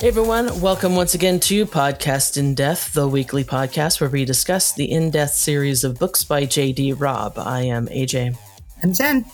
Hey 0.00 0.08
everyone, 0.08 0.60
welcome 0.60 0.96
once 0.96 1.14
again 1.14 1.40
to 1.40 1.64
Podcast 1.66 2.36
in 2.36 2.54
Death, 2.54 2.92
the 2.92 3.08
weekly 3.08 3.42
podcast 3.44 4.00
where 4.00 4.10
we 4.10 4.24
discuss 4.24 4.72
the 4.72 4.90
In 4.90 5.10
Death 5.10 5.30
series 5.32 5.82
of 5.84 5.98
books 5.98 6.24
by 6.24 6.44
J.D. 6.44 6.92
Robb. 6.94 7.38
I 7.38 7.62
am 7.62 7.86
AJ. 7.86 8.36
I'm 8.82 8.92
Jen. 8.92 9.24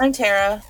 I'm 0.00 0.12
Tara. 0.12 0.62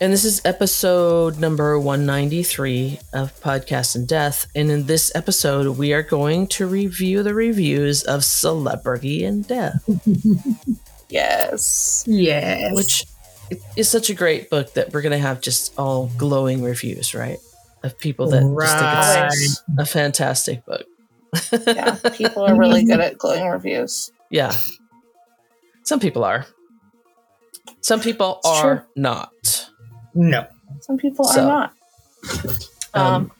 And 0.00 0.12
this 0.12 0.24
is 0.24 0.42
episode 0.44 1.38
number 1.38 1.78
193 1.78 2.98
of 3.14 3.38
Podcast 3.40 3.96
in 3.96 4.04
Death. 4.04 4.46
And 4.54 4.70
in 4.70 4.86
this 4.86 5.10
episode, 5.14 5.78
we 5.78 5.92
are 5.94 6.02
going 6.02 6.48
to 6.48 6.66
review 6.66 7.22
the 7.22 7.34
reviews 7.34 8.02
of 8.02 8.24
Celebrity 8.24 9.24
in 9.24 9.42
Death, 9.42 9.82
Yes. 11.08 12.04
Yes. 12.06 12.74
which 12.74 13.04
is 13.76 13.88
such 13.88 14.10
a 14.10 14.14
great 14.14 14.50
book 14.50 14.74
that 14.74 14.92
we're 14.92 15.02
going 15.02 15.12
to 15.12 15.18
have 15.18 15.40
just 15.40 15.72
all 15.78 16.10
glowing 16.16 16.62
reviews, 16.62 17.14
right? 17.14 17.38
Of 17.82 17.98
people 17.98 18.28
that 18.30 18.40
just 18.42 18.44
think 18.44 18.58
Right. 18.58 19.28
it's 19.32 19.62
a 19.78 19.86
fantastic 19.86 20.64
book. 20.66 20.84
Yeah. 21.66 21.94
People 22.14 22.42
are 22.44 22.58
really 22.58 22.84
good 22.84 23.00
at 23.00 23.16
glowing 23.16 23.46
reviews. 23.46 24.12
Yeah. 24.30 24.52
Some 25.84 25.98
people 26.00 26.22
are. 26.24 26.44
Some 27.80 28.00
people 28.00 28.36
It's 28.44 28.48
are 28.48 28.76
true. 28.78 28.86
not. 28.96 29.70
no. 30.14 30.46
Some 30.80 30.98
people 30.98 31.24
So, 31.24 31.40
are 31.42 31.46
not. 31.46 31.72
Um, 32.94 33.02
Um, 33.14 33.32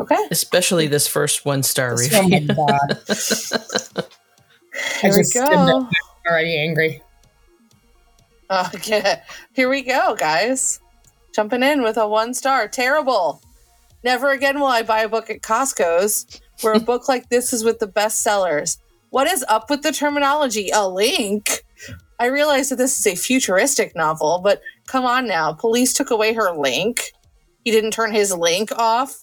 okay. 0.00 0.16
especially 0.30 0.86
this 0.88 1.06
first 1.06 1.44
one 1.44 1.62
star 1.62 1.92
Oh 1.92 1.96
review. 1.96 2.46
my 2.48 2.54
god. 2.54 2.98
Here 5.00 5.10
we 5.12 5.18
just 5.18 5.30
skimmed 5.30 5.50
go. 5.50 5.88
Already 6.28 6.56
angry. 6.58 7.02
Okay. 8.74 9.20
Here 9.54 9.68
we 9.68 9.82
go, 9.82 10.14
guys. 10.14 10.78
Jumping 11.36 11.62
in 11.62 11.82
with 11.82 11.98
a 11.98 12.08
one 12.08 12.32
star. 12.32 12.66
Terrible. 12.66 13.42
Never 14.02 14.30
again 14.30 14.58
will 14.58 14.68
I 14.68 14.82
buy 14.82 15.00
a 15.00 15.08
book 15.08 15.28
at 15.28 15.42
Costco's 15.42 16.40
where 16.62 16.72
a 16.72 16.80
book 16.90 17.10
like 17.10 17.28
this 17.28 17.52
is 17.52 17.62
with 17.62 17.78
the 17.78 17.86
best 17.86 18.20
sellers. 18.20 18.78
What 19.10 19.26
is 19.26 19.44
up 19.46 19.68
with 19.68 19.82
the 19.82 19.92
terminology? 19.92 20.70
A 20.72 20.88
link? 20.88 21.62
I 22.18 22.28
realize 22.28 22.70
that 22.70 22.76
this 22.76 22.98
is 22.98 23.06
a 23.06 23.14
futuristic 23.14 23.94
novel, 23.94 24.40
but 24.42 24.62
come 24.86 25.04
on 25.04 25.28
now. 25.28 25.52
Police 25.52 25.92
took 25.92 26.10
away 26.10 26.32
her 26.32 26.56
link. 26.56 27.12
He 27.66 27.70
didn't 27.70 27.90
turn 27.90 28.14
his 28.14 28.34
link 28.34 28.72
off. 28.72 29.22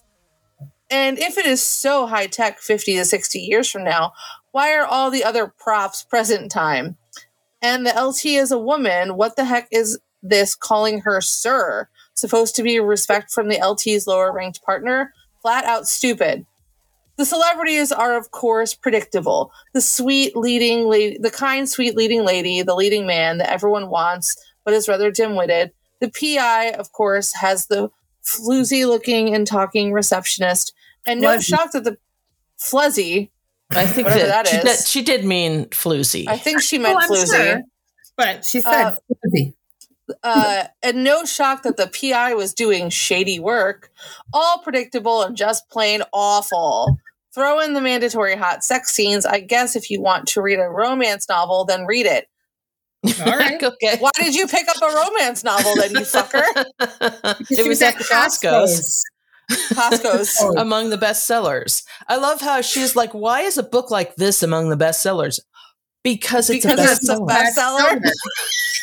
And 0.92 1.18
if 1.18 1.40
it 1.40 1.48
is 1.48 1.64
so 1.64 2.06
high 2.06 2.28
tech 2.28 2.60
50 2.60 2.96
to 2.98 3.06
60 3.06 3.40
years 3.40 3.72
from 3.72 3.84
now, 3.84 4.12
why 4.52 4.76
are 4.76 4.86
all 4.86 5.10
the 5.10 5.24
other 5.24 5.52
props 5.58 6.04
present 6.04 6.52
time? 6.52 6.96
And 7.60 7.88
the 7.88 8.00
LT 8.00 8.26
is 8.26 8.52
a 8.52 8.60
woman. 8.60 9.16
What 9.18 9.36
the 9.36 9.46
heck 9.46 9.68
is 9.72 9.98
this 10.22 10.54
calling 10.54 11.00
her 11.00 11.20
sir? 11.20 11.90
Supposed 12.16 12.56
to 12.56 12.64
be 12.64 12.80
respect 12.80 13.32
from 13.32 13.48
the 13.50 13.60
LT's 13.60 14.06
lower 14.08 14.32
ranked 14.32 14.62
partner? 14.64 15.14
Flat 15.42 15.66
out 15.66 15.88
stupid. 15.88 16.46
The 17.18 17.26
celebrities 17.26 17.92
are, 17.92 18.16
of 18.18 18.32
course, 18.32 18.74
predictable. 18.74 19.52
The 19.74 19.82
sweet 19.82 20.36
leading 20.36 20.88
lady, 20.88 21.18
the 21.20 21.30
kind, 21.32 21.70
sweet 21.70 21.96
leading 21.96 22.24
lady, 22.26 22.62
the 22.64 22.76
leading 22.76 23.06
man 23.06 23.38
that 23.38 23.52
everyone 23.52 23.90
wants, 23.90 24.36
but 24.64 24.74
is 24.74 24.88
rather 24.88 25.12
dim 25.12 25.36
witted. 25.36 25.72
The 26.02 26.10
PI, 26.10 26.72
of 26.72 26.92
course, 26.92 27.34
has 27.34 27.68
the 27.68 27.90
floozy 28.24 28.88
looking 28.88 29.34
and 29.36 29.46
talking 29.46 29.92
receptionist. 29.92 30.74
And 31.06 31.22
no 31.22 31.38
Fluzzy. 31.38 31.44
shock 31.46 31.72
that 31.74 31.84
the 31.84 31.98
fluzzy, 32.60 33.30
I 33.72 33.86
think 33.86 34.08
that, 34.08 34.28
that 34.28 34.48
she, 34.48 34.58
is. 34.58 34.64
that 34.64 34.88
she 34.88 35.02
did 35.02 35.26
mean 35.26 35.66
floozy. 35.66 36.28
I 36.28 36.38
think 36.38 36.62
she 36.62 36.78
meant 36.80 36.98
Oh, 37.04 37.12
floozy. 37.14 37.36
sure. 37.36 37.62
But 38.16 38.46
she 38.46 38.62
said 38.62 38.86
Uh, 38.88 38.96
fuzzy. 39.24 39.56
Uh, 40.24 40.66
and 40.82 41.04
no 41.04 41.26
shock 41.26 41.64
that 41.64 41.78
the 41.78 41.88
PI 41.88 42.34
was 42.34 42.54
doing 42.54 42.90
shady 42.90 43.40
work. 43.40 43.92
All 44.34 44.60
predictable 44.60 45.22
and 45.24 45.36
just 45.36 45.70
plain 45.70 46.02
awful. 46.12 46.98
Throw 47.34 47.60
in 47.60 47.74
the 47.74 47.82
mandatory 47.82 48.36
hot 48.36 48.64
sex 48.64 48.92
scenes. 48.92 49.26
I 49.26 49.40
guess 49.40 49.76
if 49.76 49.90
you 49.90 50.02
want 50.02 50.28
to 50.30 50.42
read 50.42 50.60
a 50.60 50.70
romance 50.70 51.28
novel, 51.28 51.66
then 51.66 51.86
read 51.86 52.06
it. 52.06 52.28
All 53.26 53.38
right. 53.38 53.62
okay. 53.64 53.98
Why 54.00 54.12
did 54.16 54.36
you 54.36 54.48
pick 54.48 54.68
up 54.68 54.82
a 54.82 54.96
romance 54.96 55.44
novel 55.44 55.76
then, 55.76 55.92
you 55.92 56.02
fucker? 56.02 56.44
it 57.50 57.68
was 57.68 57.82
at 57.82 57.96
Costco's. 57.96 59.04
Costco's. 59.50 60.38
Oh, 60.40 60.54
among 60.58 60.90
the 60.90 60.98
bestsellers. 60.98 61.84
I 62.08 62.18
love 62.18 62.42
how 62.42 62.62
she's 62.62 62.96
like, 62.96 63.12
why 63.14 63.42
is 63.42 63.58
a 63.58 63.64
book 63.64 63.92
like 63.92 64.16
this 64.16 64.44
among 64.44 64.70
the 64.70 64.78
bestsellers? 64.78 65.40
Because 66.04 66.50
it's 66.50 66.66
Because 66.66 66.80
a 66.80 66.92
it's 66.94 67.10
a 67.10 67.16
bestseller. 67.16 68.02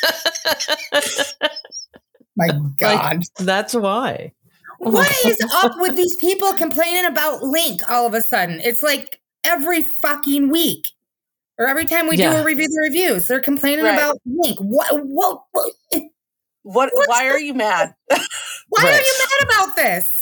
bestseller. 0.03 1.39
My 2.35 2.49
God. 2.77 3.21
That's 3.39 3.73
why. 3.75 4.31
Oh 4.83 4.89
what 4.89 5.25
is 5.25 5.37
up 5.53 5.73
with 5.77 5.95
these 5.95 6.15
people 6.15 6.53
complaining 6.53 7.05
about 7.05 7.43
Link 7.43 7.81
all 7.89 8.07
of 8.07 8.13
a 8.15 8.21
sudden? 8.21 8.59
It's 8.61 8.81
like 8.81 9.19
every 9.43 9.81
fucking 9.83 10.49
week. 10.49 10.87
Or 11.59 11.67
every 11.67 11.85
time 11.85 12.07
we 12.07 12.17
Yeah. 12.17 12.31
do 12.31 12.37
a 12.37 12.43
review 12.43 12.67
the 12.67 12.81
reviews, 12.81 13.27
they're 13.27 13.39
complaining 13.41 13.85
Right. 13.85 13.93
about 13.93 14.17
Link. 14.25 14.57
What 14.59 15.05
what, 15.05 15.43
what 15.51 15.73
What? 16.63 16.89
Why 17.07 17.25
the- 17.27 17.29
are 17.33 17.39
you 17.39 17.53
mad? 17.53 17.93
why 18.69 18.83
Right. 18.83 18.93
are 18.93 18.97
you 18.97 19.15
mad 19.19 19.43
about 19.43 19.75
this? 19.75 20.20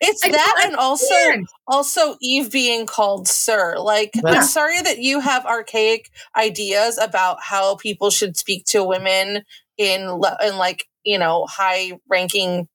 It's 0.00 0.24
I 0.24 0.30
that, 0.30 0.62
and 0.66 0.76
also 0.76 1.04
understand. 1.14 1.48
also 1.66 2.16
Eve 2.22 2.50
being 2.50 2.86
called 2.86 3.28
sir. 3.28 3.76
Like, 3.78 4.12
I'm 4.24 4.42
sorry 4.42 4.80
that 4.80 4.98
you 5.00 5.20
have 5.20 5.44
archaic 5.44 6.10
ideas 6.36 6.96
about 6.98 7.38
how 7.42 7.76
people 7.76 8.10
should 8.10 8.36
speak 8.36 8.64
to 8.66 8.82
women 8.82 9.42
in 9.76 10.00
in 10.42 10.56
like 10.56 10.86
you 11.04 11.18
know 11.18 11.46
high 11.46 11.98
ranking 12.08 12.68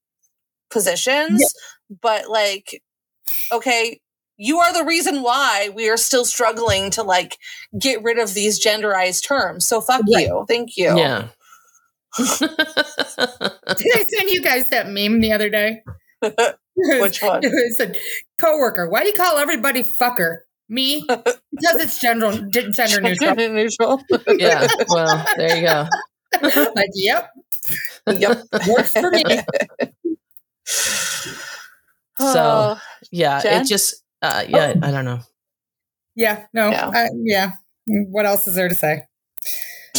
positions, 0.69 1.53
but 2.01 2.29
like, 2.29 2.81
okay. 3.51 3.99
You 4.37 4.59
are 4.59 4.73
the 4.73 4.83
reason 4.83 5.21
why 5.23 5.69
we 5.73 5.87
are 5.89 5.95
still 5.95 6.25
struggling 6.25 6.89
to 6.91 7.03
like 7.03 7.37
get 7.79 8.03
rid 8.03 8.19
of 8.19 8.33
these 8.33 8.59
genderized 8.61 9.25
terms. 9.25 9.65
So 9.65 9.79
fuck 9.79 10.01
Right. 10.13 10.27
you. 10.27 10.45
Thank 10.45 10.75
you. 10.75 10.97
Yeah. 10.97 11.29
Did 12.17 12.49
I 12.49 14.03
send 14.03 14.29
you 14.29 14.41
guys 14.41 14.67
that 14.67 14.89
meme 14.89 15.21
the 15.21 15.31
other 15.31 15.49
day? 15.49 15.83
Which 16.75 17.21
one? 17.21 17.41
It 17.43 17.75
said, 17.75 17.97
coworker, 18.37 18.89
why 18.89 19.01
do 19.01 19.07
you 19.07 19.13
call 19.13 19.37
everybody 19.37 19.83
fucker? 19.83 20.39
Me? 20.67 21.05
Because 21.07 21.75
it's 21.75 21.99
gender, 21.99 22.31
gender 22.49 23.01
neutral. 23.01 23.35
Gender 23.35 23.49
neutral. 23.53 24.01
yeah. 24.37 24.67
Well, 24.89 25.25
there 25.37 25.55
you 25.57 25.67
go. 25.67 25.87
like, 26.75 26.89
yep, 26.95 27.29
yep. 28.11 28.43
works 28.67 28.91
for 28.91 29.11
me. 29.11 29.23
Oh, 32.17 32.79
Yeah. 33.11 33.41
Jen? 33.41 33.61
It 33.61 33.67
just, 33.67 34.01
uh, 34.21 34.45
yeah, 34.47 34.73
I 34.81 34.91
don't 34.91 35.03
know. 35.03 35.19
Yeah, 36.15 36.45
no, 36.53 36.69
Yeah. 36.69 36.87
uh, 36.87 37.07
yeah. 37.13 37.51
What 37.87 38.25
else 38.25 38.47
is 38.47 38.55
there 38.55 38.69
to 38.69 38.75
say? 38.75 39.01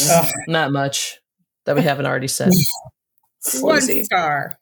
Ugh. 0.09 0.27
Not 0.47 0.71
much 0.71 1.19
that 1.65 1.75
we 1.75 1.83
haven't 1.83 2.07
already 2.07 2.27
said. 2.27 2.51
One 3.59 3.81
star. 3.81 4.57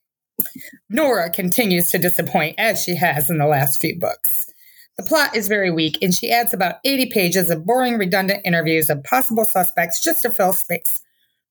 Nora 0.90 1.30
continues 1.30 1.90
to 1.92 1.98
disappoint 1.98 2.56
as 2.58 2.84
she 2.84 2.96
has 2.96 3.30
in 3.30 3.38
the 3.38 3.48
last 3.48 3.80
few 3.80 4.00
books. 4.00 4.52
The 4.98 5.04
plot 5.04 5.36
is 5.36 5.48
very 5.48 5.72
weak, 5.72 5.98
and 6.02 6.14
she 6.14 6.32
adds 6.32 6.54
about 6.54 6.76
80 6.86 7.08
pages 7.08 7.50
of 7.50 7.66
boring, 7.66 7.98
redundant 7.98 8.42
interviews 8.46 8.90
of 8.90 9.04
possible 9.04 9.44
suspects 9.44 10.02
just 10.02 10.22
to 10.22 10.30
fill 10.30 10.54
space. 10.54 11.02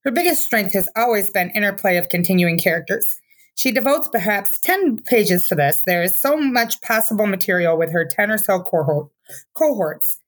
Her 0.04 0.10
biggest 0.10 0.42
strength 0.42 0.72
has 0.72 0.88
always 0.96 1.30
been 1.30 1.50
interplay 1.50 1.96
of 1.96 2.08
continuing 2.08 2.58
characters. 2.58 3.20
She 3.54 3.70
devotes 3.70 4.08
perhaps 4.08 4.58
10 4.58 5.02
pages 5.02 5.48
to 5.48 5.54
this. 5.54 5.80
There 5.80 6.02
is 6.02 6.14
so 6.14 6.36
much 6.36 6.80
possible 6.80 7.26
material 7.26 7.76
with 7.76 7.92
her 7.92 8.04
10 8.04 8.30
or 8.30 8.38
so 8.38 8.60
cohort, 8.60 9.08
cohorts. 9.54 10.18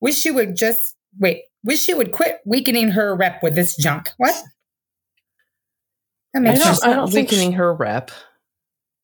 Wish 0.00 0.18
she 0.18 0.30
would 0.30 0.56
just 0.56 0.96
wait. 1.18 1.44
Wish 1.64 1.80
she 1.80 1.94
would 1.94 2.12
quit 2.12 2.40
weakening 2.44 2.90
her 2.90 3.14
rep 3.16 3.42
with 3.42 3.54
this 3.54 3.76
junk. 3.76 4.10
What? 4.18 4.40
That 6.34 6.40
makes 6.42 6.60
I 6.60 6.64
don't- 6.64 6.66
no 6.68 6.72
sense. 6.74 6.84
I 6.84 6.94
not 6.94 7.10
think 7.12 7.30
weakening 7.30 7.52
her 7.52 7.72
rep. 7.74 8.10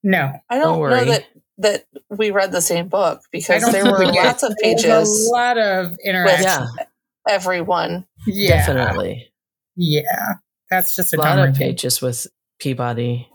No. 0.02 0.32
I 0.50 0.56
Don't 0.58 0.62
don't 0.64 0.72
know 0.74 0.78
worry. 0.80 1.04
that 1.06 1.24
that 1.58 1.84
we 2.10 2.30
read 2.30 2.50
the 2.50 2.60
same 2.60 2.88
book 2.88 3.20
because 3.30 3.62
there 3.70 3.84
were 3.84 4.00
we 4.00 4.06
did. 4.06 4.16
lots 4.16 4.42
of 4.42 4.54
pages. 4.60 5.28
A 5.28 5.30
lot 5.30 5.58
of 5.58 5.96
interaction. 6.04 6.44
Yeah, 6.76 6.84
Everyone. 7.28 8.06
Yeah. 8.26 8.66
definitely. 8.66 9.32
Yeah. 9.76 10.34
That's 10.70 10.96
just 10.96 11.14
A 11.14 11.18
a 11.18 11.20
lot 11.20 11.38
of 11.38 11.44
review. 11.46 11.66
pages 11.66 12.00
with 12.02 12.26
Peabody. 12.58 13.28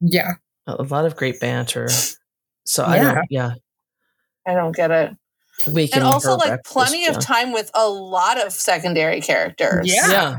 Yeah. 0.00 0.32
A 0.66 0.76
a 0.78 0.82
lot 0.84 1.04
of 1.04 1.16
great 1.16 1.38
banter. 1.40 1.88
So 2.64 2.84
I 2.84 2.98
don't, 2.98 3.18
yeah. 3.28 3.54
I 4.46 4.54
don't 4.54 4.74
get 4.74 4.90
it. 4.90 5.10
Weakening 5.66 6.02
And 6.04 6.04
also 6.04 6.36
like 6.36 6.64
plenty 6.64 7.04
of 7.06 7.14
junk. 7.14 7.24
time 7.26 7.52
with 7.52 7.70
a 7.74 7.86
lot 7.88 8.40
of 8.44 8.52
secondary 8.52 9.20
characters. 9.20 9.92
Yeah. 9.92 10.10
Yeah. 10.10 10.38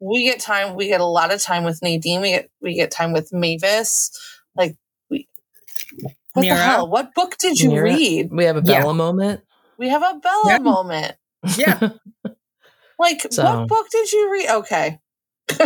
We 0.00 0.24
get 0.24 0.40
time 0.40 0.74
we 0.76 0.88
get 0.88 1.00
a 1.00 1.06
lot 1.06 1.32
of 1.32 1.40
time 1.42 1.64
with 1.64 1.80
Nadine. 1.82 2.20
We 2.20 2.30
get 2.30 2.50
we 2.60 2.74
get 2.74 2.90
time 2.90 3.12
with 3.12 3.32
Mavis. 3.32 4.10
Like 4.54 4.76
we 5.10 5.26
what 6.34 6.42
Mira. 6.42 6.56
the 6.56 6.62
hell? 6.62 6.88
What 6.88 7.14
book 7.14 7.36
did 7.38 7.58
you 7.60 7.70
Mira. 7.70 7.84
read? 7.84 8.30
We 8.30 8.44
have 8.44 8.56
a 8.56 8.62
Yeah. 8.64 8.80
Bella 8.80 8.94
moment. 8.94 9.40
We 9.78 9.88
have 9.88 10.02
a 10.02 10.18
Bella 10.22 10.44
Yeah. 10.48 10.58
moment. 10.58 11.16
Yeah. 11.56 11.90
Like 12.98 13.26
So- 13.30 13.44
what 13.44 13.68
book 13.68 13.86
did 13.90 14.10
you 14.10 14.32
read? 14.32 14.48
Okay. 14.48 14.98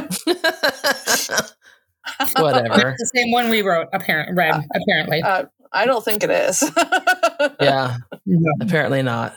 Whatever. 2.37 2.89
It's 2.91 3.03
the 3.03 3.11
same 3.15 3.31
one 3.31 3.49
we 3.51 3.63
wrote, 3.63 3.87
apparent 3.93 4.37
read, 4.37 4.65
apparently. 4.75 5.23
Uh, 5.23 5.45
I 5.73 5.87
don't 5.87 6.05
think 6.05 6.25
it 6.25 6.31
is. 6.31 6.63
yeah, 7.61 7.99
No. 8.27 8.51
apparently 8.61 9.03
not. 9.03 9.35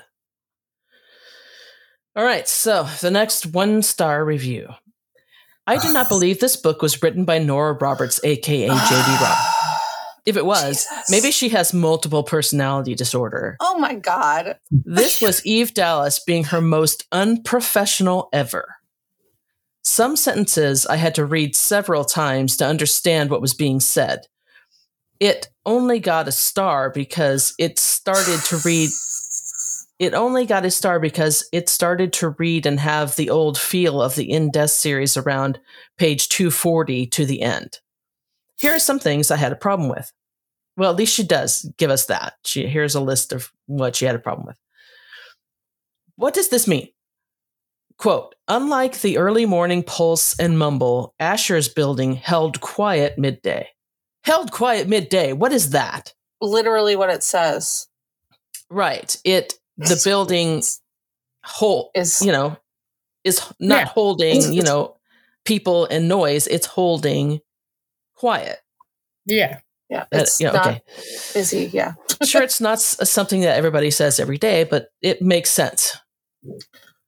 All 2.15 2.23
right, 2.23 2.47
so 2.47 2.87
the 3.01 3.11
next 3.11 3.45
one 3.47 3.81
star 3.83 4.23
review. 4.25 4.69
I 5.65 5.77
do 5.77 5.93
not 5.93 6.09
believe 6.09 6.39
this 6.39 6.57
book 6.57 6.81
was 6.81 7.01
written 7.01 7.23
by 7.23 7.39
Nora 7.39 7.73
Roberts, 7.73 8.19
aka 8.23 8.67
JD 8.69 9.21
Roberts. 9.21 9.49
If 10.25 10.37
it 10.37 10.45
was, 10.45 10.85
Jesus. 10.85 11.09
maybe 11.09 11.31
she 11.31 11.49
has 11.49 11.73
multiple 11.73 12.23
personality 12.23 12.95
disorder. 12.95 13.57
oh 13.59 13.77
my 13.77 13.93
god. 13.95 14.57
This 14.71 15.21
was 15.21 15.45
Eve 15.45 15.73
Dallas 15.73 16.23
being 16.23 16.45
her 16.45 16.61
most 16.61 17.05
unprofessional 17.11 18.29
ever. 18.31 18.77
Some 19.81 20.15
sentences 20.15 20.85
I 20.85 20.95
had 20.95 21.13
to 21.15 21.25
read 21.25 21.57
several 21.57 22.05
times 22.05 22.55
to 22.57 22.65
understand 22.65 23.31
what 23.31 23.41
was 23.41 23.53
being 23.53 23.81
said. 23.81 24.27
It 25.19 25.49
only 25.65 25.99
got 25.99 26.29
a 26.29 26.31
star 26.31 26.89
because 26.89 27.53
it 27.59 27.77
started 27.77 28.39
to 28.45 28.57
read. 28.63 28.91
It 30.03 30.13
only 30.13 30.45
got 30.45 30.65
a 30.65 30.71
star 30.71 30.99
because 30.99 31.47
it 31.53 31.69
started 31.69 32.11
to 32.13 32.29
read 32.29 32.65
and 32.65 32.77
have 32.77 33.15
the 33.15 33.29
old 33.29 33.57
feel 33.57 34.01
of 34.01 34.15
the 34.15 34.29
In 34.29 34.51
Death 34.51 34.71
series 34.71 35.15
around 35.15 35.61
page 35.97 36.27
240 36.27 37.07
to 37.07 37.25
the 37.25 37.41
end. 37.41 37.79
Here 38.59 38.73
are 38.73 38.79
some 38.79 38.99
things 38.99 39.31
I 39.31 39.37
had 39.37 39.53
a 39.53 39.57
problem 39.57 39.87
with. 39.87 40.11
Well, 40.75 40.91
at 40.91 40.97
least 40.97 41.15
she 41.15 41.23
does 41.23 41.71
give 41.77 41.89
us 41.89 42.07
that. 42.07 42.33
She 42.43 42.67
here's 42.67 42.95
a 42.95 42.99
list 42.99 43.31
of 43.31 43.53
what 43.67 43.95
she 43.95 44.03
had 44.03 44.15
a 44.15 44.19
problem 44.19 44.45
with. 44.45 44.57
What 46.17 46.33
does 46.33 46.49
this 46.49 46.67
mean? 46.67 46.89
Quote, 47.97 48.35
unlike 48.49 48.99
the 48.99 49.17
early 49.17 49.45
morning 49.45 49.83
pulse 49.83 50.37
and 50.37 50.59
mumble, 50.59 51.13
Asher's 51.17 51.69
building 51.69 52.13
held 52.13 52.59
quiet 52.59 53.17
midday. 53.17 53.69
Held 54.25 54.51
quiet 54.51 54.89
midday. 54.89 55.31
What 55.31 55.53
is 55.53 55.69
that? 55.69 56.13
Literally 56.41 56.97
what 56.97 57.09
it 57.09 57.23
says 57.23 57.87
Right. 58.73 59.15
It 59.23 59.53
the 59.77 59.99
building 60.03 60.61
whole 61.43 61.91
is 61.95 62.21
you 62.21 62.31
know 62.31 62.57
is 63.23 63.41
not 63.59 63.79
Yeah. 63.79 63.85
holding, 63.85 64.53
you 64.53 64.61
know, 64.63 64.97
people 65.45 65.85
and 65.85 66.07
noise. 66.09 66.45
It's 66.47 66.65
holding 66.67 67.39
quiet. 68.15 68.59
Yeah. 69.25 69.59
yeah, 69.89 70.01
Uh, 70.01 70.05
it's 70.19 70.41
yeah, 70.41 70.51
not 70.51 70.67
okay. 70.67 70.81
busy. 71.33 71.69
Yeah. 71.71 71.93
sure, 72.25 72.43
it's 72.43 72.59
not 72.59 72.81
something 72.81 73.39
that 73.41 73.55
everybody 73.57 73.91
says 73.91 74.19
every 74.19 74.37
day, 74.37 74.65
but 74.65 74.89
it 75.01 75.21
makes 75.21 75.49
sense. 75.51 75.95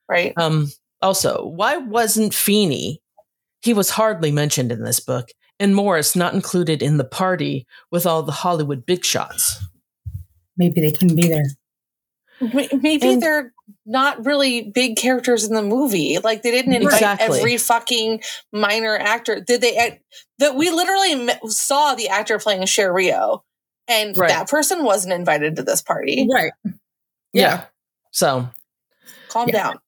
Right. 0.08 0.34
Um, 0.38 0.72
also, 1.02 1.46
why 1.46 1.76
wasn't 1.78 2.34
Feeney? 2.34 3.02
He 3.62 3.74
was 3.74 3.90
hardly 3.90 4.32
mentioned 4.32 4.72
in 4.72 4.84
this 4.84 5.02
book, 5.02 5.30
and 5.60 5.76
Morris 5.76 6.16
not 6.16 6.34
included 6.34 6.82
in 6.82 6.96
the 6.96 7.04
party 7.04 7.68
with 7.92 8.06
all 8.06 8.24
the 8.24 8.32
Hollywood 8.32 8.86
big 8.86 9.04
shots. 9.04 9.62
Maybe 10.56 10.80
they 10.80 10.92
couldn't 10.92 11.16
be 11.18 11.28
there. 11.28 11.44
Maybe 12.54 13.08
And- 13.14 13.22
they're 13.22 13.54
not 13.86 14.26
really 14.26 14.62
big 14.62 14.98
characters 14.98 15.44
in 15.44 15.54
the 15.54 15.62
movie. 15.62 16.18
Like 16.20 16.42
they 16.44 16.52
didn't 16.52 16.74
invite 16.74 16.94
Exactly. 16.94 17.40
every 17.40 17.58
fucking 17.58 18.22
minor 18.52 18.98
actor. 18.98 19.40
Did 19.40 19.62
they? 19.62 19.78
uh, 19.78 19.92
That 20.40 20.56
we 20.56 20.70
literally 20.70 21.30
saw 21.48 21.96
the 21.96 22.10
actor 22.10 22.38
playing 22.40 22.66
Cher 22.66 22.92
Reo, 22.94 23.44
and 23.88 24.18
Right. 24.18 24.30
that 24.30 24.50
person 24.50 24.84
wasn't 24.84 25.14
invited 25.14 25.56
to 25.56 25.64
this 25.64 25.82
party. 25.82 26.28
Right. 26.32 26.52
Yeah. 27.34 27.66
So, 28.12 28.50
Calm 29.30 29.50
Yeah. 29.50 29.74
down. 29.74 29.80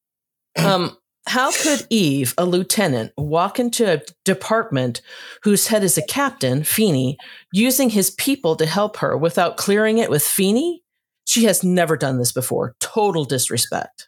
um, 0.66 0.98
how 1.28 1.52
could 1.52 1.86
Eve, 1.90 2.34
a 2.38 2.46
lieutenant, 2.46 3.12
walk 3.18 3.60
into 3.60 3.92
a 3.92 4.02
department 4.26 5.02
whose 5.44 5.68
head 5.68 5.84
is 5.84 5.98
a 5.98 6.02
captain, 6.06 6.64
Feeney, 6.64 7.18
using 7.52 7.90
his 7.90 8.12
people 8.12 8.56
to 8.56 8.66
help 8.66 8.98
her 8.98 9.18
without 9.18 9.58
clearing 9.58 9.98
it 9.98 10.10
with 10.10 10.24
Feeney? 10.24 10.84
She 11.28 11.44
has 11.44 11.62
never 11.62 11.98
done 11.98 12.18
this 12.18 12.32
before. 12.32 12.76
Total 12.80 13.26
disrespect. 13.26 14.08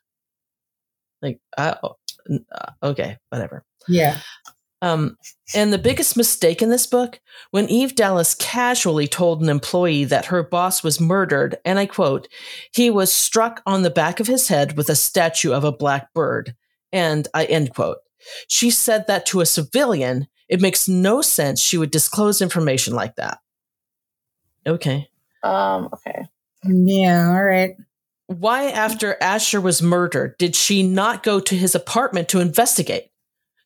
Like, 1.22 1.42
uh, 1.58 1.76
uh, 1.84 2.72
okay, 2.82 3.18
whatever. 3.28 3.66
Yeah. 3.90 4.20
Um, 4.82 5.18
and 5.54 5.74
the 5.74 5.78
biggest 5.78 6.16
mistake 6.16 6.62
in 6.62 6.70
this 6.70 6.88
book, 6.88 7.20
when 7.52 7.68
Eve 7.68 7.94
Dallas 7.96 8.36
casually 8.36 9.06
told 9.06 9.42
an 9.42 9.50
employee 9.50 10.06
that 10.06 10.28
her 10.28 10.42
boss 10.44 10.82
was 10.82 11.02
murdered, 11.02 11.58
and 11.66 11.78
I 11.78 11.86
quote, 11.86 12.30
he 12.74 12.90
was 12.90 13.12
struck 13.12 13.62
on 13.66 13.82
the 13.82 13.90
back 13.90 14.22
of 14.22 14.28
his 14.28 14.48
head 14.48 14.78
with 14.78 14.88
a 14.90 14.96
statue 14.96 15.52
of 15.52 15.66
a 15.66 15.74
black 15.74 16.14
bird, 16.14 16.56
and 16.94 17.28
I 17.34 17.44
end 17.46 17.76
quote. 17.76 17.98
She 18.48 18.72
said 18.72 19.08
that 19.08 19.26
to 19.28 19.42
a 19.42 19.46
civilian. 19.46 20.28
It 20.48 20.62
makes 20.62 20.88
no 20.88 21.22
sense 21.22 21.60
she 21.60 21.78
would 21.78 21.92
disclose 21.92 22.42
information 22.42 22.94
like 22.94 23.18
that. 23.18 23.40
Okay. 24.66 25.10
Um. 25.44 25.90
Okay. 25.94 26.26
Yeah. 26.64 27.30
All 27.30 27.44
right. 27.44 27.76
Why, 28.28 28.66
after 28.66 29.18
Asher 29.22 29.60
was 29.60 29.82
murdered, 29.82 30.38
did 30.38 30.56
she 30.56 30.84
not 30.84 31.24
go 31.24 31.40
to 31.40 31.56
his 31.56 31.74
apartment 31.74 32.30
to 32.30 32.40
investigate? 32.40 33.06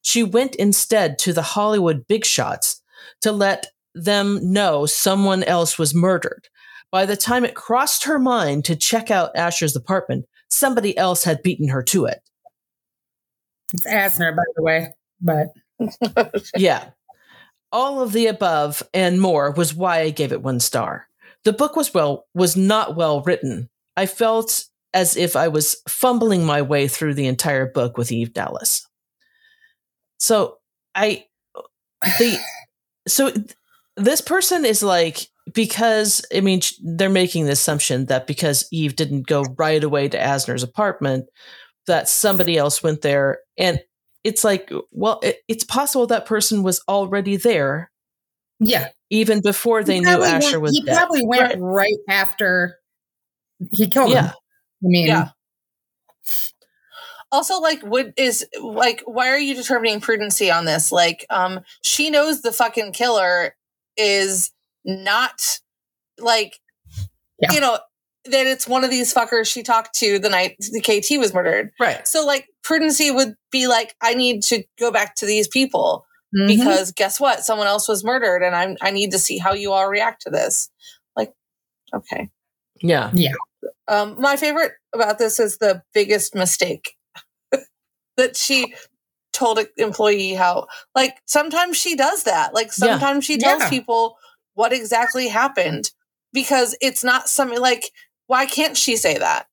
She 0.02 0.24
went 0.24 0.56
instead 0.56 1.20
to 1.20 1.34
the 1.34 1.42
Hollywood 1.42 2.08
big 2.08 2.26
shots 2.26 2.82
to 3.22 3.32
let 3.32 3.68
them 3.94 4.40
know 4.54 4.86
someone 4.86 5.44
else 5.44 5.78
was 5.78 5.94
murdered. 5.94 6.48
By 6.92 7.06
the 7.06 7.18
time 7.18 7.44
it 7.44 7.56
crossed 7.56 8.04
her 8.06 8.20
mind 8.20 8.66
to 8.66 8.76
check 8.76 9.12
out 9.12 9.36
Asher's 9.36 9.76
apartment, 9.76 10.26
somebody 10.50 10.98
else 10.98 11.24
had 11.24 11.44
beaten 11.44 11.70
her 11.70 11.84
to 11.84 12.06
it. 12.06 12.22
It's 13.74 13.86
Asner, 13.88 14.36
by 14.36 14.44
the 14.56 14.62
way. 14.62 14.94
But 15.20 15.48
Yeah. 16.56 16.90
All 17.72 18.02
of 18.02 18.14
the 18.14 18.28
above 18.28 18.84
and 18.94 19.20
more 19.20 19.52
was 19.52 19.74
why 19.74 20.02
I 20.02 20.12
gave 20.12 20.32
it 20.32 20.44
one 20.44 20.60
star. 20.60 21.08
The 21.46 21.54
book 21.54 21.76
was 21.76 21.94
well 21.94 22.26
was 22.34 22.56
not 22.56 22.96
well 22.96 23.22
written. 23.22 23.70
I 23.96 24.06
felt 24.06 24.66
as 24.94 25.18
if 25.18 25.36
I 25.36 25.48
was 25.48 25.82
fumbling 25.88 26.46
my 26.46 26.62
way 26.62 26.88
through 26.88 27.16
the 27.16 27.28
entire 27.28 27.66
book 27.66 27.98
with 27.98 28.12
Eve 28.12 28.34
Dallas. 28.34 28.88
So 30.20 30.58
I 30.96 31.26
the 32.20 32.38
so 33.08 33.32
th- 33.32 33.56
this 33.98 34.22
person 34.22 34.66
is 34.66 34.84
like 34.84 35.28
because 35.54 36.26
I 36.34 36.42
mean 36.42 36.62
they're 36.82 37.10
making 37.10 37.46
the 37.46 37.52
assumption 37.52 38.06
that 38.06 38.28
because 38.28 38.68
Eve 38.72 38.96
didn't 38.96 39.28
go 39.28 39.44
right 39.58 39.84
away 39.84 40.08
to 40.10 40.18
Asner's 40.18 40.64
apartment 40.64 41.26
that 41.88 42.08
somebody 42.08 42.58
else 42.58 42.82
went 42.82 43.02
there 43.02 43.40
and 43.58 43.80
it's 44.24 44.44
like 44.44 44.72
well 44.92 45.20
it, 45.24 45.40
it's 45.48 45.66
possible 45.66 46.08
that 46.08 46.26
person 46.26 46.64
was 46.64 46.82
already 46.88 47.36
there 47.36 47.92
yeah. 48.60 48.90
even 49.10 49.42
before 49.42 49.84
they 49.84 50.00
knew 50.00 50.24
Asher 50.24 50.52
went- 50.60 50.62
was 50.62 50.72
He 50.78 50.84
dead. 50.84 50.96
probably 50.98 51.26
went 51.26 51.44
Right. 51.44 51.58
right, 51.60 51.98
after 52.10 52.80
he 53.72 53.88
killed 53.88 54.10
him. 54.10 54.16
Yeah. 54.26 54.32
I 54.32 54.36
mean, 54.82 55.08
Yeah. 55.08 55.30
also 57.32 57.60
like 57.60 57.82
what 57.82 58.14
is 58.18 58.46
like 58.62 59.02
why 59.06 59.30
are 59.30 59.40
you 59.40 59.56
determining 59.56 60.00
prudency 60.00 60.54
on 60.54 60.66
this 60.66 60.92
like 60.92 61.26
um 61.30 61.60
she 61.82 62.10
knows 62.10 62.42
the 62.42 62.52
fucking 62.52 62.92
killer 62.94 63.56
is 63.98 64.52
not 64.86 65.60
like 66.20 66.60
Yeah. 67.40 67.54
you 67.54 67.60
know 67.60 67.80
that 68.26 68.48
it's 68.48 68.68
one 68.68 68.84
of 68.84 68.90
these 68.92 69.14
fuckers 69.14 69.52
she 69.52 69.64
talked 69.64 69.96
to 69.96 70.20
the 70.20 70.30
night 70.30 70.56
the 70.72 70.80
kt 70.82 71.18
was 71.20 71.34
murdered 71.34 71.72
Right. 71.80 72.08
so 72.08 72.26
like 72.26 72.48
prudency 72.64 73.14
would 73.14 73.36
be 73.52 73.68
like 73.68 73.96
i 74.02 74.14
need 74.14 74.44
to 74.44 74.64
go 74.80 74.92
back 74.92 75.16
to 75.16 75.26
these 75.26 75.48
people 75.48 76.06
mhm. 76.36 76.48
because 76.48 76.92
guess 76.92 77.20
what 77.20 77.44
someone 77.44 77.68
else 77.68 77.88
was 77.88 78.04
murdered 78.04 78.44
and 78.44 78.56
i'm 78.56 78.76
i 78.82 78.92
need 78.92 79.12
to 79.12 79.20
see 79.20 79.38
how 79.38 79.54
you 79.54 79.72
all 79.72 79.88
react 79.90 80.22
to 80.22 80.30
this 80.30 80.70
like 81.16 81.32
okay 81.94 82.30
Yeah. 82.82 83.12
Yeah. 83.14 83.34
Um, 83.88 84.16
my 84.20 84.36
favorite 84.36 84.74
about 84.94 85.20
this 85.20 85.40
is 85.40 85.58
the 85.58 85.82
biggest 85.94 86.36
mistake 86.36 86.96
that 88.18 88.36
she 88.36 88.74
told 89.34 89.60
an 89.60 89.68
employee 89.78 90.34
how, 90.34 90.68
like, 90.96 91.18
sometimes 91.26 91.78
she 91.78 91.96
does 91.96 92.24
that. 92.24 92.54
Like, 92.54 92.68
Yeah. 92.68 92.72
sometimes 92.98 93.26
she 93.26 93.38
tells 93.38 93.62
Yeah. 93.64 93.70
people 93.70 94.18
what 94.56 94.74
exactly 94.74 95.28
happened 95.30 95.92
because 96.34 96.76
it's 96.82 97.04
not 97.04 97.30
something 97.30 97.60
like, 97.60 97.86
why 98.28 98.46
can't 98.46 98.78
she 98.78 98.96
say 98.98 99.18
that? 99.18 99.48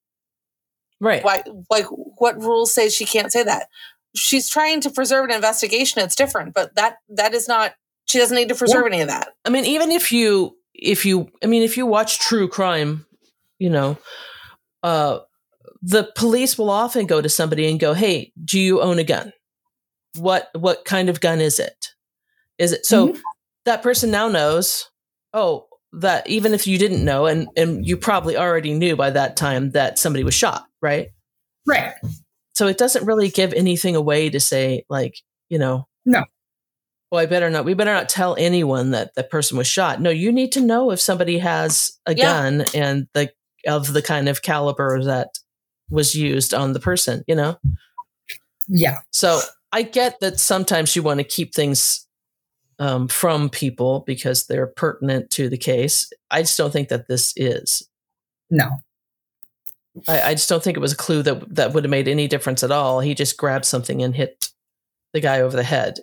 Right. 1.00 1.24
Why, 1.24 1.42
like, 1.70 1.86
what 2.18 2.36
rules 2.40 2.72
say 2.74 2.88
she 2.88 3.04
can't 3.06 3.32
say 3.32 3.42
that? 3.44 3.68
She's 4.14 4.48
trying 4.48 4.80
to 4.82 4.90
preserve 4.90 5.26
an 5.26 5.32
investigation. 5.32 6.02
It's 6.02 6.16
different, 6.16 6.54
but 6.54 6.74
that 6.76 6.96
that 7.10 7.34
is 7.34 7.48
not. 7.48 7.74
She 8.06 8.18
doesn't 8.18 8.36
need 8.36 8.48
to 8.48 8.54
preserve 8.54 8.86
any 8.86 9.00
of 9.00 9.08
that. 9.08 9.28
I 9.44 9.50
mean, 9.50 9.64
even 9.64 9.92
if 9.92 10.10
you, 10.10 10.56
if 10.74 11.06
you, 11.06 11.28
I 11.44 11.46
mean, 11.46 11.62
if 11.62 11.76
you 11.76 11.86
watch 11.86 12.18
true 12.18 12.48
crime, 12.48 13.06
you 13.60 13.70
know, 13.70 13.98
uh, 14.82 15.20
the 15.80 16.10
police 16.16 16.58
will 16.58 16.70
often 16.70 17.06
go 17.06 17.20
to 17.20 17.28
somebody 17.28 17.70
and 17.70 17.78
go, 17.78 17.94
"Hey, 17.94 18.32
do 18.44 18.58
you 18.58 18.80
own 18.80 18.98
a 18.98 19.04
gun? 19.04 19.32
What 20.18 20.48
what 20.54 20.84
kind 20.84 21.08
of 21.08 21.20
gun 21.20 21.40
is 21.40 21.60
it? 21.60 21.88
Is 22.58 22.72
it 22.72 22.84
so 22.84 23.16
that 23.64 23.82
person 23.82 24.10
now 24.10 24.28
knows? 24.28 24.90
Oh, 25.32 25.66
that 25.92 26.28
even 26.28 26.54
if 26.54 26.66
you 26.66 26.78
didn't 26.78 27.04
know, 27.04 27.26
and 27.26 27.48
and 27.56 27.86
you 27.86 27.96
probably 27.96 28.36
already 28.36 28.74
knew 28.74 28.96
by 28.96 29.10
that 29.10 29.36
time 29.36 29.70
that 29.70 29.98
somebody 29.98 30.24
was 30.24 30.34
shot, 30.34 30.66
right? 30.82 31.08
right. 31.66 31.94
So 32.60 32.66
it 32.66 32.76
doesn't 32.76 33.06
really 33.06 33.30
give 33.30 33.54
anything 33.54 33.96
away 33.96 34.28
to 34.28 34.38
say, 34.38 34.84
like, 34.90 35.16
you 35.48 35.58
know, 35.58 35.88
No. 36.04 36.24
well, 37.10 37.22
I 37.22 37.24
better 37.24 37.48
not. 37.48 37.64
We 37.64 37.72
better 37.72 37.94
not 37.94 38.10
tell 38.10 38.36
anyone 38.38 38.90
that 38.90 39.14
that 39.14 39.30
person 39.30 39.56
was 39.56 39.66
shot. 39.66 39.98
No, 40.02 40.10
you 40.10 40.30
need 40.30 40.52
to 40.52 40.60
know 40.60 40.90
if 40.90 41.00
somebody 41.00 41.38
has 41.38 41.98
a 42.04 42.14
Yeah. 42.14 42.24
gun 42.24 42.64
and 42.74 43.08
the 43.14 43.32
of 43.66 43.94
the 43.94 44.02
kind 44.02 44.28
of 44.28 44.42
caliber 44.42 45.02
that 45.04 45.38
was 45.88 46.14
used 46.14 46.52
on 46.52 46.74
the 46.74 46.80
person. 46.80 47.24
You 47.26 47.34
know. 47.36 47.56
Yeah. 48.68 48.98
So 49.10 49.40
I 49.72 49.80
get 49.80 50.20
that 50.20 50.38
sometimes 50.38 50.94
you 50.94 51.02
want 51.02 51.16
to 51.20 51.24
keep 51.24 51.54
things 51.54 52.06
um, 52.78 53.08
from 53.08 53.48
people 53.48 54.00
because 54.06 54.48
they're 54.48 54.66
pertinent 54.66 55.30
to 55.30 55.48
the 55.48 55.56
case. 55.56 56.12
I 56.30 56.42
just 56.42 56.58
don't 56.58 56.72
think 56.74 56.90
that 56.90 57.08
this 57.08 57.32
is. 57.36 57.88
No. 58.50 58.68
I, 60.08 60.20
I 60.22 60.34
just 60.34 60.48
don't 60.48 60.62
think 60.62 60.76
it 60.76 60.80
was 60.80 60.92
a 60.92 60.96
clue 60.96 61.22
that 61.22 61.54
that 61.54 61.72
would 61.72 61.84
have 61.84 61.90
made 61.90 62.08
any 62.08 62.28
difference 62.28 62.62
at 62.62 62.70
all. 62.70 63.00
He 63.00 63.14
just 63.14 63.36
grabbed 63.36 63.64
something 63.64 64.02
and 64.02 64.14
hit 64.14 64.50
the 65.12 65.20
guy 65.20 65.40
over 65.40 65.56
the 65.56 65.62
head. 65.62 65.98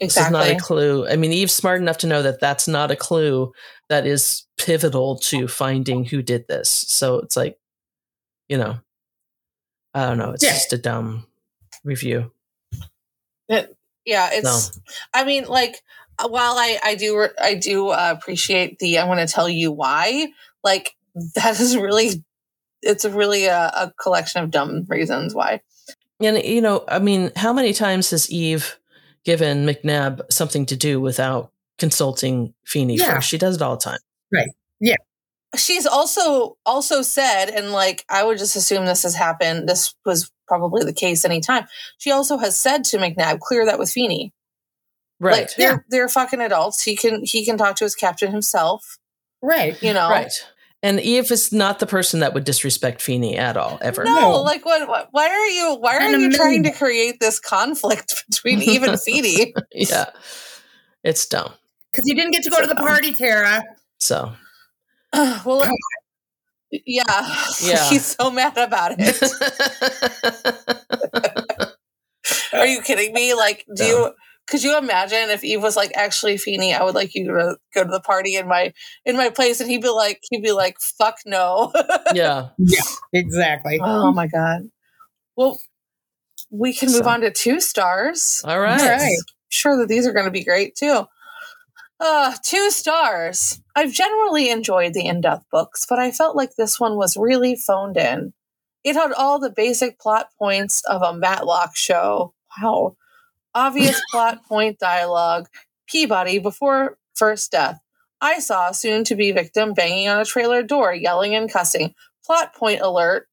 This 0.00 0.16
is 0.16 0.30
not 0.30 0.46
a 0.46 0.56
clue. 0.56 1.08
I 1.08 1.16
mean, 1.16 1.32
Eve's 1.32 1.52
smart 1.52 1.80
enough 1.80 1.98
to 1.98 2.06
know 2.06 2.22
that 2.22 2.40
that's 2.40 2.68
not 2.68 2.92
a 2.92 2.96
clue 2.96 3.52
that 3.88 4.06
is 4.06 4.44
pivotal 4.56 5.16
to 5.18 5.48
finding 5.48 6.04
who 6.04 6.22
did 6.22 6.46
this. 6.46 6.70
So 6.70 7.18
it's 7.18 7.36
like, 7.36 7.58
you 8.48 8.58
know, 8.58 8.78
I 9.94 10.06
don't 10.06 10.18
know. 10.18 10.30
It's 10.30 10.44
Yeah. 10.44 10.50
just 10.52 10.72
a 10.72 10.78
dumb 10.78 11.26
review. 11.82 12.30
yeah, 13.48 13.66
it's. 14.32 14.78
I 15.12 15.24
mean, 15.24 15.46
like, 15.46 15.82
uh, 16.18 16.28
while 16.28 16.54
I 16.56 16.78
I 16.82 16.94
do 16.94 17.28
I 17.40 17.54
do 17.54 17.88
uh, 17.88 18.14
appreciate 18.16 18.78
the 18.78 18.98
I 18.98 19.04
want 19.04 19.26
to 19.26 19.32
tell 19.32 19.48
you 19.48 19.72
why. 19.72 20.28
Like 20.62 20.94
that 21.34 21.58
is 21.58 21.76
really, 21.76 22.24
it's 22.82 23.04
really 23.04 23.46
a, 23.46 23.66
a 23.74 23.92
collection 24.00 24.42
of 24.42 24.50
dumb 24.50 24.84
reasons 24.88 25.34
why. 25.34 25.60
And 26.20 26.38
you 26.42 26.60
know, 26.60 26.84
I 26.88 26.98
mean, 26.98 27.30
how 27.36 27.52
many 27.52 27.72
times 27.72 28.10
has 28.10 28.30
Eve 28.30 28.78
given 29.24 29.66
McNab 29.66 30.20
something 30.32 30.66
to 30.66 30.76
do 30.76 31.00
without 31.00 31.52
consulting 31.78 32.54
Feeney 32.64 32.96
Yeah. 32.96 33.14
first? 33.14 33.28
She 33.28 33.38
does 33.38 33.56
it 33.56 33.62
all 33.62 33.76
the 33.76 33.82
time. 33.82 33.98
Right. 34.32 34.48
Yeah. 34.80 34.96
She's 35.56 35.86
also 35.86 36.58
also 36.66 37.00
said 37.00 37.46
and 37.46 37.72
like 37.72 38.04
i 38.10 38.22
would 38.22 38.36
just 38.36 38.54
assume 38.54 38.84
this 38.84 39.02
has 39.04 39.14
happened 39.14 39.66
this 39.66 39.94
was 40.04 40.30
probably 40.46 40.84
the 40.84 40.92
case 40.92 41.24
anytime 41.24 41.64
she 41.96 42.10
also 42.10 42.36
has 42.36 42.54
said 42.54 42.84
to 42.84 42.98
mcnab 42.98 43.40
clear 43.40 43.64
that 43.64 43.78
with 43.78 43.90
feeney 43.90 44.30
Right. 45.18 45.32
like 45.48 45.54
they're 45.56 45.86
they're 45.88 46.08
fucking 46.10 46.42
adults 46.42 46.82
he 46.82 46.94
can 46.96 47.22
he 47.24 47.46
can 47.46 47.56
talk 47.56 47.76
to 47.76 47.84
his 47.84 47.94
captain 47.94 48.30
himself 48.30 48.98
Right. 49.42 49.82
you 49.82 49.94
know 49.94 50.10
Right. 50.10 50.30
And 50.82 51.00
Eve 51.00 51.30
is 51.32 51.52
not 51.52 51.80
the 51.80 51.86
person 51.86 52.20
that 52.20 52.34
would 52.34 52.44
disrespect 52.44 53.02
Feeney 53.02 53.36
at 53.36 53.56
all, 53.56 53.78
ever. 53.82 54.04
no, 54.04 54.14
No. 54.14 54.42
like 54.42 54.64
what, 54.64 54.86
what 54.88 55.08
why 55.10 55.26
are 55.28 55.46
you 55.46 55.74
why 55.80 55.96
are 55.96 56.00
And 56.00 56.20
you 56.22 56.32
trying 56.32 56.62
to 56.62 56.70
create 56.70 57.18
this 57.20 57.40
conflict 57.40 58.24
between 58.30 58.62
eve 58.62 58.84
and 58.84 59.00
feeney 59.06 59.54
Yeah. 59.72 60.06
It's 61.02 61.26
dumb. 61.26 61.52
Because 61.90 62.06
you 62.06 62.14
didn't 62.14 62.30
get 62.32 62.44
to 62.44 62.50
go 62.50 62.60
to 62.60 62.66
the 62.66 62.74
party, 62.76 63.12
Tara. 63.12 63.64
So, 63.98 64.32
well 65.12 65.62
Come 65.64 65.74
yeah 66.70 67.02
Yeah. 67.62 67.88
he's 67.88 68.04
so 68.06 68.30
mad 68.30 68.56
about 68.58 68.92
it 68.98 69.16
Are 72.52 72.66
you 72.66 72.82
kidding 72.82 73.12
me? 73.12 73.34
Like, 73.34 73.64
do 73.74 73.82
No. 73.84 73.88
you 73.88 74.12
could 74.48 74.62
you 74.62 74.76
imagine 74.78 75.30
if 75.30 75.44
Eve 75.44 75.62
was 75.62 75.76
like, 75.76 75.92
actually, 75.94 76.36
Feeney, 76.38 76.74
I 76.74 76.82
would 76.82 76.94
like 76.94 77.14
you 77.14 77.26
to 77.26 77.56
go 77.74 77.84
to 77.84 77.90
the 77.90 78.00
party 78.00 78.36
in 78.36 78.48
my 78.48 78.72
in 79.04 79.16
my 79.16 79.30
place, 79.30 79.60
and 79.60 79.70
he'd 79.70 79.82
be 79.82 79.88
like, 79.90 80.20
he'd 80.30 80.42
be 80.42 80.52
like, 80.52 80.78
fuck 80.80 81.16
no. 81.26 81.72
yeah. 82.14 82.48
Yeah. 82.58 82.80
Exactly. 83.12 83.78
oh 83.82 84.12
my 84.12 84.26
god. 84.26 84.70
Well, 85.36 85.60
we 86.50 86.72
can 86.74 86.88
move 86.90 87.04
So. 87.04 87.08
on 87.08 87.20
to 87.20 87.30
two 87.30 87.60
stars. 87.60 88.42
All 88.44 88.58
right. 88.58 88.80
All 88.80 88.88
right. 88.88 89.18
Sure 89.50 89.76
that 89.78 89.88
these 89.88 90.06
are 90.06 90.12
going 90.12 90.24
to 90.26 90.30
be 90.30 90.44
great 90.44 90.74
too. 90.76 91.04
Uh, 92.00 92.34
two 92.44 92.70
stars. 92.70 93.60
I've 93.74 93.92
generally 93.92 94.50
enjoyed 94.50 94.94
the 94.94 95.06
In 95.06 95.20
Death 95.20 95.44
books, 95.50 95.84
but 95.88 95.98
I 95.98 96.10
felt 96.12 96.36
like 96.36 96.50
this 96.56 96.78
one 96.78 96.96
was 96.96 97.16
really 97.16 97.56
phoned 97.56 97.96
in. 97.96 98.32
It 98.84 98.94
had 98.94 99.12
all 99.12 99.38
the 99.40 99.50
basic 99.50 99.98
plot 99.98 100.28
points 100.38 100.82
of 100.88 101.02
a 101.02 101.12
Matlock 101.12 101.76
show. 101.76 102.34
Wow. 102.62 102.96
Obvious 103.58 104.00
plot 104.12 104.44
point 104.46 104.78
dialogue. 104.78 105.48
Peabody 105.88 106.38
before 106.38 106.96
first 107.16 107.50
death. 107.50 107.80
I 108.20 108.38
saw 108.38 108.70
soon 108.70 109.02
to 109.02 109.16
be 109.16 109.32
victim 109.32 109.74
banging 109.74 110.06
on 110.06 110.20
a 110.20 110.24
trailer 110.24 110.62
door, 110.62 110.94
yelling 110.94 111.34
and 111.34 111.52
cussing. 111.52 111.92
Plot 112.24 112.54
point 112.54 112.80
alert. 112.80 113.26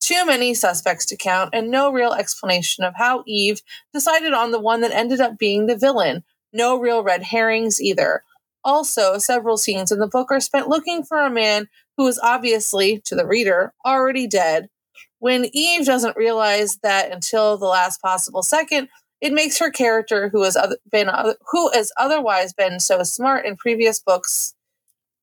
Too 0.00 0.24
many 0.24 0.54
suspects 0.54 1.04
to 1.06 1.16
count, 1.18 1.50
and 1.52 1.70
no 1.70 1.92
real 1.92 2.14
explanation 2.14 2.84
of 2.84 2.94
how 2.96 3.22
Eve 3.26 3.60
decided 3.92 4.32
on 4.32 4.50
the 4.50 4.58
one 4.58 4.80
that 4.80 4.92
ended 4.92 5.20
up 5.20 5.36
being 5.36 5.66
the 5.66 5.76
villain. 5.76 6.24
No 6.54 6.80
real 6.80 7.02
red 7.02 7.24
herrings 7.24 7.82
either. 7.82 8.22
Also, 8.64 9.18
several 9.18 9.58
scenes 9.58 9.92
in 9.92 9.98
the 9.98 10.06
book 10.06 10.32
are 10.32 10.40
spent 10.40 10.68
looking 10.68 11.02
for 11.02 11.18
a 11.18 11.28
man 11.28 11.68
who 11.98 12.06
is 12.06 12.18
obviously, 12.22 13.02
to 13.04 13.14
the 13.14 13.26
reader, 13.26 13.74
already 13.84 14.26
dead. 14.26 14.70
When 15.18 15.50
Eve 15.52 15.84
doesn't 15.84 16.16
realize 16.16 16.78
that 16.82 17.12
until 17.12 17.58
the 17.58 17.66
last 17.66 18.00
possible 18.00 18.42
second, 18.42 18.88
it 19.20 19.32
makes 19.32 19.58
her 19.58 19.70
character, 19.70 20.28
who 20.28 20.42
has 20.42 20.56
other, 20.56 20.76
been 20.90 21.10
who 21.50 21.70
has 21.72 21.92
otherwise 21.96 22.52
been 22.52 22.80
so 22.80 23.02
smart 23.02 23.44
in 23.44 23.56
previous 23.56 23.98
books, 23.98 24.54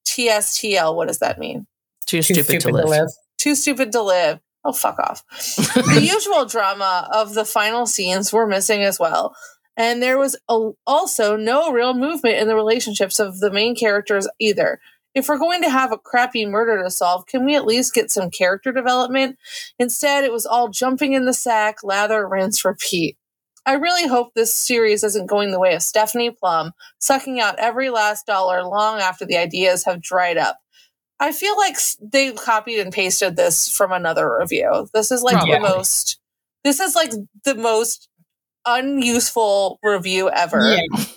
TSTL. 0.06 0.96
What 0.96 1.08
does 1.08 1.20
that 1.20 1.40
mean? 1.40 1.68
Too, 2.06 2.22
stupid, 2.22 2.62
to 2.62 2.72
live. 2.72 3.10
Too 3.38 3.56
stupid 3.56 3.92
to 3.92 4.02
live. 4.02 4.40
Oh, 4.64 4.74
fuck 4.74 5.00
off. 5.00 5.24
the 5.76 6.02
usual 6.02 6.46
drama 6.46 7.10
of 7.14 7.34
the 7.34 7.46
final 7.46 7.86
scenes 7.86 8.32
were 8.32 8.48
missing 8.48 8.84
as 8.84 9.00
well. 9.00 9.36
And 9.76 10.02
there 10.02 10.18
was 10.18 10.36
a, 10.50 10.72
also 10.86 11.36
no 11.36 11.72
real 11.72 11.94
movement 11.94 12.38
in 12.38 12.48
the 12.48 12.56
relationships 12.56 13.20
of 13.20 13.40
the 13.40 13.52
main 13.52 13.76
characters 13.76 14.28
either. 14.40 14.80
If 15.14 15.30
we're 15.30 15.38
going 15.38 15.62
to 15.64 15.70
have 15.70 15.92
a 15.92 15.98
crappy 15.98 16.46
murder 16.46 16.82
to 16.84 16.92
solve, 16.92 17.26
can 17.28 17.46
we 17.46 17.56
at 17.56 17.66
least 17.66 17.94
get 17.94 18.12
some 18.12 18.30
character 18.30 18.72
development? 18.72 19.38
Instead, 19.80 20.24
it 20.24 20.32
was 20.32 20.46
all 20.46 20.70
jumping 20.70 21.14
in 21.14 21.26
the 21.26 21.34
sack, 21.34 21.84
lather, 21.84 22.28
rinse, 22.28 22.64
repeat. 22.64 23.18
I 23.68 23.74
really 23.74 24.08
hope 24.08 24.34
this 24.34 24.54
series 24.54 25.04
isn't 25.04 25.28
going 25.28 25.52
the 25.52 25.60
way 25.60 25.76
of 25.76 25.84
Stephanie 25.84 26.32
Plum, 26.32 26.72
sucking 27.00 27.42
out 27.42 27.60
every 27.60 27.90
last 27.90 28.26
dollar 28.26 28.64
long 28.64 29.00
after 29.00 29.26
the 29.26 29.36
ideas 29.36 29.84
have 29.84 30.02
dried 30.02 30.38
up. 30.38 30.58
I 31.20 31.34
feel 31.34 31.58
like 31.58 31.76
they 32.02 32.32
copied 32.32 32.80
and 32.80 32.94
pasted 32.94 33.36
this 33.36 33.70
from 33.70 33.92
another 33.92 34.38
review. 34.40 34.88
This 34.94 35.12
is 35.12 35.22
like 35.22 35.36
Probably. 35.36 35.56
the 35.56 35.60
most. 35.60 36.18
This 36.64 36.80
is 36.80 36.96
like 36.96 37.12
the 37.44 37.56
most 37.56 38.08
unuseful 38.66 39.80
review 39.84 40.30
ever. 40.30 40.76
Yeah. 40.76 41.04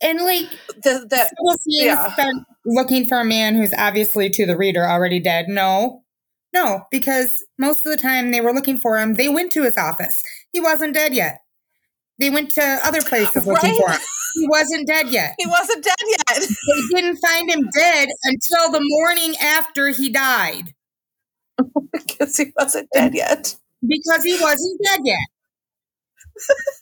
And 0.00 0.20
like 0.20 0.46
The, 0.84 1.08
that 1.10 1.30
several 1.30 1.56
yeah. 1.66 2.12
spent 2.12 2.44
looking 2.64 3.04
for 3.04 3.20
a 3.20 3.24
man 3.24 3.56
who's 3.56 3.74
obviously 3.76 4.30
to 4.30 4.46
the 4.46 4.56
reader 4.56 4.86
already 4.86 5.18
dead. 5.18 5.48
No. 5.48 6.04
No, 6.54 6.82
because 6.92 7.44
most 7.58 7.84
of 7.84 7.90
the 7.90 7.96
time 7.96 8.30
they 8.30 8.40
were 8.40 8.52
looking 8.52 8.76
for 8.76 8.96
him, 8.96 9.14
they 9.14 9.28
went 9.28 9.50
to 9.52 9.64
his 9.64 9.76
office. 9.76 10.22
He 10.52 10.60
wasn't 10.60 10.94
dead 10.94 11.14
yet. 11.14 11.40
They 12.18 12.30
went 12.30 12.50
to 12.52 12.80
other 12.84 13.02
places 13.02 13.46
looking 13.46 13.70
Right? 13.70 13.80
for 13.84 13.90
him. 13.92 14.00
He 14.34 14.46
wasn't 14.48 14.86
dead 14.86 15.08
yet. 15.08 15.34
he 15.38 15.46
wasn't 15.46 15.82
dead 15.84 15.94
yet. 16.06 16.38
They 16.92 17.00
didn't 17.00 17.16
find 17.18 17.50
him 17.50 17.68
dead 17.74 18.08
until 18.24 18.70
the 18.72 18.80
morning 18.82 19.34
after 19.40 19.88
he 19.88 20.10
died 20.10 20.74
because 21.92 22.36
he 22.36 22.52
wasn't 22.58 22.88
dead 22.94 23.14
yet. 23.14 23.56
because 23.86 24.22
he 24.22 24.38
wasn't 24.40 24.80
dead 24.84 25.00
yet. 25.04 25.18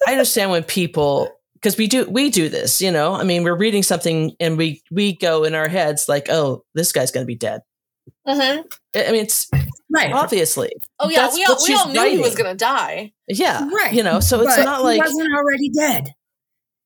I 0.06 0.12
understand 0.12 0.50
when 0.50 0.64
people 0.64 1.30
because 1.54 1.78
we 1.78 1.86
do 1.86 2.04
we 2.10 2.28
do 2.30 2.48
this, 2.50 2.80
you 2.82 2.90
know. 2.92 3.14
I 3.14 3.22
mean, 3.24 3.42
we're 3.42 3.56
reading 3.56 3.82
something 3.82 4.32
and 4.38 4.58
we 4.58 4.82
we 4.90 5.16
go 5.16 5.44
in 5.44 5.54
our 5.54 5.68
heads 5.68 6.08
like, 6.08 6.26
"Oh, 6.28 6.62
this 6.74 6.92
guy's 6.92 7.10
going 7.10 7.24
to 7.24 7.26
be 7.26 7.36
dead." 7.36 7.62
Mm-hmm. 8.28 8.62
I 8.96 9.06
I 9.06 9.12
mean, 9.12 9.22
it's 9.22 9.48
Right. 9.96 10.12
obviously, 10.12 10.72
Oh 11.00 11.08
yeah, 11.08 11.22
That's 11.22 11.34
we 11.36 11.44
all, 11.44 11.56
we 11.66 11.74
all 11.74 11.84
she's 11.86 11.92
knew 11.94 12.04
he 12.10 12.18
was 12.18 12.34
going 12.34 12.50
to 12.50 12.56
die. 12.56 13.12
yeah, 13.28 13.68
Right. 13.68 13.92
You 13.92 14.02
know, 14.02 14.20
so 14.20 14.40
it's 14.42 14.56
But 14.56 14.64
not 14.64 14.78
he 14.80 14.84
like 14.84 15.00
wasn't 15.02 15.28
already 15.36 15.70
dead. 15.70 16.14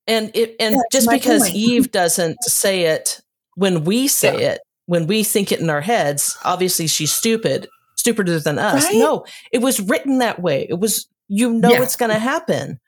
and 0.07 0.31
it 0.35 0.55
and 0.59 0.75
That's 0.75 0.85
just 0.91 1.09
because 1.09 1.43
point. 1.43 1.55
Eve 1.55 1.91
doesn't 1.91 2.43
say 2.43 2.85
it 2.85 3.21
when 3.55 3.83
we 3.83 4.07
say 4.07 4.39
Yeah. 4.41 4.49
it, 4.53 4.61
when 4.85 5.07
we 5.07 5.23
think 5.23 5.51
it 5.51 5.59
in 5.59 5.69
our 5.69 5.81
heads, 5.81 6.37
obviously 6.43 6.87
she's 6.87 7.11
stupid, 7.11 7.67
stupider 7.97 8.39
than 8.39 8.57
us. 8.59 8.85
Right? 8.85 8.95
No, 8.95 9.25
it 9.51 9.59
was 9.59 9.79
written 9.79 10.17
that 10.19 10.41
way. 10.41 10.65
It 10.69 10.79
was 10.79 11.07
you 11.27 11.53
know 11.53 11.69
Yeah. 11.71 11.83
it's 11.83 11.95
going 11.95 12.11
to 12.11 12.19
happen. 12.19 12.79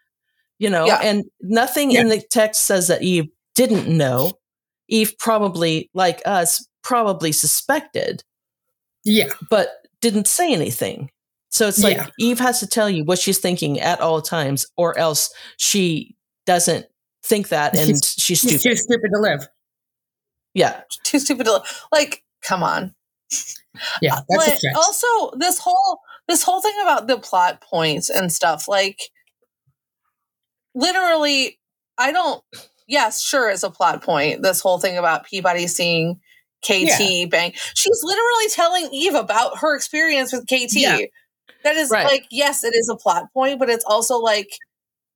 You 0.60 0.70
know, 0.70 0.86
Yeah. 0.86 1.00
and 1.04 1.26
nothing 1.42 1.92
in 1.92 2.10
the 2.10 2.22
text 2.22 2.64
says 2.64 2.88
that 2.88 3.02
Eve 3.04 3.28
didn't 3.56 3.88
know. 3.88 4.34
Eve 4.90 5.14
probably, 5.18 5.90
like 5.94 6.22
us, 6.26 6.66
probably 6.84 7.32
suspected, 7.32 8.24
Yeah. 9.06 9.30
but 9.50 9.70
didn't 10.04 10.28
say 10.28 10.54
anything. 10.54 11.10
So 11.50 11.68
it's 11.68 11.84
like 11.84 11.98
Yeah. 11.98 12.08
Eve 12.20 12.40
has 12.40 12.60
to 12.60 12.68
tell 12.68 12.90
you 12.90 13.04
what 13.06 13.18
she's 13.20 13.40
thinking 13.40 13.80
at 13.80 14.00
all 14.02 14.22
times, 14.22 14.66
or 14.78 14.98
else 14.98 15.32
she 15.58 16.16
doesn't 16.46 16.86
think 17.26 17.50
that 17.50 17.76
and 17.76 17.88
She's- 17.88 18.16
she's 18.20 18.42
He's 18.42 18.60
stupid. 18.62 18.76
too 18.78 18.84
stupid 18.84 19.10
to 19.14 19.20
live. 19.22 19.48
Yeah. 20.54 20.82
Too 21.04 21.20
stupid 21.20 21.46
to 21.46 21.54
live. 21.54 21.82
like. 21.92 22.24
Come 22.44 22.62
on. 22.64 22.94
Yeah, 24.02 24.16
uh, 24.16 24.22
that's 24.30 24.46
But 24.50 24.58
stretch. 24.58 24.76
also 24.76 25.32
this 25.38 25.58
whole 25.58 26.00
this 26.28 26.44
whole 26.44 26.62
thing 26.62 26.76
about 26.82 27.08
the 27.08 27.18
plot 27.18 27.62
points 27.62 28.10
and 28.10 28.32
stuff 28.32 28.68
like 28.68 29.00
literally 30.76 31.60
I 31.98 32.12
don't. 32.12 32.44
Yes, 32.88 33.22
sure, 33.22 33.50
is 33.50 33.64
a 33.64 33.70
plot 33.70 34.04
point, 34.04 34.42
this 34.44 34.60
whole 34.60 34.78
thing 34.80 34.98
about 34.98 35.26
Peabody 35.26 35.68
seeing 35.68 36.20
KT 36.64 37.00
Yeah. 37.22 37.26
bang. 37.26 37.54
She's 37.76 38.00
literally 38.04 38.48
telling 38.52 38.90
Eve 38.94 39.16
about 39.16 39.60
her 39.60 39.76
experience 39.76 40.32
with 40.34 40.46
KT. 40.48 40.76
Yeah. 40.82 40.98
That 41.64 41.76
is 41.76 41.90
Right. 41.90 42.06
like, 42.06 42.26
yes, 42.32 42.64
it 42.64 42.74
is 42.76 42.90
a 42.90 42.96
plot 42.96 43.32
point, 43.34 43.60
but 43.60 43.70
it's 43.70 43.86
also 43.86 44.18
like 44.18 44.50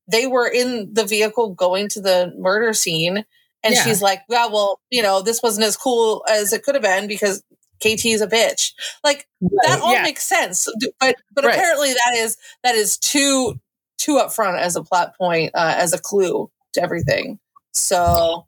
they 0.09 0.27
were 0.27 0.47
in 0.47 0.93
the 0.93 1.03
vehicle 1.05 1.49
going 1.49 1.89
to 1.89 2.01
the 2.01 2.33
murder 2.37 2.73
scene, 2.73 3.25
and 3.63 3.75
Yeah. 3.75 3.83
she's 3.83 4.01
like, 4.01 4.21
"Yeah, 4.29 4.47
well, 4.47 4.79
you 4.89 5.01
know, 5.01 5.21
this 5.21 5.41
wasn't 5.43 5.65
as 5.65 5.75
cool 5.75 6.23
as 6.29 6.53
it 6.53 6.63
could 6.63 6.75
have 6.75 6.81
been 6.83 7.07
because 7.07 7.43
KT 7.81 8.13
is 8.13 8.21
a 8.21 8.27
bitch." 8.27 8.71
Like 9.03 9.27
that 9.63 9.79
all 9.81 10.01
makes 10.01 10.23
sense, 10.23 10.67
but 10.99 11.15
but 11.33 11.43
Right. 11.43 11.53
apparently 11.55 11.93
that 11.93 12.13
is 12.15 12.37
that 12.63 12.75
is 12.75 12.97
too 12.97 13.59
too 13.97 14.13
upfront 14.15 14.59
as 14.59 14.75
a 14.77 14.83
plot 14.83 15.17
point, 15.17 15.51
uh, 15.55 15.73
as 15.75 15.91
a 15.91 15.97
clue 15.99 16.49
to 16.73 16.81
everything. 16.81 17.39
So, 17.73 18.45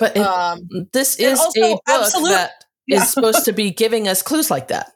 But 0.00 0.16
it, 0.16 0.22
um, 0.26 0.68
this 0.92 1.16
is 1.20 1.38
also 1.38 1.60
a 1.60 1.70
book 1.74 1.82
absolute- 1.88 2.30
that 2.30 2.50
is 2.88 2.98
Yeah. 2.98 3.04
supposed 3.04 3.44
to 3.44 3.52
be 3.52 3.70
giving 3.70 4.08
us 4.08 4.22
clues 4.22 4.50
like 4.50 4.66
that. 4.68 4.90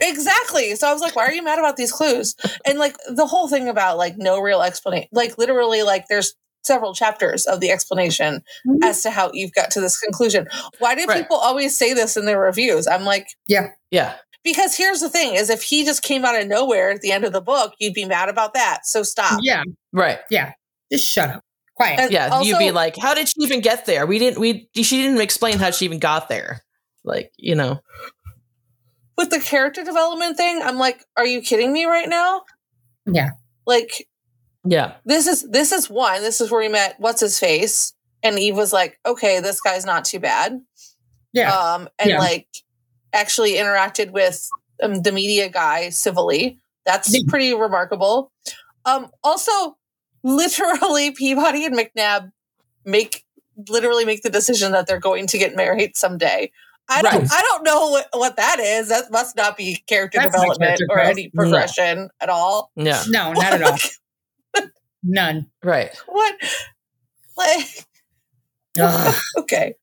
Exactly. 0.00 0.74
So 0.74 0.88
I 0.88 0.92
was 0.92 1.00
like, 1.02 1.14
why 1.16 1.26
are 1.26 1.32
you 1.32 1.42
mad 1.42 1.58
about 1.58 1.76
these 1.76 1.92
clues? 1.92 2.34
And 2.64 2.78
like 2.78 2.96
the 3.08 3.26
whole 3.26 3.48
thing 3.48 3.68
about 3.68 3.98
like 3.98 4.16
no 4.18 4.40
real 4.40 4.62
explanation, 4.62 5.08
like 5.12 5.38
literally, 5.38 5.82
like 5.82 6.06
there's 6.08 6.34
several 6.64 6.94
chapters 6.94 7.46
of 7.46 7.60
the 7.60 7.70
explanation 7.70 8.42
Mhm. 8.66 8.78
as 8.82 9.02
to 9.02 9.10
how 9.10 9.30
Eve 9.32 9.52
got 9.54 9.70
to 9.72 9.80
this 9.80 9.98
conclusion. 10.00 10.48
Why 10.78 10.94
do 10.94 11.04
Right. 11.06 11.18
people 11.22 11.36
always 11.36 11.76
say 11.76 11.92
this 11.92 12.16
in 12.16 12.24
their 12.26 12.40
reviews? 12.40 12.86
I'm 12.86 13.04
like, 13.04 13.28
Yeah. 13.46 13.68
Yeah. 13.90 14.14
Because 14.42 14.76
here's 14.76 15.00
the 15.00 15.08
thing: 15.08 15.34
is 15.34 15.50
if 15.50 15.62
he 15.62 15.84
just 15.84 16.02
came 16.02 16.24
out 16.24 16.40
of 16.40 16.46
nowhere 16.46 16.90
at 16.90 17.00
the 17.00 17.10
end 17.12 17.24
of 17.24 17.32
the 17.32 17.40
book, 17.40 17.74
you'd 17.78 17.94
be 17.94 18.04
mad 18.04 18.28
about 18.28 18.54
that. 18.54 18.86
So 18.86 19.02
stop. 19.02 19.40
Yeah, 19.42 19.62
Right. 19.92 20.20
Yeah. 20.30 20.52
Just 20.90 21.04
shut 21.06 21.30
up. 21.30 21.42
Quiet. 21.76 22.00
And 22.00 22.10
Yeah. 22.12 22.40
you'd 22.42 22.58
be 22.58 22.70
like, 22.70 22.96
how 22.96 23.14
did 23.14 23.28
she 23.28 23.34
even 23.38 23.60
get 23.60 23.86
there? 23.86 24.06
We 24.06 24.18
didn't, 24.18 24.38
we, 24.40 24.68
she 24.74 25.02
didn't 25.02 25.20
explain 25.20 25.58
how 25.58 25.70
she 25.70 25.84
even 25.84 25.98
got 25.98 26.28
there. 26.28 26.62
Like, 27.04 27.30
you 27.36 27.54
know, 27.54 27.80
With 29.16 29.30
the 29.30 29.40
character 29.40 29.84
development 29.84 30.36
thing, 30.36 30.60
I'm 30.62 30.76
like, 30.78 31.04
are 31.16 31.26
you 31.26 31.40
kidding 31.40 31.72
me 31.72 31.84
right 31.86 32.08
now? 32.08 32.42
Yeah. 33.06 33.30
Like 33.66 34.06
yeah. 34.64 34.94
this 35.04 35.26
is 35.26 35.48
this 35.50 35.70
is 35.72 35.88
one. 35.88 36.22
This 36.22 36.40
is 36.40 36.50
where 36.50 36.60
we 36.60 36.68
met. 36.68 36.96
What's 36.98 37.20
his 37.20 37.38
face? 37.38 37.94
And 38.22 38.38
Eve 38.38 38.56
was 38.56 38.72
like, 38.72 38.98
okay, 39.06 39.40
this 39.40 39.60
guy's 39.60 39.86
not 39.86 40.04
too 40.04 40.18
bad. 40.18 40.60
yeah. 41.32 41.52
um, 41.56 41.88
and 41.98 42.10
Yeah. 42.10 42.18
like 42.18 42.46
actually 43.12 43.52
interacted 43.54 44.10
with 44.10 44.46
um, 44.82 45.02
the 45.02 45.12
media 45.12 45.48
guy 45.48 45.90
civilly. 45.90 46.58
That's 46.84 47.14
Yeah. 47.14 47.20
pretty 47.28 47.54
remarkable. 47.54 48.32
Um, 48.84 49.10
also, 49.24 49.76
literally, 50.26 51.12
Peabody 51.12 51.64
and 51.64 51.78
McNab 51.78 52.32
make 52.84 53.24
literally 53.68 54.04
make 54.04 54.22
the 54.22 54.30
decision 54.30 54.72
that 54.72 54.86
they're 54.86 55.00
going 55.00 55.26
to 55.28 55.38
get 55.38 55.56
married 55.56 55.96
someday. 55.96 56.50
I 56.88 57.02
don't. 57.02 57.20
Right. 57.22 57.28
I 57.32 57.42
don't 57.42 57.64
know 57.64 57.90
what, 57.90 58.08
what 58.12 58.36
that 58.36 58.60
is. 58.60 58.88
That 58.88 59.10
must 59.10 59.36
not 59.36 59.56
be 59.56 59.82
character 59.86 60.18
That's 60.18 60.32
development 60.32 60.78
character 60.78 60.86
or 60.90 61.00
any 61.00 61.30
progression 61.30 62.10
at 62.20 62.28
all. 62.28 62.70
Yeah. 62.76 63.02
no, 63.08 63.32
not 63.32 63.54
at 63.54 63.62
all. 63.62 64.64
None. 65.02 65.48
Right. 65.62 65.90
What? 66.06 66.34
Like, 67.36 67.66
Ugh. 68.78 69.14
okay. 69.38 69.74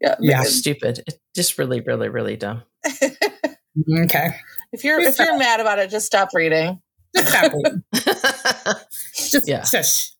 Yeah. 0.00 0.16
Yeah. 0.20 0.42
Stupid. 0.42 1.02
It's 1.06 1.18
just 1.34 1.58
really, 1.58 1.80
really, 1.80 2.08
really 2.08 2.36
dumb. 2.36 2.62
okay. 4.04 4.36
If 4.72 4.84
you're 4.84 5.00
if 5.00 5.18
you're 5.18 5.36
mad 5.36 5.60
about 5.60 5.78
it, 5.78 5.90
just 5.90 6.06
stop 6.06 6.30
reading. 6.32 6.80
Just 7.14 7.28
stop 7.28 7.52
reading. 7.52 7.82
Just 9.14 9.48
Yeah. 9.48 9.64
shush. 9.64 10.10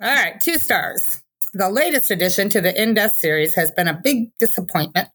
All 0.00 0.14
right, 0.14 0.40
two 0.40 0.58
stars. 0.58 1.22
The 1.54 1.70
latest 1.70 2.10
addition 2.10 2.48
to 2.50 2.60
the 2.60 2.80
In 2.80 2.94
Death 2.94 3.18
series 3.18 3.54
has 3.54 3.70
been 3.70 3.88
a 3.88 3.94
big 4.02 4.30
disappointment. 4.38 5.08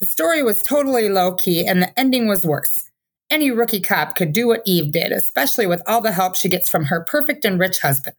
The 0.00 0.06
story 0.06 0.42
was 0.42 0.62
totally 0.62 1.08
low 1.08 1.34
key 1.34 1.66
and 1.66 1.82
the 1.82 1.98
ending 1.98 2.26
was 2.26 2.44
worse. 2.44 2.90
Any 3.30 3.50
rookie 3.50 3.80
cop 3.80 4.14
could 4.16 4.32
do 4.32 4.48
what 4.48 4.62
Eve 4.64 4.90
did, 4.92 5.12
especially 5.12 5.66
with 5.66 5.82
all 5.86 6.00
the 6.00 6.12
help 6.12 6.34
she 6.34 6.48
gets 6.48 6.68
from 6.68 6.86
her 6.86 7.02
perfect 7.04 7.44
and 7.44 7.60
rich 7.60 7.80
husband. 7.80 8.16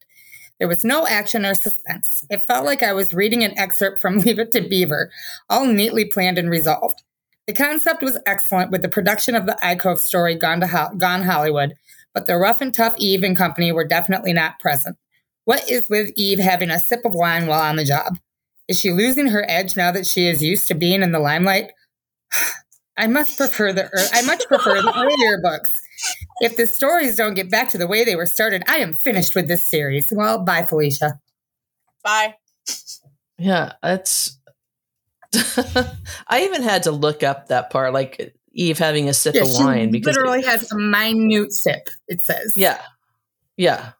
There 0.60 0.68
was 0.68 0.84
no 0.84 1.08
action 1.08 1.46
or 1.46 1.56
suspense. 1.56 2.26
It 2.30 2.42
felt 2.44 2.66
like 2.66 2.84
I 2.84 2.94
was 2.94 3.14
reading 3.14 3.44
an 3.44 3.58
excerpt 3.58 3.98
from 3.98 4.20
Leave 4.20 4.40
It 4.40 4.52
to 4.52 4.62
Beaver, 4.62 5.10
all 5.50 5.66
neatly 5.66 6.06
planned 6.06 6.38
and 6.38 6.50
resolved. 6.50 7.02
The 7.50 7.56
concept 7.56 8.04
was 8.04 8.16
excellent 8.28 8.70
with 8.70 8.84
the 8.84 8.90
production 8.90 9.34
of 9.34 9.48
the 9.48 9.58
Icove 9.64 9.98
story 9.98 10.36
Gone 10.36 10.60
to 10.60 10.68
Ho- 10.68 10.94
Gone 10.96 11.24
Hollywood, 11.24 11.74
but 12.14 12.28
the 12.28 12.38
rough 12.38 12.62
and 12.62 12.72
tough 12.72 12.94
Eve 13.00 13.24
and 13.24 13.36
company 13.36 13.72
were 13.72 13.88
definitely 13.88 14.34
not 14.34 14.60
present. 14.60 14.98
What 15.46 15.68
is 15.68 15.90
with 15.90 16.12
Eve 16.16 16.38
having 16.38 16.70
a 16.70 16.78
sip 16.78 17.04
of 17.06 17.16
wine 17.16 17.48
while 17.48 17.64
on 17.64 17.76
the 17.76 17.84
job? 17.84 18.20
Is 18.68 18.80
she 18.80 18.92
losing 18.92 19.30
her 19.30 19.50
edge 19.50 19.76
now 19.76 19.92
that 19.92 20.06
she 20.06 20.28
is 20.28 20.44
used 20.44 20.68
to 20.68 20.76
being 20.76 21.02
in 21.02 21.12
the 21.12 21.18
limelight? 21.18 21.72
I 22.98 23.08
must 23.08 23.36
prefer 23.36 23.74
the 23.74 23.86
ear- 23.86 24.10
I 24.14 24.22
much 24.22 24.46
prefer 24.46 24.84
the 24.84 24.96
earlier 24.96 25.42
books. 25.42 25.82
If 26.42 26.56
the 26.56 26.68
stories 26.68 27.16
don't 27.16 27.34
get 27.34 27.50
back 27.50 27.70
to 27.70 27.80
the 27.80 27.88
way 27.88 28.04
they 28.04 28.16
were 28.16 28.28
started, 28.28 28.62
I 28.68 28.78
am 28.78 28.94
finished 28.94 29.34
with 29.34 29.48
this 29.48 29.64
series. 29.64 30.14
Well, 30.16 30.38
bye, 30.44 30.66
Felicia. 30.66 31.20
Bye. 32.04 32.36
Yeah, 33.40 33.74
it's. 33.82 34.38
I 36.28 36.44
even 36.44 36.62
had 36.64 36.84
to 36.84 36.92
look 36.92 37.24
up 37.24 37.48
that 37.48 37.70
part, 37.70 37.94
like 37.94 38.36
Eve 38.52 38.78
having 38.80 39.10
a 39.10 39.14
sip 39.14 39.36
Yeah, 39.36 39.44
of 39.44 39.50
she 39.50 39.64
wine, 39.64 39.92
because 39.92 40.16
literally 40.16 40.44
has 40.44 40.72
a 40.72 40.76
minute 40.78 41.54
sip. 41.54 41.90
It 42.08 42.22
says, 42.22 42.54
yeah, 42.56 42.82
yeah, 43.58 43.92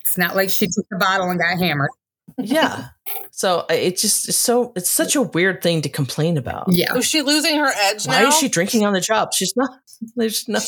it's 0.00 0.18
not 0.18 0.36
like 0.36 0.50
she 0.50 0.66
took 0.66 0.86
the 0.90 0.96
bottle 0.98 1.30
and 1.30 1.38
got 1.38 1.58
hammered. 1.58 1.90
yeah. 2.38 2.88
so 3.30 3.64
I- 3.70 3.74
it 3.74 3.96
just 3.98 4.28
it's 4.28 4.38
so 4.38 4.72
it's 4.76 4.90
such 4.90 5.16
a 5.16 5.22
weird 5.22 5.62
thing 5.62 5.82
to 5.82 5.88
complain 5.88 6.36
about. 6.36 6.66
Yeah, 6.68 6.94
Is 6.96 7.06
she 7.06 7.22
losing 7.22 7.56
her 7.58 7.70
edge 7.74 8.06
Why 8.06 8.22
now? 8.22 8.28
is 8.28 8.36
she 8.38 8.48
drinking 8.48 8.84
on 8.84 8.92
the 8.92 9.00
job? 9.00 9.32
She's 9.32 9.54
not. 9.56 9.70
There's 10.16 10.46
no. 10.48 10.60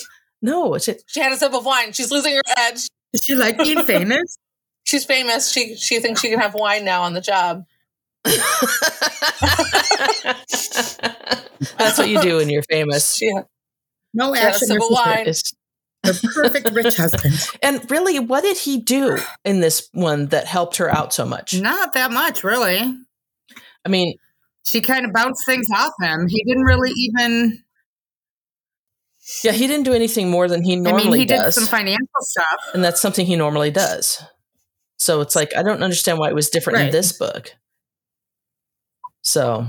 No, 0.42 0.74
it's 0.74 0.87
it. 0.88 1.02
She 1.07 1.20
had 1.20 1.33
a 1.33 1.37
sip 1.37 1.55
of 1.55 1.64
wine. 1.64 1.92
She's 1.92 2.11
losing 2.11 2.35
her 2.37 2.42
edge. 2.59 2.87
is 3.12 3.24
she 3.24 3.35
like 3.35 3.57
being 3.59 3.83
famous? 3.85 4.38
She's 4.85 5.05
famous. 5.05 5.50
She 5.50 5.76
she 5.76 5.98
thinks 5.98 6.20
she 6.20 6.29
can 6.29 6.38
have 6.40 6.55
wine 6.55 6.85
now 6.85 7.02
on 7.02 7.14
the 7.14 7.20
job. 7.22 7.64
That's 11.78 11.98
what 11.98 12.08
you 12.08 12.20
do 12.20 12.36
when 12.36 12.50
you're 12.50 12.62
famous. 12.62 13.16
She, 13.26 13.32
No 14.14 14.34
she 14.34 14.40
had 14.40 14.48
a 14.48 14.50
action. 14.54 14.68
sip 14.68 14.76
of 14.82 14.88
wine. 14.90 15.26
It's, 15.26 15.52
The 16.02 16.30
perfect 16.34 16.70
rich 16.72 16.96
husband. 16.96 17.34
and 17.62 17.90
really, 17.90 18.18
what 18.18 18.42
did 18.42 18.56
he 18.58 18.80
do 18.80 19.18
in 19.44 19.60
this 19.60 19.88
one 19.92 20.26
that 20.26 20.46
helped 20.46 20.76
her 20.76 20.88
out 20.90 21.12
so 21.12 21.24
much? 21.26 21.58
Not 21.60 21.92
that 21.94 22.12
much, 22.12 22.44
really. 22.44 22.94
I 23.84 23.88
mean, 23.88 24.14
She 24.66 24.80
kind 24.80 25.04
of 25.06 25.12
bounced 25.12 25.44
things 25.46 25.66
off 25.74 25.92
him. 26.00 26.26
He 26.28 26.42
didn't 26.44 26.64
really 26.64 26.90
even. 26.94 27.62
yeah, 29.42 29.52
he 29.52 29.66
didn't 29.66 29.84
do 29.84 29.94
anything 29.94 30.28
more 30.30 30.48
than 30.48 30.62
he 30.62 30.74
I 30.74 30.76
normally 30.76 31.04
mean, 31.10 31.18
he 31.20 31.24
did 31.24 31.36
does, 31.38 31.54
some 31.54 31.66
financial 31.66 32.06
stuff. 32.20 32.60
and 32.74 32.84
that's 32.84 33.00
something 33.00 33.26
he 33.26 33.36
normally 33.36 33.70
does. 33.70 34.22
So 34.98 35.20
it's 35.20 35.36
like 35.36 35.54
I 35.56 35.62
don't 35.62 35.82
understand 35.82 36.18
why 36.18 36.28
it 36.28 36.34
was 36.34 36.48
different 36.50 36.78
in 36.80 36.90
this 36.90 37.12
book. 37.12 37.52
So 39.26 39.66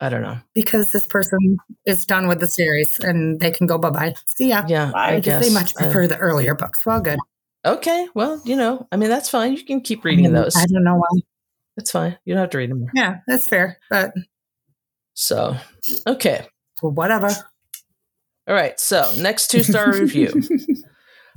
I 0.00 0.08
don't 0.08 0.22
know. 0.22 0.38
because 0.54 0.90
this 0.90 1.04
person 1.06 1.58
is 1.84 2.06
done 2.06 2.28
with 2.28 2.40
the 2.40 2.46
series 2.46 2.98
and 2.98 3.38
they 3.38 3.50
can 3.50 3.66
go 3.66 3.76
bye 3.76 3.90
bye. 3.90 4.14
See 4.26 4.48
ya. 4.48 4.64
Yeah, 4.66 4.90
I 4.94 5.16
I 5.16 5.20
guess 5.20 5.46
they 5.46 5.52
much 5.52 5.74
I- 5.76 5.82
prefer 5.82 6.06
the 6.06 6.16
earlier 6.16 6.54
books. 6.54 6.84
Well, 6.86 7.00
good. 7.02 7.18
okay, 7.64 8.08
well, 8.14 8.40
you 8.46 8.56
know, 8.56 8.88
I 8.90 8.96
mean, 8.96 9.10
that's 9.10 9.28
fine. 9.28 9.52
You 9.52 9.62
can 9.64 9.82
keep 9.82 10.02
reading 10.02 10.24
mm, 10.30 10.32
those. 10.32 10.56
I 10.56 10.64
don't 10.64 10.82
know 10.82 10.96
why. 10.96 11.20
That's 11.76 11.90
fine. 11.90 12.16
You 12.24 12.32
don't 12.32 12.40
have 12.40 12.50
to 12.50 12.58
read 12.58 12.70
them. 12.70 12.86
Yeah, 12.94 13.18
that's 13.26 13.46
fair. 13.46 13.76
But 13.90 14.14
So, 15.12 15.56
okay. 16.06 16.46
well, 16.82 16.92
whatever. 16.92 17.28
All 18.48 18.54
right. 18.54 18.80
So, 18.80 19.12
next 19.18 19.48
two 19.48 19.62
star 19.62 19.92
review. 19.92 20.32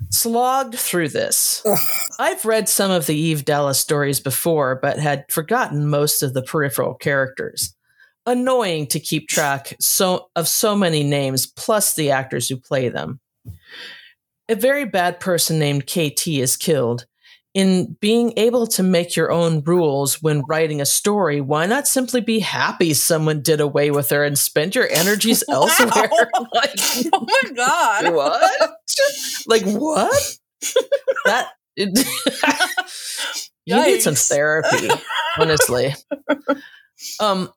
Slogged 0.10 0.76
through 0.76 1.10
this. 1.10 1.62
Ugh. 1.66 1.78
I've 2.20 2.46
read 2.46 2.70
some 2.70 2.92
of 2.92 3.08
the 3.08 3.16
Eve 3.16 3.46
Dallas 3.46 3.80
stories 3.80 4.20
before, 4.20 4.80
but 4.82 5.00
had 5.00 5.26
forgotten 5.30 5.90
most 5.90 6.24
of 6.24 6.34
the 6.34 6.44
peripheral 6.44 6.94
characters. 6.94 7.76
Annoying 8.26 8.88
to 8.88 9.00
keep 9.00 9.28
track 9.28 9.76
so 9.80 10.30
of 10.36 10.48
so 10.48 10.76
many 10.76 11.04
names 11.04 11.46
plus 11.46 11.96
the 11.96 12.12
actors 12.12 12.48
who 12.48 12.56
play 12.58 12.88
them. 12.90 13.20
A 14.50 14.56
very 14.56 14.86
bad 14.86 15.20
person 15.20 15.60
named 15.60 15.88
KT 15.88 16.28
is 16.28 16.56
killed. 16.56 17.06
In 17.54 17.96
being 18.02 18.34
able 18.38 18.66
to 18.68 18.82
make 18.82 19.16
your 19.16 19.32
own 19.32 19.62
rules 19.64 20.24
when 20.24 20.42
writing 20.48 20.82
a 20.82 20.88
story, 20.88 21.40
why 21.40 21.68
not 21.68 21.88
simply 21.88 22.20
be 22.20 22.40
happy 22.40 22.96
someone 22.96 23.42
did 23.42 23.62
away 23.62 23.92
with 23.92 24.10
her 24.10 24.24
and 24.24 24.38
spend 24.40 24.74
your 24.74 24.88
energies 24.90 25.44
Wow. 25.48 25.68
elsewhere? 25.68 26.10
like, 26.54 26.72
Oh 27.14 27.28
my 27.28 27.52
god! 27.56 28.14
what? 28.14 28.72
like 29.48 29.64
what? 29.66 30.38
that 31.26 31.50
you 31.76 31.92
need 33.76 34.02
some 34.02 34.16
therapy, 34.16 34.88
honestly. 35.38 35.94
Um 37.20 37.50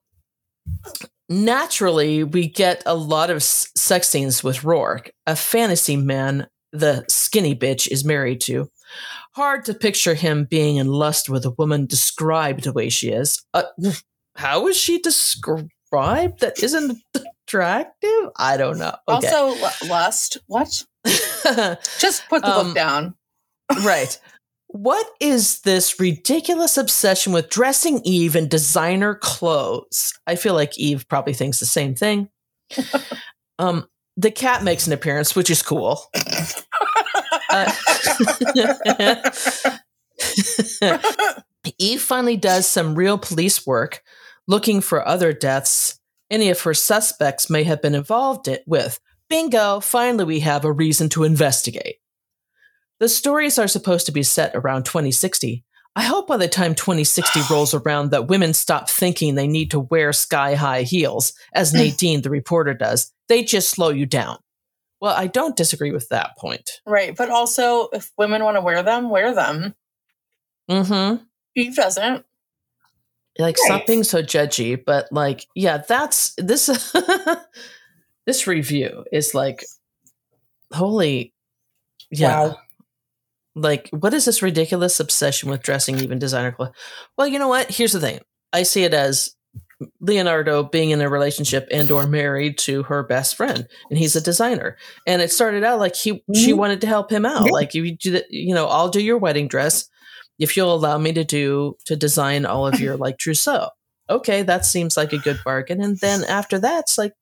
naturally 1.28 2.24
we 2.24 2.48
get 2.48 2.82
a 2.86 2.94
lot 2.94 3.30
of 3.30 3.36
s- 3.36 3.70
sex 3.74 4.08
scenes 4.08 4.42
with 4.44 4.58
Roarke, 4.58 5.10
a 5.26 5.36
fantasy 5.36 5.96
man 5.96 6.46
the 6.72 7.04
skinny 7.08 7.54
bitch 7.54 7.88
is 7.90 8.04
married 8.04 8.40
to. 8.42 8.68
Hard 9.36 9.66
to 9.66 9.74
picture 9.74 10.14
him 10.14 10.44
being 10.46 10.76
in 10.76 10.86
lust 10.86 11.28
with 11.28 11.44
a 11.44 11.50
woman 11.50 11.84
described 11.84 12.64
the 12.64 12.72
way 12.72 12.88
she 12.88 13.10
is. 13.10 13.44
Uh, 13.52 13.64
how 14.34 14.66
is 14.66 14.78
she 14.78 14.98
described 14.98 16.40
that 16.40 16.62
isn't 16.62 16.98
attractive? 17.46 18.30
I 18.38 18.56
don't 18.56 18.78
know. 18.78 18.96
Okay. 19.06 19.28
Also, 19.28 19.48
lu- 19.60 19.88
lust. 19.90 20.38
What? 20.46 20.82
Just 21.98 22.26
put 22.30 22.40
the 22.42 22.48
Um, 22.48 22.68
book 22.68 22.74
down. 22.74 23.14
right. 23.84 24.18
What 24.68 25.06
is 25.20 25.60
this 25.60 26.00
ridiculous 26.00 26.78
obsession 26.78 27.34
with 27.34 27.50
dressing 27.50 28.00
Eve 28.04 28.36
in 28.36 28.48
designer 28.48 29.14
clothes? 29.14 30.14
I 30.26 30.36
feel 30.36 30.54
like 30.54 30.78
Eve 30.78 31.06
probably 31.08 31.34
thinks 31.34 31.60
the 31.60 31.66
same 31.66 31.94
thing. 31.94 32.30
um, 33.58 33.86
the 34.16 34.30
cat 34.30 34.64
makes 34.64 34.86
an 34.86 34.94
appearance, 34.94 35.36
which 35.36 35.50
is 35.50 35.60
cool. 35.62 36.00
Uh, 40.80 40.98
Eve 41.78 42.00
finally 42.00 42.38
does 42.38 42.66
some 42.66 42.94
real 42.94 43.18
police 43.18 43.66
work 43.66 44.02
looking 44.48 44.80
for 44.80 45.06
other 45.06 45.34
deaths 45.34 46.00
any 46.30 46.50
of 46.50 46.60
her 46.62 46.74
suspects 46.74 47.50
may 47.50 47.64
have 47.64 47.82
been 47.82 47.94
involved 47.94 48.48
it 48.48 48.64
with. 48.66 49.00
Bingo, 49.28 49.80
finally 49.80 50.24
we 50.24 50.40
have 50.40 50.64
a 50.64 50.72
reason 50.72 51.08
to 51.10 51.24
investigate. 51.24 51.96
The 52.98 53.08
stories 53.08 53.58
are 53.58 53.68
supposed 53.68 54.06
to 54.06 54.12
be 54.12 54.22
set 54.22 54.54
around 54.54 54.84
2060. 54.84 55.64
I 55.94 56.02
hope 56.02 56.26
by 56.26 56.36
the 56.36 56.48
time 56.48 56.74
2060 56.74 57.40
rolls 57.50 57.74
around 57.74 58.10
that 58.10 58.28
women 58.28 58.54
stop 58.54 58.88
thinking 58.88 59.34
they 59.34 59.48
need 59.48 59.70
to 59.70 59.80
wear 59.80 60.12
sky 60.12 60.54
high 60.54 60.82
heels, 60.82 61.32
as 61.54 61.74
Nadine, 61.74 62.22
the 62.22 62.30
reporter, 62.30 62.74
does. 62.74 63.12
They 63.28 63.44
just 63.44 63.70
slow 63.70 63.90
you 63.90 64.06
down. 64.06 64.38
Well, 65.00 65.14
I 65.14 65.26
don't 65.26 65.56
disagree 65.56 65.92
with 65.92 66.08
that 66.08 66.36
point. 66.38 66.80
right. 66.86 67.14
But 67.14 67.30
also, 67.30 67.88
if 67.92 68.10
women 68.16 68.42
want 68.44 68.56
to 68.56 68.62
wear 68.62 68.82
them, 68.82 69.10
wear 69.10 69.34
them. 69.34 69.74
Mm-hmm. 70.70 71.22
Eve 71.54 71.76
doesn't. 71.76 72.24
Like, 73.38 73.58
stop 73.58 73.86
being 73.86 74.04
so 74.04 74.22
judgy. 74.22 74.82
But 74.82 75.08
like, 75.12 75.46
yeah, 75.54 75.78
that's 75.86 76.34
this. 76.38 76.66
this 78.26 78.46
review 78.46 79.04
is 79.12 79.34
like, 79.34 79.64
holy, 80.72 81.34
yeah. 82.10 82.48
Wow. 82.48 82.58
Like, 83.54 83.88
what 83.90 84.12
is 84.14 84.24
this 84.24 84.42
ridiculous 84.42 85.00
obsession 85.00 85.48
with 85.50 85.62
dressing 85.62 85.98
even 85.98 86.18
designer 86.18 86.52
clothes? 86.52 86.72
Well, 87.16 87.26
you 87.26 87.38
know 87.38 87.48
what? 87.48 87.70
Here's 87.70 87.92
the 87.92 88.00
thing. 88.00 88.20
I 88.52 88.64
see 88.64 88.84
it 88.84 88.94
as 88.94 89.35
Leonardo 90.00 90.62
being 90.62 90.90
in 90.90 91.00
a 91.00 91.08
relationship 91.10 91.68
and 91.70 91.90
or 91.90 92.06
married 92.06 92.56
to 92.58 92.82
her 92.84 93.02
best 93.02 93.36
friend, 93.36 93.68
and 93.90 93.98
he's 93.98 94.16
a 94.16 94.20
designer. 94.20 94.76
And 95.06 95.20
it 95.20 95.30
started 95.32 95.64
out 95.64 95.78
like 95.78 95.94
he 95.96 96.22
she 96.34 96.52
Mhm. 96.52 96.56
wanted 96.56 96.80
to 96.82 96.86
help 96.86 97.10
him 97.10 97.26
out. 97.26 97.44
Yeah. 97.46 97.52
Like, 97.52 97.74
you 97.74 97.96
do 97.96 98.10
the, 98.12 98.24
you 98.30 98.54
know, 98.54 98.66
I'll 98.68 98.88
do 98.88 99.02
your 99.02 99.18
wedding 99.18 99.48
dress 99.48 99.88
if 100.38 100.56
you'll 100.56 100.74
allow 100.74 100.96
me 100.98 101.12
to 101.12 101.24
do 101.24 101.76
to 101.86 101.96
design 101.96 102.46
all 102.46 102.66
of 102.66 102.80
your 102.80 102.96
like 102.96 103.18
trousseau. 103.18 103.68
Okay, 104.08 104.42
that 104.42 104.64
seems 104.64 104.96
like 104.96 105.12
a 105.12 105.18
good 105.18 105.40
bargain. 105.44 105.82
And 105.82 105.98
then 105.98 106.24
after 106.24 106.58
that, 106.60 106.80
it's 106.80 106.96
like, 106.96 107.12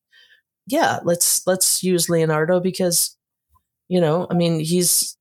yeah, 0.67 1.01
let's 1.03 1.47
let's 1.47 1.83
use 1.83 2.09
Leonardo 2.09 2.61
because, 2.61 3.17
you 3.88 4.01
know, 4.01 4.27
I 4.31 4.35
mean, 4.35 4.61
he's 4.61 5.17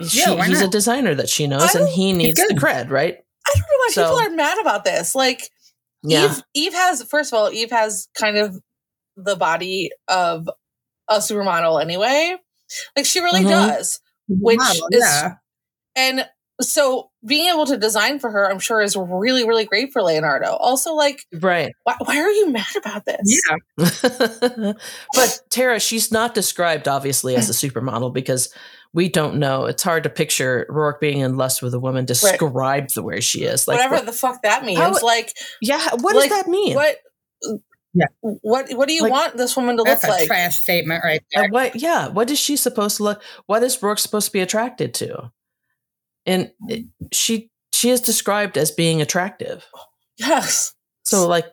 she, 0.00 0.20
Yeah, 0.20 0.44
he's 0.44 0.62
a 0.62 0.68
designer 0.68 1.14
that 1.14 1.28
she 1.28 1.46
knows, 1.46 1.74
and 1.74 1.88
he 1.88 2.12
needs 2.12 2.38
the 2.40 2.54
cred, 2.54 2.90
right? 2.90 3.16
I 3.46 3.50
don't 3.54 3.60
know 3.60 3.78
why 3.78 3.88
So- 3.92 4.02
people 4.04 4.20
are 4.32 4.36
mad 4.36 4.58
about 4.60 4.84
this. 4.84 5.14
Like, 5.14 5.48
Yeah, 6.02 6.26
Eve, 6.26 6.42
Eve 6.54 6.74
has, 6.74 7.02
first 7.04 7.32
of 7.32 7.38
all, 7.38 7.50
Eve 7.50 7.70
has 7.70 8.08
kind 8.14 8.36
of 8.36 8.60
the 9.16 9.36
body 9.36 9.90
of 10.06 10.48
a 11.08 11.18
supermodel 11.18 11.80
anyway. 11.82 12.36
Like, 12.96 13.06
she 13.06 13.20
really 13.20 13.42
Mhm. 13.42 13.48
does. 13.48 14.00
Which 14.28 14.58
Model, 14.58 14.88
is- 14.92 15.00
yeah. 15.00 15.34
And 15.96 16.28
so 16.60 17.10
being 17.26 17.48
able 17.48 17.66
to 17.66 17.76
design 17.76 18.18
for 18.18 18.30
her, 18.30 18.48
I'm 18.50 18.58
sure, 18.58 18.82
is 18.82 18.96
really, 18.96 19.46
really 19.46 19.64
great 19.64 19.92
for 19.92 20.02
Leonardo. 20.02 20.52
Also, 20.54 20.92
like, 20.94 21.24
right. 21.40 21.72
why, 21.84 21.94
why 22.04 22.18
are 22.18 22.30
you 22.30 22.50
mad 22.50 22.66
about 22.76 23.04
this? 23.04 23.42
Yeah. 23.78 24.72
but 25.14 25.40
Tara, 25.50 25.80
she's 25.80 26.12
not 26.12 26.34
described 26.34 26.86
obviously 26.88 27.36
as 27.36 27.48
a 27.48 27.52
supermodel 27.52 28.12
because 28.12 28.52
we 28.94 29.08
don't 29.08 29.36
know. 29.36 29.66
It's 29.66 29.82
hard 29.82 30.02
to 30.04 30.08
picture 30.08 30.66
Roarke 30.70 31.00
being 31.00 31.20
in 31.20 31.36
lust 31.36 31.62
with 31.62 31.74
a 31.74 31.78
woman 31.80 32.04
described 32.04 32.94
the 32.94 33.02
way 33.02 33.20
she 33.20 33.44
is. 33.44 33.68
Like, 33.68 33.76
Whatever 33.76 33.96
what- 33.96 34.06
the 34.06 34.12
fuck 34.12 34.42
that 34.42 34.64
means. 34.64 34.78
How- 34.80 34.94
like, 35.02 35.32
yeah, 35.60 35.88
what 36.00 36.16
like, 36.16 36.30
does 36.30 36.42
that 36.42 36.48
mean? 36.50 36.74
what? 36.74 36.96
Yeah. 37.94 38.06
What 38.20 38.70
What 38.74 38.86
do 38.88 38.94
you 38.94 39.02
Like- 39.02 39.12
want 39.12 39.36
this 39.36 39.56
woman 39.56 39.76
to 39.78 39.82
That's 39.82 40.02
look 40.04 40.10
a 40.12 40.18
like? 40.20 40.26
trash 40.26 40.58
statement 40.58 41.02
right 41.04 41.22
there. 41.32 41.44
And 41.44 41.52
what? 41.52 41.76
Yeah, 41.76 42.08
what 42.08 42.30
is 42.30 42.38
she 42.38 42.56
supposed 42.56 42.98
to 42.98 43.02
look? 43.02 43.22
What 43.46 43.62
is 43.62 43.76
Roarke 43.78 43.98
supposed 43.98 44.26
to 44.26 44.32
be 44.32 44.40
attracted 44.40 44.94
to? 44.94 45.32
And 46.26 46.52
it- 46.68 46.86
she 47.12 47.50
she 47.72 47.90
is 47.90 48.00
described 48.00 48.56
as 48.58 48.70
being 48.70 49.00
attractive. 49.00 49.66
Yes, 50.18 50.74
So 51.04 51.26
like 51.28 51.46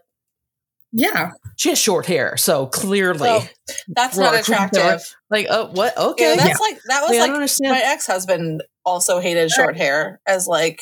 yeah. 0.97 1.31
she 1.57 1.69
has 1.69 1.77
short 1.77 2.05
hair, 2.05 2.37
so 2.37 2.67
clearly, 2.67 3.27
Oh, 3.29 3.47
that's 3.89 4.17
not 4.17 4.33
attractive. 4.33 5.01
like 5.29 5.47
oh 5.49 5.67
what? 5.73 5.97
Okay, 5.97 6.23
Yeah, 6.23 6.35
yeah, 6.35 6.43
that's 6.47 6.59
like 6.59 6.79
that 6.87 7.01
was 7.07 7.17
I 7.17 7.27
like 7.27 7.71
my 7.71 7.81
ex 7.83 8.07
husband 8.07 8.63
also 8.85 9.19
hated 9.19 9.51
short 9.51 9.75
hair 9.75 10.21
as 10.25 10.47
like 10.47 10.79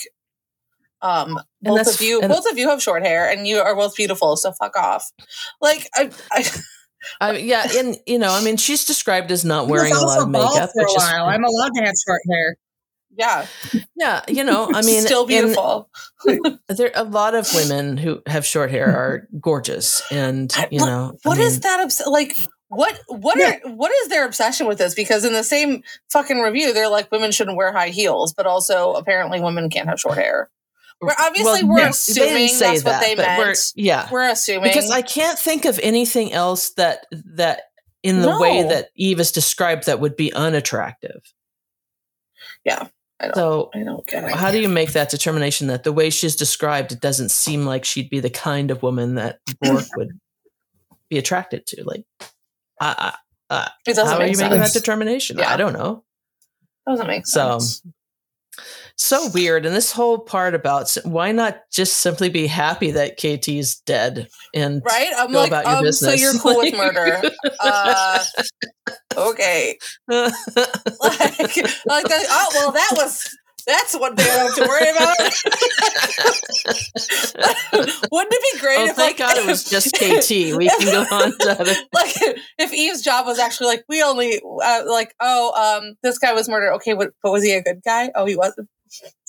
um 1.01 1.39
both 1.61 1.87
of 1.87 2.01
you 2.01 2.21
and- 2.21 2.31
both 2.31 2.45
of 2.49 2.57
you 2.57 2.69
have 2.69 2.81
short 2.81 3.03
hair 3.03 3.29
and 3.29 3.47
you 3.47 3.57
are 3.57 3.75
both 3.75 3.95
beautiful 3.95 4.37
so 4.37 4.51
fuck 4.53 4.77
off 4.77 5.11
like 5.61 5.87
i, 5.95 6.09
I 6.31 6.45
I, 7.19 7.37
yeah, 7.37 7.67
and 7.75 7.97
you 8.07 8.17
know, 8.17 8.31
I 8.31 8.41
mean, 8.41 8.55
she's 8.55 8.85
described 8.85 9.29
as 9.31 9.43
not 9.43 9.67
wearing 9.67 9.91
a 9.93 9.99
lot 9.99 10.21
of 10.21 10.31
bald 10.31 10.53
makeup, 10.55 10.69
for 10.73 10.79
a 10.79 10.83
which 10.85 10.95
is 10.95 11.03
while. 11.03 11.25
I'm 11.25 11.43
allowed 11.43 11.71
to 11.75 11.81
have 11.83 11.93
short 12.07 12.21
hair. 12.31 12.55
Yeah. 13.17 13.45
Yeah, 13.95 14.21
you 14.27 14.43
know, 14.43 14.69
I 14.73 14.81
mean, 14.85 15.01
still 15.01 15.25
beautiful. 15.25 15.89
There 16.69 16.87
are 16.95 17.01
a 17.01 17.03
lot 17.03 17.35
of 17.35 17.47
women 17.53 17.97
who 17.97 18.21
have 18.27 18.45
short 18.45 18.71
hair 18.71 18.87
are 18.87 19.27
gorgeous, 19.39 20.01
and 20.11 20.51
you 20.71 20.79
what- 20.79 20.85
know, 20.87 21.17
What 21.23 21.37
I 21.37 21.41
is 21.41 21.59
that 21.61 21.79
obs- 21.81 22.01
like 22.07 22.37
what 22.69 22.99
what 23.07 23.37
Yeah. 23.37 23.57
are 23.65 23.71
what 23.71 23.91
is 23.91 24.07
their 24.07 24.25
obsession 24.25 24.65
with 24.67 24.77
this? 24.79 24.95
Because 24.95 25.25
in 25.25 25.33
the 25.33 25.43
same 25.43 25.83
fucking 26.11 26.39
review 26.39 26.73
they're 26.73 26.87
like 26.89 27.11
women 27.11 27.31
shouldn't 27.31 27.57
wear 27.57 27.71
high 27.71 27.89
heels 27.89 28.33
but 28.33 28.47
also 28.47 28.93
apparently 28.93 29.39
women 29.41 29.69
can't 29.69 29.87
have 29.89 29.99
short 29.99 30.17
hair. 30.17 30.49
We're 31.01 31.13
obviously 31.19 31.63
we're 31.63 31.79
yeah, 31.79 31.83
they 31.85 31.89
assuming 31.89 32.57
that's 32.59 32.83
what 32.83 33.01
they 33.01 33.15
but 33.15 33.27
we're- 33.37 33.47
meant. 33.49 33.73
yeah, 33.75 34.07
we're 34.11 34.29
assuming. 34.29 34.69
Because 34.69 34.89
I 34.89 35.01
can't 35.01 35.37
think 35.37 35.65
of 35.65 35.77
anything 35.83 36.31
else 36.31 36.69
that 36.75 37.05
that 37.11 37.63
in 38.01 38.21
the 38.21 38.39
way 38.39 38.63
that 38.63 38.89
Eve 38.95 39.19
is 39.19 39.31
described 39.33 39.85
that 39.85 39.99
would 39.99 40.15
be 40.15 40.31
unattractive. 40.33 41.21
Yeah, 42.65 42.87
I 43.23 43.27
don't- 43.27 43.35
So 43.35 43.69
I 43.73 43.83
don't 43.83 44.05
get 44.05 44.23
it 44.25 44.31
how 44.35 44.51
do 44.51 44.59
you 44.59 44.69
make 44.69 44.91
that 44.93 45.09
determination 45.09 45.67
that 45.67 45.83
the 45.83 45.93
way 45.93 46.09
she's 46.09 46.35
described, 46.35 46.91
it 46.91 46.99
doesn't 46.99 47.29
seem 47.29 47.65
like 47.65 47.85
she'd 47.85 48.09
be 48.09 48.19
the 48.19 48.29
kind 48.29 48.69
of 48.71 48.83
woman 48.83 49.15
that 49.15 49.39
Roarke 49.63 49.89
would 49.97 50.19
be 51.09 51.17
attracted 51.17 51.65
to? 51.67 51.83
Like, 51.83 52.05
I, 52.81 53.13
I, 53.49 53.69
it 53.87 53.95
doesn't 53.95 54.07
how 54.07 54.19
are 54.19 54.27
you 54.27 54.33
sense. 54.35 54.49
making 54.49 54.59
that 54.61 54.73
determination? 54.73 55.37
Yeah. 55.37 55.53
I 55.53 55.57
don't 55.57 55.73
know. 55.73 56.03
That 56.85 56.93
doesn't 56.93 57.07
make 57.07 57.25
sense 57.25 57.81
So 57.83 57.89
weird. 59.33 59.65
And 59.65 59.75
this 59.75 59.91
whole 59.91 60.19
part 60.19 60.55
about 60.55 60.95
why 61.03 61.31
not 61.31 61.57
just 61.71 61.99
simply 61.99 62.29
be 62.29 62.47
happy 62.47 62.91
that 62.91 63.17
KT's 63.17 63.81
dead 63.81 64.29
and 64.53 64.81
right 64.85 65.11
i'm 65.17 65.31
go 65.31 65.39
like 65.39 65.49
about 65.49 65.65
your 65.65 65.87
um 65.87 65.91
so 65.91 66.11
you're 66.11 66.33
cool 66.33 66.57
with 66.57 66.73
murder 66.77 67.19
uh 67.59 68.23
okay 69.17 69.79
like, 70.07 70.31
like 71.01 72.05
that, 72.07 72.25
oh 72.29 72.49
well 72.55 72.71
that 72.71 72.91
was 72.93 73.35
that's 73.65 73.97
one 73.97 74.13
thing 74.17 74.29
I 74.29 74.35
don't 74.35 74.47
have 74.47 74.55
to 74.55 74.67
worry 74.67 74.89
about. 74.89 75.17
Wouldn't 78.11 78.33
it 78.33 78.53
be 78.53 78.59
great 78.59 78.79
oh, 78.79 78.87
if 78.87 78.97
thank 78.97 79.19
like 79.19 79.29
God 79.29 79.37
it 79.37 79.45
was 79.45 79.63
just 79.63 79.95
KT. 79.95 80.57
We 80.57 80.67
can 80.67 80.81
go 80.81 81.05
on 81.15 81.31
to 81.37 81.61
other. 81.61 81.73
like 81.93 82.13
if 82.57 82.73
Eve's 82.73 83.01
job 83.01 83.25
was 83.25 83.39
actually 83.39 83.67
like 83.67 83.85
we 83.87 84.03
only 84.03 84.41
uh, 84.61 84.83
like 84.87 85.15
oh 85.21 85.53
um 85.55 85.95
this 86.03 86.17
guy 86.17 86.33
was 86.33 86.49
murdered 86.49 86.73
okay 86.73 86.93
but, 86.93 87.13
but 87.23 87.31
was 87.31 87.41
he 87.41 87.53
a 87.53 87.61
good 87.61 87.81
guy 87.85 88.11
oh 88.15 88.25
he 88.25 88.35
wasn't 88.35 88.67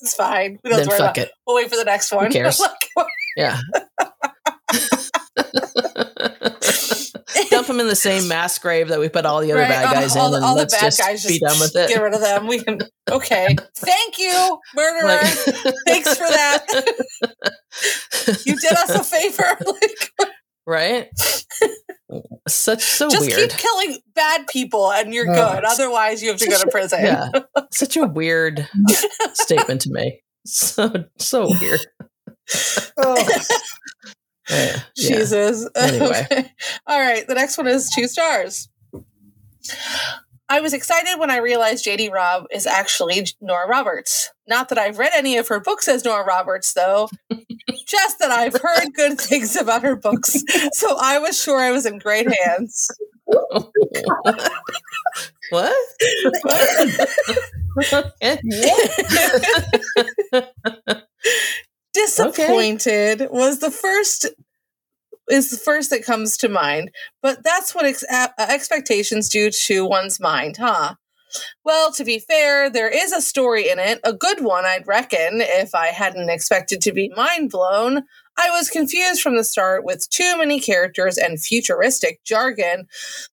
it's 0.01 0.15
fine 0.15 0.59
we 0.63 0.71
don't 0.71 0.79
Then 0.79 0.79
have 0.79 0.83
to 0.85 0.89
worry 0.89 0.99
fuck 0.99 1.17
about 1.17 1.27
it. 1.29 1.33
we'll 1.47 1.57
wait 1.57 1.71
for 1.71 1.77
the 1.77 1.85
next 1.85 2.13
one 2.13 2.31
cares? 2.33 2.61
Yeah. 3.37 3.59
Dump 7.51 7.67
them 7.69 7.81
in 7.81 7.87
the 7.89 7.97
same 7.97 8.27
mass 8.29 8.59
grave 8.59 8.89
that 8.89 8.99
we 9.01 9.09
put 9.09 9.25
all 9.27 9.41
the 9.41 9.53
other 9.53 9.61
Right, 9.63 9.69
bad 9.69 9.93
guys 9.95 10.17
all 10.17 10.29
in, 10.29 10.35
and 10.37 10.45
all 10.45 10.57
let's 10.57 10.75
bad 10.75 10.83
just 10.87 10.99
guys 11.01 11.25
be 11.27 11.39
just 11.39 11.43
done 11.43 11.61
with 11.61 11.75
it. 11.77 11.89
get 11.89 12.01
rid 12.03 12.15
of 12.15 12.21
them 12.21 12.47
we 12.47 12.63
can 12.63 12.81
okay 13.11 13.55
thank 13.77 14.19
you 14.19 14.59
murderer 14.75 15.07
Like- 15.09 15.75
thanks 15.87 16.15
for 16.17 16.27
that 16.29 16.65
you 18.45 18.57
did 18.57 18.73
us 18.73 18.91
a 18.91 19.05
favor 19.05 19.57
like 19.67 20.31
right? 20.67 21.09
Such 22.49 22.83
so 22.83 23.07
weird 23.07 23.13
just 23.13 23.27
weird. 23.37 23.51
keep 23.51 23.59
killing 23.59 23.99
bad 24.15 24.47
people 24.47 24.93
and 24.93 25.13
you're 25.15 25.29
Oh. 25.29 25.35
good 25.55 25.65
otherwise 25.65 26.23
you 26.23 26.29
have 26.31 26.39
to 26.39 26.47
go 26.49 26.59
to 26.59 26.69
prison 26.71 27.01
Yeah, 27.03 27.29
such 27.73 27.97
a 27.97 28.05
weird 28.07 28.69
statement 29.33 29.81
to 29.83 29.91
make. 29.91 30.23
So 30.47 30.93
so 31.19 31.49
weird. 31.61 31.81
Oh, 32.99 33.29
yeah. 34.51 34.81
Jesus. 34.97 35.67
Anyway. 35.75 36.27
Okay. 36.31 36.53
All 36.87 37.01
right. 37.01 37.27
The 37.27 37.35
next 37.35 37.57
one 37.57 37.67
is 37.67 37.91
two 37.95 38.07
stars. 38.07 38.69
I 40.49 40.61
was 40.61 40.75
excited 40.75 41.19
when 41.19 41.31
I 41.31 41.39
realized 41.39 41.87
JD 41.87 42.13
Robb 42.13 42.45
is 42.53 42.67
actually 42.67 43.27
Nora 43.41 43.67
Roberts. 43.67 44.31
Not 44.47 44.69
that 44.69 44.79
I've 44.79 44.99
read 44.99 45.13
any 45.15 45.39
of 45.39 45.49
her 45.49 45.59
books 45.59 45.89
as 45.89 46.05
Nora 46.05 46.25
Roberts, 46.25 46.75
though, 46.75 47.09
just 47.87 48.19
that 48.19 48.31
I've 48.31 48.55
heard 48.61 48.93
good 48.95 49.19
things 49.19 49.57
about 49.57 49.83
her 49.83 49.97
books. 49.97 50.37
So 50.73 50.99
I 51.01 51.19
was 51.19 51.41
sure 51.41 51.61
I 51.61 51.71
was 51.71 51.87
in 51.87 51.99
great 51.99 52.29
hands. 52.45 52.91
what? 55.51 55.75
Okay. 57.93 58.39
Disappointed 61.95 63.29
was 63.31 63.61
the 63.61 63.71
first 63.71 64.27
is 65.31 65.51
the 65.51 65.57
first 65.57 65.91
that 65.91 66.05
comes 66.05 66.37
to 66.39 66.49
mind, 66.49 66.91
but 67.23 67.43
that's 67.43 67.75
what 67.75 67.87
ex- 67.87 68.05
uh, 68.11 68.29
expectations 68.39 69.29
do 69.29 69.51
to 69.51 69.87
one's 69.87 70.21
mind, 70.21 70.57
huh? 70.59 70.95
Well, 71.65 71.93
to 71.93 72.05
be 72.05 72.19
fair, 72.19 72.71
there 72.71 72.89
is 72.89 73.13
a 73.13 73.21
story 73.21 73.69
in 73.69 73.79
it, 73.79 74.01
a 74.05 74.13
good 74.13 74.45
one, 74.45 74.65
I'd 74.65 74.87
reckon, 74.87 75.41
if 75.41 75.75
I 75.75 75.89
hadn't 75.89 76.31
expected 76.31 76.81
to 76.83 76.93
be 76.93 77.13
mind 77.17 77.51
blown. 77.51 78.03
I 78.37 78.51
was 78.51 78.71
confused 78.71 79.23
from 79.23 79.37
the 79.37 79.45
start 79.45 79.85
with 79.85 80.09
too 80.11 80.37
many 80.37 80.61
characters 80.61 81.17
and 81.19 81.41
futuristic 81.41 82.23
jargon 82.25 82.87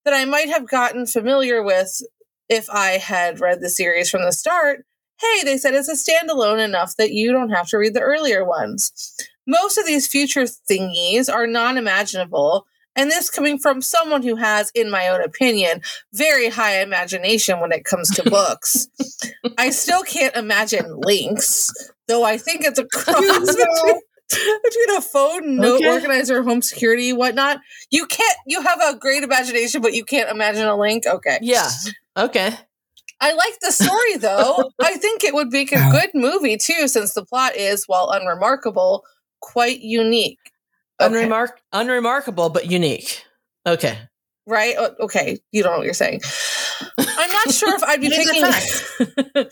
that 0.06 0.14
I 0.14 0.26
might 0.26 0.50
have 0.50 0.70
gotten 0.70 1.06
familiar 1.06 1.64
with 1.64 2.02
if 2.50 2.70
I 2.70 2.92
had 2.98 3.40
read 3.40 3.62
the 3.62 3.70
series 3.70 4.10
from 4.10 4.24
the 4.24 4.32
start. 4.32 4.86
Hey, 5.20 5.44
they 5.44 5.58
said 5.58 5.74
it's 5.74 5.88
a 5.88 5.94
standalone 5.94 6.64
enough 6.64 6.96
that 6.98 7.12
you 7.12 7.32
don't 7.32 7.50
have 7.50 7.68
to 7.70 7.78
read 7.78 7.94
the 7.94 8.02
earlier 8.02 8.44
ones. 8.44 9.16
Most 9.48 9.78
of 9.78 9.86
these 9.86 10.08
future 10.08 10.44
thingies 10.44 11.32
are 11.34 11.48
non 11.48 11.78
imaginable, 11.78 12.66
and 12.96 13.10
this 13.10 13.30
coming 13.30 13.58
from 13.58 13.82
someone 13.82 14.22
who 14.24 14.36
has, 14.36 14.72
in 14.76 14.92
my 14.92 15.08
own 15.08 15.22
opinion, 15.24 15.82
very 16.14 16.50
high 16.50 16.82
imagination 16.82 17.60
when 17.60 17.72
it 17.72 17.86
comes 17.86 18.10
to 18.12 18.30
books. 18.30 18.88
I 19.58 19.70
still 19.70 20.04
can't 20.04 20.36
imagine 20.36 21.00
links, 21.02 21.72
though 22.08 22.24
I 22.24 22.38
think 22.38 22.64
it's 22.64 22.80
a 22.80 22.86
cross 22.86 23.16
between, 23.20 24.02
between 24.64 24.98
a 24.98 25.02
phone, 25.02 25.56
note 25.58 25.76
Okay. 25.82 25.90
organizer, 25.90 26.44
home 26.44 26.62
security, 26.62 27.14
whatnot. 27.14 27.60
You 27.90 28.06
can't. 28.06 28.38
You 28.46 28.62
have 28.62 28.80
a 28.82 28.98
great 28.98 29.24
imagination, 29.24 29.82
but 29.82 29.94
you 29.94 30.04
can't 30.06 30.30
imagine 30.30 30.66
a 30.68 30.78
link. 30.78 31.06
Okay. 31.08 31.40
Yeah. 31.42 31.70
Okay. 32.18 32.52
I 33.24 33.34
like 33.34 33.60
the 33.62 33.72
story 33.72 34.18
though. 34.18 34.72
I 34.82 34.96
think 34.98 35.24
it 35.24 35.34
would 35.34 35.52
make 35.52 35.72
a 35.72 35.90
good 35.92 36.10
movie 36.14 36.58
too, 36.58 36.88
since 36.88 37.14
the 37.14 37.24
plot 37.26 37.56
is, 37.56 37.86
while 37.88 38.10
unremarkable, 38.10 39.04
quite 39.42 39.82
unique. 39.82 40.40
Okay. 41.02 41.14
Unremark- 41.14 41.58
unremarkable, 41.74 42.50
but 42.50 42.70
unique. 42.72 43.26
Okay. 43.68 43.98
right? 44.48 44.76
Okay, 45.00 45.40
you 45.52 45.64
don't 45.64 45.74
know 45.74 45.78
what 45.80 45.86
you're 45.86 45.94
saying. 45.94 46.22
I'm 46.98 47.32
not 47.32 47.52
sure 47.52 47.76
if 47.76 47.84
I'd 47.84 48.02
be 48.02 48.10
picking. 49.40 49.52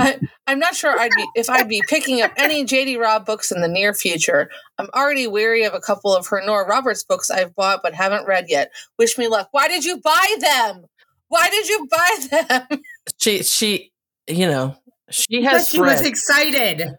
I, 0.00 0.18
I'm 0.48 0.58
not 0.58 0.74
sure 0.74 0.98
I'd 0.98 1.12
be 1.16 1.24
if 1.36 1.48
I'd 1.48 1.68
be 1.68 1.82
picking 1.88 2.20
up 2.20 2.32
any 2.36 2.64
JD 2.64 2.98
Robb 2.98 3.24
books 3.26 3.52
in 3.52 3.60
the 3.60 3.68
near 3.68 3.94
future. 3.94 4.50
I'm 4.78 4.88
already 4.94 5.28
weary 5.28 5.62
of 5.62 5.72
a 5.72 5.78
couple 5.80 6.14
of 6.14 6.26
her 6.28 6.42
Nora 6.44 6.66
Roberts 6.66 7.04
books 7.04 7.30
I've 7.30 7.54
bought 7.54 7.80
but 7.82 7.94
haven't 7.94 8.26
read 8.26 8.46
yet. 8.48 8.72
Wish 8.98 9.16
me 9.18 9.28
luck. 9.28 9.48
Why 9.52 9.68
did 9.68 9.84
you 9.84 9.98
buy 9.98 10.36
them? 10.40 10.84
Why 11.28 11.48
did 11.48 11.68
you 11.68 11.88
buy 11.88 12.18
them? 12.70 12.82
She 13.18 13.42
she 13.44 13.92
you 14.26 14.46
know, 14.48 14.76
she 15.10 15.38
Because 15.40 15.52
has 15.52 15.68
she 15.68 15.80
read 15.80 15.92
was 15.98 16.06
excited. 16.06 16.96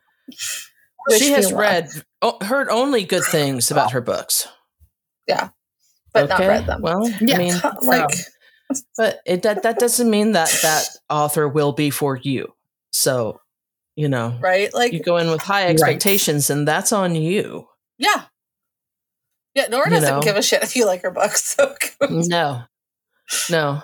Wish 1.09 1.19
she 1.19 1.31
has 1.31 1.51
read 1.53 1.89
o- 2.21 2.37
heard 2.43 2.69
only 2.69 3.03
good 3.03 3.23
things 3.23 3.71
about 3.71 3.91
her 3.91 4.01
books. 4.01 4.47
Yeah, 5.27 5.49
but 6.13 6.29
not 6.29 6.39
read 6.39 6.65
them. 6.65 6.81
Well, 6.81 7.09
Yeah. 7.21 7.35
I 7.35 7.37
mean, 7.37 7.53
like 7.83 8.09
but 8.97 9.19
it 9.25 9.41
that 9.43 9.63
that 9.63 9.79
doesn't 9.79 10.09
mean 10.09 10.31
that 10.33 10.49
that 10.61 10.87
author 11.09 11.47
will 11.47 11.73
be 11.73 11.89
for 11.89 12.15
you. 12.17 12.53
So, 12.91 13.39
you 13.95 14.07
know, 14.07 14.37
right? 14.41 14.73
Like 14.73 14.93
you 14.93 15.01
go 15.01 15.17
in 15.17 15.29
with 15.29 15.41
high 15.41 15.67
expectations 15.67 16.49
and 16.49 16.67
that's 16.67 16.91
on 16.93 17.15
you. 17.15 17.67
yeah. 17.97 18.23
Yeah, 19.55 19.67
Nora 19.67 19.87
doesn't 19.91 20.09
know. 20.09 20.19
give 20.21 20.35
a 20.35 20.41
shit 20.41 20.63
if 20.63 20.75
you 20.75 20.87
like 20.87 21.03
her 21.03 21.11
books. 21.11 21.43
So 21.55 21.75
No. 22.09 22.63
No. 23.51 23.83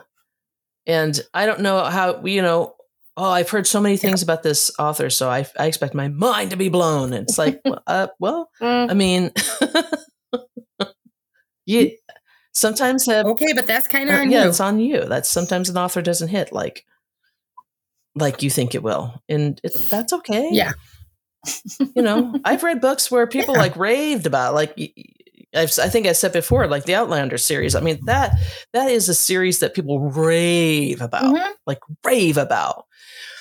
And 0.87 1.19
I 1.31 1.45
don't 1.45 1.59
know 1.59 1.83
how 1.83 2.25
you 2.25 2.41
know, 2.41 2.73
oh, 3.19 3.29
I've 3.31 3.49
heard 3.49 3.67
so 3.67 3.81
many 3.81 3.97
things 3.97 4.23
about 4.23 4.41
this 4.43 4.71
author, 4.79 5.09
so 5.09 5.29
I 5.29 5.45
I 5.59 5.67
expect 5.67 5.93
my 5.93 6.07
mind 6.07 6.51
to 6.51 6.57
be 6.57 6.69
blown. 6.69 7.13
It's 7.13 7.37
like, 7.37 7.59
well, 7.65 7.83
uh, 7.85 8.07
well, 8.19 8.49
Mm, 8.61 8.89
I 8.89 8.93
mean, 8.93 9.31
you 11.65 11.91
sometimes 12.53 13.05
have 13.05 13.25
Okay, 13.25 13.53
but 13.53 13.67
that's 13.67 13.87
kind 13.87 14.09
of 14.09 14.15
Uh, 14.15 14.19
on 14.21 14.31
yeah, 14.31 14.43
you. 14.43 14.49
it's 14.49 14.59
on 14.59 14.79
you. 14.79 15.05
That's 15.05 15.29
sometimes 15.29 15.69
an 15.69 15.77
author 15.77 16.01
doesn't 16.01 16.29
hit 16.29 16.51
like 16.51 16.85
like 18.15 18.41
you 18.43 18.49
think 18.49 18.73
it 18.75 18.83
will, 18.83 19.21
and 19.29 19.59
it, 19.63 19.73
that's 19.89 20.11
okay. 20.13 20.49
Yeah. 20.51 20.71
you 21.95 22.01
know, 22.01 22.35
I've 22.45 22.63
read 22.63 22.81
books 22.81 23.09
where 23.11 23.27
people 23.27 23.53
Yeah. 23.55 23.61
like 23.61 23.75
raved 23.77 24.25
about, 24.25 24.55
like 24.55 24.75
I've, 25.55 25.71
I 25.79 25.87
think 25.89 26.05
I 26.05 26.11
said 26.13 26.33
before, 26.33 26.67
like 26.67 26.85
the 26.85 26.95
Outlander 26.95 27.37
series. 27.37 27.75
I 27.75 27.79
mean 27.81 27.99
that 28.05 28.33
that 28.73 28.89
is 28.91 29.07
a 29.09 29.13
series 29.15 29.59
that 29.59 29.73
people 29.73 29.99
rave 29.99 31.01
about, 31.01 31.35
mhm. 31.35 31.53
like 31.65 31.79
rave 32.03 32.37
about. 32.37 32.85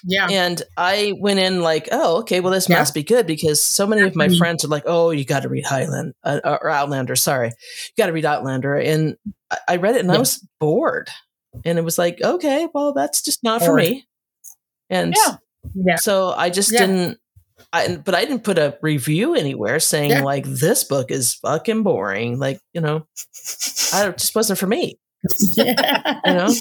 Yeah. 0.04 0.28
And 0.30 0.62
I 0.76 1.14
went 1.18 1.38
in 1.40 1.62
like, 1.62 1.88
oh, 1.92 2.18
okay, 2.20 2.40
well, 2.40 2.52
this 2.52 2.68
Yeah. 2.68 2.78
must 2.78 2.94
be 2.94 3.02
good 3.02 3.26
because 3.26 3.60
so 3.60 3.86
many 3.86 4.02
of 4.02 4.14
my 4.16 4.28
Mhm. 4.28 4.38
friends 4.38 4.64
are 4.64 4.68
like, 4.68 4.84
oh, 4.86 5.10
you 5.10 5.24
got 5.24 5.42
to 5.42 5.48
read 5.48 5.64
Highland 5.66 6.14
uh, 6.24 6.40
or 6.44 6.70
Outlander. 6.70 7.16
Sorry, 7.16 7.48
you 7.48 7.92
got 7.96 8.06
to 8.06 8.12
read 8.12 8.24
Outlander. 8.24 8.76
And 8.76 9.16
I, 9.68 9.76
read 9.76 9.96
it 9.96 10.00
and 10.02 10.12
I 10.12 10.18
was 10.18 10.46
bored. 10.60 11.08
And 11.64 11.78
it 11.78 11.82
was 11.82 11.98
like, 11.98 12.20
okay, 12.22 12.68
well, 12.74 12.92
that's 12.92 13.22
just 13.22 13.42
not 13.42 13.62
for 13.64 13.74
me. 13.74 14.06
And 14.90 15.14
Yeah. 15.16 15.36
Yeah. 15.74 15.96
so 15.96 16.30
I 16.36 16.50
just 16.50 16.72
Yeah. 16.72 16.86
didn't. 16.86 17.18
I, 17.72 17.96
but 17.96 18.14
I 18.14 18.20
didn't 18.24 18.44
put 18.44 18.56
a 18.56 18.78
review 18.82 19.34
anywhere 19.34 19.80
saying 19.80 20.10
Yeah. 20.10 20.22
like 20.22 20.44
this 20.46 20.84
book 20.84 21.10
is 21.10 21.34
fucking 21.34 21.82
boring. 21.82 22.38
Like 22.38 22.60
you 22.72 22.80
know, 22.80 23.06
I 23.92 24.08
it 24.08 24.18
just 24.18 24.34
wasn't 24.34 24.58
for 24.58 24.66
me. 24.66 24.98
Yeah. 25.52 26.20
You 26.26 26.32
know? 26.34 26.54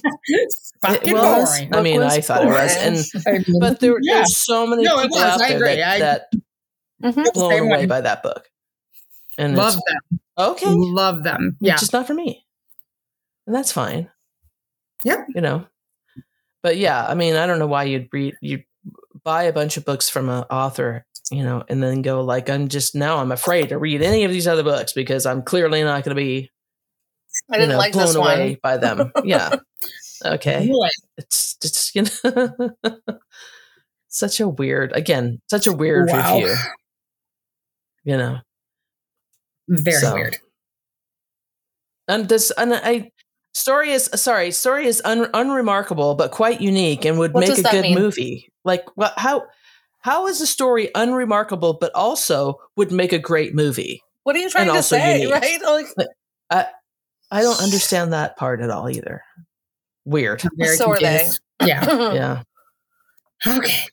Fucking 0.82 1.10
It 1.10 1.14
was. 1.14 1.50
boring. 1.60 1.76
I 1.76 1.82
mean, 1.82 2.00
was 2.02 2.14
I 2.14 2.22
thought 2.22 2.44
it 2.44 2.48
was, 2.48 2.76
and 2.78 3.46
but 3.60 3.80
there, 3.80 3.96
yeah. 4.02 4.16
there's 4.16 4.38
so 4.38 4.66
many 4.68 4.84
No, 4.84 5.02
people 5.02 5.18
was. 5.18 5.24
out 5.26 5.42
I 5.42 5.48
there 5.50 5.58
agree. 5.58 5.76
that, 5.78 5.96
I- 5.96 6.00
that 6.00 6.26
Mhm. 7.04 7.34
blown 7.34 7.60
away 7.60 7.70
way. 7.70 7.86
by 7.86 8.02
that 8.02 8.24
book. 8.24 8.50
And 9.38 9.56
love 9.56 9.76
them. 9.76 10.20
okay, 10.38 10.66
Love 10.70 11.24
them. 11.24 11.58
Yeah. 11.60 11.74
it's 11.74 11.82
just 11.82 11.94
not 11.94 12.08
for 12.08 12.14
me. 12.16 12.44
And 13.46 13.56
that's 13.56 13.72
fine. 13.72 14.10
Yeah, 15.04 15.26
You 15.36 15.42
know. 15.42 15.68
But 16.64 16.78
yeah, 16.78 17.06
I 17.08 17.14
mean, 17.14 17.36
I 17.36 17.46
don't 17.46 17.60
know 17.60 17.68
why 17.68 17.84
you'd 17.84 18.10
read 18.12 18.36
you 18.42 18.64
buy 19.24 19.44
a 19.44 19.54
bunch 19.54 19.78
of 19.78 19.86
books 19.86 20.10
from 20.10 20.28
an 20.30 20.44
author, 20.50 21.06
you 21.32 21.44
know, 21.44 21.64
and 21.70 21.82
then 21.84 22.02
go 22.02 22.22
like, 22.24 22.50
I'm 22.50 22.68
just 22.68 22.96
now 22.96 23.18
I'm 23.18 23.32
afraid 23.32 23.70
to 23.70 23.78
read 23.78 24.02
any 24.02 24.24
of 24.24 24.32
these 24.32 24.48
other 24.48 24.64
books 24.64 24.92
because 24.94 25.26
I'm 25.28 25.44
clearly 25.44 25.84
not 25.84 26.04
going 26.04 26.16
to 26.16 26.20
be 26.20 26.50
I 27.52 27.58
didn't 27.58 27.70
know, 27.70 27.78
like 27.78 27.94
blown 27.94 28.06
this 28.08 28.16
away 28.16 28.50
one. 28.50 28.58
by 28.62 28.78
them. 28.78 29.12
Yeah. 29.24 29.56
Okay. 30.26 30.68
Really? 30.68 30.90
It's 31.18 31.58
it's 31.64 31.94
you 31.94 32.02
know 32.02 32.72
such 34.08 34.40
a 34.40 34.48
weird 34.48 34.92
again, 34.94 35.40
such 35.48 35.68
a 35.68 35.72
weird 35.72 36.10
Wow. 36.10 36.34
review. 36.40 36.56
You 38.04 38.18
know. 38.18 38.38
Very 39.70 40.00
So, 40.02 40.16
weird. 40.16 40.38
And 42.08 42.28
this 42.30 42.52
and 42.58 42.74
I 42.74 43.12
story 43.54 43.92
is 43.92 44.10
sorry, 44.16 44.50
story 44.52 44.88
is 44.88 45.02
un, 45.06 45.30
unremarkable 45.36 46.16
but 46.16 46.32
quite 46.32 46.62
unique 46.62 47.06
and 47.06 47.20
would 47.20 47.34
What 47.34 47.42
make 47.48 47.58
a 47.60 47.62
good 47.62 47.82
mean? 47.84 47.94
movie. 48.00 48.50
Like 48.66 48.86
what 48.96 49.14
how 49.18 49.46
how 50.02 50.26
is 50.28 50.40
the 50.40 50.48
story 50.48 50.90
unremarkable 50.96 51.74
but 51.80 51.94
also 51.94 52.56
would 52.76 52.92
make 52.92 53.14
a 53.14 53.20
great 53.20 53.54
movie? 53.54 54.02
What 54.24 54.36
are 54.36 54.40
you 54.40 54.50
trying 54.50 54.74
to 54.74 54.82
say? 54.82 55.22
unique. 55.22 55.32
Right? 55.34 55.62
Like, 55.62 56.08
I 56.50 56.66
don't 57.32 57.62
understand 57.62 58.14
that 58.14 58.38
part 58.38 58.62
at 58.62 58.70
all 58.70 58.90
either. 58.90 59.24
Weird. 60.06 60.42
Very 60.56 60.78
So 60.78 60.92
are 60.92 61.00
they. 61.00 61.30
Yeah. 61.66 62.14
Yeah. 62.14 62.44
Okay. 63.48 63.88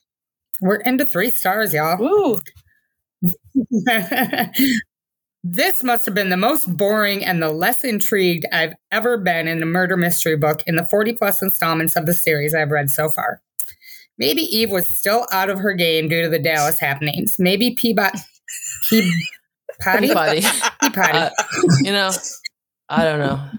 We're 0.61 0.75
into 0.77 1.03
three 1.03 1.31
stars, 1.31 1.73
y'all. 1.73 1.97
Woo. 1.97 2.39
this 5.43 5.83
must 5.83 6.05
have 6.05 6.15
been 6.15 6.29
the 6.29 6.37
most 6.37 6.77
boring 6.77 7.25
and 7.25 7.41
the 7.41 7.49
less 7.49 7.83
intrigued 7.83 8.45
I've 8.51 8.73
ever 8.91 9.17
been 9.17 9.47
in 9.47 9.63
a 9.63 9.65
murder 9.65 9.97
mystery 9.97 10.37
book 10.37 10.61
in 10.67 10.75
the 10.75 10.85
40 10.85 11.13
plus 11.13 11.41
installments 11.41 11.95
of 11.95 12.05
the 12.05 12.13
series 12.13 12.53
I've 12.53 12.71
read 12.71 12.91
so 12.91 13.09
far. 13.09 13.41
Maybe 14.17 14.43
Eve 14.43 14.71
was 14.71 14.87
still 14.87 15.25
out 15.31 15.49
of 15.49 15.59
her 15.59 15.73
game 15.73 16.07
due 16.07 16.23
to 16.23 16.29
the 16.29 16.39
Dallas 16.39 16.79
happenings. 16.79 17.37
Maybe 17.37 17.71
Peabody. 17.71 18.19
Peabody? 18.89 19.11
Anybody. 19.85 20.41
Peabody. 20.81 21.17
Uh, 21.17 21.29
you 21.81 21.91
know, 21.91 22.11
I 22.89 23.03
don't 23.03 23.19
know. 23.19 23.49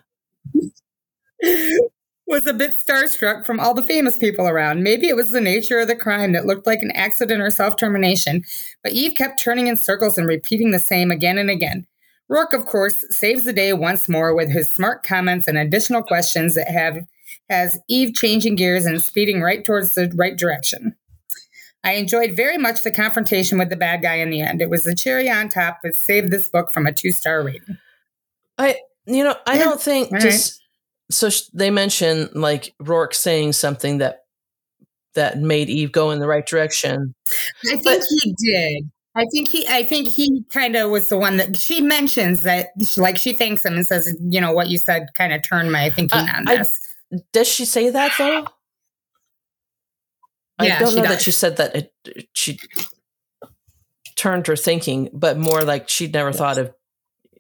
was 2.27 2.47
a 2.47 2.53
bit 2.53 2.73
starstruck 2.73 3.47
from 3.47 3.61
all 3.61 3.73
the 3.73 3.83
famous 3.83 4.19
people 4.19 4.49
around. 4.49 4.83
Maybe 4.83 5.09
it 5.09 5.17
was 5.17 5.31
the 5.31 5.41
nature 5.41 5.79
of 5.79 5.89
the 5.89 5.97
crime 5.97 6.33
that 6.33 6.47
looked 6.47 6.67
like 6.67 6.83
an 6.83 6.91
accident 6.93 7.41
or 7.41 7.51
self 7.51 7.77
termination, 7.77 8.43
but 8.83 8.93
Eve 8.93 9.15
kept 9.15 9.43
turning 9.43 9.69
in 9.69 9.77
circles 9.77 10.19
and 10.19 10.27
repeating 10.27 10.71
the 10.73 10.79
same 10.79 11.11
again 11.11 11.39
and 11.39 11.51
again. 11.51 11.87
Roarke, 12.31 12.55
of 12.55 12.67
course, 12.67 13.05
saves 13.11 13.45
the 13.45 13.53
day 13.53 13.73
once 13.73 14.09
more 14.09 14.35
with 14.35 14.51
his 14.51 14.69
smart 14.69 15.05
comments 15.05 15.47
and 15.47 15.57
additional 15.57 16.03
questions 16.03 16.55
that 16.55 16.69
have 16.69 16.99
has 17.49 17.79
Eve 17.89 18.15
changing 18.15 18.57
gears 18.57 18.85
and 18.85 19.01
speeding 19.01 19.41
right 19.41 19.65
towards 19.65 19.95
the 19.95 20.13
right 20.17 20.37
direction. 20.37 20.97
I 21.85 21.93
enjoyed 21.93 22.35
very 22.35 22.59
much 22.59 22.83
the 22.83 22.91
confrontation 22.91 23.59
with 23.59 23.71
the 23.71 23.77
bad 23.77 24.03
guy 24.03 24.17
in 24.17 24.31
the 24.31 24.41
end. 24.41 24.61
It 24.61 24.71
was 24.71 24.83
the 24.83 24.97
cherry 24.97 25.31
on 25.31 25.49
top 25.49 25.79
that 25.85 25.95
saved 25.95 26.33
this 26.33 26.49
book 26.49 26.73
from 26.73 26.87
a 26.87 26.93
two 26.93 27.13
star 27.13 27.45
rating. 27.45 27.79
I, 28.59 28.81
you 29.07 29.25
know, 29.25 29.35
I 29.47 29.59
Yeah, 29.59 29.65
don't 29.65 29.81
think 29.91 30.13
all 30.13 30.21
just 30.21 30.61
so 31.11 31.31
sh- 31.31 31.43
they 31.55 31.71
mention 31.71 32.29
like 32.35 32.75
Roarke 32.83 33.15
saying 33.15 33.53
something 33.53 33.99
that 33.99 34.21
that 35.15 35.39
made 35.39 35.71
Eve 35.71 35.93
go 35.93 36.11
in 36.11 36.19
the 36.19 36.27
right 36.27 36.45
direction. 36.47 37.15
I 37.65 37.69
think 37.77 37.85
But- 37.85 38.03
he 38.23 38.35
did. 38.39 38.91
I 39.19 39.25
think 39.33 39.49
he. 39.49 39.67
I 39.67 39.83
think 39.83 40.09
he 40.09 40.45
kind 40.51 40.77
of 40.77 40.91
was 40.91 41.09
the 41.09 41.17
one 41.17 41.39
that 41.39 41.57
she 41.57 41.81
mentions 41.81 42.43
that, 42.43 42.69
she, 42.85 43.01
like, 43.01 43.17
she 43.17 43.33
thanks 43.33 43.65
him 43.65 43.73
and 43.73 43.87
says, 43.87 44.15
"You 44.21 44.43
know 44.43 44.53
what 44.53 44.69
you 44.69 44.77
said, 44.77 45.07
kind 45.15 45.33
of 45.33 45.41
turned 45.41 45.73
my 45.73 45.89
thinking 45.89 46.19
Uh, 46.19 46.33
on 46.37 46.47
I- 46.49 46.67
Does 47.33 47.49
she 47.49 47.65
say 47.65 47.89
that 47.89 48.13
though? 48.19 48.47
I 50.59 50.67
Yeah, 50.67 50.79
don't 50.81 50.91
she 50.91 50.97
know 50.97 51.03
that 51.09 51.23
she 51.23 51.31
said 51.31 51.57
that 51.57 51.75
it, 51.77 51.93
she 52.35 52.59
turned 54.17 54.47
her 54.49 54.57
thinking, 54.57 55.09
but 55.15 55.39
more 55.39 55.63
like 55.63 55.89
she'd 55.89 56.13
never 56.13 56.33
thought 56.33 56.59
of. 56.59 56.75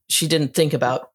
She 0.09 0.29
didn't 0.29 0.55
think 0.55 0.72
about 0.72 1.11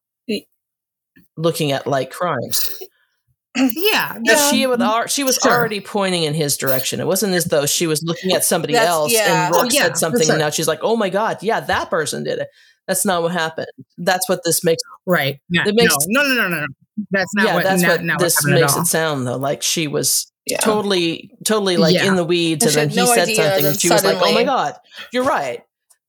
looking 1.36 1.72
at 1.72 1.86
like 1.86 2.10
crimes. 2.10 2.70
yeah, 3.56 4.18
But 4.24 4.36
She 4.50 4.66
would. 4.66 4.80
Mm-hmm. 4.80 4.88
al- 5.02 5.06
She 5.08 5.24
was 5.24 5.36
Sure. 5.36 5.52
already 5.52 5.80
pointing 5.80 6.22
in 6.22 6.32
his 6.34 6.56
direction. 6.56 7.00
It 7.00 7.06
wasn't 7.06 7.34
as 7.34 7.44
though 7.46 7.66
she 7.66 7.86
was 7.86 8.02
looking 8.02 8.32
at 8.32 8.44
somebody 8.44 8.72
That's- 8.72 8.88
else 8.90 9.12
yeah. 9.12 9.46
and 9.46 9.54
Roarke 9.54 9.60
Oh, 9.64 9.68
yeah, 9.70 9.82
said 9.82 9.98
something, 9.98 10.22
sure. 10.22 10.32
and 10.34 10.40
now 10.40 10.50
she's 10.50 10.68
like, 10.68 10.80
"Oh 10.82 10.96
my 10.96 11.10
god, 11.10 11.42
yeah, 11.42 11.60
that 11.60 11.90
person 11.90 12.24
did 12.24 12.38
it." 12.38 12.48
That's 12.88 13.04
not 13.04 13.22
what 13.22 13.32
happened. 13.32 13.68
That's 13.98 14.28
what 14.28 14.40
this 14.44 14.64
makes. 14.64 14.82
right. 15.06 15.38
Yeah, 15.50 15.64
It 15.68 15.74
makes- 15.74 15.94
no, 16.08 16.22
no, 16.22 16.34
no, 16.34 16.48
no, 16.48 16.60
no. 16.60 16.66
That's 17.10 17.30
not 17.34 17.46
yeah, 17.46 17.54
what. 17.54 17.64
that's 17.64 17.82
not, 17.82 17.88
what 17.90 18.04
not 18.04 18.18
this 18.20 18.36
happened 18.36 18.54
at 18.54 18.60
makes 18.62 18.76
it 18.76 18.86
sound 18.86 19.26
though. 19.26 19.36
Like 19.36 19.62
she 19.62 19.86
was 19.86 20.30
Yeah. 20.46 20.56
totally, 20.58 21.30
totally 21.44 21.76
like 21.76 21.94
Yeah. 21.94 22.06
in 22.06 22.16
the 22.16 22.24
weeds, 22.24 22.64
And 22.64 22.76
and 22.76 22.90
then 22.90 22.90
he 22.90 22.96
no 22.96 23.14
said 23.14 23.22
idea, 23.28 23.36
something, 23.36 23.66
and 23.66 23.80
she 23.80 23.90
was 23.90 24.04
like, 24.04 24.16
"Oh 24.20 24.32
my 24.32 24.44
god, 24.44 24.76
you're 25.12 25.24
right. 25.24 25.62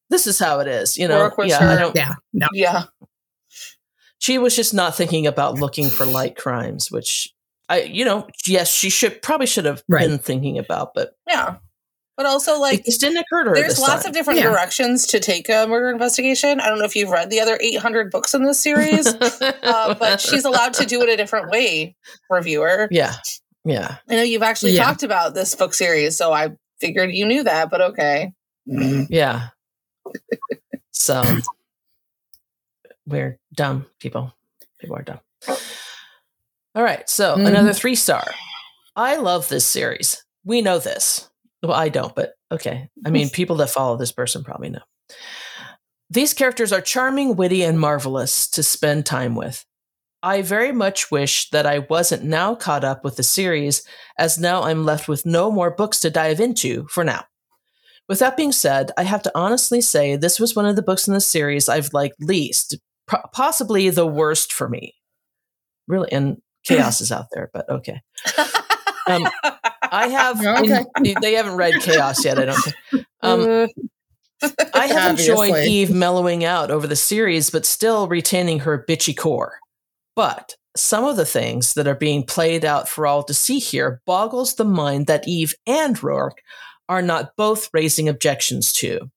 This 0.10 0.28
is 0.28 0.40
how 0.40 0.60
it 0.62 0.68
is." 0.68 0.98
You 0.98 1.08
know, 1.10 1.30
yeah. 1.44 1.60
her- 1.60 1.70
I 1.70 1.80
don't, 1.80 1.96
Yeah, 1.96 2.14
no. 2.34 2.48
Yeah. 2.54 2.84
She 4.24 4.38
was 4.38 4.56
just 4.56 4.74
not 4.74 4.96
thinking 4.96 5.28
about 5.28 5.56
looking 5.56 5.90
for 5.90 6.06
light 6.06 6.38
crimes, 6.38 6.90
which 6.90 7.28
I, 7.68 7.82
you 7.82 8.06
know, 8.06 8.26
yes, 8.48 8.72
she 8.72 8.90
should 8.90 9.22
probably 9.22 9.48
should 9.48 9.66
have 9.66 9.84
Right. 9.90 10.08
been 10.08 10.18
thinking 10.18 10.58
about, 10.58 10.94
but 10.94 11.12
Yeah. 11.28 11.58
But 12.16 12.26
also, 12.28 12.58
like, 12.58 12.80
it 12.80 12.86
just 12.86 13.02
didn't 13.02 13.18
occur 13.18 13.44
to 13.44 13.50
her. 13.50 13.56
there's 13.56 13.80
lots 13.80 14.04
time. 14.04 14.12
of 14.12 14.14
different 14.16 14.40
Yeah. 14.40 14.50
directions 14.50 15.08
to 15.08 15.20
take 15.20 15.50
a 15.50 15.66
murder 15.68 15.90
investigation. 15.90 16.62
I 16.62 16.70
don't 16.70 16.80
know 16.80 16.86
if 16.86 16.96
you've 16.96 17.10
read 17.10 17.30
the 17.32 17.42
other 17.42 17.58
800 17.60 18.12
books 18.12 18.34
in 18.34 18.44
this 18.46 18.60
series, 18.62 19.08
uh, 19.14 19.96
but 19.96 20.22
she's 20.22 20.46
allowed 20.46 20.74
to 20.76 20.86
do 20.86 21.02
it 21.02 21.10
a 21.10 21.18
different 21.18 21.50
way, 21.50 21.96
reviewer. 22.30 22.88
yeah, 22.92 23.16
yeah. 23.66 23.98
I 24.10 24.16
know 24.16 24.22
you've 24.22 24.44
actually 24.44 24.72
Yeah. 24.74 24.86
talked 24.86 25.04
about 25.04 25.34
this 25.34 25.54
book 25.56 25.74
series, 25.74 26.16
so 26.16 26.32
I 26.32 26.52
figured 26.80 27.12
you 27.12 27.26
knew 27.26 27.44
that, 27.44 27.70
but 27.70 27.82
okay. 27.82 28.32
Yeah. 28.66 29.48
So 30.92 31.24
we're 33.08 33.40
dumb 33.54 33.86
people. 34.00 34.34
People 34.80 34.96
are 34.98 35.04
dumb. 35.04 35.20
All 36.76 36.84
right. 36.84 37.08
So 37.10 37.36
Mhm. 37.36 37.48
another 37.48 37.74
three 37.74 37.96
star. 37.96 38.26
I 38.96 39.18
love 39.18 39.48
this 39.50 39.66
series. 39.66 40.24
We 40.44 40.62
know 40.62 40.80
this. 40.80 41.30
Well, 41.62 41.74
I 41.74 41.90
don't, 41.90 42.14
but 42.16 42.34
okay. 42.52 42.90
I 43.06 43.10
mean, 43.10 43.30
people 43.30 43.56
that 43.58 43.70
follow 43.70 43.96
this 43.98 44.12
person 44.12 44.44
probably 44.44 44.70
know. 44.70 44.82
These 46.10 46.34
characters 46.34 46.72
are 46.74 46.82
charming, 46.82 47.36
witty, 47.36 47.64
and 47.64 47.80
marvelous 47.80 48.48
to 48.50 48.62
spend 48.64 49.06
time 49.06 49.36
with. 49.36 49.66
I 50.22 50.42
very 50.42 50.72
much 50.72 51.12
wish 51.12 51.50
that 51.50 51.66
I 51.66 51.80
wasn't 51.80 52.24
now 52.24 52.56
caught 52.56 52.84
up 52.84 53.04
with 53.04 53.18
the 53.18 53.24
series, 53.24 53.84
as 54.18 54.38
now 54.40 54.64
I'm 54.64 54.86
left 54.86 55.08
with 55.08 55.26
no 55.26 55.52
more 55.52 55.72
books 55.72 56.00
to 56.02 56.10
dive 56.10 56.40
into 56.40 56.88
for 56.90 57.04
now. 57.04 57.26
With 58.08 58.20
that 58.20 58.38
being 58.38 58.52
said, 58.52 58.92
I 58.98 59.04
have 59.04 59.24
to 59.24 59.32
honestly 59.36 59.82
say 59.82 60.16
this 60.16 60.40
was 60.40 60.56
one 60.56 60.66
of 60.66 60.76
the 60.76 60.82
books 60.82 61.08
in 61.08 61.14
the 61.14 61.22
series 61.22 61.68
I've 61.68 61.94
liked 61.94 62.22
least, 62.22 62.78
po- 63.08 63.28
possibly 63.34 63.90
the 63.90 64.08
worst 64.08 64.54
for 64.54 64.68
me. 64.70 64.94
Really, 65.88 66.12
and 66.12 66.42
chaos 66.64 67.02
is 67.02 67.12
out 67.12 67.28
there, 67.34 67.50
but 67.54 67.70
okay. 67.70 68.02
Um, 69.06 69.28
I 69.92 70.08
have. 70.08 70.40
Okay. 70.46 70.86
they 71.22 71.34
haven't 71.34 71.58
read 71.58 71.74
chaos 71.82 72.24
yet. 72.24 72.40
I 72.40 72.46
don't 72.46 72.56
think. 72.56 73.06
Um, 73.22 73.42
Uh, 73.42 73.68
I 74.74 74.88
have 74.88 75.20
enjoyed 75.20 75.56
Eve 75.66 75.92
mellowing 75.94 76.44
out 76.46 76.72
over 76.72 76.88
the 76.88 76.96
series, 76.96 77.50
but 77.50 77.66
still 77.66 78.08
retaining 78.08 78.60
her 78.60 78.86
bitchy 78.88 79.16
core. 79.16 79.60
But 80.16 80.56
some 80.76 81.06
of 81.06 81.18
the 81.18 81.26
things 81.26 81.74
that 81.74 81.88
are 81.88 81.96
being 81.96 82.24
played 82.26 82.66
out 82.66 82.88
for 82.90 83.06
all 83.06 83.24
to 83.24 83.34
see 83.34 83.60
here 83.60 84.02
boggles 84.06 84.56
the 84.56 84.66
mind 84.66 85.08
that 85.08 85.28
Eve 85.28 85.54
and 85.68 85.98
Roarke 85.98 86.40
are 86.90 87.02
not 87.02 87.36
both 87.36 87.70
raising 87.74 88.10
objections 88.10 88.74
to. 88.74 89.12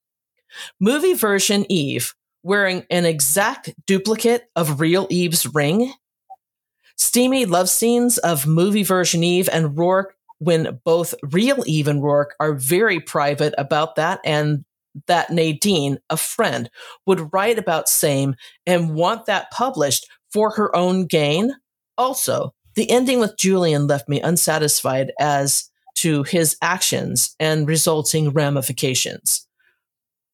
Movie 0.81 1.15
version 1.15 1.65
Eve 1.71 2.13
wearing 2.47 2.87
an 2.91 3.05
exact 3.05 3.75
duplicate 3.87 4.49
of 4.55 4.81
real 4.81 5.09
Eve's 5.11 5.53
ring. 5.53 5.93
Steamy 6.97 7.45
love 7.45 7.69
scenes 7.69 8.19
of 8.19 8.47
movie 8.47 8.85
version 8.85 9.25
Eve 9.25 9.49
and 9.53 9.77
Roarke 9.77 10.13
when 10.39 10.81
both 10.85 11.13
real 11.25 11.65
Eve 11.67 11.89
and 11.89 12.01
Roarke 12.01 12.31
are 12.39 12.55
very 12.55 13.01
private 13.01 13.53
about 13.59 13.97
that 13.97 14.21
and 14.25 14.65
that 15.09 15.31
Nadine, 15.31 15.99
a 16.09 16.17
friend, 16.17 16.71
would 17.05 17.33
write 17.33 17.59
about 17.59 17.89
same 17.89 18.37
and 18.65 18.95
want 18.95 19.27
that 19.27 19.51
published 19.51 20.07
for 20.31 20.51
her 20.51 20.75
own 20.75 21.07
gain. 21.07 21.53
Also, 21.99 22.55
the 22.77 22.89
ending 22.91 23.19
with 23.19 23.37
Julian 23.37 23.89
left 23.89 24.09
me 24.09 24.21
unsatisfied 24.21 25.13
as 25.19 25.69
to 25.97 26.23
his 26.23 26.57
actions 26.63 27.35
and 27.41 27.67
resulting 27.67 28.31
ramifications. 28.31 29.46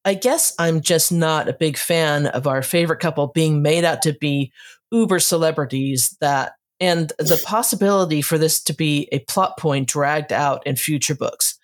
I 0.05 0.15
guess 0.15 0.55
I'm 0.59 0.81
just 0.81 1.13
not 1.13 1.49
a 1.49 1.53
big 1.53 1.77
fan 1.77 2.27
of 2.27 2.47
our 2.47 2.63
favorite 2.63 3.01
couple 3.01 3.29
being 3.29 3.63
made 3.63 3.85
out 3.85 4.03
to 4.03 4.13
be 4.15 4.53
uber 4.91 5.21
celebrities 5.21 6.17
that 6.21 6.53
and 6.81 7.13
the 7.19 7.41
possibility 7.47 8.21
for 8.23 8.39
this 8.39 8.61
to 8.65 8.73
be 8.75 9.09
a 9.13 9.21
plot 9.21 9.57
point 9.59 9.89
dragged 9.89 10.33
out 10.33 10.67
in 10.67 10.77
future 10.77 11.15
books. 11.15 11.59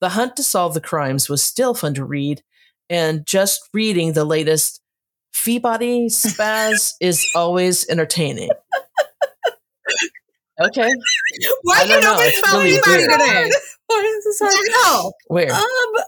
The 0.00 0.10
hunt 0.10 0.36
to 0.36 0.42
solve 0.42 0.74
the 0.74 0.80
crimes 0.80 1.28
was 1.28 1.42
still 1.42 1.74
fun 1.74 1.94
to 1.94 2.04
read, 2.04 2.42
and 2.88 3.26
just 3.26 3.68
reading 3.72 4.12
the 4.12 4.24
latest 4.24 4.80
Feebody 5.34 6.06
Spaz 6.06 6.92
is 7.00 7.26
always 7.34 7.88
entertaining. 7.88 8.50
Okay, 10.60 10.90
Why 11.62 11.78
I 11.78 11.82
you 11.84 11.88
don't 11.88 12.02
know, 12.02 12.12
nobody 12.12 12.28
it's 12.28 12.52
really 12.52 12.70
anybody 12.72 12.96
weird. 12.96 13.10
today? 13.12 13.50
Why 13.86 14.14
is 14.18 14.24
this 14.24 14.38
hard? 14.40 14.52
I 14.54 15.10
where? 15.28 15.52
Um, 15.52 16.04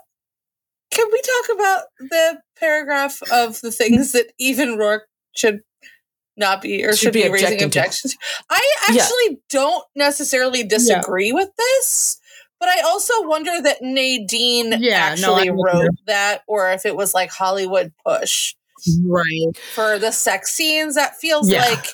can 0.91 1.07
we 1.13 1.21
talk 1.23 1.57
about 1.57 1.83
the 1.99 2.41
paragraph 2.59 3.21
of 3.33 3.61
the 3.61 3.71
things 3.73 4.13
that 4.13 4.33
even 4.39 4.77
Roarke 4.77 5.03
should 5.37 5.61
not 6.37 6.63
be 6.63 6.85
or 6.85 6.91
Should 6.93 6.99
should, 6.99 7.13
be 7.13 7.23
be, 7.25 7.29
raising 7.31 7.63
objections? 7.63 8.17
I 8.51 8.61
Yeah. 8.91 9.03
actually 9.03 9.41
don't 9.51 9.85
necessarily 9.95 10.63
disagree 10.65 11.33
with 11.33 11.51
this, 11.57 12.19
but 12.59 12.69
I 12.69 12.81
also 12.81 13.13
wonder 13.27 13.61
that 13.63 13.79
Nadine 13.83 14.75
Yeah, 14.81 14.97
actually 15.13 15.51
would 15.51 15.65
wrote 15.65 15.89
that, 16.07 16.43
or 16.47 16.71
if 16.73 16.85
it 16.87 16.97
was 16.97 17.15
like 17.15 17.31
Hollywood 17.31 17.93
push. 18.07 18.55
Right. 19.05 19.55
for 19.75 19.99
the 19.99 20.11
sex 20.11 20.55
scenes. 20.55 20.95
That 20.95 21.15
feels 21.17 21.51
Yeah. 21.51 21.67
like 21.69 21.87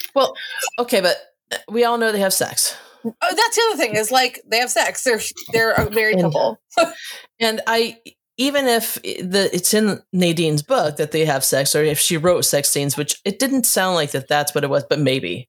Okay, 0.78 1.00
but 1.00 1.16
uh, 1.52 1.56
we 1.68 1.82
all 1.84 1.98
know 1.98 2.12
they 2.12 2.20
have 2.20 2.32
sex. 2.32 2.76
oh, 3.04 3.12
that's 3.20 3.56
the 3.56 3.62
other 3.70 3.76
thing 3.76 3.96
is 3.96 4.12
like 4.12 4.40
they 4.46 4.58
have 4.58 4.70
sex. 4.70 5.02
They're 5.02 5.20
they're 5.52 5.72
a 5.72 5.90
married 5.90 6.18
And- 6.20 6.32
couple. 6.32 6.60
And 7.40 7.60
I, 7.66 7.98
even 8.38 8.66
if 8.66 8.94
the 9.02 9.48
it's 9.52 9.72
in 9.72 10.00
Nadine's 10.12 10.62
book 10.62 10.96
that 10.96 11.12
they 11.12 11.24
have 11.24 11.44
sex, 11.44 11.74
or 11.74 11.82
if 11.82 11.98
she 11.98 12.16
wrote 12.16 12.44
sex 12.44 12.68
scenes, 12.68 12.96
which 12.96 13.20
it 13.24 13.38
didn't 13.38 13.64
sound 13.64 13.94
like 13.94 14.10
that 14.10 14.28
that's 14.28 14.54
what 14.54 14.64
it 14.64 14.70
was, 14.70 14.84
but 14.88 15.00
maybe. 15.00 15.48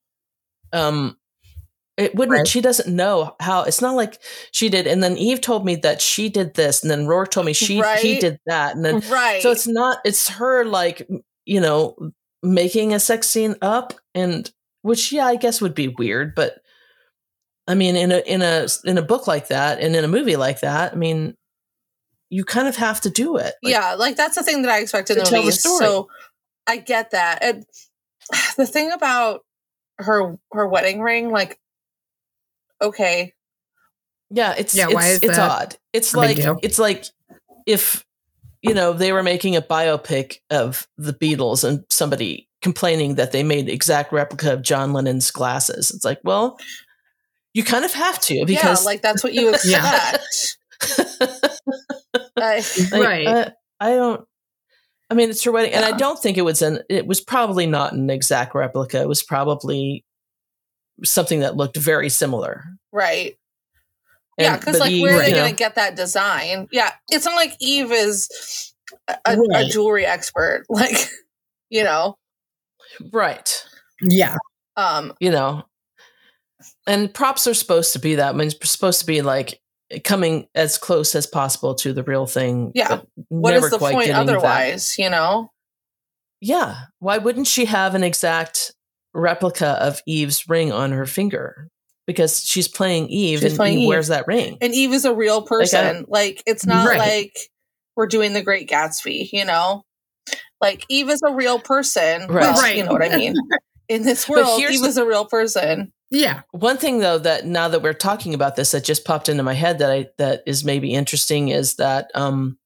Um, 0.73 1.17
it 1.97 2.15
wouldn't. 2.15 2.37
Right. 2.37 2.47
She 2.47 2.61
doesn't 2.61 2.93
know 2.93 3.35
how. 3.39 3.63
It's 3.63 3.81
not 3.81 3.95
like 3.95 4.19
she 4.51 4.69
did. 4.69 4.87
And 4.87 5.03
then 5.03 5.17
Eve 5.17 5.41
told 5.41 5.65
me 5.65 5.75
that 5.77 6.01
she 6.01 6.29
did 6.29 6.53
this, 6.53 6.81
and 6.81 6.91
then 6.91 7.07
Roarke 7.07 7.31
told 7.31 7.45
me 7.45 7.53
she 7.53 7.81
he 7.99 8.19
did 8.19 8.39
that, 8.45 8.75
and 8.75 8.85
then 8.85 9.01
right. 9.09 9.41
so 9.41 9.51
it's 9.51 9.67
not. 9.67 9.97
It's 10.05 10.29
her 10.29 10.63
like 10.63 11.07
you 11.45 11.59
know 11.59 11.97
making 12.43 12.93
a 12.93 12.99
sex 12.99 13.27
scene 13.27 13.55
up, 13.61 13.93
and 14.13 14.49
which 14.83 15.11
yeah, 15.11 15.25
I 15.25 15.35
guess 15.35 15.61
would 15.61 15.75
be 15.75 15.89
weird, 15.89 16.35
but. 16.35 16.59
I 17.69 17.75
mean, 17.75 17.97
in 17.97 18.13
a 18.13 18.19
in 18.19 18.41
a 18.41 18.65
in 18.85 18.97
a 18.97 19.01
book 19.01 19.27
like 19.27 19.49
that, 19.49 19.81
and 19.81 19.93
in 19.93 20.05
a 20.05 20.07
movie 20.07 20.37
like 20.37 20.61
that, 20.61 20.93
I 20.93 20.95
mean, 20.95 21.35
you 22.29 22.43
kind 22.43 22.67
of 22.67 22.75
have 22.75 23.01
to 23.01 23.09
do 23.09 23.37
it. 23.37 23.53
Like, 23.63 23.73
yeah, 23.73 23.95
like 23.95 24.15
that's 24.15 24.35
the 24.35 24.43
thing 24.43 24.61
that 24.63 24.71
I 24.71 24.79
expect 24.79 25.09
in 25.09 25.17
to 25.17 25.23
the 25.23 25.29
tell 25.29 25.43
the 25.43 25.51
story. 25.51 25.85
So 25.85 26.09
I 26.67 26.77
get 26.77 27.11
that. 27.11 27.43
And 27.43 27.65
the 28.57 28.67
thing 28.67 28.91
about 28.91 29.45
her 29.99 30.37
her 30.51 30.67
wedding 30.67 31.01
ring, 31.01 31.29
like, 31.31 31.59
okay, 32.81 33.33
Yeah, 34.29 34.55
it's 34.57 34.75
Yeah, 34.75 34.85
it's, 34.85 34.93
why 34.93 35.07
is 35.07 35.23
it's 35.23 35.37
odd. 35.37 35.75
It's 35.93 36.15
like 36.15 36.37
deal? 36.37 36.59
it's 36.61 36.79
like 36.79 37.05
if 37.65 38.05
you 38.61 38.73
know 38.73 38.93
they 38.93 39.13
were 39.13 39.23
making 39.23 39.55
a 39.55 39.61
biopic 39.61 40.39
of 40.49 40.87
the 40.97 41.13
Beatles 41.13 41.63
and 41.63 41.85
somebody 41.89 42.47
complaining 42.61 43.15
that 43.15 43.31
they 43.31 43.43
made 43.43 43.67
the 43.67 43.73
exact 43.73 44.11
replica 44.11 44.53
of 44.53 44.61
John 44.61 44.91
Lennon's 44.91 45.31
glasses. 45.31 45.91
It's 45.91 46.03
like, 46.03 46.19
well, 46.23 46.59
you 47.53 47.63
kind 47.63 47.85
of 47.85 47.93
have 47.93 48.19
to 48.21 48.45
because 48.45 48.83
yeah, 48.83 48.85
like 48.85 49.01
that's 49.01 49.23
what 49.23 49.33
you 49.33 49.49
expect. 49.53 50.57
I- 52.37 52.63
like, 52.91 53.03
Right. 53.03 53.27
uh, 53.27 53.49
I 53.79 53.91
don't. 53.95 54.25
I 55.09 55.13
mean, 55.13 55.29
it's 55.29 55.43
her 55.45 55.51
wedding, 55.51 55.73
and 55.73 55.85
I 55.85 55.95
don't 55.97 56.19
think 56.21 56.37
it 56.37 56.41
was 56.41 56.61
an. 56.61 56.79
It 56.89 57.07
was 57.07 57.21
probably 57.21 57.65
not 57.65 57.93
an 57.93 58.09
exact 58.09 58.53
replica. 58.55 58.99
It 59.01 59.07
was 59.07 59.23
probably 59.23 60.03
something 61.05 61.39
that 61.41 61.55
looked 61.55 61.77
very 61.77 62.09
similar. 62.09 62.63
right. 62.91 63.37
yeah, 64.37 64.57
because 64.57 64.79
like 64.79 64.89
the- 64.89 65.01
where 65.03 65.15
are 65.15 65.21
they 65.21 65.29
you 65.29 65.35
gonna 65.35 65.53
get 65.53 65.75
that 65.75 65.95
design? 65.95 66.67
Yeah, 66.71 66.91
it's 67.09 67.25
not 67.25 67.35
like 67.35 67.53
Eve 67.59 67.91
is 67.91 68.73
a, 69.07 69.37
a 69.53 69.65
jewelry 69.65 70.05
expert. 70.05 70.65
Like, 70.69 71.09
you 71.69 71.83
know, 71.83 72.17
right? 73.13 73.63
Yeah. 74.01 74.35
um, 74.75 75.13
You 75.19 75.31
know, 75.31 75.63
and 76.85 77.13
props 77.13 77.47
are 77.47 77.53
supposed 77.53 77.93
to 77.93 77.99
be 77.99 78.15
that. 78.15 78.33
I 78.33 78.37
mean, 78.37 78.47
it's 78.49 78.69
supposed 78.71 78.99
to 78.99 79.05
be 79.05 79.21
like 79.21 79.59
coming 80.03 80.47
as 80.55 80.77
close 80.77 81.15
as 81.15 81.25
possible 81.27 81.75
to 81.75 81.93
the 81.93 82.03
real 82.03 82.25
thing. 82.25 82.71
Yeah. 82.75 83.01
what 83.29 83.53
is 83.53 83.69
the 83.69 83.79
point 83.79 83.97
getting 83.99 84.13
that. 84.13 84.21
otherwise? 84.21 84.97
You 84.97 85.09
know, 85.09 85.51
Yeah. 86.41 86.75
Why 86.99 87.17
wouldn't 87.17 87.47
she 87.47 87.65
have 87.65 87.95
an 87.95 88.03
exact 88.03 88.73
replica 89.13 89.67
of 89.81 90.01
Eve's 90.05 90.47
ring 90.49 90.71
on 90.71 90.91
her 90.91 91.05
finger? 91.05 91.69
Because 92.05 92.39
she's 92.43 92.67
playing 92.67 93.09
Eve 93.09 93.39
She's 93.39 93.51
and 93.51 93.57
playing 93.57 93.79
Eve, 93.79 93.83
Eve. 93.83 93.87
wears 93.89 94.07
that 94.07 94.27
ring. 94.27 94.57
and 94.61 94.73
Eve 94.73 94.93
is 94.93 95.03
a 95.05 95.13
real 95.13 95.41
person. 95.41 96.05
Like, 96.07 96.41
it's 96.45 96.65
not 96.65 96.87
Right. 96.87 96.99
like 96.99 97.37
we're 97.97 98.07
doing 98.07 98.31
the 98.33 98.41
Great 98.43 98.69
Gatsby. 98.69 99.29
You 99.33 99.43
know, 99.45 99.83
like 100.61 100.85
Eve 100.89 101.09
is 101.09 101.21
a 101.21 101.33
real 101.33 101.59
person. 101.59 102.27
Right. 102.27 102.41
Well, 102.43 102.61
Right. 102.61 102.77
You 102.77 102.83
know 102.85 102.93
what 102.93 103.01
I 103.03 103.15
mean? 103.15 103.35
In 103.89 104.03
this 104.03 104.27
world, 104.27 104.59
Eve 104.61 104.85
is 104.85 104.97
a 104.97 105.05
real 105.05 105.25
person. 105.25 105.91
Yeah. 106.09 106.41
One 106.51 106.77
thing 106.77 106.99
though 106.99 107.17
that 107.19 107.45
now 107.45 107.67
that 107.67 107.81
we're 107.81 107.93
talking 107.93 108.33
about 108.33 108.55
this 108.55 108.71
that 108.71 108.83
just 108.85 109.03
popped 109.05 109.27
into 109.29 109.43
my 109.43 109.53
head 109.53 109.79
that 109.79 109.91
I 109.91 110.07
that 110.17 110.43
is 110.45 110.63
maybe 110.63 110.93
interesting 110.93 111.49
is 111.49 111.75
that 111.75 112.09
um 112.15 112.57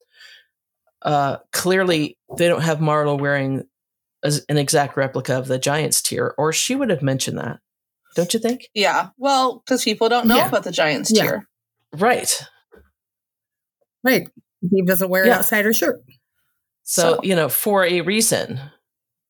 uh 1.02 1.38
clearly 1.52 2.18
they 2.38 2.48
don't 2.48 2.62
have 2.62 2.78
Marlo 2.78 3.20
wearing 3.20 3.64
as 4.24 4.46
an 4.50 4.58
exact 4.58 4.96
replica 4.96 5.34
of 5.38 5.48
the 5.48 5.58
Giant's 5.58 6.02
Tear 6.04 6.36
or 6.38 6.54
she 6.54 6.76
would 6.76 6.92
have 6.92 7.02
mentioned 7.02 7.39
that. 7.39 7.60
Don't 8.16 8.32
you 8.34 8.39
think? 8.39 8.68
Yeah. 8.76 9.10
Well, 9.18 9.64
because 9.66 9.84
people 9.84 10.08
don't 10.10 10.28
know 10.28 10.36
Yeah. 10.36 10.48
about 10.50 10.64
the 10.64 10.72
Giants 10.72 11.12
Yeah. 11.12 11.24
tier. 11.24 11.48
Right. 11.94 12.32
Right. 14.04 14.28
He 14.70 14.84
doesn't 14.84 15.10
wear 15.10 15.26
Yeah. 15.26 15.34
it 15.34 15.38
outside 15.39 15.66
her 15.66 15.74
shirt. 15.74 16.02
So, 16.84 17.16
So- 17.16 17.20
you 17.24 17.36
know, 17.36 17.50
for 17.50 17.84
a 17.86 18.02
reason. 18.02 18.60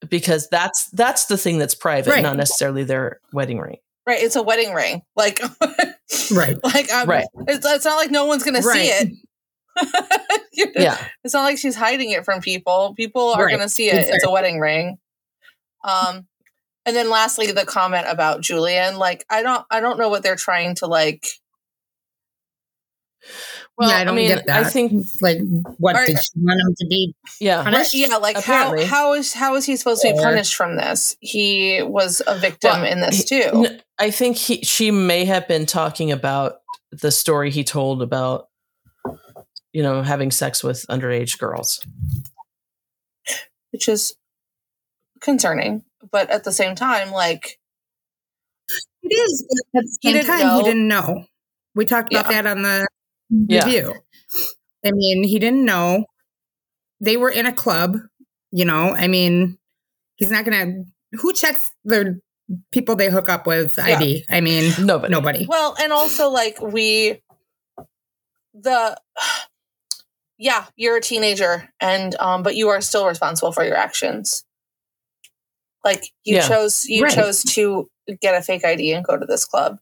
Because 0.09 0.49
that's 0.49 0.87
that's 0.89 1.25
the 1.25 1.37
thing 1.37 1.59
that's 1.59 1.75
private, 1.75 2.09
Right. 2.09 2.23
not 2.23 2.35
necessarily 2.35 2.83
their 2.83 3.21
wedding 3.31 3.59
ring. 3.59 3.77
Right. 4.07 4.21
It's 4.21 4.35
a 4.35 4.41
wedding 4.43 4.73
ring. 4.73 5.01
Like, 5.15 5.39
Right. 6.31 6.57
like 6.63 6.91
um, 6.93 7.07
Right. 7.07 7.25
It's, 7.47 7.65
it's 7.65 7.85
not 7.85 7.95
like 7.95 8.11
no 8.11 8.25
one's 8.25 8.43
gonna 8.43 8.61
see 8.63 8.87
it. 8.87 9.09
You 10.53 10.65
know? 10.65 10.71
Yeah. 10.75 10.97
It's 11.23 11.33
not 11.33 11.43
like 11.43 11.57
she's 11.57 11.75
hiding 11.75 12.11
it 12.11 12.25
from 12.25 12.41
people. 12.41 12.93
People 12.95 13.29
are 13.29 13.45
Right. 13.45 13.51
gonna 13.55 13.69
see 13.69 13.89
it. 13.89 14.05
It's 14.09 14.25
a 14.25 14.29
wedding 14.29 14.59
ring. 14.59 14.97
Um, 15.83 16.27
and 16.85 16.95
then 16.95 17.09
lastly, 17.09 17.51
the 17.51 17.65
comment 17.65 18.05
about 18.09 18.41
Julian. 18.41 18.97
Like, 18.97 19.23
I 19.29 19.43
don't, 19.43 19.65
I 19.71 19.79
don't 19.79 19.97
know 19.97 20.09
what 20.09 20.23
they're 20.23 20.35
trying 20.35 20.75
to 20.75 20.87
like. 20.87 21.25
Well, 23.77 23.89
yeah, 23.89 23.97
I 23.97 24.03
don't 24.03 24.15
mean, 24.15 24.27
get 24.27 24.45
that. 24.45 24.65
I 24.65 24.69
think 24.69 25.05
like, 25.21 25.39
what 25.77 25.95
Are- 25.95 26.05
did 26.05 26.17
she 26.21 26.29
want 26.37 26.59
him 26.59 26.75
to 26.79 26.87
be? 26.87 27.15
yeah. 27.39 27.63
Punished? 27.63 27.93
Yeah, 27.95 28.17
like 28.17 28.37
Apparently. 28.37 28.85
how 28.85 28.95
how 29.07 29.13
is 29.13 29.33
how 29.33 29.55
is 29.55 29.65
he 29.65 29.75
supposed 29.75 30.01
to 30.03 30.11
be 30.13 30.19
punished 30.19 30.55
from 30.55 30.75
this? 30.75 31.15
He 31.19 31.81
was 31.81 32.21
a 32.27 32.37
victim 32.37 32.81
Well, 32.81 32.91
in 32.91 32.99
this 33.01 33.27
he- 33.27 33.41
too. 33.41 33.65
N- 33.65 33.81
I 33.97 34.11
think 34.11 34.37
he 34.37 34.61
she 34.63 34.91
may 34.91 35.25
have 35.25 35.47
been 35.47 35.65
talking 35.65 36.11
about 36.11 36.57
the 36.91 37.11
story 37.11 37.49
he 37.49 37.63
told 37.63 38.01
about 38.03 38.49
you 39.73 39.81
know 39.81 40.03
having 40.03 40.29
sex 40.31 40.63
with 40.63 40.85
underage 40.87 41.39
girls. 41.39 41.79
which 43.71 43.87
is 43.87 44.13
concerning. 45.21 45.81
But 46.11 46.29
at 46.29 46.43
the 46.43 46.51
same 46.51 46.75
time, 46.75 47.11
like, 47.11 47.57
It 49.03 49.13
is. 49.13 49.45
But 49.73 49.79
at 49.79 49.83
the 49.85 49.97
same 50.03 50.13
didn't 50.13 50.27
time, 50.27 50.39
know. 50.39 50.57
he 50.57 50.63
didn't 50.63 50.87
know. 50.89 51.23
We 51.73 51.85
talked 51.85 52.11
about 52.13 52.29
Yeah. 52.29 52.41
that 52.41 52.51
on 52.57 52.63
the 52.63 52.85
Yeah. 53.31 53.65
review. 53.65 53.93
I 54.85 54.91
mean, 54.91 55.23
he 55.23 55.39
didn't 55.39 55.63
know. 55.65 56.05
They 56.99 57.17
were 57.17 57.29
in 57.29 57.45
a 57.45 57.53
club, 57.53 57.97
you 58.51 58.65
know. 58.65 58.93
I 58.95 59.07
mean, 59.07 59.57
he's 60.17 60.31
not 60.31 60.45
going 60.45 60.85
to. 61.11 61.17
Who 61.19 61.33
checks 61.33 61.71
the 61.83 62.19
people 62.71 62.95
they 62.95 63.09
hook 63.09 63.29
up 63.29 63.47
with 63.47 63.77
ID? 63.79 64.25
I 64.29 64.41
mean, 64.41 64.71
Nobody. 64.79 65.11
nobody. 65.11 65.45
well, 65.47 65.75
and 65.81 65.91
also 65.93 66.29
like 66.29 66.61
we, 66.61 67.21
the, 68.53 68.97
yeah, 70.37 70.65
you're 70.75 70.97
a 70.97 71.01
teenager, 71.01 71.69
and 71.79 72.15
um, 72.19 72.43
but 72.43 72.55
you 72.55 72.69
are 72.69 72.81
still 72.81 73.05
responsible 73.07 73.51
for 73.51 73.63
your 73.63 73.75
actions. 73.75 74.43
Like 75.83 76.03
you 76.23 76.35
Yeah. 76.35 76.47
chose, 76.47 76.85
you 76.85 77.03
Right. 77.03 77.13
chose 77.13 77.43
to 77.55 77.89
get 78.21 78.35
a 78.35 78.41
fake 78.41 78.65
ID 78.65 78.93
and 78.93 79.03
go 79.05 79.17
to 79.17 79.25
this 79.25 79.45
club. 79.45 79.79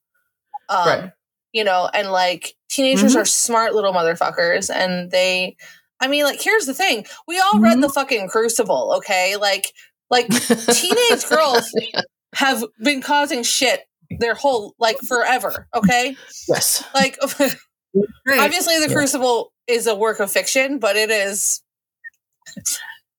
Um, 0.70 0.88
Right. 0.88 1.12
You 1.52 1.64
know, 1.64 1.90
and 1.94 2.12
like 2.12 2.54
teenagers 2.70 3.16
Mhm. 3.16 3.22
are 3.22 3.26
smart 3.26 3.74
little 3.76 3.94
motherfuckers, 3.94 4.74
and 4.74 5.12
they. 5.12 5.56
I 6.02 6.08
mean, 6.08 6.24
like, 6.24 6.42
here's 6.42 6.66
the 6.66 6.74
thing: 6.74 7.06
we 7.28 7.40
all 7.40 7.60
read 7.60 7.82
the 7.82 7.90
fucking 7.90 8.30
Crucible, 8.30 8.94
okay? 8.98 9.36
Like, 9.36 9.74
like 10.10 10.28
teenage 10.28 11.26
girls 11.30 11.72
have 12.36 12.64
been 12.84 13.02
causing 13.02 13.44
shit 13.44 13.82
their 14.20 14.34
whole 14.34 14.74
like 14.80 14.98
forever 15.00 15.68
okay 15.76 16.16
yes. 16.48 16.84
like 16.96 17.16
obviously 17.22 18.80
the 18.80 18.86
Yeah. 18.88 18.94
crucible 18.94 19.52
is 19.68 19.86
a 19.86 19.94
work 19.96 20.20
of 20.20 20.32
fiction 20.32 20.80
but 20.80 20.96
it 20.96 21.12
is 21.12 21.62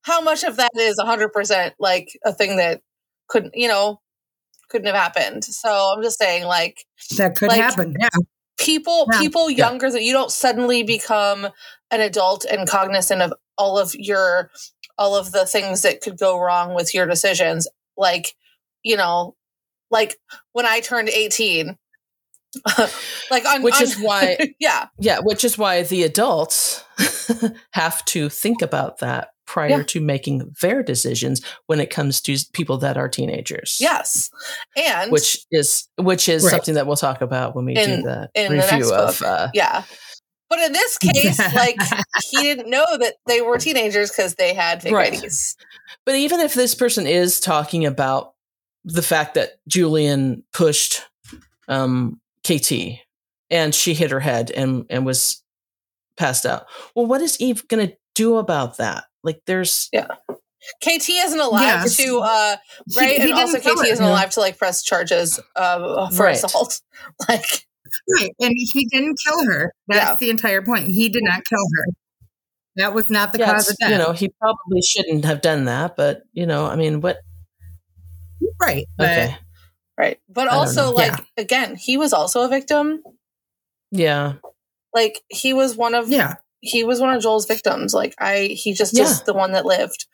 how 0.02 0.20
much 0.20 0.42
of 0.42 0.56
that 0.56 0.70
is 0.76 0.96
100% 0.98 1.72
like 1.78 2.08
a 2.24 2.32
thing 2.32 2.56
that 2.56 2.80
couldn't 3.28 3.54
you 3.54 3.68
know 3.68 4.00
couldn't 4.68 4.86
have 4.88 4.96
happened 4.96 5.44
so 5.44 5.92
i'm 5.96 6.02
just 6.02 6.18
saying 6.18 6.44
like 6.44 6.84
that 7.18 7.36
could 7.36 7.48
like- 7.50 7.60
happen. 7.60 7.94
Yeah. 8.00 8.08
People 8.60 9.06
Yeah. 9.12 9.18
people 9.20 9.50
younger 9.50 9.90
that 9.90 10.02
you 10.02 10.12
don't 10.12 10.30
suddenly 10.30 10.82
become 10.82 11.48
an 11.90 12.00
adult 12.00 12.44
and 12.44 12.68
cognizant 12.68 13.22
of 13.22 13.32
all 13.58 13.78
of 13.78 13.94
your 13.94 14.50
all 14.98 15.16
of 15.16 15.32
the 15.32 15.46
things 15.46 15.82
that 15.82 16.00
could 16.00 16.18
go 16.18 16.38
wrong 16.38 16.74
with 16.74 16.94
your 16.94 17.06
decisions. 17.06 17.66
Like 17.96 18.34
you 18.82 18.96
know 18.96 19.34
like 19.90 20.16
when 20.52 20.64
i 20.66 20.80
turned 20.80 21.08
18 21.10 21.76
like 23.30 23.44
on 23.46 23.62
Which 23.62 23.74
on- 23.76 23.82
is 23.82 23.96
why 24.00 24.36
yeah. 24.58 24.86
Yeah, 24.98 25.18
which 25.22 25.44
is 25.44 25.56
why 25.58 25.82
the 25.82 26.02
adults 26.02 26.82
have 27.72 28.04
to 28.06 28.28
think 28.28 28.62
about 28.62 28.98
that 28.98 29.28
prior 29.50 29.78
Yeah. 29.78 29.82
to 29.82 30.00
making 30.00 30.54
their 30.60 30.80
decisions 30.80 31.42
when 31.66 31.80
it 31.80 31.90
comes 31.90 32.20
to 32.20 32.36
people 32.52 32.78
that 32.78 32.96
are 32.96 33.08
teenagers. 33.08 33.78
yes 33.80 34.30
and 34.76 35.10
Which 35.10 35.38
is 35.50 35.88
which 35.96 36.28
is 36.28 36.44
Right. 36.44 36.50
something 36.52 36.74
that 36.74 36.86
we'll 36.86 36.96
talk 36.96 37.20
about 37.20 37.56
when 37.56 37.64
we 37.64 37.74
In- 37.76 37.96
do 37.96 38.02
the 38.02 38.30
in 38.36 38.52
the 38.52 38.58
next 38.58 38.72
review 38.72 38.94
of 38.94 39.22
uh, 39.22 39.48
yeah 39.52 39.82
but 40.48 40.60
in 40.60 40.72
this 40.72 40.98
case 40.98 41.38
like 41.54 41.76
he 42.30 42.40
didn't 42.42 42.70
know 42.70 42.86
that 42.98 43.14
they 43.26 43.40
were 43.40 43.58
teenagers 43.58 44.10
because 44.10 44.36
they 44.36 44.54
had 44.54 44.82
fake 44.82 44.92
Right. 44.92 45.14
IDs. 45.24 45.56
But 46.06 46.14
even 46.14 46.38
if 46.40 46.54
this 46.54 46.74
person 46.76 47.06
is 47.08 47.40
talking 47.40 47.84
about 47.84 48.34
the 48.84 49.02
fact 49.02 49.34
that 49.34 49.58
Julian 49.68 50.44
pushed 50.52 51.02
um, 51.68 52.20
KT 52.44 53.00
and 53.50 53.74
she 53.74 53.94
hit 53.94 54.10
her 54.12 54.20
head 54.20 54.50
and, 54.50 54.86
and 54.90 55.04
was 55.04 55.42
passed 56.16 56.46
out, 56.46 56.66
well, 56.94 57.06
what 57.06 57.20
is 57.20 57.40
Eve 57.40 57.66
going 57.68 57.88
to 57.88 57.96
do 58.14 58.36
about 58.36 58.76
that? 58.78 59.04
Like, 59.22 59.42
there's 59.46 59.88
yeah. 59.92 60.06
KT 60.84 61.08
isn't 61.10 61.40
alive 61.40 61.62
Yes. 61.62 61.96
to 61.96 62.18
uh 62.20 62.56
right, 62.98 63.20
he 63.20 63.30
and 63.30 63.32
also 63.32 63.58
KT 63.58 63.66
it. 63.86 63.92
isn't 63.92 64.04
alive 64.04 64.30
to 64.30 64.40
like 64.40 64.58
press 64.58 64.82
charges 64.82 65.40
uh, 65.56 66.10
for 66.10 66.24
Right. 66.24 66.36
assault. 66.42 66.80
Like, 67.28 67.66
Right. 68.16 68.30
And 68.38 68.52
he 68.56 68.86
didn't 68.86 69.18
kill 69.26 69.44
her. 69.46 69.72
That's 69.88 70.10
Yeah. 70.10 70.14
the 70.16 70.30
entire 70.30 70.62
point. 70.62 70.86
He 70.86 71.08
did 71.08 71.24
not 71.24 71.44
kill 71.44 71.58
her. 71.76 71.86
That 72.76 72.94
was 72.94 73.10
not 73.10 73.32
the 73.32 73.40
yeah, 73.40 73.52
cause 73.52 73.68
it's- 73.68 73.72
of 73.72 73.78
death. 73.80 73.90
you 73.90 73.98
know, 73.98 74.12
he 74.12 74.28
probably 74.40 74.80
shouldn't 74.82 75.24
have 75.24 75.40
done 75.40 75.64
that, 75.64 75.96
but 75.96 76.22
you 76.32 76.46
know, 76.46 76.66
I 76.66 76.76
mean, 76.76 77.00
what? 77.00 77.18
right. 78.60 78.86
But 78.96 79.08
Okay, 79.10 79.36
right, 79.98 80.18
but 80.28 80.46
I 80.48 80.52
also 80.52 80.92
like 80.92 81.12
Yeah. 81.12 81.24
again, 81.42 81.76
he 81.76 81.96
was 81.96 82.12
also 82.12 82.42
a 82.42 82.48
victim. 82.48 83.02
yeah, 83.90 84.34
Like 84.94 85.20
he 85.28 85.52
was 85.52 85.76
one 85.76 85.94
of 85.94 86.08
yeah. 86.10 86.36
He 86.60 86.84
was 86.84 87.00
one 87.00 87.14
of 87.14 87.22
Joel's 87.22 87.46
victims. 87.46 87.94
Like 87.94 88.14
I, 88.18 88.48
he 88.52 88.72
just 88.74 88.98
is 88.98 89.22
the 89.22 89.34
one 89.34 89.52
that 89.52 89.66
lived. 89.66 90.06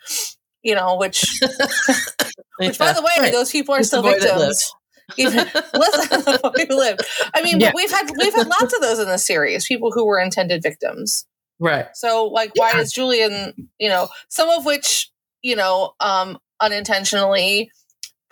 You 0.62 0.74
know, 0.74 0.96
which 0.96 1.24
which 2.58 2.78
by 2.78 2.92
the 2.92 3.02
way, 3.02 3.10
Right. 3.18 3.32
those 3.32 3.50
people 3.52 3.74
are 3.74 3.82
still 3.82 4.02
victims. 4.02 4.72
Even 5.16 5.36
listen 5.74 6.20
the 6.24 6.40
boy 6.42 6.66
who 6.68 6.76
lived. 6.76 7.00
I 7.34 7.40
mean, 7.42 7.60
Yeah. 7.60 7.68
but 7.68 7.76
we've 7.76 7.90
had 7.92 8.10
we've 8.18 8.34
had 8.34 8.48
lots 8.48 8.74
of 8.74 8.80
those 8.80 8.98
in 8.98 9.06
the 9.06 9.18
series. 9.18 9.64
People 9.66 9.92
who 9.92 10.04
were 10.04 10.18
intended 10.18 10.62
victims. 10.64 11.24
right, 11.60 11.86
So 11.94 12.24
like 12.26 12.50
why 12.56 12.72
is 12.72 12.92
Julian, 12.92 13.68
you 13.78 13.88
know, 13.88 14.08
some 14.28 14.48
of 14.48 14.64
which, 14.66 15.10
you 15.42 15.54
know, 15.54 15.92
um 16.00 16.38
unintentionally 16.60 17.70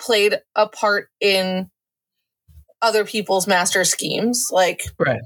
played 0.01 0.41
a 0.57 0.67
part 0.69 1.11
in 1.21 1.71
other 2.83 3.05
people's 3.05 3.47
master 3.47 3.85
schemes. 3.85 4.49
Like, 4.51 4.83
Right. 4.99 5.21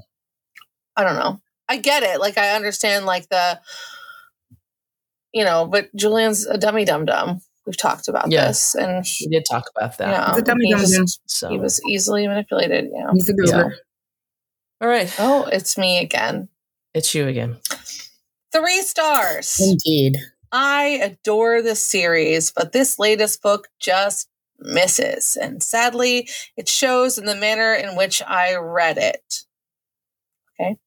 I 0.95 1.03
don't 1.03 1.15
know. 1.15 1.41
I 1.69 1.77
get 1.77 2.03
it. 2.03 2.19
Like, 2.19 2.37
I 2.37 2.55
understand, 2.55 3.05
like, 3.05 3.29
the, 3.29 3.59
you 5.33 5.43
know, 5.43 5.65
but 5.67 5.95
Julian's 5.95 6.45
a 6.47 6.57
dummy 6.57 6.83
dum 6.83 7.05
dum. 7.05 7.41
We've 7.65 7.77
talked 7.77 8.07
about 8.07 8.31
Yeah. 8.31 8.47
this. 8.47 8.73
And, 8.75 9.05
We 9.21 9.27
did 9.27 9.45
talk 9.49 9.69
about 9.75 9.97
that. 9.99 10.09
yeah, 10.09 10.29
He's 10.31 10.37
a 10.41 10.41
dummy 10.45 10.65
he, 10.65 10.71
dum 10.73 10.83
dum. 10.91 11.05
So 11.27 11.49
he 11.49 11.59
was 11.59 11.79
easily 11.87 12.27
manipulated. 12.27 12.89
Yeah. 12.91 13.11
He's 13.13 13.29
a 13.29 13.33
goober. 13.33 13.75
all 14.81 14.87
right. 14.87 15.13
Oh, 15.19 15.45
it's 15.51 15.77
me 15.77 15.99
again. 15.99 16.49
It's 16.95 17.13
you 17.13 17.27
again. 17.27 17.57
Three 18.51 18.81
stars. 18.81 19.59
Indeed. 19.59 20.17
I 20.51 20.85
adore 21.03 21.61
this 21.61 21.79
series, 21.79 22.49
but 22.51 22.71
this 22.71 22.97
latest 22.97 23.43
book 23.43 23.67
just 23.79 24.27
misses. 24.57 25.37
And 25.39 25.61
sadly, 25.61 26.27
it 26.57 26.67
shows 26.67 27.19
in 27.19 27.25
the 27.25 27.35
manner 27.35 27.75
in 27.75 27.95
which 27.95 28.23
I 28.25 28.55
read 28.55 28.97
it. 28.97 29.43
Okay. 30.59 30.77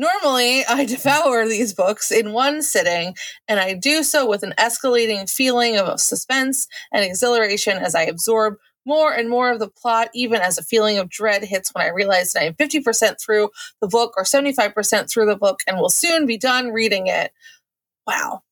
Normally, 0.00 0.64
I 0.64 0.84
devour 0.96 1.46
these 1.46 1.74
books 1.74 2.10
in 2.10 2.32
one 2.32 2.62
sitting, 2.62 3.14
and 3.46 3.60
I 3.60 3.74
do 3.74 4.02
so 4.02 4.26
with 4.26 4.42
an 4.42 4.54
escalating 4.58 5.30
feeling 5.30 5.76
of 5.76 6.00
suspense 6.00 6.66
and 6.90 7.04
exhilaration 7.04 7.76
as 7.76 7.94
I 7.94 8.04
absorb 8.04 8.54
more 8.86 9.12
and 9.12 9.28
more 9.28 9.52
of 9.52 9.58
the 9.58 9.68
plot, 9.68 10.08
even 10.14 10.40
as 10.40 10.56
a 10.56 10.62
feeling 10.62 10.96
of 10.96 11.10
dread 11.10 11.44
hits 11.44 11.74
when 11.74 11.84
I 11.84 11.90
realize 11.90 12.32
that 12.32 12.42
I 12.42 12.46
am 12.46 12.54
50% 12.54 13.20
through 13.20 13.50
the 13.82 13.88
book 13.88 14.14
or 14.16 14.24
75% 14.24 15.10
through 15.10 15.26
the 15.26 15.36
book 15.36 15.60
and 15.66 15.76
will 15.76 15.90
soon 15.90 16.24
be 16.24 16.38
done 16.38 16.70
reading 16.70 17.06
it. 17.06 17.30
Wow. 18.06 18.42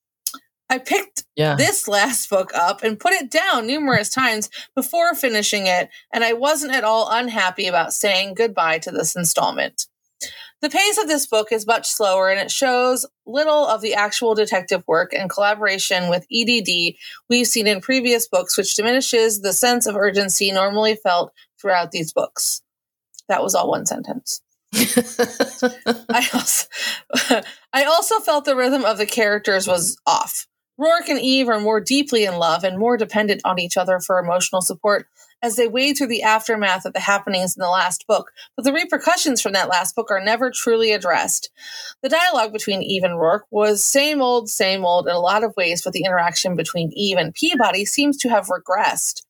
I 0.69 0.77
picked 0.77 1.25
Yeah. 1.35 1.55
this 1.55 1.89
last 1.89 2.29
book 2.29 2.51
up 2.55 2.83
and 2.83 3.01
put 3.01 3.15
it 3.15 3.31
down 3.31 3.67
numerous 3.67 4.11
times 4.11 4.51
before 4.75 5.15
finishing 5.15 5.67
it, 5.67 5.89
and 6.13 6.23
I 6.25 6.35
wasn't 6.35 6.75
at 6.75 6.85
all 6.85 7.09
unhappy 7.11 7.67
about 7.67 7.95
saying 7.95 8.35
goodbye 8.35 8.81
to 8.81 8.91
this 8.91 9.17
installment. 9.17 9.87
The 10.61 10.71
pace 10.71 10.99
of 10.99 11.07
this 11.07 11.27
book 11.27 11.53
is 11.53 11.67
much 11.67 11.89
slower 11.89 12.31
and 12.31 12.41
it 12.41 12.51
shows 12.51 13.07
little 13.27 13.67
of 13.67 13.81
the 13.81 13.95
actual 13.95 14.35
detective 14.35 14.83
work 14.89 15.13
and 15.13 15.31
collaboration 15.31 16.09
with 16.11 16.27
EDD 16.33 16.97
we've 17.29 17.47
seen 17.47 17.69
in 17.69 17.81
previous 17.81 18.27
books, 18.27 18.59
which 18.59 18.75
diminishes 18.75 19.41
the 19.41 19.53
sense 19.53 19.87
of 19.87 19.95
urgency 19.95 20.51
normally 20.51 20.97
felt 20.97 21.33
throughout 21.61 21.93
these 21.93 22.13
books. 22.13 22.63
That 23.29 23.43
was 23.43 23.55
all 23.55 23.71
one 23.71 23.87
sentence. 23.87 24.41
I 24.75 26.29
also, 26.35 26.67
I 27.73 27.85
also 27.85 28.19
felt 28.19 28.45
the 28.45 28.57
rhythm 28.57 28.85
of 28.85 28.99
the 28.99 29.07
characters 29.07 29.69
was 29.69 29.97
off. 30.07 30.47
Roarke 30.79 31.09
and 31.09 31.21
Eve 31.21 31.49
are 31.49 31.61
more 31.61 31.81
deeply 31.81 32.25
in 32.25 32.37
love 32.37 32.65
and 32.65 32.79
more 32.79 32.97
dependent 32.97 33.43
on 33.45 33.59
each 33.59 33.77
other 33.77 34.01
for 34.01 34.19
emotional 34.19 34.63
support 34.63 35.07
as 35.43 35.57
they 35.57 35.69
wade 35.69 35.97
through 35.97 36.09
the 36.09 36.23
aftermath 36.23 36.85
of 36.85 36.93
the 36.93 37.01
happenings 37.01 37.57
in 37.57 37.61
the 37.61 37.69
last 37.69 38.07
book, 38.07 38.33
but 38.57 38.65
the 38.65 38.73
repercussions 38.73 39.41
from 39.41 39.53
that 39.53 39.69
last 39.69 39.95
book 39.95 40.11
are 40.11 40.25
never 40.25 40.51
truly 40.51 40.93
addressed. 40.93 41.51
The 42.03 42.09
dialogue 42.09 42.53
between 42.53 42.83
Eve 42.83 43.05
and 43.05 43.15
Roarke 43.15 43.43
was 43.51 43.85
same 43.85 44.21
old, 44.21 44.49
same 44.49 44.85
old 44.85 45.07
in 45.07 45.15
a 45.15 45.21
lot 45.21 45.45
of 45.45 45.55
ways, 45.57 45.83
but 45.83 45.93
the 45.93 46.05
interaction 46.05 46.57
between 46.57 46.91
Eve 46.93 47.19
and 47.19 47.35
Peabody 47.35 47.85
seems 47.85 48.17
to 48.19 48.29
have 48.29 48.49
regressed. 48.49 49.23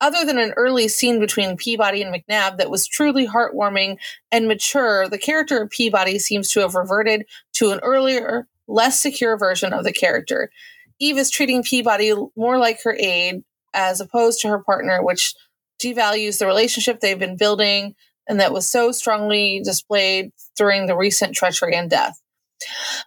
Other 0.00 0.24
than 0.24 0.38
an 0.38 0.52
early 0.56 0.88
scene 0.88 1.18
between 1.18 1.56
Peabody 1.56 2.02
and 2.02 2.14
McNab 2.14 2.58
that 2.58 2.70
was 2.70 2.86
truly 2.86 3.26
heartwarming 3.26 3.96
and 4.30 4.46
mature, 4.46 5.08
the 5.08 5.18
character 5.18 5.62
of 5.62 5.70
Peabody 5.70 6.18
seems 6.18 6.50
to 6.50 6.60
have 6.60 6.74
reverted 6.74 7.24
to 7.54 7.70
an 7.70 7.80
earlier, 7.82 8.46
less 8.68 9.00
secure 9.00 9.38
version 9.38 9.72
of 9.72 9.84
the 9.84 9.92
character. 9.92 10.50
Eve 10.98 11.16
is 11.16 11.30
treating 11.30 11.62
Peabody 11.62 12.12
more 12.36 12.58
like 12.58 12.82
her 12.82 12.96
aide 12.98 13.44
as 13.72 14.00
opposed 14.00 14.40
to 14.40 14.48
her 14.48 14.62
partner, 14.62 15.02
which 15.02 15.34
devalues 15.82 16.38
the 16.38 16.46
relationship 16.46 17.00
they've 17.00 17.18
been 17.18 17.36
building 17.36 17.94
and 18.28 18.40
that 18.40 18.52
was 18.52 18.68
so 18.68 18.92
strongly 18.92 19.60
displayed 19.64 20.30
during 20.56 20.86
the 20.86 20.96
recent 20.96 21.34
treachery 21.34 21.74
and 21.74 21.90
death. 21.90 22.20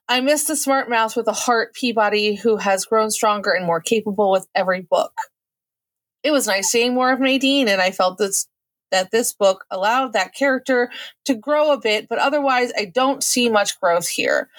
I 0.07 0.21
miss 0.21 0.43
the 0.43 0.55
smart 0.55 0.89
mouth 0.89 1.15
with 1.15 1.27
a 1.27 1.33
heart 1.33 1.73
Peabody 1.73 2.35
who 2.35 2.57
has 2.57 2.85
grown 2.85 3.09
stronger 3.09 3.51
and 3.51 3.65
more 3.65 3.81
capable 3.81 4.31
with 4.31 4.47
every 4.53 4.81
book. 4.81 5.13
It 6.23 6.31
was 6.31 6.47
nice 6.47 6.69
seeing 6.69 6.93
more 6.93 7.11
of 7.11 7.19
Nadine, 7.19 7.67
and 7.67 7.81
I 7.81 7.91
felt 7.91 8.17
this 8.17 8.47
that 8.89 9.11
this 9.11 9.33
book 9.33 9.65
allowed 9.69 10.13
that 10.13 10.33
character 10.33 10.89
to 11.25 11.35
grow 11.35 11.73
a 11.73 11.79
bit, 11.79 12.07
but 12.07 12.19
otherwise 12.19 12.71
I 12.77 12.85
don't 12.85 13.21
see 13.21 13.49
much 13.49 13.77
growth 13.81 14.07
here. 14.07 14.49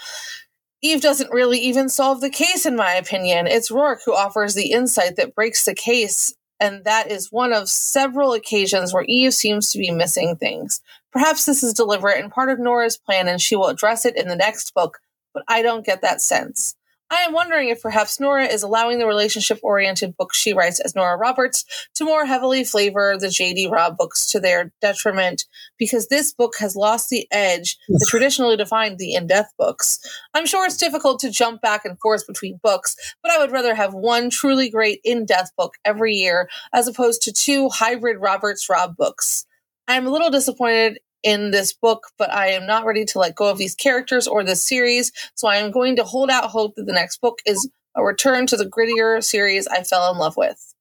Eve 0.82 1.00
doesn't 1.00 1.32
really 1.32 1.58
even 1.58 1.88
solve 1.88 2.20
the 2.20 2.28
case, 2.28 2.66
in 2.66 2.76
my 2.76 2.92
opinion. 2.92 3.46
It's 3.46 3.70
Roarke 3.70 4.00
who 4.04 4.14
offers 4.14 4.54
the 4.54 4.70
insight 4.70 5.16
that 5.16 5.34
breaks 5.34 5.64
the 5.64 5.74
case, 5.74 6.34
and 6.60 6.84
that 6.84 7.10
is 7.10 7.32
one 7.32 7.52
of 7.52 7.68
several 7.68 8.32
occasions 8.32 8.92
where 8.92 9.04
Eve 9.06 9.34
seems 9.34 9.70
to 9.70 9.78
be 9.78 9.90
missing 9.90 10.36
things. 10.36 10.80
Perhaps 11.12 11.44
this 11.44 11.62
is 11.62 11.74
deliberate 11.74 12.22
and 12.22 12.32
part 12.32 12.50
of 12.50 12.58
Nora's 12.58 12.96
plan, 12.96 13.28
and 13.28 13.40
she 13.40 13.56
will 13.56 13.68
address 13.68 14.04
it 14.04 14.16
in 14.16 14.28
the 14.28 14.36
next 14.36 14.74
book, 14.74 14.98
but 15.32 15.44
I 15.48 15.62
don't 15.62 15.86
get 15.86 16.02
that 16.02 16.20
sense. 16.20 16.74
I 17.10 17.22
am 17.22 17.32
wondering 17.32 17.68
if 17.70 17.80
perhaps 17.80 18.20
Nora 18.20 18.44
is 18.44 18.62
allowing 18.62 18.98
the 18.98 19.06
relationship 19.06 19.58
oriented 19.62 20.16
books 20.16 20.36
she 20.36 20.52
writes 20.52 20.78
as 20.78 20.94
Nora 20.94 21.16
Roberts 21.16 21.64
to 21.94 22.04
more 22.04 22.26
heavily 22.26 22.64
flavor 22.64 23.16
the 23.18 23.30
J.D. 23.30 23.68
Robb 23.68 23.96
books 23.96 24.26
to 24.32 24.40
their 24.40 24.72
detriment 24.82 25.46
because 25.78 26.08
this 26.08 26.34
book 26.34 26.54
has 26.58 26.76
lost 26.76 27.08
the 27.08 27.26
edge 27.30 27.78
that 27.88 28.06
traditionally 28.08 28.56
defined 28.56 28.98
the 28.98 29.14
in 29.14 29.26
death 29.26 29.50
books. 29.58 29.98
I'm 30.34 30.44
sure 30.44 30.66
it's 30.66 30.76
difficult 30.76 31.20
to 31.20 31.30
jump 31.30 31.62
back 31.62 31.86
and 31.86 31.98
forth 31.98 32.26
between 32.26 32.60
books, 32.62 32.94
but 33.22 33.32
I 33.32 33.38
would 33.38 33.52
rather 33.52 33.74
have 33.74 33.94
one 33.94 34.28
truly 34.28 34.68
great 34.68 35.00
in 35.02 35.24
death 35.24 35.50
book 35.56 35.74
every 35.86 36.12
year 36.12 36.50
as 36.74 36.88
opposed 36.88 37.22
to 37.22 37.32
two 37.32 37.70
hybrid 37.70 38.18
Roberts 38.20 38.68
Robb 38.68 38.96
books. 38.96 39.46
I'm 39.86 40.06
a 40.06 40.10
little 40.10 40.30
disappointed 40.30 40.98
in 41.22 41.50
this 41.50 41.72
book, 41.72 42.08
but 42.18 42.30
I 42.32 42.48
am 42.48 42.66
not 42.66 42.84
ready 42.84 43.04
to 43.04 43.18
let 43.18 43.34
go 43.34 43.50
of 43.50 43.58
these 43.58 43.74
characters 43.74 44.26
or 44.28 44.44
this 44.44 44.62
series, 44.62 45.12
so 45.34 45.48
I 45.48 45.56
am 45.56 45.70
going 45.70 45.96
to 45.96 46.04
hold 46.04 46.30
out 46.30 46.50
hope 46.50 46.74
that 46.76 46.84
the 46.86 46.92
next 46.92 47.20
book 47.20 47.40
is 47.46 47.68
a 47.96 48.02
return 48.04 48.46
to 48.48 48.56
the 48.56 48.64
grittier 48.66 49.22
series 49.22 49.66
I 49.66 49.82
fell 49.82 50.12
in 50.12 50.18
love 50.18 50.36
with. 50.36 50.74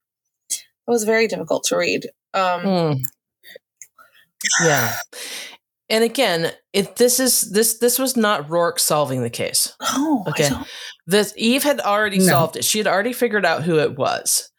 It 0.52 0.64
was 0.92 1.04
very 1.04 1.28
difficult 1.28 1.64
to 1.66 1.78
read. 1.78 2.08
Um, 2.34 2.62
Hmm. 2.62 2.94
Yeah. 4.64 4.94
And 5.90 6.04
again, 6.04 6.52
it 6.74 6.98
this 6.98 7.20
is 7.20 7.52
this 7.52 7.80
this 7.80 7.98
was 7.98 8.16
not 8.18 8.48
Roarke 8.50 8.80
solving 8.80 9.22
the 9.24 9.30
case. 9.30 9.74
oh, 9.82 10.24
I 10.28 10.30
Okay. 10.30 10.50
don't- 10.50 10.68
This 11.08 11.34
Eve 11.38 11.64
had 11.64 11.80
already 11.80 12.18
No. 12.20 12.26
solved 12.26 12.58
it. 12.58 12.66
She 12.66 12.78
had 12.78 12.88
already 12.88 13.14
figured 13.14 13.46
out 13.46 13.64
who 13.64 13.80
it 13.80 13.98
was. 13.98 14.52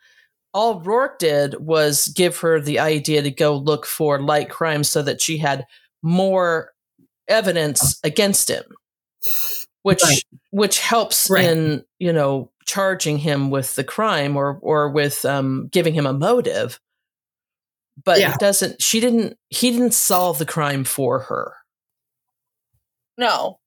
All 0.55 0.81
Roarke 0.81 1.19
did 1.19 1.55
was 1.61 2.09
give 2.09 2.39
her 2.39 2.61
the 2.61 2.79
idea 2.79 3.23
to 3.23 3.31
go 3.31 3.57
look 3.57 3.85
for 3.87 4.21
light 4.21 4.49
crime 4.51 4.83
so 4.85 5.03
that 5.03 5.21
she 5.21 5.39
had 5.39 5.67
more 6.03 6.73
evidence 7.29 8.01
against 8.03 8.49
him. 8.51 8.65
Which 9.83 10.03
Right. 10.03 10.23
which 10.51 10.81
helps 10.81 11.29
Right. 11.31 11.45
in, 11.45 11.85
you 11.99 12.13
know, 12.13 12.51
charging 12.67 13.19
him 13.19 13.51
with 13.51 13.75
the 13.75 13.85
crime 13.85 14.37
or 14.37 14.59
or 14.63 14.89
with 14.91 15.25
um 15.25 15.69
giving 15.71 15.95
him 15.95 16.07
a 16.07 16.13
motive. 16.13 16.81
But 18.05 18.21
Yeah. 18.21 18.33
it 18.35 18.41
doesn't 18.41 18.81
she 18.83 19.01
didn't 19.01 19.39
he 19.51 19.71
didn't 19.71 19.93
solve 19.95 20.39
the 20.39 20.47
crime 20.47 20.85
for 20.85 21.21
her. 21.21 21.55
no, 23.17 23.59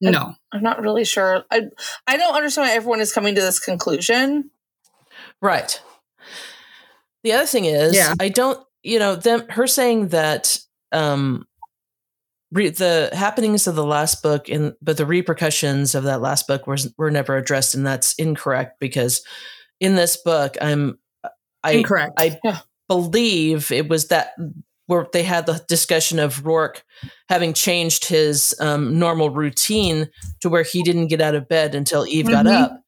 No. 0.00 0.34
I'm 0.52 0.62
not 0.62 0.80
really 0.80 1.04
sure. 1.04 1.44
I 1.50 1.62
I 2.06 2.16
don't 2.16 2.34
understand 2.34 2.68
why 2.68 2.74
everyone 2.74 3.00
is 3.00 3.12
coming 3.12 3.34
to 3.34 3.40
this 3.40 3.58
conclusion. 3.58 4.50
Right. 5.40 5.80
The 7.24 7.32
other 7.32 7.46
thing 7.46 7.64
is, 7.66 7.94
Yeah. 7.96 8.14
I 8.20 8.28
don't, 8.28 8.58
you 8.82 8.98
know, 8.98 9.14
them 9.16 9.48
her 9.50 9.66
saying 9.66 10.08
that 10.08 10.58
um 10.92 11.46
re- 12.50 12.68
the 12.70 13.10
happenings 13.12 13.66
of 13.66 13.74
the 13.76 13.84
last 13.84 14.22
book 14.22 14.48
and 14.48 14.74
but 14.82 14.96
the 14.96 15.06
repercussions 15.06 15.94
of 15.94 16.04
that 16.04 16.20
last 16.20 16.46
book 16.46 16.66
were 16.66 16.76
were 16.98 17.10
never 17.10 17.36
addressed, 17.36 17.74
and 17.74 17.86
that's 17.86 18.14
incorrect 18.14 18.78
because 18.80 19.22
in 19.80 19.94
this 19.94 20.16
book, 20.16 20.56
I'm 20.60 20.98
I 21.64 21.72
Incorrect. 21.72 22.12
I 22.18 22.38
Yeah. 22.44 22.58
believe 22.88 23.70
it 23.70 23.88
was 23.88 24.08
that 24.08 24.34
where 24.86 25.06
they 25.12 25.22
had 25.22 25.46
the 25.46 25.64
discussion 25.68 26.18
of 26.18 26.42
Roarke 26.42 26.82
having 27.28 27.52
changed 27.54 28.04
his 28.06 28.54
um, 28.60 28.98
normal 28.98 29.30
routine 29.30 30.08
to 30.40 30.48
where 30.48 30.64
he 30.64 30.82
didn't 30.82 31.06
get 31.06 31.20
out 31.20 31.36
of 31.36 31.48
bed 31.48 31.74
until 31.76 32.04
Eve 32.06 32.28
got 32.28 32.46
Mhm. 32.46 32.62
up 32.62 32.81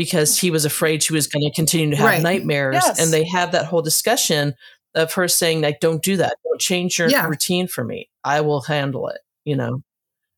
because 0.00 0.38
he 0.40 0.50
was 0.50 0.64
afraid 0.64 1.02
she 1.02 1.12
was 1.12 1.26
going 1.26 1.42
to 1.46 1.54
continue 1.54 1.90
to 1.90 1.96
have 1.96 2.06
Right. 2.06 2.22
nightmares. 2.22 2.76
Yes. 2.76 2.98
And 2.98 3.12
they 3.12 3.22
have 3.28 3.52
that 3.52 3.66
whole 3.66 3.82
discussion 3.82 4.54
of 4.94 5.12
her 5.12 5.28
saying, 5.28 5.60
like, 5.60 5.78
don't 5.80 6.02
do 6.02 6.16
that. 6.16 6.38
Don't 6.42 6.58
change 6.58 6.98
your 6.98 7.10
Yeah. 7.10 7.26
routine 7.26 7.68
for 7.68 7.84
me. 7.84 8.08
I 8.24 8.40
will 8.40 8.62
handle 8.62 9.08
it, 9.08 9.20
you 9.44 9.56
know? 9.56 9.82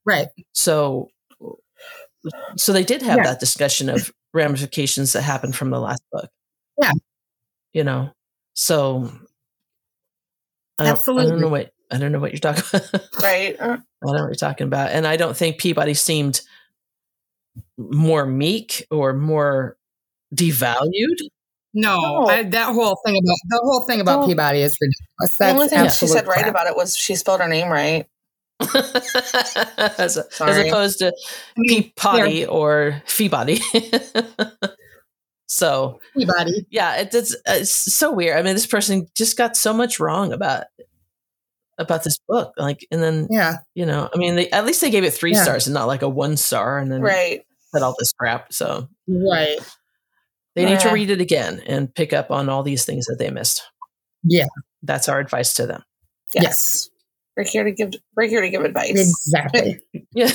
right. 0.04 0.26
So, 0.52 1.10
so 2.56 2.72
they 2.72 2.82
did 2.82 3.02
have 3.02 3.18
Yeah. 3.18 3.22
that 3.24 3.38
discussion 3.38 3.88
of 3.88 4.12
ramifications 4.34 5.12
that 5.12 5.22
happened 5.22 5.54
from 5.54 5.70
the 5.70 5.78
last 5.78 6.02
book. 6.10 6.28
Yeah. 6.80 6.90
You 7.72 7.84
know, 7.84 8.10
so 8.54 9.12
I 10.80 10.86
don't, 10.86 11.08
I 11.18 11.24
don't 11.24 11.40
know 11.40 11.48
what 11.48 11.70
I 11.92 11.98
don't 11.98 12.10
know 12.10 12.18
what 12.18 12.32
you're 12.32 12.40
talking. 12.40 12.64
about. 12.72 13.00
Right? 13.22 13.54
Uh, 13.60 13.64
I 13.64 14.06
don't 14.06 14.16
know 14.16 14.22
what 14.22 14.26
you're 14.26 14.34
talking 14.34 14.66
about, 14.66 14.90
and 14.90 15.06
I 15.06 15.16
don't 15.16 15.36
think 15.36 15.58
Peabody 15.58 15.94
seemed 15.94 16.40
more 17.78 18.26
meek 18.26 18.86
or 18.90 19.12
more 19.12 19.76
devalued. 20.34 21.18
No, 21.74 22.00
No. 22.00 22.26
I, 22.28 22.42
that 22.42 22.74
whole 22.74 22.98
thing 23.04 23.16
about 23.16 23.36
the 23.48 23.60
whole 23.64 23.80
thing 23.80 24.00
about 24.00 24.20
Well, 24.20 24.28
Peabody 24.28 24.60
is 24.60 24.76
ridiculous. 24.80 25.36
The 25.38 25.48
only 25.48 25.68
thing 25.68 25.78
she 25.78 25.84
absolute 25.86 26.12
said 26.12 26.26
right 26.26 26.46
about 26.46 26.66
it 26.66 26.76
was 26.76 26.96
she 26.96 27.14
spelled 27.14 27.40
her 27.40 27.48
name 27.48 27.68
right. 27.68 28.06
as, 29.98 30.18
as 30.18 30.58
opposed 30.58 30.98
to 31.00 31.08
I 31.08 31.12
mean, 31.56 31.92
Peabody 31.96 32.46
or 32.46 33.02
Feebody. 33.06 33.60
so 35.46 36.00
Peabody. 36.16 36.66
yeah, 36.70 36.96
it, 36.96 37.14
it's 37.14 37.34
it's 37.46 37.70
so 37.70 38.12
weird. 38.12 38.38
I 38.38 38.42
mean, 38.42 38.54
this 38.54 38.66
person 38.66 39.08
just 39.16 39.36
got 39.36 39.56
so 39.56 39.72
much 39.72 39.98
wrong 39.98 40.32
about 40.32 40.64
about 41.82 42.04
this 42.04 42.18
book. 42.28 42.54
Like, 42.56 42.86
and 42.90 43.02
then 43.02 43.28
Yeah, 43.30 43.58
you 43.74 43.84
know, 43.84 44.08
I 44.14 44.16
mean, 44.16 44.36
they, 44.36 44.50
at 44.50 44.64
least 44.64 44.80
they 44.80 44.90
gave 44.90 45.04
it 45.04 45.12
three 45.12 45.32
Yeah. 45.32 45.42
stars 45.42 45.66
and 45.66 45.74
not 45.74 45.86
like 45.86 46.02
a 46.02 46.08
one 46.08 46.36
star, 46.36 46.78
and 46.78 46.90
then 46.90 47.02
Right. 47.02 47.42
said 47.72 47.82
all 47.82 47.94
this 47.98 48.12
crap. 48.12 48.52
So 48.52 48.88
right. 49.06 49.58
they 50.54 50.64
need 50.64 50.80
to 50.80 50.90
read 50.90 51.10
it 51.10 51.20
again 51.20 51.62
and 51.66 51.94
pick 51.94 52.12
up 52.12 52.30
on 52.30 52.48
all 52.48 52.62
these 52.62 52.84
things 52.84 53.06
that 53.06 53.16
they 53.18 53.30
missed. 53.30 53.62
Yeah. 54.24 54.46
That's 54.82 55.08
our 55.08 55.18
advice 55.18 55.54
to 55.54 55.66
them. 55.66 55.82
Yes, 56.34 56.88
We're 57.36 57.44
here 57.44 57.64
to 57.64 57.72
give 57.72 57.92
we're 58.14 58.28
here 58.28 58.42
to 58.42 58.50
give 58.50 58.62
advice. 58.62 58.90
exactly. 59.26 59.80
Yeah, 60.14 60.30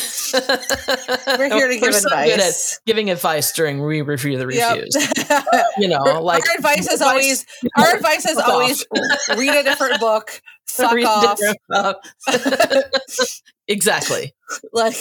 We're 1.38 1.54
here 1.54 1.68
to 1.68 1.78
give 1.80 1.94
so 1.94 2.10
good 2.10 2.14
at 2.16 2.32
advice. 2.40 2.80
giving 2.88 3.12
advice 3.12 3.52
during 3.52 3.84
we 3.86 4.02
review 4.02 4.40
the 4.40 4.52
Yep. 4.52 4.76
reviews. 4.76 4.96
You 5.78 5.88
know, 5.90 6.00
like 6.24 6.48
our 6.50 6.56
advice 6.56 6.92
is 6.92 7.00
always 7.02 7.46
our 7.78 7.96
advice 7.96 8.26
is 8.26 8.38
always 8.38 8.84
read 9.38 9.54
a 9.56 9.62
different 9.64 10.00
book, 10.00 10.42
fuck 10.66 10.94
Read 10.94 11.06
off. 11.06 11.38
different- 11.38 11.98
exactly. 13.68 14.34
Like 14.74 14.96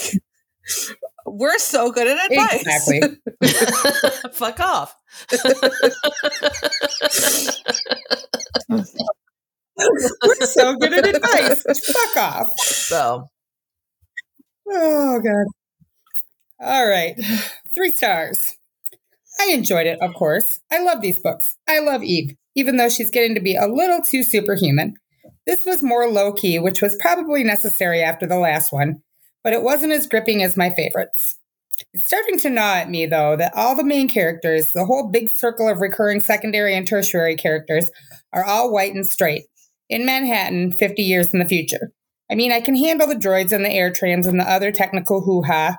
we're 1.25 1.59
so 1.59 1.91
good 1.91 2.07
at 2.07 2.31
advice. 2.31 2.61
Exactly. 2.61 4.31
Fuck 4.33 4.61
off. 4.61 4.95
We're 9.79 10.47
so 10.47 10.77
good 10.77 10.93
at 10.93 11.07
advice. 11.07 11.63
Fuck 11.63 12.17
off. 12.17 12.59
So 12.59 13.29
Oh 14.69 15.21
god. 15.21 15.47
All 16.61 16.89
right. 16.89 17.15
Three 17.69 17.93
stars. 17.93 18.57
I 19.41 19.51
enjoyed 19.53 19.87
it, 19.87 20.01
of 20.01 20.15
course. 20.15 20.61
I 20.73 20.83
love 20.83 21.03
these 21.03 21.19
books. 21.19 21.57
I 21.69 21.81
love 21.81 22.03
Eve, 22.03 22.35
even 22.55 22.77
though 22.77 22.89
she's 22.89 23.11
getting 23.11 23.35
to 23.35 23.41
be 23.41 23.55
a 23.55 23.67
little 23.67 24.01
too 24.01 24.23
superhuman. 24.23 24.95
This 25.47 25.65
was 25.65 25.83
more 25.83 26.09
low 26.09 26.33
key, 26.33 26.59
which 26.59 26.81
was 26.81 26.97
probably 26.97 27.45
necessary 27.45 28.03
after 28.03 28.27
the 28.27 28.39
last 28.39 28.73
one, 28.73 29.03
but 29.45 29.53
it 29.53 29.63
wasn't 29.63 29.93
as 29.93 30.07
gripping 30.07 30.43
as 30.43 30.57
my 30.57 30.71
favorites. 30.71 31.37
It's 31.93 32.05
starting 32.05 32.39
to 32.39 32.51
gnaw 32.51 32.77
at 32.77 32.91
me, 32.91 33.05
though, 33.05 33.37
that 33.37 33.53
all 33.55 33.77
the 33.77 33.85
main 33.85 34.09
characters, 34.09 34.73
the 34.73 34.87
whole 34.87 35.09
big 35.09 35.29
circle 35.29 35.69
of 35.69 35.81
recurring 35.83 36.21
secondary 36.21 36.75
and 36.75 36.87
tertiary 36.87 37.37
characters, 37.37 37.91
are 38.33 38.45
all 38.45 38.73
white 38.73 38.95
and 38.95 39.07
straight 39.07 39.45
in 39.89 40.07
Manhattan 40.07 40.73
50 40.73 41.03
years 41.03 41.33
in 41.33 41.39
the 41.39 41.45
future. 41.45 41.93
I 42.31 42.35
mean, 42.35 42.53
I 42.53 42.61
can 42.61 42.75
handle 42.75 43.07
the 43.07 43.15
droids 43.15 43.53
and 43.53 43.65
the 43.65 43.73
air 43.73 43.93
trams 43.93 44.27
and 44.27 44.39
the 44.41 44.51
other 44.51 44.73
technical 44.73 45.23
hoo 45.23 45.43
ha. 45.43 45.79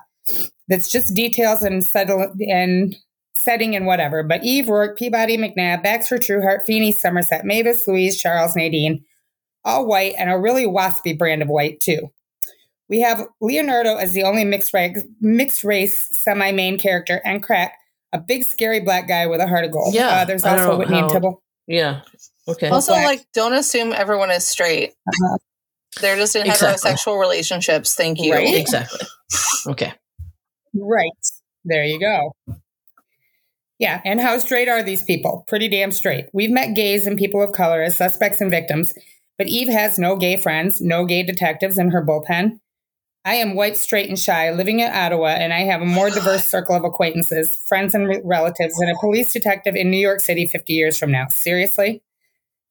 That's 0.68 0.90
just 0.90 1.14
details 1.14 1.62
and 1.62 1.84
settle 1.84 2.32
and 2.48 2.96
setting 3.34 3.76
and 3.76 3.86
whatever. 3.86 4.22
But 4.22 4.44
Eve, 4.44 4.66
Roarke, 4.66 4.96
Peabody, 4.96 5.36
McNab, 5.36 5.82
Baxter, 5.82 6.18
Trueheart, 6.18 6.64
Feeney, 6.64 6.92
Somerset, 6.92 7.44
Mavis, 7.44 7.86
Louise, 7.86 8.20
Charles, 8.20 8.56
Nadine, 8.56 9.04
all 9.64 9.86
white 9.86 10.14
and 10.18 10.30
a 10.30 10.38
really 10.38 10.66
waspy 10.66 11.16
brand 11.16 11.42
of 11.42 11.48
white 11.48 11.80
too. 11.80 12.10
We 12.88 13.00
have 13.00 13.26
Leonardo 13.40 13.96
as 13.96 14.12
the 14.12 14.22
only 14.22 14.44
mixed 14.44 14.72
race, 14.72 15.04
mixed 15.20 15.62
race 15.62 16.08
semi 16.12 16.52
main 16.52 16.78
character, 16.78 17.20
and 17.24 17.42
Crack, 17.42 17.74
a 18.12 18.18
big 18.18 18.44
scary 18.44 18.80
black 18.80 19.06
guy 19.06 19.26
with 19.26 19.40
a 19.40 19.46
heart 19.46 19.64
of 19.64 19.72
gold. 19.72 19.94
Yeah, 19.94 20.08
uh, 20.08 20.24
there's 20.24 20.44
also 20.44 20.78
Whitney 20.78 20.98
and 20.98 21.10
Tibble. 21.10 21.42
yeah. 21.66 22.00
Okay. 22.48 22.68
Also, 22.68 22.92
Black. 22.92 23.04
like, 23.06 23.26
don't 23.34 23.52
assume 23.52 23.92
everyone 23.92 24.30
is 24.30 24.46
straight. 24.46 24.94
Uh-huh. 25.06 25.38
They're 26.00 26.16
just 26.16 26.34
in 26.36 26.46
Exactly. 26.46 26.90
heterosexual 26.90 27.20
relationships. 27.20 27.94
Thank 27.94 28.20
you. 28.20 28.32
Right. 28.32 28.54
exactly. 28.54 29.00
Okay. 29.66 29.92
Right. 30.74 31.10
There 31.64 31.84
you 31.84 32.00
go. 32.00 32.32
Yeah, 33.78 34.00
and 34.04 34.20
how 34.20 34.38
straight 34.38 34.68
are 34.68 34.82
these 34.82 35.02
people? 35.02 35.44
Pretty 35.46 35.68
damn 35.68 35.92
straight. 35.92 36.26
We've 36.32 36.50
met 36.50 36.74
gays 36.74 37.06
and 37.06 37.16
people 37.16 37.42
of 37.42 37.52
color 37.52 37.80
as 37.82 37.96
suspects 37.96 38.40
and 38.40 38.50
victims, 38.50 38.92
but 39.36 39.46
Eve 39.46 39.68
has 39.68 39.98
no 39.98 40.16
gay 40.16 40.36
friends, 40.36 40.80
no 40.80 41.04
gay 41.04 41.22
detectives 41.22 41.78
in 41.78 41.90
her 41.90 42.04
bullpen. 42.04 42.58
I 43.24 43.34
am 43.34 43.54
white, 43.54 43.76
straight, 43.76 44.08
and 44.08 44.18
shy, 44.18 44.50
living 44.50 44.80
in 44.80 44.90
Ottawa, 44.90 45.28
and 45.28 45.52
I 45.52 45.60
have 45.60 45.80
a 45.82 45.86
more 45.86 46.10
diverse 46.10 46.44
circle 46.48 46.74
of 46.74 46.84
acquaintances, 46.84 47.54
friends, 47.66 47.94
and 47.94 48.08
re- 48.08 48.20
relatives 48.24 48.74
than 48.78 48.88
a 48.88 48.98
police 48.98 49.32
detective 49.32 49.76
in 49.76 49.90
New 49.90 49.98
York 49.98 50.20
City 50.20 50.46
50 50.46 50.72
years 50.72 50.98
from 50.98 51.12
now. 51.12 51.26
Seriously? 51.28 52.02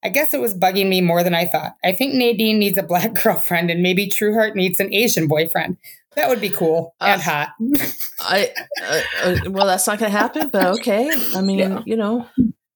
I 0.08 0.10
guess 0.10 0.34
it 0.34 0.40
was 0.40 0.56
bugging 0.56 0.88
me 0.88 1.02
more 1.02 1.22
than 1.22 1.36
I 1.36 1.46
thought. 1.46 1.76
I 1.84 1.92
think 1.92 2.14
Nadine 2.14 2.60
needs 2.60 2.78
a 2.78 2.84
black 2.84 3.14
girlfriend, 3.24 3.70
and 3.70 3.84
maybe 3.84 4.08
Trueheart 4.08 4.56
needs 4.56 4.80
an 4.80 4.94
Asian 4.94 5.28
boyfriend. 5.28 5.76
That 6.16 6.30
would 6.30 6.40
be 6.40 6.50
cool 6.50 6.96
and 7.02 7.20
Uh, 7.22 7.24
hot. 7.24 7.50
I 8.22 8.54
uh, 8.82 9.02
uh, 9.24 9.36
well, 9.52 9.68
that's 9.68 9.86
not 9.86 10.00
going 10.00 10.10
to 10.12 10.18
happen, 10.18 10.48
but 10.48 10.80
okay. 10.80 11.12
I 11.36 11.42
mean, 11.42 11.60
Yeah. 11.60 11.82
you 11.86 11.98
know, 11.98 12.26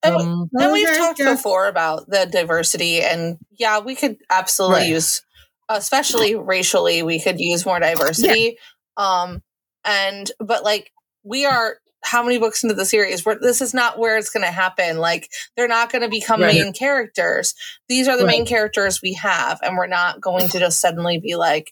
And, 0.04 0.16
um, 0.16 0.50
and 0.54 0.74
we've 0.74 0.98
talked 0.98 1.20
yeah. 1.20 1.32
before 1.34 1.68
about 1.68 2.10
the 2.10 2.28
diversity, 2.30 3.02
and 3.02 3.38
yeah, 3.58 3.80
we 3.80 3.96
could 3.96 4.18
absolutely 4.30 4.82
Right. 4.82 4.90
use, 4.90 5.24
especially 5.70 6.36
racially, 6.36 7.02
we 7.02 7.22
could 7.22 7.40
use 7.40 7.66
more 7.66 7.80
diversity. 7.80 8.58
Um, 8.98 9.42
and 9.86 10.30
but 10.40 10.64
like 10.66 10.92
we 11.24 11.46
are 11.46 11.78
how 12.04 12.24
many 12.24 12.38
books 12.38 12.64
into 12.64 12.76
the 12.76 12.86
series? 12.86 13.26
Where 13.26 13.38
this 13.40 13.62
is 13.62 13.74
not 13.74 14.00
where 14.00 14.18
it's 14.18 14.30
going 14.30 14.46
to 14.46 14.52
happen. 14.52 14.98
Like 14.98 15.30
they're 15.56 15.68
not 15.68 15.92
going 15.92 16.02
to 16.02 16.10
become 16.10 16.42
Right. 16.42 16.56
main 16.56 16.74
characters. 16.74 17.54
These 17.88 18.08
are 18.08 18.18
the 18.18 18.26
Right. 18.26 18.38
main 18.38 18.46
characters 18.46 19.02
we 19.02 19.14
have, 19.14 19.60
and 19.62 19.78
we're 19.78 19.88
not 19.88 20.20
going 20.22 20.48
to 20.50 20.60
just 20.60 20.80
suddenly 20.80 21.20
be 21.20 21.36
like. 21.36 21.72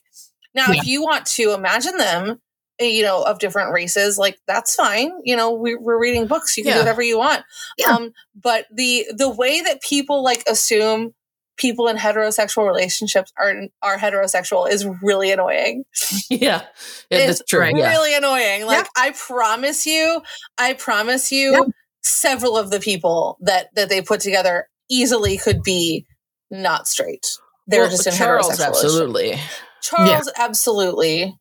Now, 0.54 0.66
Yeah. 0.72 0.80
if 0.80 0.86
you 0.86 1.02
want 1.02 1.26
to 1.26 1.52
imagine 1.52 1.96
them, 1.96 2.40
eh, 2.80 2.86
you 2.86 3.02
know, 3.04 3.22
of 3.22 3.38
different 3.38 3.72
races, 3.72 4.18
like 4.18 4.38
that's 4.48 4.74
fine. 4.74 5.12
You 5.22 5.36
know, 5.36 5.52
we, 5.52 5.76
we're 5.76 6.00
reading 6.00 6.26
books. 6.26 6.56
You 6.56 6.64
can 6.64 6.70
Yeah. 6.70 6.74
do 6.76 6.80
whatever 6.80 7.02
you 7.02 7.18
want. 7.18 7.44
Yeah. 7.78 7.90
Um, 7.90 8.12
but 8.34 8.66
the 8.72 9.06
the 9.16 9.28
way 9.28 9.60
that 9.60 9.80
people 9.82 10.24
like 10.24 10.42
assume 10.48 11.14
people 11.60 11.86
in 11.88 11.96
heterosexual 11.96 12.66
relationships 12.66 13.32
are 13.38 13.54
are 13.82 13.96
heterosexual 13.98 14.68
is 14.70 14.86
really 15.02 15.30
annoying. 15.30 15.84
yeah, 16.30 16.62
yeah 17.10 17.18
It's 17.18 17.42
true. 17.48 17.60
right. 17.60 17.76
Yeah, 17.76 17.90
Really 17.90 18.14
annoying. 18.16 18.66
Like 18.66 18.86
I 18.96 19.12
promise 19.12 19.86
you, 19.86 20.22
I 20.58 20.72
promise 20.74 21.30
you, 21.30 21.52
Yeah. 21.52 21.60
several 22.02 22.56
of 22.56 22.70
the 22.70 22.80
people 22.80 23.36
that 23.42 23.68
that 23.74 23.88
they 23.90 24.00
put 24.02 24.20
together 24.20 24.68
easily 24.88 25.36
could 25.36 25.62
be 25.62 26.06
not 26.50 26.88
straight. 26.88 27.26
They're 27.66 27.82
Well, 27.82 27.90
just 27.90 28.06
in 28.08 28.14
Charles, 28.14 28.48
heterosexual 28.58 28.66
absolutely. 28.68 29.40
Charles, 29.82 30.32
absolutely. 30.36 31.36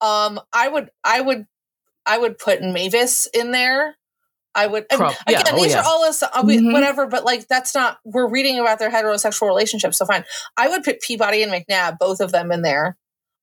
Um, 0.00 0.40
I 0.52 0.68
would, 0.68 0.90
I 1.04 1.20
would, 1.20 1.46
I 2.06 2.18
would 2.18 2.38
put 2.38 2.62
Mavis 2.62 3.26
in 3.34 3.50
there. 3.50 3.96
I 4.58 4.66
would. 4.66 4.86
and 4.90 4.98
Prob- 4.98 5.14
yeah, 5.28 5.40
again, 5.40 5.54
oh, 5.56 5.62
these 5.62 5.72
yeah. 5.72 5.80
are 5.80 5.84
all 5.86 6.04
us, 6.04 6.22
uh, 6.22 6.28
we- 6.44 6.58
Mhm. 6.58 6.72
whatever. 6.72 7.06
But 7.06 7.24
like, 7.24 7.46
that's 7.48 7.74
not. 7.74 7.98
We're 8.04 8.28
reading 8.28 8.58
about 8.58 8.78
their 8.78 8.90
heterosexual 8.90 9.46
relationship, 9.46 9.94
so 9.94 10.04
fine. 10.06 10.24
I 10.56 10.68
would 10.68 10.84
put 10.84 11.00
Peabody 11.00 11.42
and 11.42 11.52
McNab, 11.52 11.98
both 11.98 12.20
of 12.20 12.32
them, 12.32 12.50
in 12.52 12.62
there. 12.62 12.96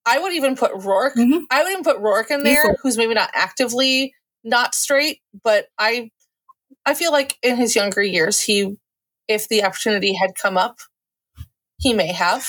I 0.05 0.20
would 0.20 0.34
even 0.34 0.55
put 0.55 0.72
Roarke. 0.74 1.16
Mhm. 1.16 1.43
I 1.49 1.63
would 1.63 1.72
even 1.72 1.84
put 1.84 1.97
Roarke 1.99 2.30
in 2.32 2.43
there, 2.43 2.59
Easily. 2.61 2.76
who's 2.84 2.97
maybe 2.97 3.13
not 3.16 3.30
actively 3.34 4.13
not 4.43 4.76
straight, 4.76 5.22
but 5.43 5.68
I, 5.80 6.11
I 6.86 6.93
feel 6.93 7.11
like 7.11 7.38
in 7.41 7.55
his 7.55 7.76
younger 7.76 8.03
years, 8.03 8.39
he, 8.41 8.78
if 9.28 9.47
the 9.47 9.63
opportunity 9.63 10.13
had 10.13 10.36
come 10.36 10.57
up, 10.57 10.78
he 11.80 11.93
may 11.93 12.11
have. 12.13 12.47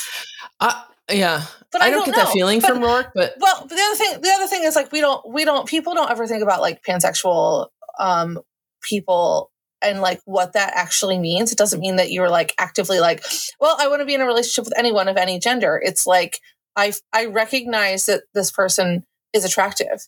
Uh, 0.60 0.82
yeah, 1.10 1.42
But 1.72 1.80
I, 1.80 1.86
I, 1.86 1.90
don't, 1.90 2.04
get 2.04 2.16
know. 2.16 2.24
that 2.24 2.32
feeling 2.32 2.60
But- 2.60 2.68
from 2.68 2.80
Roarke, 2.80 3.12
but 3.14 3.34
Well, 3.40 3.60
but 3.62 3.70
the 3.70 3.80
other 3.82 3.94
thing, 3.96 4.20
the 4.20 4.30
other 4.32 4.46
thing 4.46 4.64
is 4.64 4.76
like 4.76 4.92
we 4.92 5.00
don't, 5.00 5.26
we 5.26 5.44
don't, 5.46 5.66
people 5.66 5.94
don't 5.94 6.10
ever 6.10 6.26
think 6.26 6.42
about 6.42 6.60
like 6.60 6.82
pansexual 6.84 7.68
um, 7.98 8.38
people 8.86 9.50
and 9.82 10.00
like 10.00 10.20
what 10.24 10.54
that 10.54 10.72
actually 10.74 11.18
means. 11.18 11.52
It 11.52 11.58
doesn't 11.58 11.80
mean 11.80 11.96
that 11.96 12.10
you're 12.10 12.30
like 12.30 12.54
actively 12.58 12.98
like, 13.00 13.22
well, 13.60 13.76
I 13.78 13.88
want 13.88 14.00
to 14.00 14.06
be 14.06 14.14
in 14.14 14.22
a 14.22 14.26
relationship 14.26 14.64
with 14.64 14.78
anyone 14.78 15.08
of 15.08 15.16
any 15.18 15.38
gender. 15.38 15.80
It's 15.84 16.06
like 16.06 16.40
I, 16.76 16.92
I 17.12 17.26
recognize 17.26 18.06
that 18.06 18.22
this 18.34 18.50
person 18.50 19.04
is 19.34 19.44
attractive, 19.44 20.00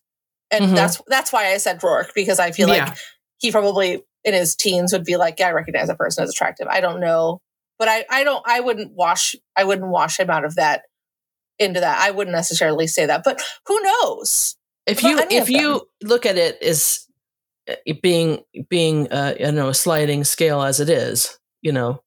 and 0.51 0.67
Mhm. 0.67 0.75
that's 0.75 1.03
that's 1.07 1.33
why 1.33 1.53
I 1.53 1.59
said 1.59 1.81
Roarke 1.81 2.15
because 2.15 2.39
I 2.39 2.51
feel 2.53 2.69
Yeah. 2.69 2.87
like 2.87 2.97
he 3.39 3.51
probably 3.53 4.03
in 4.25 4.35
his 4.35 4.57
teens 4.57 4.93
would 4.93 5.05
be 5.05 5.17
like, 5.17 5.39
yeah, 5.39 5.49
I 5.49 5.53
recognize 5.53 5.89
that 5.89 5.99
person 5.99 6.25
as 6.25 6.31
attractive. 6.31 6.67
I 6.69 6.81
don't 6.81 7.01
know, 7.01 7.41
but 7.79 7.89
I, 7.89 8.05
I 8.11 8.25
don't, 8.25 8.43
I 8.47 8.61
wouldn't 8.61 8.93
wash, 8.95 9.37
I 9.57 9.65
wouldn't 9.65 9.89
wash 9.89 10.19
him 10.19 10.29
out 10.29 10.45
of 10.45 10.57
that 10.57 10.83
into 11.59 11.81
that. 11.81 11.99
I 12.01 12.11
wouldn't 12.11 12.35
necessarily 12.37 12.87
say 12.87 13.07
that, 13.07 13.23
but 13.25 13.41
who 13.67 13.81
knows? 13.81 14.57
if 14.87 15.03
you 15.03 15.19
if 15.31 15.51
you 15.51 15.87
look 16.03 16.25
at 16.27 16.37
it 16.39 16.63
as 16.63 17.07
it 17.87 18.03
being 18.03 18.41
being 18.69 19.11
uh, 19.13 19.35
you 19.39 19.53
know 19.53 19.69
a 19.69 19.75
sliding 19.75 20.25
scale 20.25 20.63
as 20.63 20.81
it 20.81 20.89
is, 20.89 21.39
you 21.63 21.73
know, 21.73 22.03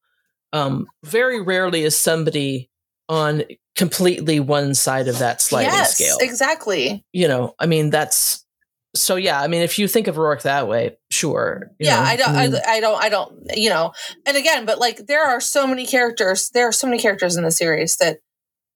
um, 0.54 0.88
very 1.04 1.42
rarely 1.42 1.84
is 1.84 1.98
somebody 1.98 2.70
on 3.10 3.44
completely 3.76 4.40
one 4.40 4.74
side 4.74 5.08
of 5.08 5.20
that 5.20 5.42
sliding 5.42 5.72
yes, 5.72 5.96
scale. 5.96 6.18
exactly. 6.20 7.04
You 7.14 7.28
know, 7.28 7.56
I 7.60 7.66
mean 7.66 7.90
that's 7.90 8.46
so 8.94 9.16
yeah, 9.16 9.42
I 9.42 9.48
mean, 9.48 9.62
if 9.62 9.80
you 9.80 9.88
think 9.88 10.08
of 10.08 10.16
Roarke 10.16 10.42
that 10.42 10.68
way, 10.68 10.98
sure. 11.10 11.72
you 11.80 11.88
yeah 11.88 11.96
know, 11.98 12.02
i 12.04 12.16
don't 12.18 12.36
mean, 12.36 12.56
I, 12.68 12.72
I 12.76 12.80
don't 12.82 13.04
i 13.04 13.10
don't 13.10 13.34
you 13.56 13.70
know 13.70 13.94
and 14.26 14.36
again 14.36 14.66
but 14.66 14.80
like 14.80 15.06
there 15.08 15.26
are 15.26 15.40
so 15.40 15.66
many 15.68 15.86
characters 15.86 16.50
there 16.54 16.68
are 16.68 16.72
so 16.74 16.88
many 16.88 17.00
characters 17.02 17.36
in 17.38 17.44
the 17.44 17.52
series 17.52 17.98
that 17.98 18.18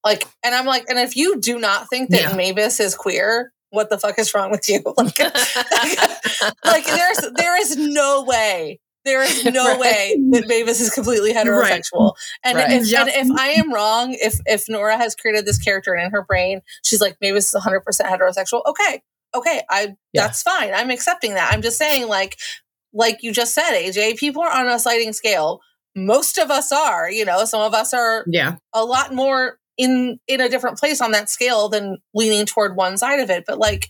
like 0.04 0.24
and 0.44 0.56
i'm 0.56 0.66
like 0.66 0.86
and 0.90 1.00
if 1.00 1.18
you 1.18 1.40
do 1.42 1.60
not 1.60 1.90
think 1.90 2.10
that 2.12 2.22
Yeah. 2.32 2.36
mavis 2.36 2.80
is 2.80 2.96
queer 2.96 3.52
what 3.76 3.90
the 3.90 4.00
fuck 4.00 4.18
is 4.18 4.34
wrong 4.34 4.50
with 4.52 4.68
you 4.70 4.82
like 4.98 5.20
like 6.66 6.86
there's 6.86 7.20
there 7.36 7.60
is 7.62 7.78
no 7.78 8.24
way 8.24 8.80
there 9.04 9.22
is 9.22 9.46
no 9.46 9.66
Right. 9.78 9.80
way 9.80 10.16
that 10.32 10.48
Mavis 10.48 10.82
is 10.82 10.90
completely 10.90 11.32
heterosexual. 11.32 12.14
And, 12.44 12.58
Right. 12.58 12.72
if, 12.72 12.88
Yep. 12.88 13.08
and 13.16 13.32
if 13.32 13.38
I 13.40 13.50
am 13.50 13.72
wrong, 13.72 14.16
if 14.20 14.40
if 14.48 14.68
Nora 14.68 14.98
has 14.98 15.14
created 15.16 15.46
this 15.46 15.60
character 15.60 15.94
and 15.94 16.06
in 16.08 16.12
her 16.12 16.24
brain, 16.24 16.62
she's 16.84 17.02
like 17.02 17.16
Mavis 17.22 17.50
is 17.50 17.54
100 17.54 17.82
percent 17.82 18.10
heterosexual. 18.10 18.64
Okay, 18.66 19.04
okay, 19.36 19.62
I 19.70 19.96
Yeah. 20.12 20.24
that's 20.26 20.42
fine. 20.42 20.74
I'm 20.74 20.90
accepting 20.90 21.36
that. 21.36 21.54
I'm 21.54 21.62
just 21.62 21.78
saying, 21.78 22.08
like, 22.08 22.38
like 22.94 23.22
you 23.22 23.32
just 23.32 23.54
said, 23.54 23.74
AJ, 23.80 24.18
people 24.18 24.42
are 24.42 24.50
on 24.52 24.68
a 24.68 24.80
sliding 24.80 25.14
scale. 25.14 25.60
Most 25.96 26.40
of 26.40 26.50
us 26.50 26.72
are. 26.72 27.08
You 27.08 27.26
know, 27.26 27.46
some 27.46 27.62
of 27.62 27.76
us 27.76 27.94
are 27.94 28.26
Yeah. 28.28 28.56
a 28.74 28.84
lot 28.84 29.14
more 29.14 29.60
in 29.78 30.20
in 30.28 30.42
a 30.42 30.50
different 30.50 30.78
place 30.78 31.02
on 31.02 31.12
that 31.12 31.30
scale 31.30 31.70
than 31.70 31.98
leaning 32.14 32.46
toward 32.46 32.76
one 32.76 32.98
side 32.98 33.20
of 33.20 33.30
it. 33.30 33.44
But 33.46 33.58
like, 33.60 33.88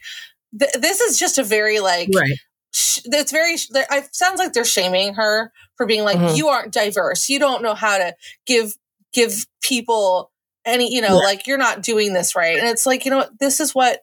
th- 0.58 0.72
this 0.80 1.00
is 1.02 1.20
just 1.20 1.38
a 1.38 1.44
very 1.44 1.80
like 1.80 2.10
Right. 2.16 2.32
sh- 2.74 3.00
it's 3.06 3.32
very 3.32 3.54
it 3.54 4.16
sounds 4.16 4.40
like 4.40 4.54
they're 4.54 4.66
shaming 4.66 5.14
her 5.16 5.52
for 5.78 5.86
being 5.86 6.04
like 6.04 6.18
Mhm. 6.18 6.36
you 6.38 6.48
aren't 6.48 6.74
diverse 6.74 7.30
you 7.30 7.38
don't 7.40 7.62
know 7.62 7.76
how 7.76 7.98
to 7.98 8.16
give 8.46 8.74
give 9.14 9.46
people 9.62 10.32
any 10.66 10.94
you 10.94 11.02
know 11.02 11.20
Yeah. 11.20 11.26
like 11.28 11.48
you're 11.48 11.58
not 11.58 11.82
doing 11.84 12.14
this 12.14 12.36
right 12.36 12.58
and 12.58 12.68
it's 12.68 12.86
like 12.86 13.06
you 13.06 13.12
know 13.12 13.18
what 13.18 13.40
this 13.40 13.60
is 13.60 13.76
what 13.76 14.02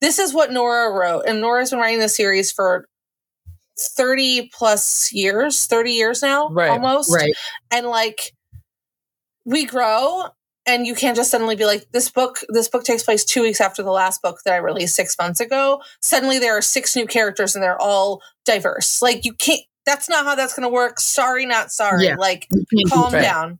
this 0.00 0.18
is 0.18 0.32
what 0.32 0.50
nora 0.52 0.90
wrote 0.90 1.24
and 1.26 1.40
nora's 1.40 1.70
been 1.70 1.78
writing 1.80 1.98
this 2.00 2.16
series 2.16 2.50
for 2.52 2.86
30 3.78 4.50
plus 4.52 5.12
years 5.12 5.66
30 5.66 5.92
years 5.92 6.22
now 6.22 6.48
Right, 6.50 6.70
almost 6.70 7.12
Right. 7.12 7.34
and 7.70 7.86
like 7.86 8.32
we 9.44 9.64
grow 9.66 10.28
and 10.66 10.86
you 10.86 10.94
can't 10.94 11.16
just 11.16 11.30
suddenly 11.30 11.56
be 11.56 11.64
like 11.64 11.86
this 11.92 12.10
book 12.10 12.40
this 12.50 12.68
book 12.68 12.84
takes 12.84 13.02
place 13.02 13.24
two 13.24 13.42
weeks 13.42 13.60
after 13.60 13.82
the 13.82 13.90
last 13.90 14.20
book 14.22 14.38
that 14.44 14.54
i 14.54 14.56
released 14.58 14.94
six 14.94 15.16
months 15.18 15.40
ago 15.40 15.80
suddenly 16.02 16.38
there 16.38 16.56
are 16.56 16.62
six 16.62 16.94
new 16.96 17.06
characters 17.06 17.54
and 17.54 17.62
they're 17.64 17.80
all 17.80 18.20
diverse 18.44 19.00
like 19.02 19.24
you 19.24 19.32
can't 19.32 19.60
that's 19.86 20.08
not 20.08 20.24
how 20.24 20.34
that's 20.34 20.54
going 20.54 20.68
to 20.68 20.72
work 20.72 21.00
sorry 21.00 21.46
not 21.46 21.70
sorry 21.70 22.04
Yeah. 22.06 22.16
like 22.16 22.46
You 22.50 22.64
can't 22.70 22.84
do 22.86 22.90
calm 22.90 23.12
Right. 23.14 23.22
down 23.22 23.58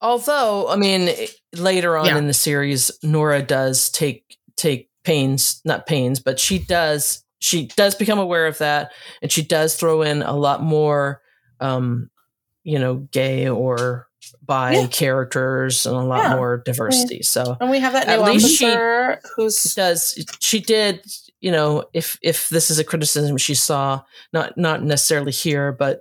Although, 0.00 0.68
I 0.68 0.76
mean, 0.76 1.10
later 1.54 1.96
on 1.96 2.06
Yeah. 2.06 2.18
in 2.18 2.26
the 2.26 2.34
series, 2.34 2.90
Nora 3.02 3.42
does 3.42 3.90
take 3.90 4.36
take 4.56 4.88
pains, 5.04 5.60
not 5.64 5.86
pains, 5.86 6.20
but 6.20 6.38
she 6.40 6.58
does 6.58 7.22
she 7.40 7.66
does 7.76 7.94
become 7.94 8.18
aware 8.18 8.46
of 8.46 8.56
that, 8.58 8.92
and 9.20 9.30
she 9.30 9.42
does 9.42 9.76
throw 9.76 10.00
in 10.00 10.22
a 10.22 10.32
lot 10.34 10.62
more, 10.62 11.20
um, 11.60 12.10
you 12.62 12.78
know, 12.78 12.96
gay 13.12 13.48
or 13.48 14.06
bi 14.46 14.72
Yeah. 14.72 14.86
characters 14.88 15.86
and 15.86 15.96
a 15.96 16.00
lot 16.00 16.22
Yeah. 16.24 16.36
more 16.36 16.58
diversity. 16.64 17.22
So 17.22 17.56
and 17.60 17.70
we 17.70 17.78
have 17.78 17.92
that 17.94 18.08
At 18.08 18.20
new 18.20 18.32
least 18.32 18.56
she- 18.58 18.66
officer 18.66 19.20
she 19.22 19.28
who's 19.36 19.74
does 19.74 20.26
she 20.40 20.60
did 20.60 21.04
you 21.40 21.50
know 21.50 21.84
if 21.92 22.18
if 22.22 22.48
this 22.48 22.70
is 22.70 22.78
a 22.78 22.84
criticism 22.84 23.36
she 23.36 23.54
saw 23.54 24.00
not 24.32 24.56
not 24.56 24.82
necessarily 24.82 25.32
here 25.32 25.72
but 25.72 26.00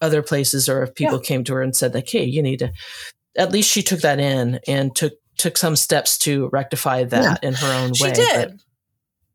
other 0.00 0.22
places 0.22 0.68
or 0.68 0.82
if 0.82 0.94
people 0.94 1.18
came 1.20 1.44
to 1.44 1.54
her 1.54 1.62
and 1.62 1.76
said 1.76 1.94
like 1.94 2.08
hey 2.08 2.24
you 2.24 2.42
need 2.42 2.58
to 2.58 2.72
at 3.36 3.52
least 3.52 3.70
she 3.70 3.82
took 3.82 4.00
that 4.00 4.18
in 4.18 4.58
and 4.66 4.94
took 4.96 5.12
took 5.36 5.56
some 5.56 5.76
steps 5.76 6.18
to 6.18 6.48
rectify 6.52 7.04
that 7.04 7.42
in 7.44 7.54
her 7.54 7.72
own 7.84 7.94
she 7.94 8.04
way 8.04 8.12
did 8.12 8.60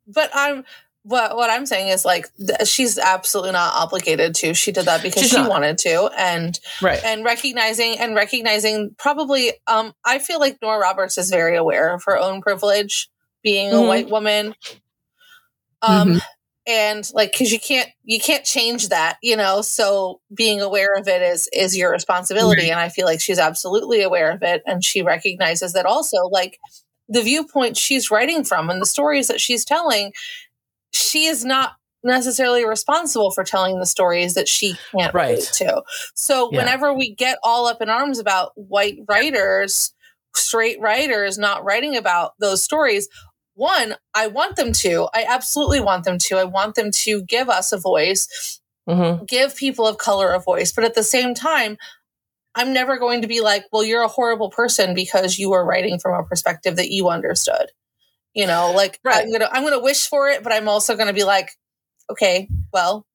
but, 0.07 0.29
i'm 0.33 0.63
what 1.07 1.35
what 1.35 1.49
i'm 1.51 1.65
saying 1.67 1.89
is 1.89 2.03
like 2.03 2.27
th- 2.37 2.67
she's 2.67 2.97
absolutely 2.97 3.51
not 3.51 3.73
obligated 3.75 4.33
to. 4.35 4.53
She 4.55 4.71
did 4.71 4.85
that 4.85 5.03
because 5.03 5.21
She's 5.21 5.31
she 5.31 5.37
not. 5.37 5.49
wanted 5.49 5.77
to. 5.79 6.09
And 6.17 6.59
right. 6.81 6.99
and 7.05 7.23
recognizing 7.23 7.97
and 7.99 8.15
recognizing 8.15 8.95
probably 8.97 9.53
um 9.67 9.93
i 10.03 10.17
feel 10.19 10.39
like 10.39 10.57
nora 10.61 10.79
roberts 10.79 11.17
is 11.19 11.29
very 11.29 11.55
aware 11.55 11.93
of 11.93 12.03
her 12.05 12.17
own 12.17 12.41
privilege 12.41 13.07
being 13.43 13.71
a 13.71 13.75
Mhm. 13.75 13.87
white 13.87 14.09
woman. 14.09 14.55
Um 15.81 16.21
and 16.67 17.07
like 17.13 17.31
because 17.33 17.51
you 17.51 17.59
can't 17.59 17.89
you 18.03 18.19
can't 18.19 18.43
change 18.43 18.89
that 18.89 19.17
you 19.21 19.37
know? 19.37 19.61
So 19.61 20.21
being 20.33 20.61
aware 20.61 20.95
of 20.97 21.07
it 21.07 21.21
is 21.21 21.47
is 21.53 21.77
your 21.77 21.91
responsibility. 21.91 22.63
Right. 22.63 22.71
and 22.71 22.79
i 22.79 22.89
feel 22.89 23.05
like 23.05 23.21
she's 23.21 23.37
absolutely 23.39 24.01
aware 24.01 24.31
of 24.31 24.41
it. 24.41 24.63
And 24.65 24.83
she 24.83 25.03
recognizes 25.03 25.73
that 25.73 25.85
also 25.85 26.17
like 26.31 26.57
the 27.07 27.21
viewpoint 27.21 27.77
she's 27.77 28.09
writing 28.09 28.43
from 28.43 28.71
and 28.71 28.81
the 28.81 28.85
stories 28.87 29.27
that 29.27 29.39
she's 29.39 29.63
telling 29.63 30.11
she 30.95 31.25
is 31.25 31.43
not 31.43 31.73
necessarily 32.03 32.65
responsible 32.65 33.31
for 33.31 33.43
telling 33.43 33.79
the 33.79 33.85
stories 33.85 34.33
that 34.35 34.47
she 34.47 34.77
can't 34.95 35.13
Right. 35.13 35.29
relate 35.31 35.49
to. 35.55 35.83
So 36.13 36.49
Yeah. 36.51 36.59
whenever 36.59 36.93
we 36.93 37.13
get 37.15 37.37
all 37.43 37.67
up 37.67 37.81
in 37.81 37.89
arms 37.89 38.19
about 38.19 38.51
white 38.55 38.99
writers 39.07 39.91
straight 40.35 40.79
writers 40.81 41.37
not 41.37 41.63
writing 41.63 41.95
about 41.95 42.33
those 42.41 42.61
stories 42.61 43.07
one 43.53 43.95
i 44.13 44.27
want 44.27 44.57
them 44.57 44.73
to. 44.73 45.07
I 45.13 45.25
absolutely 45.27 45.79
want 45.79 46.03
them 46.03 46.17
to. 46.19 46.35
I 46.37 46.43
want 46.43 46.75
them 46.75 46.91
to 46.91 47.23
give 47.23 47.49
us 47.49 47.71
a 47.71 47.77
voice 47.77 48.59
hmm 48.87 49.23
give 49.25 49.55
people 49.55 49.87
of 49.87 49.97
color 49.97 50.31
a 50.33 50.39
voice. 50.39 50.71
But 50.73 50.83
at 50.83 50.93
the 50.93 51.03
same 51.03 51.33
time 51.33 51.77
i'm 52.55 52.73
never 52.73 52.97
going 52.97 53.21
to 53.21 53.27
be 53.27 53.41
like 53.41 53.63
well 53.71 53.83
you're 53.83 54.03
a 54.03 54.07
horrible 54.09 54.49
person 54.49 54.93
because 54.93 55.39
you 55.39 55.49
were 55.49 55.65
writing 55.65 55.99
from 55.99 56.13
a 56.13 56.23
perspective 56.27 56.75
that 56.75 56.91
you 56.91 57.09
understood 57.09 57.71
you 58.35 58.45
know 58.45 58.71
like 58.75 58.99
Right. 59.03 59.23
i'm 59.23 59.31
gonna 59.31 59.49
i'm 59.51 59.63
gonna 59.63 59.79
wish 59.79 60.07
for 60.07 60.27
it 60.29 60.43
but 60.43 60.53
i'm 60.53 60.67
also 60.67 60.95
gonna 60.95 61.13
be 61.13 61.23
like 61.23 61.51
okay 62.09 62.47
well 62.71 63.05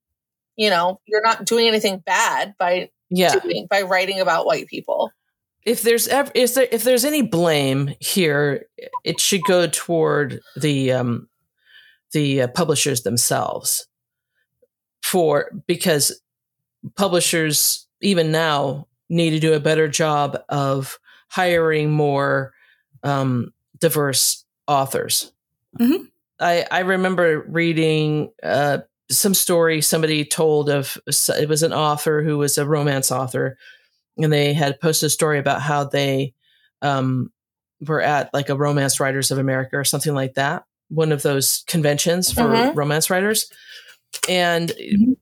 you 0.57 0.69
know 0.69 0.99
you're 1.05 1.23
not 1.23 1.45
doing 1.45 1.67
anything 1.67 1.99
bad 1.99 2.55
by 2.59 2.89
yeah 3.09 3.35
doing 3.35 3.67
by 3.69 3.83
writing 3.83 4.19
about 4.19 4.45
white 4.45 4.67
people 4.67 5.11
if 5.63 5.83
there's 5.83 6.07
ever 6.07 6.31
is 6.35 6.55
there 6.55 6.67
if 6.71 6.83
there's 6.83 7.05
any 7.05 7.21
blame 7.21 7.93
here 7.99 8.65
it 9.03 9.19
should 9.19 9.41
go 9.43 9.67
toward 9.67 10.41
the 10.57 10.91
um 10.91 11.29
the 12.13 12.41
uh, 12.41 12.47
publishers 12.47 13.03
themselves 13.03 13.87
for 15.01 15.51
because 15.67 16.21
publishers 16.95 17.87
even 18.01 18.31
now 18.31 18.87
need 19.09 19.31
to 19.31 19.39
do 19.39 19.53
a 19.53 19.59
better 19.59 19.87
job 19.87 20.37
of 20.49 20.97
hiring 21.29 21.91
more 21.91 22.51
um 23.03 23.51
diverse 23.79 24.40
authors 24.67 25.31
Mhm. 25.79 26.09
i 26.39 26.65
i 26.71 26.79
remember 26.79 27.41
reading 27.47 28.31
uh 28.43 28.79
some 29.09 29.33
story 29.33 29.81
somebody 29.81 30.23
told 30.23 30.69
of 30.69 30.97
it 31.07 31.49
was 31.49 31.63
an 31.63 31.73
author 31.73 32.23
who 32.23 32.37
was 32.37 32.57
a 32.57 32.65
romance 32.65 33.11
author 33.11 33.57
and 34.17 34.31
they 34.31 34.53
had 34.53 34.79
posted 34.79 35.07
a 35.07 35.09
story 35.09 35.39
about 35.39 35.61
how 35.61 35.83
they 35.83 36.33
um, 36.81 37.31
were 37.87 38.01
at 38.01 38.33
like 38.33 38.49
a 38.49 38.55
romance 38.55 38.99
writers 38.99 39.31
of 39.31 39.37
america 39.37 39.75
or 39.77 39.83
something 39.83 40.13
like 40.13 40.35
that 40.35 40.63
one 40.89 41.11
of 41.11 41.23
those 41.23 41.63
conventions 41.67 42.31
for 42.31 42.43
Mhm. 42.43 42.75
romance 42.75 43.09
writers 43.09 43.49
and 44.29 44.69
Mhm. 44.69 45.15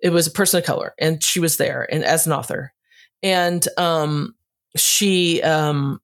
it 0.00 0.10
was 0.10 0.26
a 0.26 0.30
person 0.32 0.58
of 0.58 0.64
color 0.64 0.94
and 0.98 1.22
she 1.22 1.40
was 1.40 1.56
there 1.56 1.86
and 1.92 2.04
as 2.04 2.26
an 2.26 2.32
author 2.32 2.72
and 3.22 3.66
um, 3.78 4.34
she 4.76 5.42
um, 5.42 6.00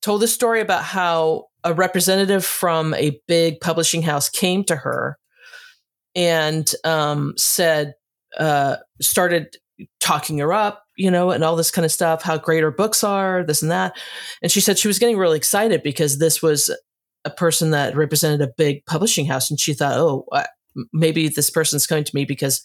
told 0.00 0.22
a 0.22 0.28
story 0.28 0.60
about 0.60 0.84
how 0.84 1.47
a 1.64 1.74
representative 1.74 2.44
from 2.44 2.94
a 2.94 3.20
big 3.26 3.60
publishing 3.60 4.02
house 4.02 4.28
came 4.28 4.64
to 4.64 4.76
her 4.76 5.18
and 6.14 6.72
um, 6.84 7.34
said 7.36 7.94
uh, 8.38 8.76
started 9.00 9.56
talking 10.00 10.38
her 10.38 10.52
up 10.52 10.84
you 10.96 11.10
know 11.10 11.30
and 11.30 11.44
all 11.44 11.54
this 11.54 11.70
kind 11.70 11.84
of 11.84 11.92
stuff 11.92 12.22
how 12.22 12.36
great 12.36 12.62
her 12.62 12.70
books 12.70 13.04
are 13.04 13.44
this 13.44 13.62
and 13.62 13.70
that. 13.70 13.96
And 14.42 14.50
she 14.50 14.60
said 14.60 14.78
she 14.78 14.88
was 14.88 14.98
getting 14.98 15.16
really 15.16 15.36
excited 15.36 15.82
because 15.82 16.18
this 16.18 16.42
was 16.42 16.70
a 17.24 17.30
person 17.30 17.70
that 17.70 17.96
represented 17.96 18.40
a 18.40 18.52
big 18.56 18.84
publishing 18.86 19.26
house 19.26 19.50
and 19.50 19.58
she 19.58 19.74
thought 19.74 19.96
oh 19.96 20.26
maybe 20.92 21.28
this 21.28 21.50
person's 21.50 21.86
coming 21.86 22.04
to 22.04 22.14
me 22.14 22.24
because 22.24 22.62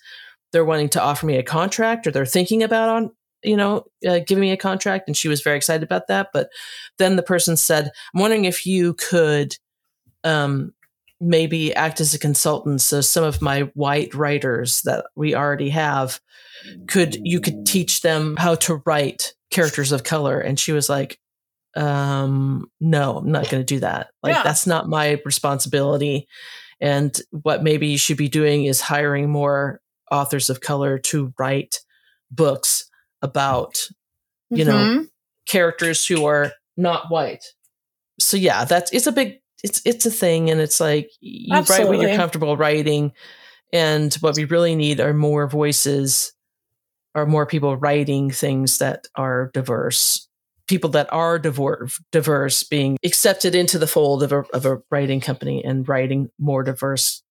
they're 0.52 0.66
wanting 0.66 0.90
to 0.90 1.02
offer 1.02 1.26
me 1.26 1.38
a 1.38 1.44
contract 1.44 2.06
or 2.06 2.12
they're 2.12 2.26
thinking 2.26 2.64
about 2.64 2.90
on 2.90 3.12
you 3.44 3.58
know 3.58 3.86
uh, 4.08 4.20
giving 4.26 4.42
me 4.42 4.52
a 4.52 4.58
contract 4.58 5.08
and 5.08 5.18
she 5.18 5.28
was 5.28 5.42
very 5.42 5.58
excited 5.58 5.84
about 5.84 6.08
that. 6.08 6.30
But 6.34 6.50
then 6.98 7.16
the 7.16 7.24
person 7.24 7.58
said 7.58 7.90
i'm 8.14 8.22
wondering 8.22 8.46
if 8.46 8.66
you 8.66 8.94
could 8.94 9.56
um, 10.24 10.74
maybe 11.20 11.74
act 11.74 12.02
as 12.02 12.14
a 12.14 12.20
consultant 12.20 12.82
so 12.82 13.02
some 13.02 13.24
of 13.24 13.42
my 13.42 13.62
white 13.74 14.14
writers 14.14 14.82
that 14.82 15.06
we 15.16 15.36
already 15.36 15.70
have 15.70 16.20
could 16.88 17.16
you 17.24 17.40
could 17.40 17.66
teach 17.66 18.02
them 18.02 18.36
how 18.38 18.56
to 18.56 18.82
write 18.86 19.34
characters 19.52 19.92
of 19.92 20.04
color. 20.04 20.40
And 20.40 20.60
she 20.60 20.72
was 20.72 20.90
like 20.90 21.20
um 21.76 22.70
no 22.80 23.18
i'm 23.18 23.32
not 23.32 23.50
going 23.50 23.62
to 23.62 23.74
do 23.74 23.80
that. 23.80 24.10
Like 24.22 24.36
Yeah. 24.36 24.44
that's 24.44 24.68
not 24.68 24.90
my 24.90 25.20
responsibility. 25.26 26.28
And 26.80 27.18
what 27.32 27.64
maybe 27.64 27.88
you 27.88 27.98
should 27.98 28.18
be 28.18 28.30
doing 28.30 28.66
is 28.66 28.82
hiring 28.82 29.30
more 29.30 29.82
authors 30.12 30.50
of 30.50 30.62
color 30.62 31.00
to 31.00 31.34
write 31.40 31.80
books 32.30 32.90
about 33.24 33.80
You 34.52 34.66
know, 34.66 34.78
Mhm. 34.78 35.08
characters 35.48 36.06
who 36.06 36.26
are 36.26 36.52
not 36.78 37.10
white 37.10 37.44
so 38.20 38.38
yeah 38.38 38.66
that's 38.66 38.92
it's 38.92 39.08
a 39.08 39.12
big 39.12 39.40
it's 39.64 39.82
it's 39.86 40.06
a 40.06 40.12
thing, 40.12 40.52
and 40.52 40.60
it's 40.62 40.80
like 40.82 41.10
you 41.22 41.56
write 41.56 41.88
what 41.88 42.00
you're 42.02 42.16
comfortable 42.18 42.58
writing, 42.58 43.14
and 43.72 44.14
what 44.16 44.36
we 44.36 44.44
really 44.44 44.76
need 44.76 45.00
are 45.00 45.14
more 45.14 45.48
voices, 45.48 46.34
are 47.16 47.26
more 47.26 47.46
people 47.46 47.78
writing 47.78 48.30
things 48.30 48.78
that 48.80 49.08
are 49.16 49.50
diverse. 49.54 50.28
People 50.68 50.90
that 50.92 51.08
are 51.14 51.40
diverse, 51.40 52.02
diverse 52.12 52.64
being 52.64 52.98
accepted 53.06 53.56
into 53.56 53.80
the 53.80 53.88
fold 53.88 54.22
of 54.24 54.32
a, 54.34 54.44
of 54.54 54.66
a 54.66 54.82
writing 54.92 55.22
company 55.22 55.64
and 55.64 55.88
writing 55.88 56.30
more 56.40 56.64
diverse 56.64 57.24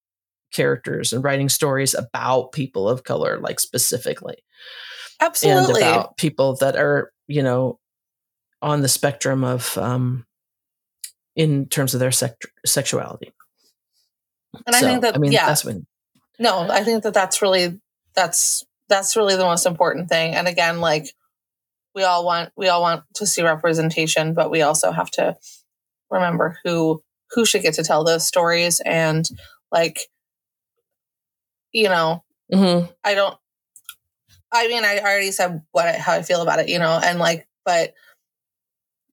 characters 0.53 1.12
and 1.12 1.22
writing 1.24 1.49
stories 1.49 1.95
about 1.95 2.53
people 2.53 2.88
of 2.88 3.05
color, 3.05 3.38
like 3.40 3.61
specifically 3.61 4.36
Absolutely. 5.23 5.83
and 5.83 5.93
about 5.93 6.16
people 6.16 6.57
that 6.57 6.77
are 6.77 7.12
you 7.27 7.43
know 7.43 7.79
on 8.61 8.83
the 8.83 8.89
spectrum 8.89 9.45
of 9.45 9.77
um 9.79 10.27
in 11.37 11.66
terms 11.66 11.95
of 11.95 12.01
their 12.01 12.12
sect- 12.12 12.47
sexuality 12.66 13.33
and 14.66 14.77
I 14.77 14.81
think 14.81 15.01
that 15.01 15.14
i 15.14 15.18
mean 15.18 15.33
yeah, 15.33 15.47
that's 15.47 15.64
when 15.64 15.87
no, 16.39 16.66
I 16.68 16.83
think 16.83 17.05
that 17.05 17.14
that's 17.14 17.41
really 17.41 17.81
that's 18.14 18.64
that's 18.89 19.16
really 19.16 19.37
the 19.37 19.45
most 19.45 19.64
important 19.64 20.09
thing. 20.09 20.35
And 20.35 20.49
again, 20.49 20.81
like 20.81 21.07
we 21.95 22.03
all 22.03 22.25
want 22.25 22.51
we 22.57 22.68
all 22.68 22.83
want 22.83 23.05
to 23.14 23.27
see 23.27 23.43
representation, 23.43 24.35
but 24.35 24.51
we 24.51 24.62
also 24.62 24.91
have 24.91 25.11
to 25.12 25.37
remember 26.11 26.59
who 26.64 27.03
who 27.31 27.45
should 27.47 27.62
get 27.62 27.75
to 27.75 27.85
tell 27.85 28.03
those 28.03 28.27
stories 28.27 28.81
and 28.85 29.29
like 29.70 30.01
you 31.73 31.89
know 31.89 32.25
Mhm. 32.53 32.93
I 33.05 33.14
don't. 33.14 33.37
I 34.53 34.68
mean, 34.68 34.84
I 34.84 34.98
already 34.98 35.32
said 35.32 35.62
what 35.72 35.86
I, 35.88 35.92
how 35.92 36.12
I 36.12 36.22
feel 36.22 36.42
about 36.42 36.59
it, 36.59 36.68
you 36.68 36.78
know, 36.78 37.00
and 37.03 37.18
like, 37.18 37.46
but 37.64 37.94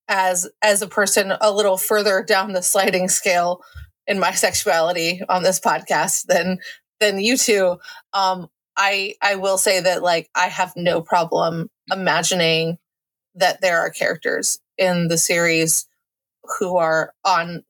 as 0.07 0.49
as 0.61 0.81
a 0.81 0.87
person 0.87 1.33
a 1.39 1.51
little 1.51 1.77
further 1.77 2.23
down 2.23 2.53
the 2.53 2.63
sliding 2.63 3.07
scale 3.09 3.61
in 4.07 4.19
my 4.19 4.31
sexuality 4.31 5.21
on 5.29 5.43
this 5.43 5.59
podcast 5.59 6.25
than 6.25 6.59
than 6.99 7.19
you 7.19 7.37
two, 7.37 7.77
um, 8.13 8.49
I 8.75 9.15
I 9.21 9.35
will 9.35 9.57
say 9.57 9.79
that 9.81 10.01
like 10.03 10.29
I 10.35 10.47
have 10.47 10.73
no 10.75 11.01
problem 11.01 11.69
imagining 11.91 12.77
that 13.35 13.61
there 13.61 13.79
are 13.79 13.89
characters 13.91 14.59
in 14.77 15.07
the 15.07 15.17
series 15.17 15.87
who 16.57 16.77
are 16.77 17.13
on 17.23 17.63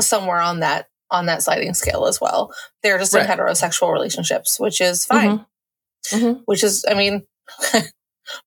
somewhere 0.00 0.40
on 0.40 0.60
that 0.60 0.88
on 1.10 1.26
that 1.26 1.42
sliding 1.42 1.72
scale 1.72 2.06
as 2.06 2.20
well. 2.20 2.52
They're 2.82 2.98
just 2.98 3.14
Right. 3.14 3.24
in 3.28 3.30
heterosexual 3.38 3.92
relationships, 3.92 4.60
which 4.60 4.80
is 4.80 5.06
fine 5.06 5.38
Mhm. 5.38 5.46
Mhm. 6.12 6.42
which 6.46 6.62
is, 6.64 6.84
I 6.88 6.94
mean, 6.94 7.26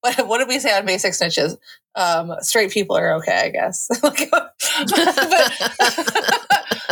what, 0.02 0.28
what 0.28 0.38
did 0.40 0.48
we 0.48 0.60
say 0.60 0.78
on 0.78 0.86
basic 0.86 1.14
snitches? 1.14 1.58
Um, 1.96 2.34
straight 2.42 2.72
people 2.72 2.96
are 2.98 3.14
okay, 3.16 3.46
I 3.46 3.50
guess. 3.50 3.88
Like, 4.04 4.30
but 4.32 4.54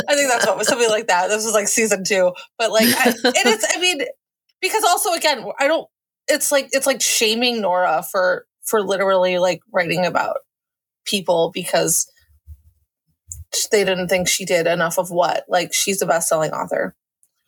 I 0.10 0.16
think 0.16 0.30
that's 0.30 0.46
what 0.46 0.58
was 0.58 0.68
something 0.68 0.90
like 0.90 1.08
that. 1.08 1.28
This 1.28 1.46
was 1.46 1.54
like 1.54 1.68
season 1.68 2.04
two, 2.04 2.34
but 2.58 2.72
like, 2.72 2.88
I, 2.88 3.10
and 3.10 3.16
it's, 3.26 3.66
I 3.76 3.80
mean, 3.80 4.02
because 4.62 4.84
also 4.84 5.14
again, 5.14 5.46
I 5.60 5.68
don't. 5.68 5.88
It's 6.28 6.52
like 6.52 6.70
it's 6.72 6.86
like 6.88 7.02
shaming 7.02 7.62
Nora 7.62 8.04
for 8.12 8.46
for 8.66 8.82
literally 8.82 9.38
like 9.38 9.62
writing 9.72 10.06
about 10.06 10.38
people 11.06 11.52
because 11.54 12.12
they 13.72 13.84
didn't 13.86 14.10
think 14.10 14.28
she 14.28 14.44
did 14.46 14.68
enough 14.68 14.98
of 14.98 15.10
what. 15.10 15.46
Like 15.48 15.74
she's 15.74 16.02
a 16.02 16.06
best 16.06 16.28
selling 16.28 16.52
author. 16.52 16.96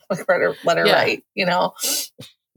Like 0.09 0.27
let 0.29 0.41
her 0.41 0.55
let 0.63 0.77
her 0.77 0.85
Yeah. 0.85 0.93
write, 0.93 1.23
you 1.33 1.45
know. 1.45 1.73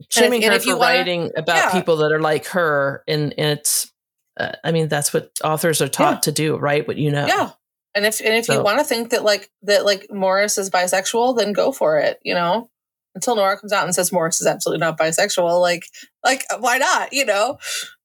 Shaming 0.09 0.43
and 0.43 0.51
her 0.51 0.57
if 0.57 0.65
you 0.65 0.73
for 0.73 0.79
wanna- 0.79 0.97
writing 0.97 1.31
about 1.35 1.55
yeah. 1.55 1.71
people 1.71 1.97
that 1.97 2.11
are 2.11 2.19
like 2.21 2.45
her 2.47 3.03
and, 3.07 3.33
and 3.37 3.59
it's 3.59 3.91
uh, 4.39 4.51
i 4.63 4.71
mean 4.71 4.87
that's 4.87 5.13
what 5.13 5.31
authors 5.43 5.81
are 5.81 5.87
taught 5.87 6.15
Yeah. 6.15 6.19
to 6.21 6.31
do 6.31 6.57
right 6.57 6.87
what 6.87 6.97
you 6.97 7.11
know 7.11 7.25
Yeah. 7.27 7.51
And 7.95 8.07
if 8.07 8.19
and 8.21 8.33
if 8.33 8.49
you 8.49 8.63
want 8.63 8.79
to 8.79 8.83
think 8.83 9.11
that 9.11 9.23
like 9.23 9.51
that 9.61 9.85
like 9.85 10.07
Morris 10.09 10.57
is 10.57 10.71
bisexual, 10.71 11.37
then 11.37 11.53
go 11.53 11.71
for 11.71 11.99
it, 11.99 12.17
you 12.23 12.33
know? 12.33 12.71
Until 13.13 13.35
Nora 13.35 13.55
comes 13.59 13.71
out 13.71 13.85
and 13.85 13.93
says 13.93 14.11
Morris 14.11 14.41
is 14.41 14.47
absolutely 14.47 14.79
not 14.79 14.97
bisexual, 14.97 15.61
like 15.61 15.83
like 16.23 16.43
why 16.57 16.79
not, 16.79 17.13
you 17.13 17.23
know? 17.23 17.59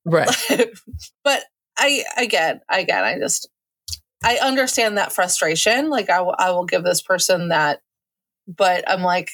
right 0.05 0.29
but 1.25 1.43
I 1.79 2.05
again, 2.19 2.61
again, 2.69 3.03
I 3.03 3.19
just 3.19 3.49
I 4.23 4.37
understand 4.43 4.99
that 4.99 5.11
frustration. 5.11 5.89
Like 5.89 6.11
I 6.11 6.19
I 6.19 6.51
will 6.51 6.67
give 6.67 6.85
this 6.85 7.01
person 7.01 7.49
that 7.49 7.81
but 8.47 8.85
I'm 8.87 9.01
like 9.01 9.31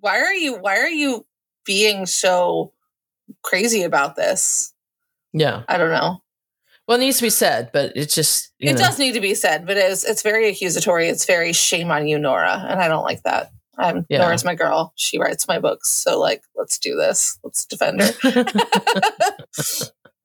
why 0.00 0.18
are 0.18 0.34
you 0.34 0.56
why 0.56 0.78
are 0.78 0.88
you 0.90 1.24
being 1.64 2.06
so 2.06 2.72
crazy 3.42 3.82
about 3.82 4.16
this? 4.16 4.72
yeah 5.32 5.62
I 5.68 5.78
don't 5.78 5.90
know. 5.90 6.22
well 6.86 6.98
it 6.98 7.00
needs 7.00 7.16
to 7.16 7.22
be 7.22 7.30
said 7.30 7.70
but 7.72 7.92
it's 7.96 8.14
just 8.14 8.52
you 8.58 8.68
it 8.70 8.72
know, 8.74 8.78
does 8.80 8.98
need 8.98 9.12
to 9.14 9.20
be 9.20 9.34
said, 9.34 9.66
but 9.66 9.76
it's 9.76 10.04
it's 10.04 10.22
very 10.22 10.48
accusatory. 10.48 11.08
It's 11.08 11.24
very 11.24 11.52
shame 11.52 11.90
on 11.90 12.06
you, 12.06 12.18
Nora, 12.18 12.66
and 12.68 12.80
I 12.80 12.88
don't 12.88 13.04
like 13.04 13.22
that. 13.22 13.50
I'm 13.78 14.04
Yeah. 14.10 14.18
Nora's 14.18 14.44
my 14.44 14.54
girl. 14.54 14.92
She 14.96 15.18
writes 15.18 15.48
my 15.48 15.58
books, 15.58 15.88
so 15.88 16.20
like, 16.20 16.42
let's 16.54 16.78
do 16.78 16.94
this. 16.94 17.38
Let's 17.42 17.64
defend 17.64 18.02
her. 18.02 18.44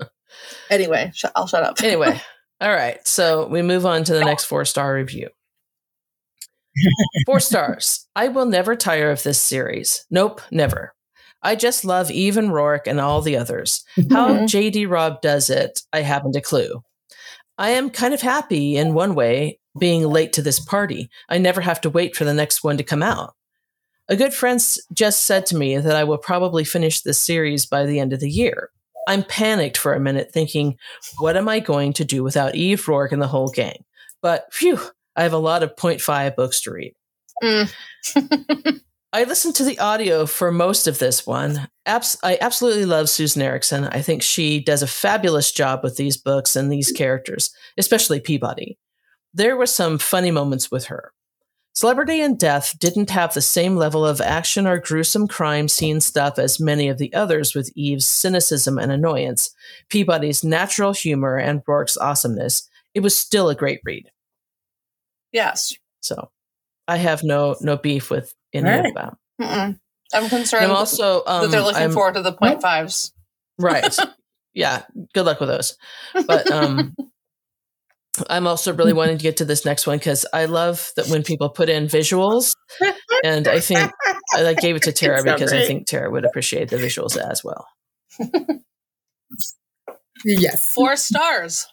anyway, 0.69 1.11
sh- 1.15 1.25
I'll 1.35 1.47
shut 1.47 1.63
up. 1.63 1.81
anyway 1.81 2.19
all 2.61 2.73
right 2.73 3.05
so 3.07 3.47
we 3.47 3.61
move 3.61 3.85
on 3.85 4.03
to 4.03 4.13
the 4.13 4.23
next 4.25 4.45
four 4.45 4.65
star 4.65 4.93
review 4.95 5.29
four 7.25 7.39
stars 7.39 8.07
i 8.15 8.27
will 8.27 8.45
never 8.45 8.75
tire 8.75 9.11
of 9.11 9.21
this 9.23 9.39
series 9.41 10.05
nope 10.09 10.41
never 10.51 10.93
i 11.43 11.55
just 11.55 11.85
love 11.85 12.09
eve 12.11 12.37
and 12.37 12.49
roarke 12.49 12.87
and 12.87 12.99
all 12.99 13.21
the 13.21 13.37
others 13.37 13.83
how 14.11 14.29
Mhm. 14.29 14.43
jd 14.47 14.89
robb 14.89 15.21
does 15.21 15.49
it 15.49 15.81
i 15.93 16.01
haven't 16.01 16.35
a 16.35 16.41
clue 16.41 16.81
i 17.57 17.69
am 17.69 17.89
kind 17.89 18.13
of 18.13 18.21
happy 18.21 18.75
in 18.77 18.93
one 18.93 19.15
way 19.15 19.59
being 19.79 20.03
late 20.07 20.33
to 20.33 20.41
this 20.41 20.59
party 20.59 21.09
i 21.29 21.37
never 21.37 21.61
have 21.61 21.81
to 21.81 21.89
wait 21.89 22.15
for 22.15 22.25
the 22.25 22.33
next 22.33 22.63
one 22.63 22.77
to 22.77 22.83
come 22.83 23.03
out 23.03 23.35
a 24.09 24.15
good 24.15 24.33
friend 24.33 24.59
just 24.93 25.25
said 25.25 25.45
to 25.47 25.55
me 25.57 25.77
that 25.77 25.95
i 25.95 26.03
will 26.03 26.17
probably 26.17 26.63
finish 26.63 27.01
this 27.01 27.19
series 27.19 27.65
by 27.65 27.85
the 27.85 27.99
end 27.99 28.13
of 28.13 28.19
the 28.19 28.29
year 28.29 28.69
i'm 29.07 29.23
panicked 29.23 29.77
for 29.77 29.93
a 29.93 29.99
minute 29.99 30.31
thinking 30.33 30.75
what 31.19 31.37
am 31.37 31.47
I 31.47 31.59
going 31.61 31.93
to 31.93 32.03
do 32.05 32.23
without 32.23 32.55
Eve 32.55 32.83
Roarke 32.85 33.13
and 33.13 33.21
the 33.21 33.27
whole 33.27 33.47
gang? 33.47 33.85
But 34.21 34.51
phew, 34.51 34.79
I 35.15 35.23
have 35.23 35.31
a 35.33 35.37
lot 35.37 35.63
of 35.63 35.75
0.5 35.77 36.35
books 36.35 36.59
to 36.61 36.71
read. 36.71 36.93
Mm. 37.41 38.81
I 39.13 39.23
listened 39.23 39.55
to 39.55 39.63
the 39.63 39.79
audio 39.79 40.25
for 40.25 40.51
most 40.51 40.85
of 40.87 40.99
this 40.99 41.25
one. 41.25 41.69
Abs- 41.85 42.17
I 42.23 42.37
absolutely 42.41 42.85
love 42.85 43.09
Susan 43.09 43.41
Eriksen. 43.41 43.85
I 43.85 44.01
think 44.01 44.21
she 44.21 44.59
does 44.59 44.83
a 44.83 44.87
fabulous 44.87 45.51
job 45.51 45.79
with 45.81 45.95
these 45.95 46.17
books 46.17 46.55
and 46.55 46.71
these 46.71 46.91
characters, 46.91 47.51
especially 47.77 48.19
Peabody. 48.19 48.77
There 49.33 49.55
were 49.55 49.65
some 49.65 49.97
funny 49.97 50.29
moments 50.31 50.69
with 50.69 50.85
her. 50.85 51.13
Celebrity 51.73 52.21
and 52.21 52.39
Death 52.39 52.77
didn't 52.79 53.11
have 53.11 53.33
the 53.33 53.41
same 53.41 53.75
level 53.75 54.05
of 54.05 54.19
action 54.19 54.65
or 54.65 54.79
gruesome 54.79 55.27
crime 55.27 55.67
scene 55.67 56.01
stuff 56.01 56.39
as 56.39 56.59
many 56.59 56.89
of 56.89 56.97
the 56.97 57.13
others 57.13 57.53
with 57.53 57.71
Eve's 57.75 58.07
cynicism 58.07 58.77
and 58.79 58.91
annoyance, 58.91 59.51
Peabody's 59.89 60.43
natural 60.43 60.91
humor, 60.91 61.37
and 61.37 61.61
Roarke's 61.67 61.95
awesomeness. 61.97 62.67
It 62.95 63.01
was 63.01 63.15
still 63.15 63.47
a 63.47 63.55
great 63.55 63.79
read. 63.85 64.09
yes, 65.31 65.75
So 66.01 66.31
I 66.87 66.97
have 66.97 67.23
no 67.23 67.55
no 67.61 67.77
beef 67.77 68.09
with 68.09 68.33
any 68.57 68.69
Right. 68.69 68.85
of 68.85 68.93
them. 68.93 69.17
Mm-mm. 69.41 69.79
I'm 70.13 70.29
concerned 70.29 70.65
I'm 70.65 70.71
also 70.71 71.23
um, 71.25 71.43
that 71.43 71.51
they're 71.51 71.61
looking 71.61 71.81
I'm- 71.81 71.91
forward 71.91 72.15
to 72.15 72.21
the 72.21 72.33
point 72.33 72.61
fives. 72.61 73.13
right. 73.59 73.95
yeah, 74.53 74.83
good 75.13 75.25
luck 75.25 75.39
with 75.39 75.49
those. 75.49 75.75
But 76.25 76.49
um, 76.51 76.95
I'm 78.29 78.47
also 78.47 78.73
really 78.73 78.93
wanting 78.93 79.17
to 79.17 79.23
get 79.23 79.37
to 79.37 79.45
this 79.45 79.65
next 79.65 79.85
one 79.85 79.97
because 79.99 80.25
I 80.33 80.45
love 80.45 80.91
that 80.95 81.07
when 81.07 81.23
people 81.23 81.49
put 81.49 81.69
in 81.69 81.85
visuals, 81.85 82.55
and 83.23 83.47
I 83.47 83.59
think 83.59 83.91
I 84.33 84.41
like, 84.41 84.57
gave 84.59 84.75
it 84.75 84.83
to 84.83 84.91
Tara 84.93 85.17
It's 85.17 85.25
so 85.25 85.33
because 85.33 85.53
I 85.53 85.65
think 85.65 85.85
Tara 85.87 86.09
would 86.09 86.25
appreciate 86.25 86.69
the 86.69 86.77
visuals 86.77 87.15
as 87.17 87.43
well. 87.43 87.67
Yes. 90.25 90.73
Four 90.73 90.95
stars. 90.95 91.67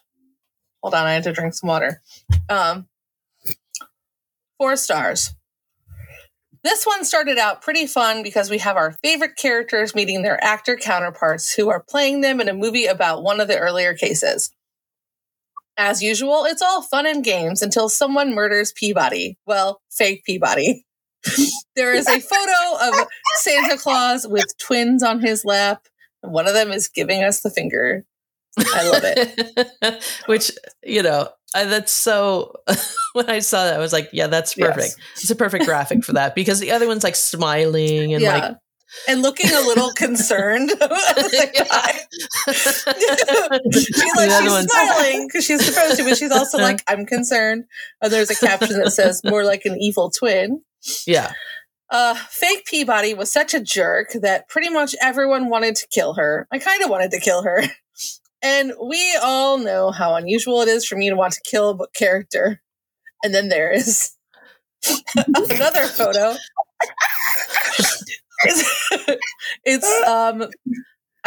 Hold 0.83 0.93
on, 0.93 1.07
I 1.07 1.13
had 1.13 1.23
to 1.23 1.33
drink 1.33 1.53
some 1.55 1.67
water. 1.67 2.01
Um, 2.47 2.87
four 4.59 4.75
stars. 4.75 5.33
This 6.65 6.83
one 6.83 7.05
started 7.05 7.37
out 7.37 7.61
pretty 7.61 7.85
fun 7.85 8.23
because 8.23 8.49
we 8.49 8.57
have 8.57 8.75
our 8.75 8.93
favorite 9.03 9.35
characters 9.37 9.93
meeting 9.93 10.23
their 10.23 10.43
actor 10.43 10.75
counterparts 10.75 11.53
who 11.53 11.69
are 11.69 11.85
playing 11.87 12.21
them 12.21 12.41
in 12.41 12.49
a 12.49 12.55
movie 12.55 12.87
about 12.87 13.21
one 13.21 13.39
of 13.39 13.47
the 13.47 13.59
earlier 13.59 13.93
cases. 13.93 14.49
As 15.77 16.01
usual, 16.01 16.45
it's 16.45 16.63
all 16.63 16.81
fun 16.81 17.05
and 17.05 17.23
games 17.23 17.61
until 17.61 17.87
someone 17.87 18.33
murders 18.33 18.73
Peabody. 18.75 19.37
Well, 19.45 19.79
fake 19.91 20.23
Peabody. 20.25 20.87
there 21.75 21.93
is 21.93 22.07
a 22.07 22.19
photo 22.19 22.99
of 22.99 23.07
Santa 23.35 23.77
Claus 23.77 24.27
with 24.27 24.57
twins 24.57 25.03
on 25.03 25.21
his 25.21 25.45
lap. 25.45 25.85
and 26.23 26.33
One 26.33 26.47
of 26.47 26.55
them 26.55 26.71
is 26.71 26.87
giving 26.87 27.23
us 27.23 27.41
the 27.41 27.51
finger. 27.51 28.05
I 28.57 28.89
love 28.89 29.03
it. 29.05 30.03
Which 30.25 30.49
you 30.81 31.03
know, 31.03 31.29
I, 31.55 31.65
that's 31.65 31.91
so. 31.91 32.53
when 33.13 33.29
I 33.29 33.39
saw 33.39 33.63
that, 33.65 33.73
I 33.75 33.79
was 33.79 33.93
like, 33.93 34.09
"Yeah, 34.11 34.27
that's 34.27 34.57
Yes. 34.57 34.75
perfect. 34.75 34.95
It's 35.15 35.29
a 35.29 35.35
perfect 35.35 35.65
graphic 35.65 36.03
for 36.03 36.13
that." 36.13 36.35
Because 36.35 36.59
the 36.59 36.71
other 36.71 36.87
one's 36.87 37.03
like 37.03 37.15
smiling 37.15 38.13
and 38.13 38.21
yeah. 38.21 38.37
like 38.37 38.57
and 39.07 39.21
looking 39.21 39.51
a 39.51 39.61
little 39.61 39.91
concerned. 39.95 40.69
the 40.69 40.77
time. 41.69 41.95
she's 43.71 44.15
like 44.15 44.31
she's 44.31 44.71
smiling 44.71 45.27
because 45.27 45.45
she's 45.45 45.65
supposed 45.65 45.97
to, 45.97 46.03
but 46.03 46.17
she's 46.17 46.31
also 46.31 46.57
like, 46.57 46.81
"I'm 46.87 47.05
concerned." 47.05 47.65
And 48.01 48.11
there's 48.11 48.29
a 48.29 48.35
caption 48.35 48.79
that 48.79 48.91
says, 48.91 49.21
"More 49.23 49.43
like 49.43 49.65
an 49.65 49.77
evil 49.79 50.11
twin." 50.11 50.61
yeah. 51.07 51.33
Uh, 51.91 52.15
fake 52.15 52.65
Peabody 52.65 53.13
was 53.13 53.31
such 53.31 53.53
a 53.53 53.59
jerk 53.59 54.11
that 54.13 54.49
pretty 54.49 54.69
much 54.69 54.95
everyone 55.01 55.49
wanted 55.49 55.75
to 55.75 55.87
kill 55.87 56.15
her. 56.15 56.47
I 56.51 56.57
kind 56.57 56.83
of 56.83 56.89
wanted 56.89 57.11
to 57.11 57.19
kill 57.19 57.43
her. 57.43 57.63
And 58.45 58.73
we 58.79 59.17
all 59.23 59.57
know 59.57 59.89
how 59.89 60.13
unusual 60.15 60.61
it 60.61 60.67
is 60.67 60.85
for 60.85 60.95
me 60.95 61.09
to 61.09 61.15
want 61.15 61.33
to 61.33 61.41
kill 61.41 61.69
a 61.69 61.73
book 61.73 61.93
character. 61.95 62.61
And 63.23 63.33
then 63.33 63.49
there 63.49 63.71
is 63.71 64.11
another 65.17 65.87
photo. 65.87 66.35
it's, 68.43 69.17
it's 69.63 70.07
um 70.07 70.43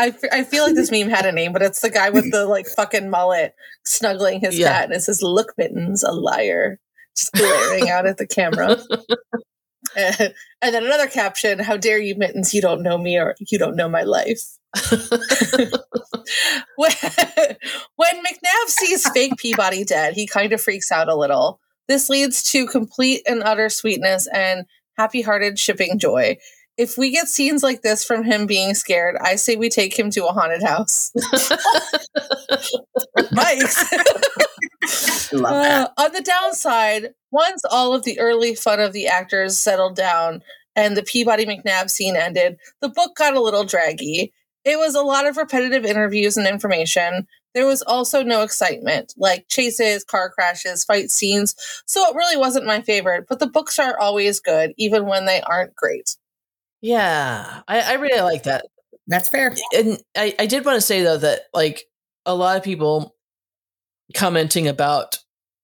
I, 0.01 0.09
f- 0.09 0.31
I 0.31 0.45
feel 0.45 0.63
like 0.65 0.77
this 0.77 0.93
meme 0.93 1.09
had 1.09 1.27
a 1.27 1.33
name, 1.33 1.53
but 1.53 1.61
it's 1.63 1.81
the 1.81 1.91
guy 1.91 2.11
with 2.11 2.31
the 2.31 2.47
like 2.47 2.69
fucking 2.69 3.11
mullet 3.11 3.57
snuggling 3.85 4.39
his 4.41 4.57
Yeah. 4.57 4.69
cat, 4.69 4.85
and 4.85 4.93
it 4.95 5.01
says, 5.03 5.23
"Look, 5.23 5.55
Mittens, 5.59 6.05
a 6.05 6.13
liar," 6.13 6.79
just 7.17 7.33
glaring 7.33 7.91
out 7.91 8.07
at 8.07 8.17
the 8.17 8.27
camera. 8.29 8.79
and, 9.97 10.17
and 10.63 10.73
then 10.75 10.85
another 10.85 11.09
caption: 11.09 11.59
"How 11.59 11.77
dare 11.77 11.99
you, 11.99 12.15
Mittens? 12.15 12.55
You 12.55 12.63
don't 12.63 12.85
know 12.85 12.97
me, 12.97 13.19
or 13.19 13.35
you 13.41 13.59
don't 13.59 13.75
know 13.75 13.89
my 13.89 14.05
life." 14.05 14.58
when, 16.77 16.93
when 17.97 18.25
McNab 18.25 18.67
sees 18.67 19.09
fake 19.11 19.37
Peabody 19.39 19.85
dead, 19.85 20.15
he 20.15 20.27
kind 20.27 20.53
of 20.53 20.61
freaks 20.61 20.93
out 20.93 21.09
a 21.09 21.17
little. 21.17 21.61
This 21.89 22.11
leads 22.11 22.43
to 22.53 22.67
complete 22.67 23.23
and 23.27 23.43
utter 23.43 23.69
sweetness 23.69 24.29
and 24.33 24.67
happy 24.97 25.23
hearted 25.23 25.59
shipping 25.59 25.99
joy. 25.99 26.37
If 26.77 26.97
we 26.97 27.11
get 27.11 27.29
scenes 27.29 27.63
like 27.63 27.83
this 27.83 28.05
from 28.05 28.23
him 28.23 28.47
being 28.47 28.75
scared, 28.75 29.17
I 29.21 29.37
say 29.37 29.57
we 29.57 29.69
take 29.69 29.99
him 29.99 30.11
to 30.11 30.27
a 30.27 30.33
haunted 30.33 30.63
house. 30.63 31.13
Mike's. 33.33 33.93
Uh, 35.33 35.89
on 35.99 36.13
the 36.13 36.23
downside, 36.23 37.15
once 37.31 37.63
all 37.71 37.95
of 37.95 38.05
the 38.05 38.19
early 38.21 38.55
fun 38.55 38.81
of 38.81 38.93
the 38.93 39.09
actors 39.09 39.59
settled 39.59 39.97
down 39.97 40.43
and 40.77 40.97
the 40.97 41.03
Peabody 41.03 41.47
McNab 41.47 41.91
scene 41.91 42.17
ended, 42.17 42.57
the 42.81 42.89
book 42.89 43.17
got 43.17 43.35
a 43.35 43.41
little 43.41 43.65
draggy. 43.65 44.33
It 44.69 44.79
was 44.79 44.95
a 44.95 45.01
lot 45.01 45.27
of 45.27 45.39
repetitive 45.39 45.87
interviews 45.87 46.37
and 46.37 46.47
information. 46.47 47.27
There 47.55 47.65
was 47.65 47.81
also 47.81 48.23
no 48.23 48.43
excitement, 48.43 49.15
like 49.17 49.49
chases, 49.49 50.05
car 50.05 50.29
crashes, 50.31 50.85
fight 50.85 51.11
scenes. 51.11 51.55
So 51.87 52.07
it 52.07 52.15
really 52.15 52.37
wasn't 52.37 52.67
my 52.67 52.83
favorite, 52.83 53.25
but 53.31 53.39
the 53.39 53.47
books 53.47 53.79
are 53.79 53.99
always 53.99 54.41
good, 54.41 54.75
even 54.77 55.07
when 55.07 55.25
they 55.25 55.41
aren't 55.41 55.75
great. 55.75 56.17
Yeah. 56.83 57.63
I, 57.67 57.81
I 57.81 57.93
really 57.95 58.21
like 58.21 58.43
that. 58.43 58.67
That's 59.07 59.31
fair. 59.31 59.57
and 59.75 59.99
I, 60.15 60.35
I 60.39 60.45
did 60.45 60.67
want 60.67 60.77
to 60.77 60.83
say 60.83 61.03
though 61.03 61.17
that 61.17 61.45
like 61.55 61.85
a 62.27 62.35
lot 62.35 62.59
of 62.59 62.63
people 62.63 63.17
commenting 64.15 64.69
about 64.69 65.17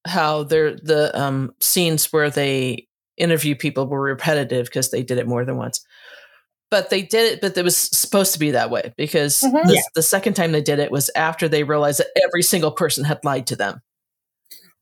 how 0.07 0.44
their 0.44 0.76
the 0.76 1.11
um 1.18 1.55
scenes 1.61 2.11
where 2.11 2.30
they 2.30 2.88
interview 3.18 3.55
people 3.55 3.86
were 3.86 4.00
repetitive 4.00 4.64
because 4.64 4.90
they 4.90 5.02
did 5.02 5.18
it 5.18 5.28
more 5.28 5.44
than 5.44 5.59
once 5.59 5.84
but 6.75 6.91
they 6.91 7.03
did 7.03 7.33
it 7.35 7.41
but 7.41 7.57
it 7.57 7.62
was 7.62 7.77
supposed 7.77 8.33
to 8.33 8.39
be 8.41 8.51
that 8.51 8.68
way 8.68 8.93
because 8.97 9.41
Mhm. 9.43 9.64
the, 9.68 9.75
Yeah. 9.75 9.81
the 9.95 10.03
second 10.03 10.35
time 10.35 10.51
they 10.51 10.61
did 10.61 10.81
it 10.81 10.91
was 10.91 11.09
after 11.14 11.47
they 11.49 11.62
realized 11.62 12.01
that 12.01 12.09
every 12.25 12.43
single 12.43 12.72
person 12.72 13.05
had 13.05 13.20
lied 13.22 13.47
to 13.47 13.55
them 13.57 13.81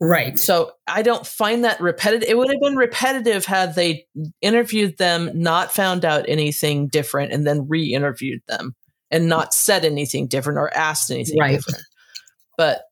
Right. 0.00 0.38
so 0.38 0.72
I 0.86 1.02
don't 1.02 1.26
find 1.26 1.64
that 1.64 1.80
repetitive. 1.80 2.28
It 2.28 2.36
would 2.38 2.50
have 2.50 2.60
been 2.60 2.76
repetitive 2.76 3.44
had 3.44 3.74
they 3.74 4.06
interviewed 4.40 4.96
them, 4.98 5.30
not 5.34 5.72
found 5.72 6.04
out 6.04 6.24
anything 6.28 6.88
different, 6.88 7.32
and 7.32 7.46
then 7.46 7.68
re-interviewed 7.68 8.40
them 8.48 8.74
and 9.12 9.28
not 9.28 9.52
said 9.54 9.84
anything 9.84 10.26
different 10.26 10.58
or 10.58 10.74
asked 10.74 11.10
anything 11.10 11.38
Right. 11.38 11.56
different. 11.58 11.84
But 12.56 12.82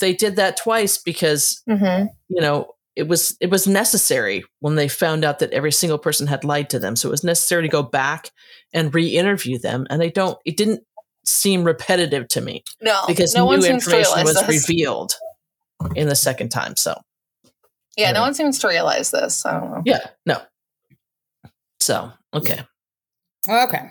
they 0.00 0.14
did 0.14 0.36
that 0.36 0.56
twice 0.56 0.96
because 0.96 1.60
Mm-hmm. 1.68 2.06
you 2.28 2.40
know 2.40 2.74
it 2.96 3.08
was 3.08 3.36
it 3.40 3.50
was 3.50 3.66
necessary 3.66 4.44
when 4.60 4.74
they 4.74 4.88
found 4.88 5.24
out 5.24 5.38
that 5.38 5.52
every 5.52 5.72
single 5.72 5.98
person 5.98 6.26
had 6.26 6.44
lied 6.44 6.68
to 6.70 6.78
them. 6.78 6.96
So 6.96 7.08
it 7.08 7.10
was 7.12 7.24
necessary 7.24 7.62
to 7.62 7.68
go 7.68 7.82
back 7.82 8.30
and 8.72 8.94
re-interview 8.94 9.58
them, 9.58 9.86
and 9.90 10.00
they 10.00 10.10
don't. 10.10 10.38
It 10.44 10.56
didn't 10.56 10.82
seem 11.24 11.62
repetitive 11.64 12.26
to 12.28 12.40
me 12.40 12.64
No, 12.80 13.00
because 13.06 13.34
no 13.34 13.46
one 13.46 13.60
new 13.60 13.66
seems 13.66 13.86
information 13.86 14.24
was 14.24 14.34
this. 14.34 14.68
revealed 14.68 15.14
in 15.94 16.08
the 16.08 16.16
second 16.16 16.48
time. 16.50 16.76
So. 16.76 17.00
Yeah, 17.96 18.12
no 18.12 18.20
Yeah. 18.20 18.24
one 18.24 18.34
seems 18.34 18.58
to 18.60 18.68
realize 18.68 19.10
this. 19.10 19.44
I 19.46 19.60
don't 19.60 19.70
know. 19.70 19.82
Yeah, 19.84 20.06
no. 20.26 20.40
So, 21.80 22.12
okay. 22.34 22.60
Okay. 23.48 23.90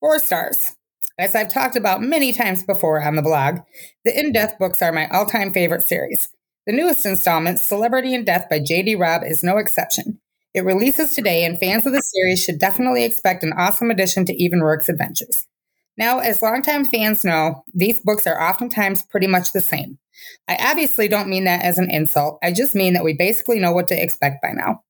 Four 0.00 0.18
stars. 0.20 0.76
As 1.18 1.34
I've 1.34 1.48
talked 1.48 1.74
about 1.74 2.00
many 2.00 2.32
times 2.32 2.62
before 2.62 3.02
on 3.02 3.16
the 3.16 3.22
blog, 3.22 3.58
the 4.04 4.16
In 4.18 4.30
Death 4.32 4.54
books 4.58 4.80
are 4.82 4.92
my 4.92 5.08
all 5.08 5.26
time 5.26 5.52
favorite 5.52 5.82
series. 5.82 6.28
The 6.68 6.74
newest 6.74 7.06
installment, 7.06 7.60
Celebrity 7.60 8.12
in 8.12 8.26
Death 8.26 8.44
by 8.50 8.58
J.D. 8.58 8.96
Robb, 8.96 9.22
is 9.24 9.42
no 9.42 9.56
exception. 9.56 10.20
It 10.52 10.66
releases 10.66 11.14
today, 11.14 11.46
and 11.46 11.58
fans 11.58 11.86
of 11.86 11.94
the 11.94 12.02
series 12.02 12.44
should 12.44 12.58
definitely 12.58 13.04
expect 13.04 13.42
an 13.42 13.54
awesome 13.54 13.90
addition 13.90 14.26
to 14.26 14.34
Eve 14.34 14.52
and 14.52 14.62
Roarke's 14.62 14.90
adventures. 14.90 15.46
Now, 15.96 16.18
as 16.18 16.42
longtime 16.42 16.84
fans 16.84 17.24
know, 17.24 17.64
these 17.72 18.00
books 18.00 18.26
are 18.26 18.38
oftentimes 18.38 19.02
pretty 19.04 19.26
much 19.26 19.52
the 19.52 19.62
same. 19.62 19.98
I 20.46 20.58
obviously 20.60 21.08
don't 21.08 21.30
mean 21.30 21.44
that 21.44 21.64
as 21.64 21.78
an 21.78 21.90
insult, 21.90 22.38
I 22.42 22.52
just 22.52 22.74
mean 22.74 22.92
that 22.92 23.04
we 23.04 23.14
basically 23.14 23.58
know 23.58 23.72
what 23.72 23.88
to 23.88 24.02
expect 24.02 24.42
by 24.42 24.52
now. 24.52 24.82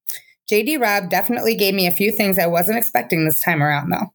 JD 0.50 0.80
Robb 0.80 1.10
definitely 1.10 1.54
gave 1.54 1.74
me 1.74 1.86
a 1.86 1.92
few 1.92 2.10
things 2.10 2.40
I 2.40 2.48
wasn't 2.48 2.78
expecting 2.78 3.24
this 3.24 3.40
time 3.40 3.62
around, 3.62 3.90
though. 3.90 4.12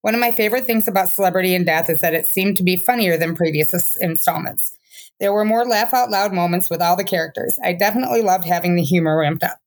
One 0.00 0.14
of 0.14 0.22
my 0.22 0.32
favorite 0.32 0.66
things 0.66 0.88
about 0.88 1.10
Celebrity 1.10 1.54
in 1.54 1.66
Death 1.66 1.90
is 1.90 2.00
that 2.00 2.14
it 2.14 2.26
seemed 2.26 2.56
to 2.56 2.62
be 2.62 2.78
funnier 2.78 3.18
than 3.18 3.36
previous 3.36 3.96
installments. 3.96 4.78
There 5.20 5.32
were 5.32 5.44
more 5.44 5.64
laugh 5.64 5.94
out 5.94 6.10
loud 6.10 6.32
moments 6.32 6.68
with 6.68 6.82
all 6.82 6.96
the 6.96 7.04
characters. 7.04 7.58
I 7.62 7.72
definitely 7.72 8.22
loved 8.22 8.44
having 8.44 8.74
the 8.74 8.82
humor 8.82 9.18
ramped 9.18 9.44
up. 9.44 9.58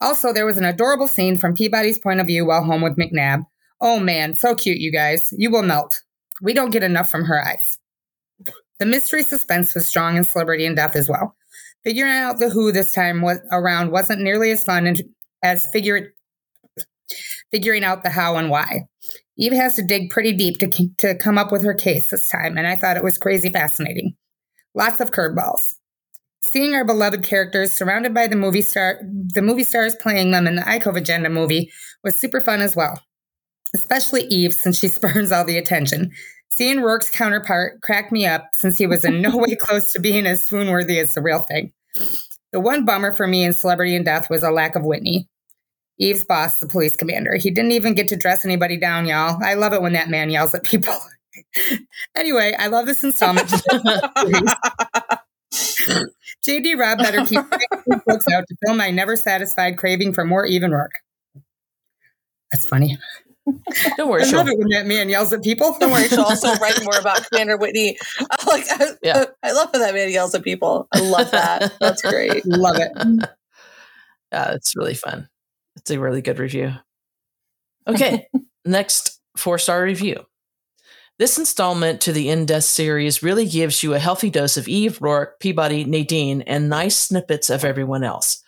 Also, 0.00 0.32
there 0.32 0.46
was 0.46 0.58
an 0.58 0.64
adorable 0.64 1.08
scene 1.08 1.36
from 1.36 1.54
Peabody's 1.54 1.98
point 1.98 2.20
of 2.20 2.26
view 2.26 2.46
while 2.46 2.64
home 2.64 2.82
with 2.82 2.96
McNab. 2.96 3.44
Oh 3.80 4.00
man, 4.00 4.34
so 4.34 4.54
cute, 4.54 4.78
you 4.78 4.90
guys. 4.90 5.32
You 5.36 5.50
will 5.50 5.62
melt. 5.62 6.02
We 6.42 6.54
don't 6.54 6.70
get 6.70 6.82
enough 6.82 7.10
from 7.10 7.24
her 7.24 7.44
eyes. 7.44 7.78
The 8.78 8.86
mystery 8.86 9.22
suspense 9.22 9.74
was 9.74 9.86
strong 9.86 10.16
in 10.16 10.24
Celebrity 10.24 10.66
in 10.66 10.74
Death 10.74 10.96
as 10.96 11.08
well. 11.08 11.36
Figuring 11.84 12.14
out 12.14 12.38
the 12.38 12.48
who 12.48 12.72
this 12.72 12.92
time 12.92 13.22
was 13.22 13.38
around 13.52 13.92
wasn't 13.92 14.22
nearly 14.22 14.50
as 14.50 14.64
fun 14.64 14.96
as 15.42 15.66
figure, 15.66 16.14
figuring 17.50 17.84
out 17.84 18.02
the 18.02 18.10
how 18.10 18.36
and 18.36 18.50
why. 18.50 18.88
Eve 19.36 19.52
has 19.52 19.74
to 19.76 19.82
dig 19.82 20.10
pretty 20.10 20.32
deep 20.32 20.58
to, 20.58 20.88
to 20.96 21.14
come 21.16 21.38
up 21.38 21.52
with 21.52 21.62
her 21.62 21.74
case 21.74 22.10
this 22.10 22.28
time, 22.28 22.56
and 22.56 22.66
I 22.66 22.76
thought 22.76 22.96
it 22.96 23.04
was 23.04 23.18
crazy 23.18 23.50
fascinating. 23.50 24.16
Lots 24.74 25.00
of 25.00 25.10
curveballs. 25.12 25.76
Seeing 26.42 26.74
our 26.74 26.84
beloved 26.84 27.22
characters 27.22 27.72
surrounded 27.72 28.12
by 28.12 28.26
the 28.26 28.36
movie 28.36 28.62
star, 28.62 29.00
the 29.02 29.42
movie 29.42 29.64
stars 29.64 29.96
playing 29.96 30.30
them 30.30 30.46
in 30.46 30.56
the 30.56 30.62
Icove 30.62 30.96
Agenda 30.96 31.30
movie 31.30 31.72
was 32.02 32.14
super 32.14 32.40
fun 32.40 32.60
as 32.60 32.76
well. 32.76 33.02
Especially 33.74 34.22
Eve, 34.24 34.52
since 34.52 34.78
she 34.78 34.88
spurns 34.88 35.32
all 35.32 35.44
the 35.44 35.58
attention. 35.58 36.12
Seeing 36.52 36.80
Roarke's 36.80 37.10
counterpart 37.10 37.80
cracked 37.82 38.12
me 38.12 38.26
up 38.26 38.50
since 38.54 38.78
he 38.78 38.86
was 38.86 39.04
in 39.04 39.20
no 39.20 39.36
way 39.36 39.56
close 39.60 39.92
to 39.92 40.00
being 40.00 40.26
as 40.26 40.42
swoon 40.42 40.70
worthy 40.70 40.98
as 41.00 41.14
the 41.14 41.22
real 41.22 41.40
thing. 41.40 41.72
The 42.52 42.60
one 42.60 42.84
bummer 42.84 43.12
for 43.12 43.26
me 43.26 43.42
in 43.42 43.52
Celebrity 43.52 43.96
in 43.96 44.04
Death 44.04 44.30
was 44.30 44.44
a 44.44 44.52
lack 44.52 44.76
of 44.76 44.84
Whitney. 44.84 45.28
Eve's 45.98 46.24
boss, 46.24 46.58
the 46.58 46.68
police 46.68 46.94
commander. 46.94 47.34
He 47.34 47.50
didn't 47.50 47.72
even 47.72 47.94
get 47.94 48.08
to 48.08 48.16
dress 48.16 48.44
anybody 48.44 48.76
down, 48.76 49.06
y'all. 49.06 49.42
I 49.42 49.54
love 49.54 49.72
it 49.72 49.82
when 49.82 49.92
that 49.94 50.08
man 50.08 50.30
yells 50.30 50.54
at 50.54 50.64
people. 50.64 50.94
anyway, 52.16 52.54
I 52.58 52.66
love 52.68 52.86
this 52.86 53.02
installment. 53.04 53.48
JD 56.44 56.78
Robb 56.78 56.98
better 56.98 57.24
keep 57.24 57.40
books 58.06 58.26
out 58.28 58.44
to 58.48 58.56
fill 58.64 58.74
my 58.74 58.90
never 58.90 59.16
satisfied 59.16 59.78
craving 59.78 60.12
for 60.12 60.24
more 60.24 60.44
even 60.46 60.70
work. 60.72 60.92
That's 62.52 62.66
funny. 62.66 62.98
Don't 63.96 64.08
worry, 64.08 64.22
I 64.22 64.24
love 64.26 64.46
Sean. 64.46 64.48
it 64.48 64.58
when 64.58 64.68
that 64.68 64.86
man 64.86 65.08
yells 65.10 65.32
at 65.32 65.42
people. 65.42 65.76
Don't 65.78 65.90
worry, 65.92 66.08
she'll 66.08 66.22
also 66.22 66.54
write 66.54 66.82
more 66.82 66.98
about 66.98 67.28
Commander 67.30 67.56
Whitney. 67.58 67.98
I 68.30 68.44
like, 68.46 68.64
I, 68.70 68.86
Yeah. 69.02 69.24
I 69.42 69.52
love 69.52 69.68
how 69.72 69.78
that 69.80 69.92
man 69.94 70.10
yells 70.10 70.34
at 70.34 70.42
people. 70.42 70.88
I 70.92 71.00
love 71.00 71.30
that. 71.30 71.72
That's 71.78 72.00
great. 72.02 72.44
love 72.46 72.76
it. 72.78 72.90
Yeah, 74.32 74.52
it's 74.52 74.74
really 74.74 74.94
fun. 74.94 75.28
It's 75.76 75.90
a 75.90 76.00
really 76.00 76.22
good 76.22 76.38
review. 76.38 76.72
Okay, 77.86 78.26
next 78.64 79.20
four 79.36 79.58
star 79.58 79.82
review. 79.82 80.24
This 81.16 81.38
installment 81.38 82.00
to 82.00 82.12
the 82.12 82.28
In 82.28 82.44
Death 82.44 82.64
series 82.64 83.22
really 83.22 83.46
gives 83.46 83.84
you 83.84 83.94
a 83.94 84.00
healthy 84.00 84.30
dose 84.30 84.56
of 84.56 84.66
Eve, 84.66 84.98
Roarke, 84.98 85.38
Peabody, 85.38 85.84
Nadine, 85.84 86.42
and 86.42 86.68
nice 86.68 86.98
snippets 86.98 87.50
of 87.50 87.64
everyone 87.64 88.02
else. 88.02 88.42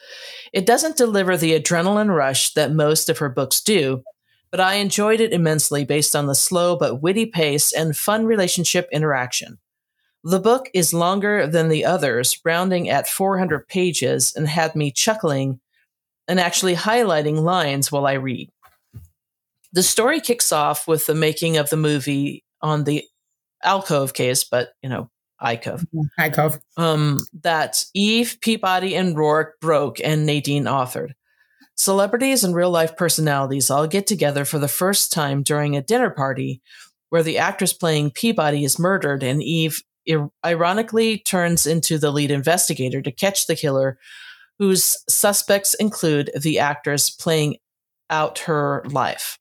It 0.53 0.67
doesn't 0.67 0.97
deliver 0.97 1.37
the 1.37 1.57
adrenaline 1.57 2.13
rush 2.13 2.55
that 2.55 2.73
most 2.73 3.09
of 3.09 3.19
her 3.19 3.29
books 3.29 3.61
do, 3.61 4.03
but 4.51 4.59
I 4.59 4.75
enjoyed 4.75 5.21
it 5.21 5.33
immensely 5.33 5.85
based 5.85 6.17
on 6.17 6.27
the 6.27 6.35
slow 6.35 6.77
but 6.77 7.01
witty 7.01 7.27
pace 7.27 7.73
and 7.73 7.97
fun 7.97 8.27
relationship 8.27 8.89
interaction. 8.91 9.59
The 10.25 10.41
book 10.41 10.69
is 10.75 10.93
longer 10.93 11.47
than 11.47 11.69
the 11.69 11.85
others, 11.85 12.41
rounding 12.45 12.91
at 12.91 13.07
400 13.07 13.69
pages, 13.69 14.35
and 14.35 14.49
had 14.49 14.75
me 14.75 14.91
chuckling 14.91 15.61
and 16.27 16.41
actually 16.41 16.75
highlighting 16.75 17.43
lines 17.43 17.93
while 17.93 18.09
I 18.09 18.15
read. 18.15 18.51
The 19.73 19.85
story 19.85 20.19
kicks 20.19 20.51
off 20.51 20.89
with 20.89 21.07
the 21.07 21.15
making 21.15 21.57
of 21.59 21.71
the 21.71 21.77
movie 21.77 22.43
on 22.67 22.85
the 22.85 23.05
Alcove 23.63 24.13
case, 24.13 24.45
but 24.45 24.71
you 24.83 24.89
know, 24.89 25.09
Icove. 25.43 25.85
Hi, 26.19 26.31
Cove. 26.31 26.59
Um, 26.77 27.19
that 27.43 27.85
Eve, 27.95 28.39
Peabody, 28.41 28.97
and 28.97 29.17
Roarke 29.17 29.53
broke 29.61 30.01
and 30.03 30.27
Nadine 30.27 30.65
authored. 30.65 31.13
Celebrities 31.77 32.43
and 32.43 32.55
real 32.55 32.71
life 32.71 32.97
personalities 32.97 33.71
all 33.71 33.87
get 33.87 34.07
together 34.07 34.45
for 34.45 34.59
the 34.59 34.69
first 34.69 35.13
time 35.13 35.43
during 35.43 35.77
a 35.77 35.83
dinner 35.83 36.11
party 36.11 36.63
where 37.11 37.23
the 37.23 37.39
actress 37.39 37.73
playing 37.73 38.11
Peabody 38.11 38.65
is 38.65 38.79
murdered 38.79 39.23
and 39.23 39.43
Eve 39.43 39.83
ir- 40.07 40.31
ironically 40.45 41.19
turns 41.19 41.67
into 41.67 41.99
the 41.99 42.11
lead 42.11 42.31
investigator 42.31 43.03
to 43.03 43.13
catch 43.13 43.47
the 43.47 43.57
killer, 43.57 43.99
whose 44.59 44.97
suspects 45.09 45.75
include 45.75 46.31
the 46.41 46.59
actress 46.59 47.11
playing 47.11 47.57
out 48.09 48.41
her 48.41 48.83
life. 48.87 49.39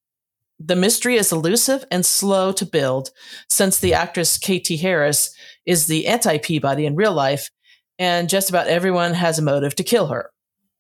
The 0.66 0.76
mystery 0.76 1.16
is 1.16 1.32
elusive 1.32 1.86
and 1.92 2.04
slow 2.04 2.52
to 2.54 2.66
build 2.66 3.12
since 3.48 3.78
the 3.78 3.94
actress 3.94 4.40
Katie 4.40 4.78
Harris 4.78 5.36
is 5.68 5.86
the 5.86 6.08
anti 6.08 6.40
Peabody 6.40 6.88
in 6.88 6.96
real 6.96 7.14
life, 7.14 7.52
and 8.00 8.28
just 8.28 8.50
about 8.50 8.66
everyone 8.66 9.14
has 9.14 9.38
a 9.38 9.44
motive 9.44 9.76
to 9.76 9.84
kill 9.84 10.08
her. 10.08 10.32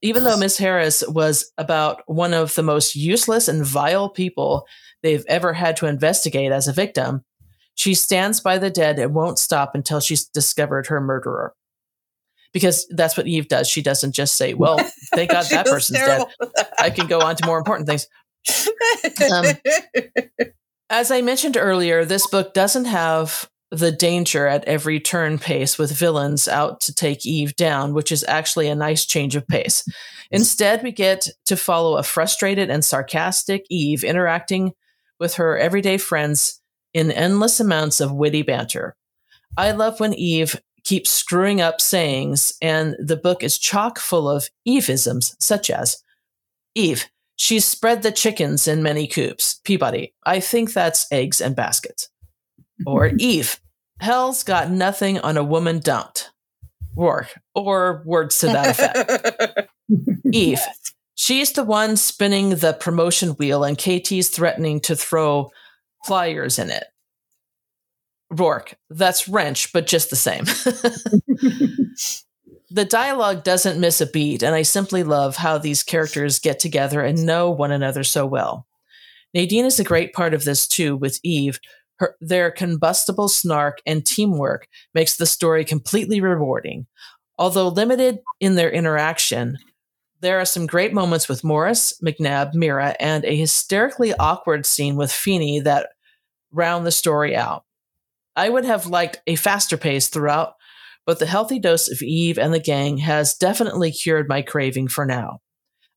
Even 0.02 0.24
though 0.24 0.38
Miss 0.38 0.58
Harris 0.58 1.04
was 1.08 1.52
about 1.60 2.02
one 2.08 2.34
of 2.34 2.56
the 2.56 2.64
most 2.64 2.96
useless 2.96 3.48
and 3.48 3.64
vile 3.64 4.10
people 4.10 4.66
they've 5.04 5.26
ever 5.28 5.54
had 5.54 5.78
to 5.78 5.86
investigate 5.86 6.52
as 6.52 6.68
a 6.68 6.74
victim, 6.74 7.24
she 7.76 7.94
stands 7.94 8.40
by 8.40 8.58
the 8.58 8.72
dead 8.72 8.98
and 8.98 9.14
won't 9.14 9.38
stop 9.38 9.76
until 9.76 10.00
she's 10.00 10.26
discovered 10.26 10.88
her 10.88 11.00
murderer. 11.00 11.54
Because 12.54 12.88
that's 12.90 13.18
what 13.18 13.28
Eve 13.28 13.50
does. 13.50 13.70
She 13.70 13.84
doesn't 13.84 14.14
just 14.14 14.36
say, 14.36 14.56
Well, 14.56 14.80
thank 15.14 15.30
God 15.30 15.46
that 15.52 15.68
person's 15.68 16.00
dead. 16.00 16.26
I 16.80 16.90
can 16.90 17.06
go 17.06 17.20
on 17.20 17.36
to 17.36 17.46
more 17.46 17.60
important 17.60 17.88
things. 17.88 18.08
Um, 19.32 19.46
As 20.90 21.10
I 21.10 21.22
mentioned 21.22 21.58
earlier, 21.58 22.06
this 22.06 22.28
book 22.28 22.54
doesn't 22.54 22.86
have 22.86 23.50
the 23.72 23.92
danger 23.92 24.46
at 24.48 24.64
every 24.66 25.00
turn 25.00 25.40
pace 25.40 25.78
with 25.78 25.92
villains 25.92 26.48
out 26.48 26.80
to 26.82 26.94
take 26.94 27.26
Eve 27.26 27.56
down, 27.56 27.94
which 27.94 28.12
is 28.12 28.24
actually 28.28 28.68
a 28.68 28.76
nice 28.76 29.06
change 29.06 29.36
of 29.36 29.48
pace. 29.48 29.84
Instead, 30.32 30.84
we 30.84 30.92
get 30.92 31.28
to 31.46 31.58
follow 31.58 31.98
a 31.98 32.04
frustrated 32.04 32.70
and 32.70 32.86
sarcastic 32.86 33.66
Eve 33.70 34.04
interacting 34.04 34.74
with 35.20 35.36
her 35.36 35.58
everyday 35.58 35.98
friends 35.98 36.62
in 36.94 37.12
endless 37.12 37.60
amounts 37.60 38.00
of 38.00 38.14
witty 38.14 38.44
banter. 38.44 38.96
I 39.58 39.72
love 39.72 40.00
when 40.00 40.14
Eve 40.14 40.62
keeps 40.84 41.10
screwing 41.10 41.62
up 41.62 41.82
sayings, 41.82 42.54
and 42.62 42.96
the 43.00 43.18
book 43.18 43.44
is 43.44 43.58
chock 43.58 43.98
full 43.98 44.30
of 44.30 44.50
Evisms, 44.68 45.36
such 45.40 45.70
as 45.72 45.98
Eve, 46.76 47.10
she's 47.36 47.66
spread 47.66 48.04
the 48.04 48.12
chickens 48.12 48.68
in 48.68 48.84
many 48.84 49.08
coops. 49.08 49.60
Peabody, 49.64 50.14
I 50.26 50.40
think 50.40 50.74
that's 50.74 51.08
eggs 51.12 51.42
and 51.42 51.56
baskets. 51.56 52.10
Or 52.86 53.08
Eve, 53.20 53.60
hell's 54.00 54.44
got 54.44 54.72
nothing 54.72 55.20
on 55.20 55.38
a 55.38 55.44
woman 55.44 55.80
dumped. 55.80 56.32
Roarke, 56.98 57.38
or 57.54 58.04
words 58.06 58.40
to 58.40 58.48
that 58.48 58.70
effect. 58.70 59.70
Eve, 60.32 60.62
she's 61.16 61.52
the 61.52 61.64
one 61.64 61.98
spinning 61.98 62.52
the 62.52 62.74
promotion 62.74 63.32
wheel, 63.32 63.64
and 63.64 63.78
KT's 63.78 64.30
threatening 64.30 64.80
to 64.82 64.96
throw 64.96 65.52
flyers 66.06 66.58
in 66.58 66.70
it. 66.70 66.86
Roarke, 68.34 68.76
that's 68.90 69.28
wrench, 69.28 69.74
but 69.74 69.88
just 69.88 70.10
the 70.10 70.16
same. 70.16 70.46
the 72.76 72.84
dialogue 72.84 73.46
doesn't 73.46 73.80
miss 73.80 74.02
a 74.02 74.06
beat, 74.06 74.44
and 74.44 74.54
I 74.54 74.64
simply 74.64 75.02
love 75.02 75.38
how 75.38 75.58
these 75.58 75.82
characters 75.82 76.40
get 76.40 76.60
together 76.60 77.02
and 77.02 77.26
know 77.26 77.50
one 77.50 77.72
another 77.72 78.04
so 78.04 78.26
well. 78.26 78.68
Nadine 79.34 79.64
is 79.64 79.80
a 79.80 79.84
great 79.86 80.12
part 80.12 80.34
of 80.34 80.44
this 80.44 80.68
too, 80.68 80.98
with 80.98 81.22
Eve. 81.24 81.58
Her, 82.00 82.18
their 82.20 82.52
combustible 82.52 83.30
snark 83.30 83.78
and 83.86 84.06
teamwork 84.06 84.68
makes 84.94 85.16
the 85.16 85.26
story 85.26 85.64
completely 85.64 86.20
rewarding. 86.20 86.86
Although 87.38 87.70
limited 87.70 88.20
in 88.42 88.56
their 88.56 88.70
interaction, 88.70 89.58
there 90.20 90.42
are 90.42 90.46
some 90.46 90.68
great 90.68 90.94
moments 90.94 91.30
with 91.30 91.46
Morris, 91.46 91.98
McNab, 92.04 92.54
Mira, 92.54 92.98
and 93.00 93.24
a 93.24 93.38
hysterically 93.38 94.14
awkward 94.16 94.66
scene 94.66 94.98
with 94.98 95.14
Feeney 95.14 95.62
that 95.62 95.92
round 96.52 96.86
the 96.86 96.92
story 96.92 97.38
out. 97.38 97.64
I 98.36 98.50
would 98.50 98.66
have 98.66 98.86
liked 98.86 99.22
a 99.28 99.38
faster 99.38 99.78
pace 99.78 100.10
throughout, 100.10 100.56
but 101.06 101.20
the 101.20 101.26
healthy 101.26 101.60
dose 101.60 101.90
of 101.92 102.02
Eve 102.02 102.38
and 102.38 102.54
the 102.54 102.60
gang 102.60 102.98
has 102.98 103.36
definitely 103.36 103.92
cured 103.92 104.28
my 104.30 104.42
craving 104.42 104.88
for 104.88 105.06
now. 105.06 105.40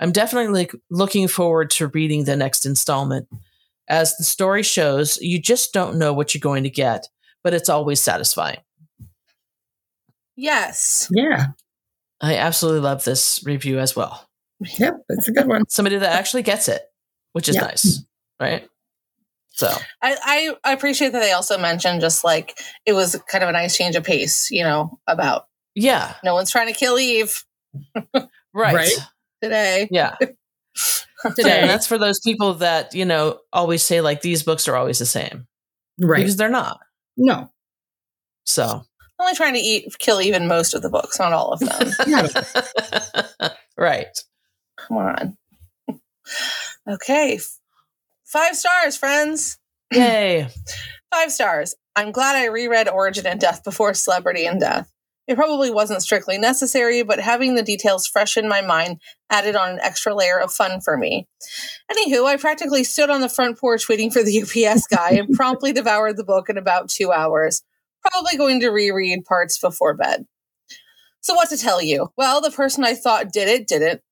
I'm 0.01 0.13
definitely 0.13 0.69
looking 0.91 1.27
forward 1.29 1.71
to 1.71 1.89
reading 1.89 2.25
the 2.25 2.37
next 2.37 2.65
installment. 2.67 3.27
As 3.89 4.17
the 4.17 4.25
story 4.25 4.63
shows, 4.63 5.17
you 5.21 5.41
just 5.41 5.73
don't 5.73 5.99
know 5.99 6.13
what 6.13 6.35
you're 6.35 6.41
going 6.41 6.63
to 6.65 6.71
get, 6.71 7.09
but 7.43 7.55
it's 7.55 7.69
always 7.69 8.01
satisfying. 8.01 8.59
yes. 10.37 11.09
Yeah. 11.11 11.47
I 12.21 12.37
absolutely 12.37 12.81
love 12.81 13.05
this 13.05 13.43
review 13.45 13.79
as 13.79 13.95
well. 13.95 14.27
Yep. 14.79 14.95
That's 15.09 15.29
a 15.29 15.33
good 15.33 15.47
one. 15.47 15.69
Somebody 15.69 15.99
that 15.99 16.13
actually 16.13 16.43
gets 16.43 16.69
it, 16.69 16.83
which 17.33 17.49
is 17.49 17.55
Yeah. 17.57 17.63
nice, 17.63 18.03
right? 18.41 18.69
So, 19.59 19.67
I, 20.03 20.17
I 20.23 20.57
I 20.71 20.73
appreciate 20.73 21.11
that 21.13 21.19
they 21.19 21.33
also 21.33 21.59
mentioned 21.59 22.01
just 22.01 22.23
like 22.23 22.57
it 22.87 22.93
was 22.93 23.21
kind 23.29 23.43
of 23.43 23.51
a 23.51 23.53
nice 23.53 23.77
change 23.77 23.97
of 23.97 24.05
pace, 24.05 24.51
you 24.53 24.63
know, 24.63 24.99
about 25.09 25.47
yeah, 25.75 26.15
no 26.23 26.35
one's 26.35 26.51
trying 26.53 26.73
to 26.73 26.79
kill 26.79 26.97
Eve 26.99 27.45
right. 28.15 28.29
Right. 28.55 28.93
today. 29.43 29.89
Yeah. 29.91 30.15
Today. 31.35 31.61
And 31.61 31.69
that's 31.71 31.89
for 31.89 31.99
those 31.99 32.21
people 32.21 32.55
that, 32.55 32.95
you 32.95 33.05
know, 33.05 33.41
always 33.53 33.83
say 33.83 34.01
like 34.01 34.21
these 34.23 34.45
books 34.45 34.69
are 34.69 34.77
always 34.77 35.01
the 35.01 35.07
same 35.07 35.49
Right. 36.01 36.19
because 36.19 36.37
they're 36.37 36.49
not. 36.49 36.79
No. 37.17 37.51
So, 38.45 38.83
Only 39.19 39.35
trying 39.35 39.55
to 39.55 39.61
eat 39.61 39.93
kill 39.99 40.21
even 40.23 40.47
most 40.47 40.73
of 40.75 40.83
the 40.83 40.89
books, 40.89 41.19
not 41.19 41.33
all 41.33 41.53
of 41.53 41.59
them. 41.59 42.31
Right. 43.77 44.17
Come 44.77 44.97
on. 44.99 45.37
Okay. 46.89 47.39
Five 48.29 48.57
stars, 48.57 48.95
friends. 48.95 49.59
Yay. 49.91 50.49
Five 51.15 51.33
stars. 51.33 51.75
I'm 51.97 52.13
glad 52.13 52.37
I 52.37 52.49
reread 52.49 52.87
Origin 52.87 53.27
in 53.27 53.39
Death 53.39 53.65
before 53.65 53.95
Celebrity 53.95 54.45
in 54.45 54.59
Death. 54.59 54.93
It 55.27 55.37
probably 55.37 55.71
wasn't 55.71 56.03
strictly 56.03 56.37
necessary, 56.37 57.03
but 57.03 57.21
having 57.21 57.55
the 57.55 57.63
details 57.63 58.07
fresh 58.07 58.37
in 58.37 58.47
my 58.47 58.61
mind 58.61 59.01
added 59.31 59.57
on 59.57 59.71
an 59.71 59.81
extra 59.81 60.15
layer 60.15 60.39
of 60.39 60.53
fun 60.53 60.83
for 60.83 60.99
me. 60.99 61.27
Anywho, 61.91 62.27
I 62.27 62.37
practically 62.37 62.85
stood 62.85 63.09
on 63.09 63.23
the 63.23 63.31
front 63.31 63.59
porch 63.59 63.89
waiting 63.89 64.11
for 64.11 64.23
the 64.23 64.43
UPS 64.69 64.87
guy 64.89 65.13
and 65.13 65.35
promptly 65.35 65.73
devoured 65.73 66.19
the 66.19 66.25
book 66.25 66.51
in 66.51 66.59
about 66.59 66.91
two 66.91 67.11
hours. 67.11 67.63
Probably 68.03 68.37
going 68.37 68.61
to 68.61 68.69
reread 68.69 69.25
parts 69.25 69.57
before 69.57 69.95
bed. 69.95 70.27
So, 71.21 71.35
what 71.35 71.49
to 71.49 71.57
tell 71.57 71.83
you? 71.83 72.13
Well, 72.19 72.43
the 72.43 72.51
person 72.51 72.85
I 72.85 72.95
thought 72.95 73.33
did 73.33 73.49
it 73.49 73.67
didn't. 73.67 74.03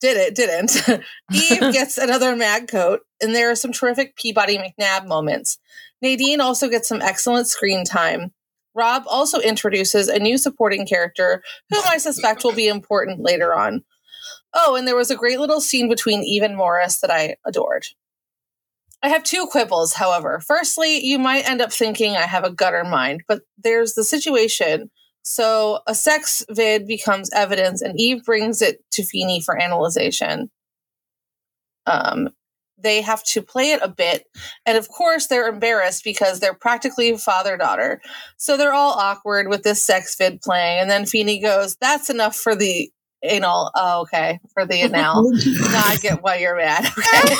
Did 0.00 0.16
it, 0.18 0.34
didn't. 0.34 1.04
Eve 1.32 1.72
gets 1.72 1.96
another 1.96 2.36
mag 2.36 2.68
coat, 2.68 3.00
and 3.24 3.34
there 3.34 3.50
are 3.50 3.56
some 3.56 3.72
terrific 3.72 4.14
Peabody 4.16 4.58
McNab 4.58 5.08
moments. 5.08 5.58
Nadine 6.00 6.40
also 6.40 6.68
gets 6.68 6.88
some 6.88 7.02
excellent 7.02 7.48
screen 7.48 7.84
time. 7.84 8.32
Robb 8.74 9.04
also 9.08 9.40
introduces 9.40 10.08
a 10.08 10.18
new 10.18 10.36
supporting 10.36 10.86
character 10.86 11.42
whom 11.70 11.82
I 11.86 11.98
suspect 11.98 12.44
will 12.44 12.52
be 12.52 12.68
important 12.68 13.20
later 13.20 13.54
on. 13.54 13.84
Oh, 14.52 14.76
and 14.76 14.86
there 14.86 14.96
was 14.96 15.10
a 15.10 15.16
great 15.16 15.40
little 15.40 15.60
scene 15.60 15.88
between 15.88 16.22
Eve 16.22 16.42
and 16.42 16.56
Morris 16.56 16.98
that 17.00 17.10
I 17.10 17.36
adored. 17.46 17.86
I 19.02 19.08
have 19.08 19.24
two 19.24 19.46
quibbles, 19.46 19.94
however. 19.94 20.40
Firstly, 20.40 21.04
you 21.04 21.18
might 21.18 21.48
end 21.48 21.60
up 21.60 21.72
thinking 21.72 22.16
I 22.16 22.22
have 22.22 22.44
a 22.44 22.52
gutter 22.52 22.84
mind, 22.84 23.22
but 23.28 23.42
there's 23.58 23.94
the 23.94 24.04
situation. 24.04 24.90
So 25.22 25.80
a 25.86 25.94
sex 25.94 26.44
vid 26.50 26.86
becomes 26.86 27.30
evidence, 27.32 27.82
and 27.82 27.98
Eve 27.98 28.24
brings 28.24 28.62
it 28.62 28.82
to 28.92 29.04
Feeney 29.04 29.40
for 29.40 29.60
analyzation. 29.60 30.50
Um, 31.86 32.30
they 32.84 33.02
have 33.02 33.24
to 33.24 33.42
play 33.42 33.72
it 33.72 33.80
a 33.82 33.88
bit, 33.88 34.26
and 34.64 34.78
of 34.78 34.88
course, 34.88 35.26
they're 35.26 35.48
embarrassed 35.48 36.04
because 36.04 36.38
they're 36.38 36.54
practically 36.54 37.16
father 37.16 37.56
daughter. 37.56 38.00
So 38.36 38.56
they're 38.56 38.72
all 38.72 38.92
awkward 38.92 39.48
with 39.48 39.64
this 39.64 39.82
sex 39.82 40.14
vid 40.16 40.40
playing, 40.40 40.80
and 40.80 40.90
then 40.90 41.06
Feeney 41.06 41.40
goes, 41.40 41.76
"That's 41.80 42.10
enough 42.10 42.36
for 42.36 42.54
the 42.54 42.92
anal." 43.24 43.70
Oh, 43.74 44.02
okay, 44.02 44.38
for 44.52 44.64
the 44.66 44.74
anal. 44.76 45.30
now 45.32 45.82
I 45.86 45.96
get 46.00 46.22
why 46.22 46.36
you're 46.36 46.56
mad. 46.56 46.84
Okay. 46.96 47.36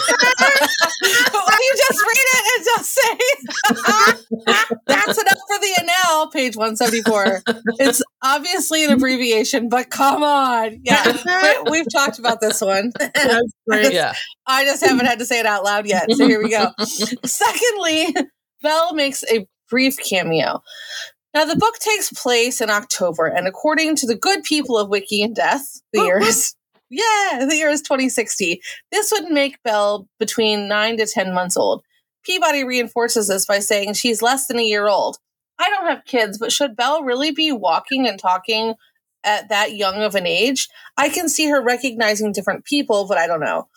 Oh, 1.34 1.44
but 1.46 1.58
you 1.60 1.74
just 1.76 2.00
read 2.00 2.26
it 2.34 2.44
and 2.56 2.64
just 2.64 2.92
say, 2.94 4.24
that's 4.86 5.18
enough 5.18 5.38
for 5.48 5.58
the 5.58 5.78
anal, 5.82 6.28
page 6.28 6.56
174. 6.56 7.42
It's 7.78 8.02
obviously 8.22 8.84
an 8.84 8.90
abbreviation, 8.92 9.68
but 9.68 9.90
come 9.90 10.22
on. 10.22 10.80
Yeah, 10.82 11.16
we- 11.64 11.70
we've 11.70 11.86
talked 11.92 12.18
about 12.18 12.40
this 12.40 12.60
one. 12.60 12.92
That's 12.98 13.52
great. 13.68 13.92
Yeah. 13.92 14.14
I 14.46 14.64
just 14.64 14.84
haven't 14.84 15.06
had 15.06 15.18
to 15.18 15.26
say 15.26 15.40
it 15.40 15.46
out 15.46 15.64
loud 15.64 15.86
yet. 15.86 16.10
So 16.12 16.26
here 16.26 16.42
we 16.42 16.50
go. 16.50 16.68
Secondly, 17.24 18.14
Belle 18.62 18.94
makes 18.94 19.24
a 19.30 19.46
brief 19.68 19.96
cameo. 19.98 20.62
Now, 21.34 21.44
the 21.44 21.56
book 21.56 21.78
takes 21.80 22.12
place 22.12 22.60
in 22.60 22.70
October, 22.70 23.26
and 23.26 23.48
according 23.48 23.96
to 23.96 24.06
the 24.06 24.14
good 24.14 24.44
people 24.44 24.78
of 24.78 24.88
Wiki 24.88 25.20
in 25.20 25.34
Death, 25.34 25.80
the 25.92 26.00
oh, 26.00 26.04
year 26.04 26.18
is 26.20 26.54
Yeah, 26.90 27.46
the 27.48 27.56
year 27.56 27.70
is 27.70 27.82
2060. 27.82 28.60
This 28.92 29.12
would 29.12 29.30
make 29.30 29.62
Belle 29.64 30.06
between 30.20 30.68
9 30.68 30.98
to 30.98 31.06
10 31.06 31.34
months 31.34 31.56
old. 31.56 31.82
Peabody 32.24 32.62
reinforces 32.62 33.26
this 33.26 33.46
by 33.46 33.58
saying 33.58 33.94
she's 33.94 34.22
less 34.22 34.46
than 34.46 34.58
a 34.58 34.64
year 34.64 34.88
old. 34.88 35.18
I 35.58 35.68
don't 35.70 35.86
have 35.86 36.04
kids, 36.04 36.38
but 36.38 36.52
should 36.52 36.76
Belle 36.76 37.02
really 37.02 37.32
be 37.32 37.50
walking 37.50 38.06
and 38.06 38.18
talking 38.18 38.74
at 39.24 39.48
that 39.48 39.74
young 39.74 40.02
of 40.02 40.14
an 40.14 40.26
age? 40.26 40.68
I 40.96 41.08
can 41.08 41.28
see 41.28 41.48
her 41.48 41.60
recognizing 41.60 42.32
different 42.32 42.64
people, 42.64 43.06
but 43.08 43.18
I 43.18 43.26
don't 43.26 43.40
know. 43.40 43.68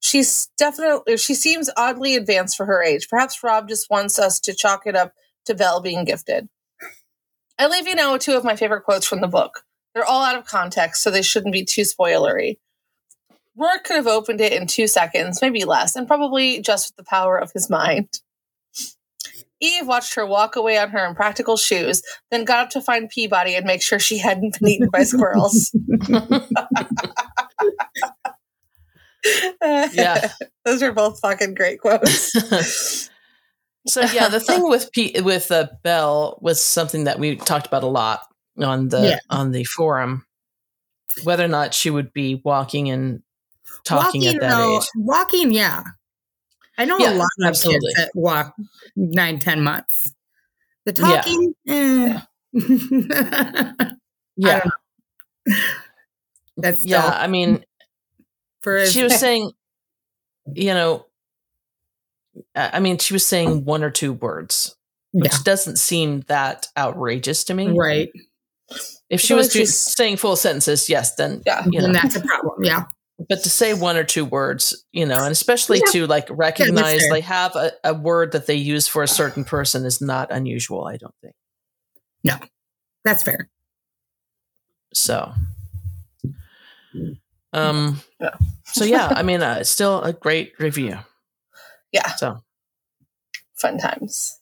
She's 0.00 0.48
definitely, 0.56 1.16
she 1.16 1.34
seems 1.34 1.70
oddly 1.76 2.16
advanced 2.16 2.56
for 2.56 2.66
her 2.66 2.82
age. 2.82 3.08
Perhaps 3.08 3.42
Robb 3.42 3.68
just 3.68 3.90
wants 3.90 4.18
us 4.18 4.40
to 4.40 4.54
chalk 4.54 4.86
it 4.86 4.96
up 4.96 5.12
to 5.44 5.54
Belle 5.54 5.80
being 5.80 6.04
gifted. 6.04 6.48
I 7.62 7.68
leave 7.68 7.86
you 7.86 7.94
now 7.94 8.12
with 8.12 8.22
two 8.22 8.36
of 8.36 8.42
my 8.42 8.56
favorite 8.56 8.82
quotes 8.82 9.06
from 9.06 9.20
the 9.20 9.28
book. 9.28 9.62
They're 9.94 10.04
all 10.04 10.24
out 10.24 10.36
of 10.36 10.46
context, 10.46 11.00
so 11.00 11.12
they 11.12 11.22
shouldn't 11.22 11.52
be 11.52 11.64
too 11.64 11.82
spoilery. 11.82 12.58
Roarke 13.56 13.84
could 13.84 13.96
have 13.96 14.08
opened 14.08 14.40
it 14.40 14.52
in 14.52 14.66
two 14.66 14.88
seconds, 14.88 15.40
maybe 15.40 15.64
less, 15.64 15.94
and 15.94 16.08
probably 16.08 16.60
just 16.60 16.90
with 16.90 16.96
the 16.96 17.08
power 17.08 17.38
of 17.38 17.52
his 17.52 17.70
mind. 17.70 18.08
Eve 19.60 19.86
watched 19.86 20.16
her 20.16 20.26
walk 20.26 20.56
away 20.56 20.76
on 20.76 20.90
her 20.90 21.06
impractical 21.06 21.56
shoes, 21.56 22.02
then 22.32 22.44
got 22.44 22.58
up 22.58 22.70
to 22.70 22.80
find 22.80 23.08
Peabody 23.08 23.54
and 23.54 23.64
make 23.64 23.80
sure 23.80 24.00
she 24.00 24.18
hadn't 24.18 24.58
been 24.58 24.68
eaten 24.68 24.88
by 24.90 25.04
squirrels. 25.04 25.72
Yeah. 29.92 30.30
Those 30.64 30.82
are 30.82 30.92
both 30.92 31.20
fucking 31.20 31.54
great 31.54 31.80
quotes. 31.80 33.08
so 33.86 34.00
yeah, 34.02 34.28
the 34.28 34.40
thing 34.40 34.68
with 34.68 34.90
P- 34.92 35.20
with 35.20 35.50
uh, 35.50 35.68
Belle 35.82 36.38
was 36.40 36.62
something 36.62 37.04
that 37.04 37.18
we 37.18 37.36
talked 37.36 37.66
about 37.66 37.82
a 37.82 37.86
lot 37.88 38.20
on 38.58 38.88
the 38.88 39.08
Yeah. 39.10 39.18
on 39.30 39.52
the 39.52 39.64
forum, 39.64 40.26
whether 41.24 41.44
or 41.44 41.48
not 41.48 41.74
she 41.74 41.90
would 41.90 42.12
be 42.12 42.40
walking 42.44 42.90
and 42.90 43.22
talking 43.84 44.22
walking, 44.22 44.36
at 44.36 44.40
that 44.40 44.50
though, 44.56 44.76
age. 44.78 44.86
Walking, 44.96 45.52
yeah. 45.52 45.82
I 46.78 46.84
know 46.84 46.98
Yeah, 46.98 47.12
a 47.12 47.14
lot 47.14 47.28
of 47.40 47.48
absolutely. 47.48 47.80
kids 47.94 47.96
that 47.96 48.10
walk 48.14 48.54
nine, 48.96 49.38
ten 49.38 49.62
months. 49.62 50.12
The 50.84 50.94
Yeah. 50.96 51.20
talking, 51.22 51.54
eh. 51.68 52.20
Yeah, 54.36 54.64
That's 56.56 56.84
yeah. 56.84 57.06
I 57.06 57.26
mean, 57.26 57.64
for 58.62 58.86
she 58.86 59.02
was 59.02 59.14
saying, 59.20 59.52
you 60.54 60.72
know, 60.74 61.06
I 62.54 62.80
mean, 62.80 62.98
she 62.98 63.12
was 63.12 63.26
saying 63.26 63.64
one 63.64 63.82
or 63.84 63.90
two 63.90 64.12
words, 64.12 64.76
which 65.12 65.32
yeah, 65.32 65.38
doesn't 65.44 65.76
seem 65.78 66.20
that 66.28 66.68
outrageous 66.76 67.44
to 67.44 67.54
me. 67.54 67.68
right. 67.78 68.10
If 69.10 69.20
she 69.20 69.28
feel 69.28 69.36
was 69.36 69.52
just 69.52 69.94
saying 69.96 70.16
full 70.16 70.36
sentences, 70.36 70.88
yes, 70.88 71.14
then 71.16 71.42
yeah. 71.44 71.62
you 71.70 71.78
know. 71.80 71.86
And 71.86 71.94
that's 71.94 72.16
a 72.16 72.20
problem. 72.20 72.64
Yeah. 72.64 72.84
but 73.28 73.42
to 73.42 73.50
say 73.50 73.74
one 73.74 73.98
or 73.98 74.04
two 74.04 74.24
words, 74.24 74.86
you 74.92 75.04
know, 75.04 75.22
and 75.22 75.30
especially 75.32 75.78
Yeah. 75.84 75.92
to 75.92 76.06
like 76.06 76.26
recognize 76.30 77.00
fair. 77.00 77.10
they 77.12 77.20
have 77.20 77.54
a, 77.54 77.72
a 77.84 77.92
word 77.92 78.32
that 78.32 78.46
they 78.46 78.54
use 78.54 78.88
for 78.88 79.02
a 79.02 79.08
certain 79.08 79.44
person 79.44 79.84
is 79.84 80.00
not 80.00 80.30
unusual. 80.32 80.86
I 80.86 80.96
don't 80.96 81.14
think 81.20 81.34
No, 82.24 82.36
That's 83.04 83.22
fair. 83.22 83.50
so. 84.94 85.32
Um. 87.52 88.00
Yeah. 88.18 88.30
So 88.64 88.84
yeah, 88.84 89.08
I 89.14 89.22
mean, 89.22 89.42
uh, 89.42 89.58
it's 89.60 89.68
still 89.70 90.00
a 90.02 90.14
great 90.14 90.54
review. 90.58 90.98
Yeah. 91.92 92.14
So 92.16 92.42
Fun 93.62 93.78
times. 93.78 94.40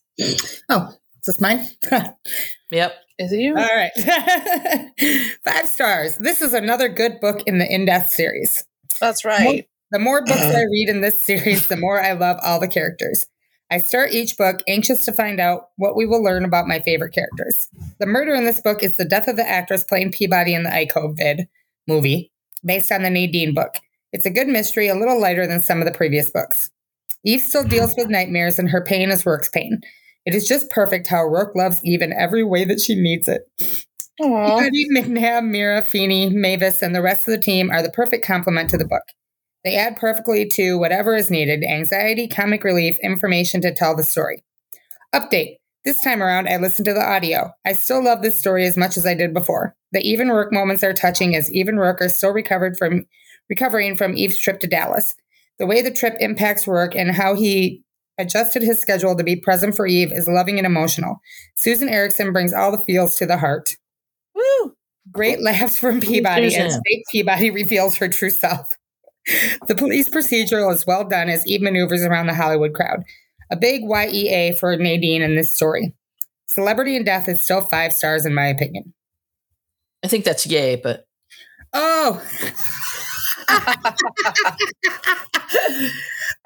Oh, 0.71 0.89
is 0.89 1.27
this 1.27 1.41
mine? 1.43 1.67
yep. 2.71 2.95
Is 3.19 3.33
it 3.33 3.41
you? 3.41 3.55
All 3.55 3.63
right. 3.63 3.91
Five 5.45 5.69
stars. 5.69 6.17
This 6.17 6.41
is 6.41 6.55
another 6.55 6.89
good 6.89 7.21
book 7.21 7.43
in 7.47 7.59
the 7.59 7.71
In 7.71 7.85
Death 7.85 8.09
series. 8.09 8.65
That's 8.99 9.27
right. 9.27 9.69
The 9.91 9.99
more 9.99 10.25
books 10.25 10.41
I 10.41 10.63
read 10.71 10.89
in 10.89 11.03
this 11.03 11.19
series, 11.19 11.69
the 11.69 11.77
more 11.77 12.03
I 12.03 12.13
love 12.13 12.39
all 12.43 12.59
the 12.59 12.67
characters. 12.67 13.27
I 13.71 13.79
start 13.79 14.15
each 14.15 14.39
book 14.39 14.63
anxious 14.67 15.05
to 15.05 15.13
find 15.13 15.39
out 15.39 15.69
what 15.77 15.97
we 15.97 16.07
will 16.07 16.23
learn 16.23 16.47
about 16.47 16.67
my 16.67 16.81
favorite 16.81 17.13
characters. 17.13 17.69
The 17.99 18.07
murder 18.07 18.35
in 18.35 18.47
this 18.47 18.63
book 18.63 18.83
is 18.83 18.95
the 18.95 19.05
death 19.05 19.29
of 19.29 19.37
the 19.37 19.47
actress 19.47 19.85
playing 19.85 20.13
Peabody 20.13 20.55
in 20.55 20.63
the 20.63 20.71
Icove 20.71 21.19
vid 21.19 21.47
movie, 21.87 22.33
based 22.65 22.91
on 22.91 23.03
the 23.03 23.11
Nadine 23.11 23.53
book. 23.53 23.77
It's 24.15 24.27
a 24.27 24.31
good 24.31 24.49
mystery, 24.49 24.89
a 24.89 24.95
little 24.95 25.21
lighter 25.21 25.47
than 25.47 25.61
some 25.61 25.81
of 25.81 25.85
the 25.85 25.93
previous 25.93 26.31
books. 26.31 26.71
Eve 27.25 27.41
still 27.41 27.65
deals 27.65 27.95
with 27.97 28.09
nightmares, 28.09 28.59
and 28.59 28.71
her 28.71 28.83
pain 28.83 29.11
is 29.11 29.25
Roarke's 29.25 29.49
pain. 29.49 29.81
It 30.27 30.35
is 30.35 30.47
just 30.47 30.71
perfect 30.71 31.07
how 31.07 31.25
Roarke 31.25 31.55
loves 31.55 31.85
Eve 31.85 32.03
in 32.03 32.13
every 32.13 32.45
way 32.45 32.65
that 32.65 32.81
she 32.81 32.95
needs 32.95 33.29
it. 33.29 33.43
Aw. 34.21 34.59
Betty, 34.59 34.87
McNab, 34.95 35.47
Mira, 35.47 35.83
Feeney, 35.83 36.31
Mavis, 36.31 36.83
and 36.83 36.95
the 36.95 37.03
rest 37.03 37.27
of 37.27 37.33
the 37.33 37.39
team 37.39 37.71
are 37.71 37.83
the 37.83 37.91
perfect 37.91 38.25
complement 38.25 38.69
to 38.71 38.77
the 38.77 38.87
book. 38.87 39.03
They 39.65 39.77
add 39.77 39.97
perfectly 39.97 40.47
to 40.49 40.79
whatever 40.79 41.15
is 41.15 41.31
needed 41.31 41.65
anxiety, 41.65 42.29
comic 42.29 42.65
relief, 42.65 42.99
information 43.03 43.61
to 43.63 43.75
tell 43.75 43.95
the 43.95 44.05
story. 44.05 44.43
Update 45.15 45.57
This 45.85 46.03
time 46.03 46.23
around, 46.23 46.49
I 46.49 46.57
listened 46.57 46.87
to 46.87 46.95
the 46.95 47.07
audio. 47.07 47.53
I 47.67 47.73
still 47.73 48.03
love 48.03 48.23
this 48.23 48.37
story 48.37 48.67
as 48.67 48.77
much 48.77 48.97
as 48.97 49.07
I 49.07 49.15
did 49.15 49.35
before. 49.35 49.75
The 49.93 50.01
Eve 50.01 50.21
and 50.21 50.31
Roarke 50.31 50.53
moments 50.53 50.85
are 50.85 50.93
touching 50.93 51.35
as 51.35 51.51
Eve 51.51 51.69
and 51.69 51.79
Roarke 51.79 52.03
is 52.03 52.15
still 52.15 52.33
recovered 52.33 52.77
from 52.79 53.07
recovering 53.49 53.97
from 53.97 54.17
Eve's 54.17 54.39
trip 54.39 54.61
to 54.61 54.67
Dallas. 54.67 55.15
The 55.61 55.67
way 55.67 55.83
the 55.83 55.91
trip 55.91 56.17
impacts 56.21 56.65
Roarke 56.65 56.97
and 56.97 57.13
how 57.13 57.35
he 57.35 57.83
adjusted 58.17 58.63
his 58.63 58.81
schedule 58.81 59.15
to 59.15 59.23
be 59.23 59.37
present 59.37 59.77
for 59.77 59.87
Eve 59.87 60.11
is 60.11 60.27
loving 60.27 60.57
and 60.57 60.67
emotional. 60.67 61.21
Susan 61.55 61.89
Eriksen 61.89 62.33
brings 62.33 62.55
all 62.55 62.73
the 62.73 62.79
feels 62.79 63.17
to 63.17 63.27
the 63.27 63.37
heart. 63.37 63.77
Woo! 64.35 64.75
Great 65.13 65.43
laughs 65.43 65.79
from 65.79 66.01
Peabody 66.01 66.57
as 66.57 66.81
fake 66.87 67.05
Peabody 67.13 67.51
reveals 67.51 67.97
her 67.97 68.09
true 68.09 68.31
self. 68.31 68.79
The 69.69 69.75
police 69.75 70.09
procedural 70.09 70.73
is 70.73 70.87
well 70.87 71.05
done 71.05 71.29
as 71.29 71.47
Eve 71.47 71.61
maneuvers 71.61 72.05
around 72.05 72.29
the 72.29 72.35
Hollywood 72.35 72.73
crowd. 72.73 73.03
A 73.51 73.57
big 73.57 73.83
YEA 73.83 74.57
for 74.59 74.75
Nadine 74.77 75.21
in 75.21 75.37
this 75.37 75.51
story. 75.51 75.95
Celebrity 76.47 76.97
in 76.97 77.05
Death 77.05 77.29
is 77.29 77.43
still 77.43 77.61
five 77.61 77.93
stars 77.93 78.25
in 78.25 78.33
my 78.33 78.47
opinion. 78.47 78.95
I 80.03 80.09
think 80.09 80.25
that's 80.25 80.47
yay, 80.47 80.77
but 80.77 81.05
Oh, 81.75 82.23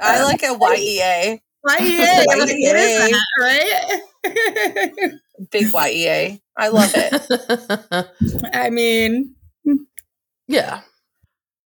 I 0.01 0.23
like 0.25 0.43
a 0.43 0.55
YEA. 0.55 1.41
YEA, 1.67 1.79
YEA. 1.81 3.11
that, 3.11 3.21
right? 3.41 5.13
Big 5.51 5.73
YEA. 5.73 6.41
I 6.57 6.69
love 6.69 6.93
it. 6.95 8.51
I 8.55 8.71
mean, 8.71 9.35
hmm. 9.65 9.77
yeah. 10.47 10.83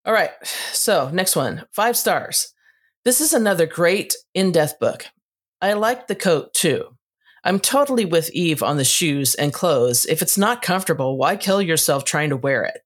All 0.05 0.13
right. 0.13 0.31
So 0.73 1.11
next 1.13 1.37
one, 1.37 1.65
five 1.73 1.97
stars. 1.97 2.55
This 3.05 3.21
is 3.21 3.33
another 3.35 3.67
great 3.67 4.15
In 4.35 4.53
Death 4.53 4.79
book. 4.79 5.07
I 5.61 5.73
like 5.75 6.07
the 6.07 6.15
coat 6.15 6.55
too. 6.55 6.97
I'm 7.45 7.61
totally 7.61 8.05
with 8.05 8.31
Eve 8.33 8.63
on 8.63 8.77
the 8.77 8.85
shoes 8.85 9.35
and 9.35 9.53
clothes. 9.53 10.07
If 10.07 10.23
it's 10.23 10.39
not 10.39 10.63
comfortable, 10.63 11.17
why 11.17 11.37
kill 11.37 11.63
yourself 11.63 12.05
trying 12.05 12.31
to 12.31 12.37
wear 12.37 12.65
it? 12.65 12.81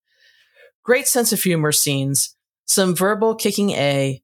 Great 0.85 1.07
sense 1.07 1.33
of 1.33 1.43
humor 1.43 1.73
scenes, 1.73 2.37
some 2.67 2.95
verbal 2.95 3.35
kicking 3.35 3.71
A, 3.71 4.23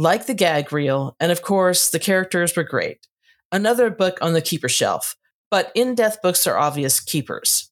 like 0.00 0.24
the 0.26 0.32
gag 0.34 0.72
reel, 0.72 1.14
and 1.20 1.30
of 1.30 1.42
course, 1.42 1.90
the 1.90 1.98
characters 1.98 2.56
were 2.56 2.64
great. 2.64 3.06
Another 3.52 3.90
book 3.90 4.16
on 4.22 4.32
the 4.32 4.40
keeper 4.40 4.68
shelf, 4.68 5.14
but 5.50 5.70
In 5.74 5.94
Death 5.94 6.22
books 6.22 6.46
are 6.46 6.56
obvious 6.56 7.00
keepers. 7.00 7.70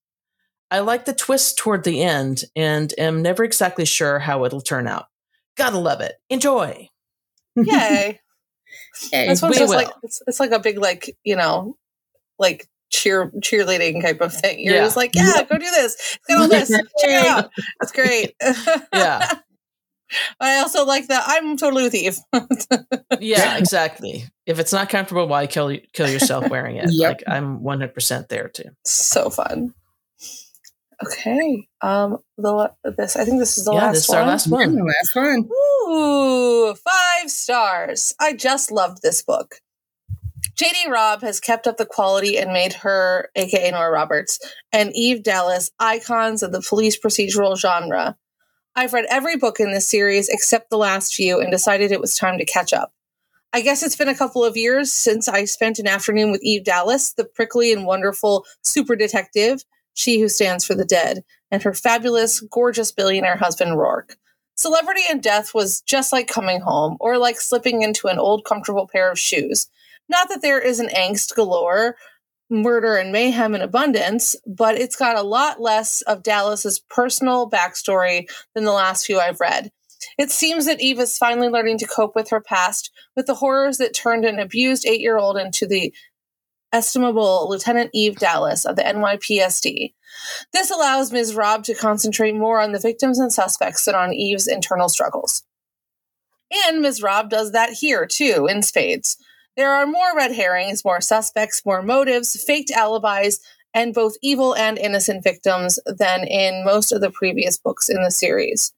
I 0.71 0.81
like 0.81 1.07
the 1.07 1.15
twist 1.15 1.57
toward 1.57 1.85
the 1.85 2.03
end 2.03 2.45
and 2.55 2.93
am 2.99 3.23
never 3.23 3.45
exactly 3.45 3.87
sure 3.87 4.19
how 4.19 4.45
it'll 4.45 4.61
turn 4.61 4.87
out. 4.87 5.07
Gotta 5.57 5.79
love 5.79 6.03
it. 6.03 6.17
Enjoy. 6.29 6.91
Yay. 7.57 8.21
hey, 9.11 9.29
This 9.29 9.41
one's 9.41 9.55
we 9.55 9.59
just 9.61 9.71
will. 9.71 9.77
like 9.79 9.89
it's, 10.03 10.21
it's 10.27 10.39
like 10.41 10.51
a 10.51 10.59
big 10.61 10.77
like, 10.79 11.17
you 11.25 11.37
know, 11.37 11.77
like 12.39 12.69
cheer 12.91 13.31
cheerleading 13.41 14.03
type 14.03 14.21
of 14.21 14.35
thing. 14.35 14.61
You're 14.61 14.75
Yeah. 14.75 14.83
just 14.85 14.97
like, 14.99 15.15
yeah, 15.15 15.43
go 15.49 15.57
do 15.57 15.65
this. 15.71 16.19
Go 16.29 16.43
do 16.43 16.49
this. 16.49 16.69
Check 16.71 16.85
it 17.03 17.27
out. 17.27 17.51
It's 17.81 17.93
great. 17.93 18.35
Yeah. 18.93 19.33
I 20.41 20.59
also 20.59 20.85
like 20.85 21.09
that 21.09 21.25
I'm 21.27 21.57
totally 21.57 21.83
with 21.85 21.95
Eve. 21.95 22.19
Yeah, 23.21 23.57
exactly. 23.59 24.25
If 24.47 24.59
it's 24.61 24.73
not 24.73 24.89
comfortable, 24.91 25.27
why 25.27 25.47
kill 25.49 25.77
kill 25.93 26.09
yourself 26.09 26.49
wearing 26.51 26.77
it? 26.77 26.87
Yep. 26.89 27.09
Like 27.09 27.25
I'm 27.27 27.61
100% 27.61 28.29
there 28.29 28.49
too. 28.49 28.71
so 28.85 29.29
fun. 29.31 29.75
Okay. 31.05 31.69
Um 31.81 32.19
the 32.37 32.51
la- 32.53 32.93
this 32.97 33.17
I 33.17 33.25
think 33.25 33.39
this 33.39 33.57
is 33.59 33.65
the 33.65 33.73
last 33.73 33.81
one. 33.81 33.83
yeah, 33.83 33.87
last 33.87 33.95
this 33.95 34.05
is 34.05 34.11
one. 34.11 34.19
our 34.19 34.27
last 34.27 34.47
one. 34.49 34.75
the 34.75 34.85
last 34.85 35.15
one. 35.15 35.49
Ooh, 35.93 36.75
five 36.75 37.31
stars. 37.31 38.15
I 38.21 38.33
just 38.35 38.71
loved 38.73 39.03
this 39.03 39.23
book. 39.23 39.57
JD 40.57 40.91
Robb 40.91 41.23
has 41.23 41.39
kept 41.39 41.69
up 41.69 41.77
the 41.77 41.87
quality 41.87 42.37
and 42.37 42.53
made 42.53 42.73
her, 42.73 43.31
aka 43.37 43.71
Nora 43.71 43.93
Roberts, 43.93 44.41
and 44.73 44.91
Eve 44.93 45.23
Dallas 45.23 45.71
icons 45.79 46.43
of 46.43 46.51
the 46.51 46.61
police 46.69 46.99
procedural 46.99 47.57
genre. 47.57 48.17
I've 48.79 48.93
read 48.93 49.07
every 49.11 49.35
book 49.35 49.59
in 49.59 49.73
this 49.73 49.89
series 49.89 50.29
except 50.29 50.71
the 50.71 50.79
last 50.79 51.13
few 51.13 51.41
and 51.41 51.51
decided 51.51 51.91
it 51.91 52.01
was 52.01 52.15
time 52.15 52.39
to 52.39 52.45
catch 52.45 52.73
up. 52.73 52.93
I 53.53 53.61
guess 53.61 53.83
it's 53.83 53.97
been 53.97 54.07
a 54.07 54.15
couple 54.15 54.45
of 54.45 54.57
years 54.57 54.93
since 54.93 55.27
I 55.27 55.47
spent 55.47 55.81
an 55.81 55.89
afternoon 55.89 56.31
with 56.31 56.45
Eve 56.45 56.63
Dallas, 56.63 57.13
the 57.13 57.25
prickly 57.25 57.73
and 57.73 57.85
wonderful 57.85 58.47
super 58.63 58.95
detective, 58.95 59.65
she 59.95 60.21
who 60.21 60.29
stands 60.29 60.65
for 60.65 60.77
the 60.77 60.85
dead, 60.85 61.25
and 61.51 61.61
her 61.65 61.75
fabulous, 61.75 62.39
gorgeous 62.39 62.93
billionaire 62.93 63.37
husband, 63.37 63.73
Roarke. 63.73 64.15
Celebrity 64.55 65.03
in 65.11 65.21
Death 65.21 65.55
was 65.55 65.81
just 65.81 66.13
like 66.13 66.29
coming 66.29 66.61
home 66.61 66.97
or 67.01 67.19
like 67.19 67.41
slipping 67.41 67.83
into 67.83 68.07
an 68.07 68.21
old 68.21 68.45
comfortable 68.45 68.87
pair 68.87 69.11
of 69.11 69.19
shoes. 69.19 69.67
Not 70.09 70.29
that 70.29 70.41
there 70.41 70.61
isn't 70.61 70.93
angst 70.93 71.35
galore, 71.35 71.97
murder 72.51 72.97
and 72.97 73.12
mayhem 73.12 73.55
in 73.55 73.61
abundance, 73.61 74.37
but 74.47 74.77
it's 74.77 74.97
got 74.97 75.16
a 75.16 75.23
lot 75.23 75.61
less 75.61 76.03
of 76.03 76.23
Dallas's 76.23 76.79
personal 76.79 77.49
backstory 77.49 78.29
than 78.55 78.65
the 78.65 78.73
last 78.73 79.07
few 79.07 79.20
I've 79.20 79.41
read. 79.41 79.70
It 80.16 80.31
seems 80.31 80.66
that 80.66 80.81
Eve 80.81 81.01
is 81.01 81.19
finally 81.19 81.49
learning 81.49 81.79
to 81.79 81.87
cope 81.87 82.15
with 82.15 82.31
her 82.31 82.41
past, 82.41 82.91
with 83.16 83.27
the 83.27 83.35
horrors 83.35 83.79
that 83.79 83.95
turned 83.95 84.25
an 84.25 84.39
abused 84.39 84.87
eight 84.87 85.01
year 85.01 85.19
old 85.19 85.37
into 85.37 85.66
the 85.66 85.93
estimable 86.73 87.49
Lieutenant 87.49 87.91
Eve 87.93 88.16
Dallas 88.16 88.65
of 88.65 88.77
the 88.77 88.83
NYPSD. 88.83 89.95
This 90.53 90.70
allows 90.70 91.12
Ms. 91.12 91.35
Robb 91.35 91.65
to 91.65 91.75
concentrate 91.75 92.35
more 92.35 92.61
on 92.61 92.73
the 92.73 92.79
victims 92.79 93.19
and 93.19 93.33
suspects 93.33 93.85
than 93.85 93.95
on 93.95 94.12
Eve's 94.12 94.47
internal 94.47 94.89
struggles. 94.89 95.43
And 96.66 96.81
Ms. 96.81 97.03
Robb 97.03 97.31
does 97.31 97.53
that 97.53 97.70
here, 97.70 98.07
too, 98.07 98.47
in 98.51 98.62
spades. 98.62 99.16
There 99.59 99.75
are 99.75 99.89
more 99.89 100.15
red 100.15 100.31
herrings, 100.31 100.85
more 100.85 101.01
suspects, 101.01 101.67
more 101.67 101.83
motives, 101.83 102.41
faked 102.45 102.71
alibis, 102.71 103.41
and 103.75 103.93
both 103.93 104.15
evil 104.23 104.55
and 104.55 104.79
innocent 104.79 105.25
victims 105.25 105.81
than 105.85 106.29
in 106.29 106.65
most 106.65 106.93
of 106.93 107.01
the 107.01 107.11
previous 107.11 107.59
books 107.59 107.89
in 107.89 108.01
the 108.01 108.13
series. 108.13 108.73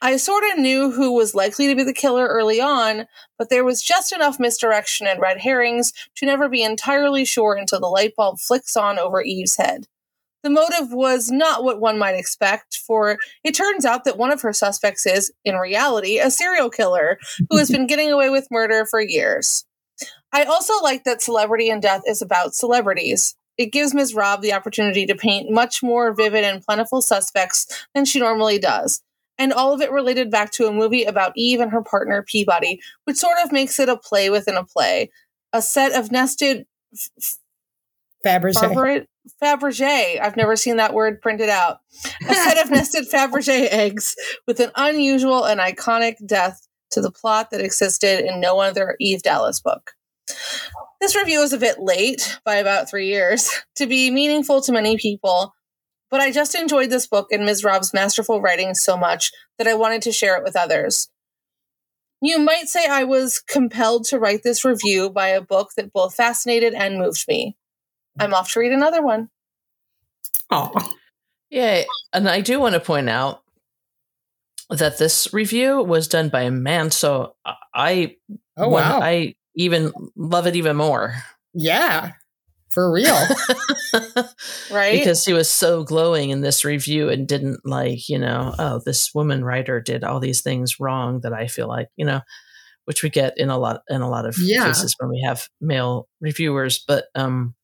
I 0.00 0.16
sort 0.18 0.44
of 0.52 0.60
knew 0.60 0.92
who 0.92 1.12
was 1.12 1.34
likely 1.34 1.66
to 1.66 1.74
be 1.74 1.82
the 1.82 1.92
killer 1.92 2.28
early 2.28 2.60
on, 2.60 3.08
but 3.36 3.50
there 3.50 3.64
was 3.64 3.82
just 3.82 4.12
enough 4.12 4.38
misdirection 4.38 5.08
and 5.08 5.20
red 5.20 5.40
herrings 5.40 5.92
to 6.18 6.26
never 6.26 6.48
be 6.48 6.62
entirely 6.62 7.24
sure 7.24 7.56
until 7.56 7.80
the 7.80 7.88
light 7.88 8.14
bulb 8.16 8.38
flicks 8.38 8.76
on 8.76 9.00
over 9.00 9.22
Eve's 9.22 9.56
head. 9.56 9.88
The 10.44 10.50
motive 10.50 10.92
was 10.92 11.32
not 11.32 11.64
what 11.64 11.80
one 11.80 11.98
might 11.98 12.14
expect, 12.14 12.76
for 12.76 13.18
it 13.42 13.56
turns 13.56 13.84
out 13.84 14.04
that 14.04 14.18
one 14.18 14.30
of 14.30 14.42
her 14.42 14.52
suspects 14.52 15.04
is, 15.04 15.32
in 15.44 15.56
reality, 15.56 16.20
a 16.20 16.30
serial 16.30 16.70
killer 16.70 17.18
who 17.50 17.58
has 17.58 17.70
been 17.72 17.88
getting 17.88 18.12
away 18.12 18.30
with 18.30 18.46
murder 18.52 18.86
for 18.86 19.00
years. 19.00 19.64
I 20.32 20.44
also 20.44 20.74
like 20.82 21.04
that 21.04 21.22
Celebrity 21.22 21.68
in 21.68 21.80
Death 21.80 22.02
is 22.06 22.22
about 22.22 22.54
celebrities. 22.54 23.34
It 23.58 23.72
gives 23.72 23.94
Ms. 23.94 24.14
Robb 24.14 24.40
the 24.40 24.54
opportunity 24.54 25.04
to 25.06 25.14
paint 25.14 25.50
much 25.50 25.82
more 25.82 26.14
vivid 26.14 26.44
and 26.44 26.62
plentiful 26.62 27.02
suspects 27.02 27.66
than 27.94 28.04
she 28.04 28.18
normally 28.18 28.58
does 28.58 29.02
and 29.38 29.52
all 29.52 29.72
of 29.72 29.80
it 29.80 29.90
related 29.90 30.30
back 30.30 30.50
to 30.52 30.66
a 30.66 30.72
movie 30.72 31.04
about 31.04 31.32
Eve 31.36 31.60
and 31.60 31.72
her 31.72 31.82
partner 31.82 32.22
Peabody, 32.22 32.80
which 33.04 33.16
sort 33.16 33.38
of 33.42 33.52
makes 33.52 33.78
it 33.80 33.88
a 33.88 33.96
play 33.96 34.30
within 34.30 34.56
a 34.56 34.64
play. 34.64 35.10
A 35.52 35.60
set 35.60 35.92
of 35.92 36.12
nested 36.12 36.66
Fabergé. 38.24 39.06
Fabergé. 39.42 40.20
I've 40.20 40.36
never 40.36 40.56
seen 40.56 40.76
that 40.76 40.94
word 40.94 41.20
printed 41.20 41.48
out. 41.48 41.78
A 42.28 42.34
set 42.34 42.64
of 42.64 42.70
nested 42.70 43.10
Fabergé 43.10 43.68
eggs 43.70 44.14
with 44.46 44.60
an 44.60 44.70
unusual 44.76 45.44
and 45.44 45.60
iconic 45.60 46.24
death 46.24 46.66
to 46.90 47.00
the 47.00 47.10
plot 47.10 47.50
that 47.50 47.60
existed 47.60 48.24
in 48.24 48.40
no 48.40 48.60
other 48.60 48.96
Eve 49.00 49.22
Dallas 49.22 49.60
book. 49.60 49.92
This 51.00 51.16
review 51.16 51.40
is 51.40 51.52
a 51.52 51.58
bit 51.58 51.78
late 51.80 52.38
by 52.44 52.56
about 52.56 52.88
three 52.88 53.08
years 53.08 53.50
to 53.76 53.86
be 53.86 54.10
meaningful 54.10 54.60
to 54.62 54.72
many 54.72 54.96
people, 54.96 55.54
but 56.10 56.20
I 56.20 56.30
just 56.30 56.54
enjoyed 56.54 56.90
this 56.90 57.06
book 57.06 57.28
and 57.32 57.44
Ms. 57.44 57.64
Robb's 57.64 57.94
masterful 57.94 58.40
writing 58.40 58.74
so 58.74 58.96
much 58.96 59.32
that 59.58 59.66
I 59.66 59.74
wanted 59.74 60.02
to 60.02 60.12
share 60.12 60.36
it 60.36 60.44
with 60.44 60.56
others. 60.56 61.08
You 62.20 62.38
might 62.38 62.68
say 62.68 62.86
I 62.86 63.02
was 63.02 63.40
compelled 63.40 64.04
to 64.06 64.18
write 64.18 64.44
this 64.44 64.64
review 64.64 65.10
by 65.10 65.28
a 65.28 65.40
book 65.40 65.70
that 65.76 65.92
both 65.92 66.14
fascinated 66.14 66.72
and 66.72 66.98
moved 66.98 67.24
me. 67.26 67.56
I'm 68.20 68.32
off 68.32 68.52
to 68.52 68.60
read 68.60 68.72
another 68.72 69.02
one. 69.02 69.28
Oh, 70.50 70.70
Yeah, 71.50 71.82
and 72.12 72.28
I 72.28 72.40
do 72.42 72.60
want 72.60 72.74
to 72.74 72.80
point 72.80 73.08
out 73.08 73.42
that 74.70 74.98
this 74.98 75.32
review 75.32 75.82
was 75.82 76.08
done 76.08 76.28
by 76.28 76.42
a 76.42 76.50
man, 76.50 76.90
so 76.90 77.34
I 77.74 78.16
oh 78.56 78.68
one- 78.68 78.82
wow, 78.84 79.00
I 79.02 79.34
even 79.54 79.92
love 80.16 80.46
it 80.46 80.56
even 80.56 80.76
more 80.76 81.14
yeah, 81.54 82.12
for 82.70 82.90
real. 82.90 83.18
Right? 84.70 84.98
because 84.98 85.24
he 85.24 85.34
was 85.34 85.50
so 85.50 85.84
glowing 85.84 86.30
in 86.30 86.40
this 86.40 86.64
review 86.64 87.10
and 87.10 87.28
didn't 87.28 87.60
like 87.66 88.08
you 88.08 88.18
know 88.18 88.54
oh 88.58 88.80
this 88.84 89.14
woman 89.14 89.44
writer 89.44 89.80
did 89.80 90.02
all 90.04 90.18
these 90.20 90.40
things 90.40 90.80
wrong 90.80 91.20
that 91.20 91.32
I 91.34 91.46
feel 91.46 91.68
like 91.68 91.88
you 91.96 92.06
know 92.06 92.22
which 92.86 93.02
we 93.02 93.10
get 93.10 93.36
in 93.36 93.50
a 93.50 93.58
lot 93.58 93.82
in 93.90 94.00
a 94.00 94.08
lot 94.08 94.24
of 94.26 94.34
Yeah. 94.38 94.64
cases 94.64 94.94
when 94.98 95.10
we 95.10 95.22
have 95.26 95.46
male 95.60 96.08
reviewers 96.22 96.82
but 96.88 97.04
um 97.14 97.54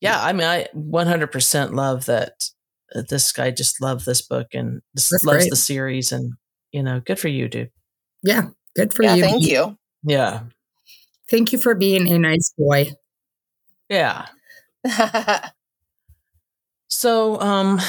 yeah 0.00 0.22
I 0.22 0.32
mean 0.32 0.46
I 0.46 0.68
100% 0.76 1.72
love 1.74 2.06
that 2.06 2.32
uh, 2.94 3.02
this 3.08 3.32
guy 3.32 3.50
just 3.50 3.80
loved 3.82 4.06
this 4.06 4.22
book 4.22 4.48
and 4.54 4.80
just 4.96 5.10
That's 5.10 5.24
loves 5.24 5.38
great. 5.44 5.50
the 5.50 5.56
series 5.56 6.12
and 6.12 6.34
you 6.72 6.82
know 6.84 7.00
good 7.00 7.18
for 7.18 7.28
you 7.28 7.48
dude 7.48 7.70
yeah, 8.22 8.48
good 8.76 8.92
for 8.94 9.02
yeah, 9.02 9.14
you. 9.16 9.22
thank 9.22 9.42
you. 9.42 9.76
yeah 10.04 10.42
Thank 11.30 11.52
you 11.52 11.58
for 11.58 11.74
being 11.74 12.08
a 12.10 12.18
nice 12.18 12.52
boy. 12.58 12.90
yeah 13.88 14.26
so 16.88 17.38
um 17.40 17.80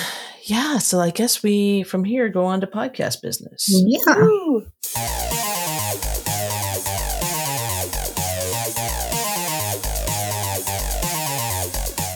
yeah 0.43 0.77
so 0.77 0.99
i 0.99 1.09
guess 1.09 1.41
we 1.41 1.83
from 1.83 2.03
here 2.03 2.27
go 2.29 2.43
on 2.45 2.59
to 2.61 2.67
podcast 2.67 3.21
business 3.21 3.65
Yeah. 3.69 4.15
Woo. 4.17 4.65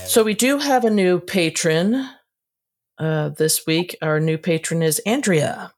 so 0.08 0.24
we 0.24 0.34
do 0.34 0.58
have 0.60 0.86
a 0.86 0.90
new 0.90 1.20
patron 1.20 2.08
uh 3.00 3.30
this 3.30 3.66
week 3.66 3.96
our 4.02 4.20
new 4.20 4.38
patron 4.38 4.82
is 4.82 5.02
andrea 5.06 5.72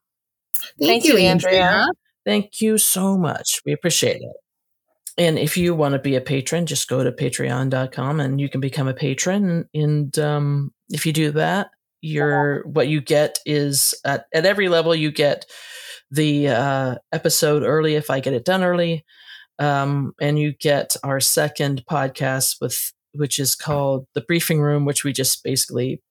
Thank 0.79 1.05
you, 1.05 1.17
Andrea. 1.17 1.87
thank 2.25 2.61
you 2.61 2.77
so 2.77 3.17
much 3.17 3.61
we 3.65 3.71
appreciate 3.73 4.17
it 4.21 4.35
and 5.17 5.39
if 5.39 5.57
you 5.57 5.73
want 5.73 5.93
to 5.93 5.99
be 5.99 6.15
a 6.15 6.21
patron 6.21 6.65
just 6.65 6.87
go 6.87 7.03
to 7.03 7.11
patreon.com 7.11 8.19
and 8.19 8.39
you 8.39 8.49
can 8.49 8.61
become 8.61 8.87
a 8.87 8.93
patron 8.93 9.67
and 9.73 10.17
um 10.19 10.71
if 10.89 11.05
you 11.05 11.13
do 11.13 11.31
that 11.31 11.69
your 12.01 12.63
what 12.67 12.87
you 12.87 13.01
get 13.01 13.39
is 13.45 13.95
at, 14.05 14.25
at 14.33 14.45
every 14.45 14.69
level 14.69 14.93
you 14.95 15.11
get 15.11 15.45
the 16.11 16.49
uh, 16.49 16.95
episode 17.11 17.63
early 17.63 17.95
if 17.95 18.09
I 18.09 18.19
get 18.19 18.33
it 18.33 18.45
done 18.45 18.63
early, 18.63 19.05
um, 19.59 20.13
and 20.21 20.39
you 20.39 20.53
get 20.53 20.95
our 21.03 21.19
second 21.19 21.83
podcast 21.89 22.61
with 22.61 22.93
which 23.13 23.39
is 23.39 23.55
called 23.55 24.05
the 24.13 24.21
briefing 24.21 24.61
room, 24.61 24.85
which 24.85 25.03
we 25.03 25.11
just 25.11 25.43
basically 25.43 26.01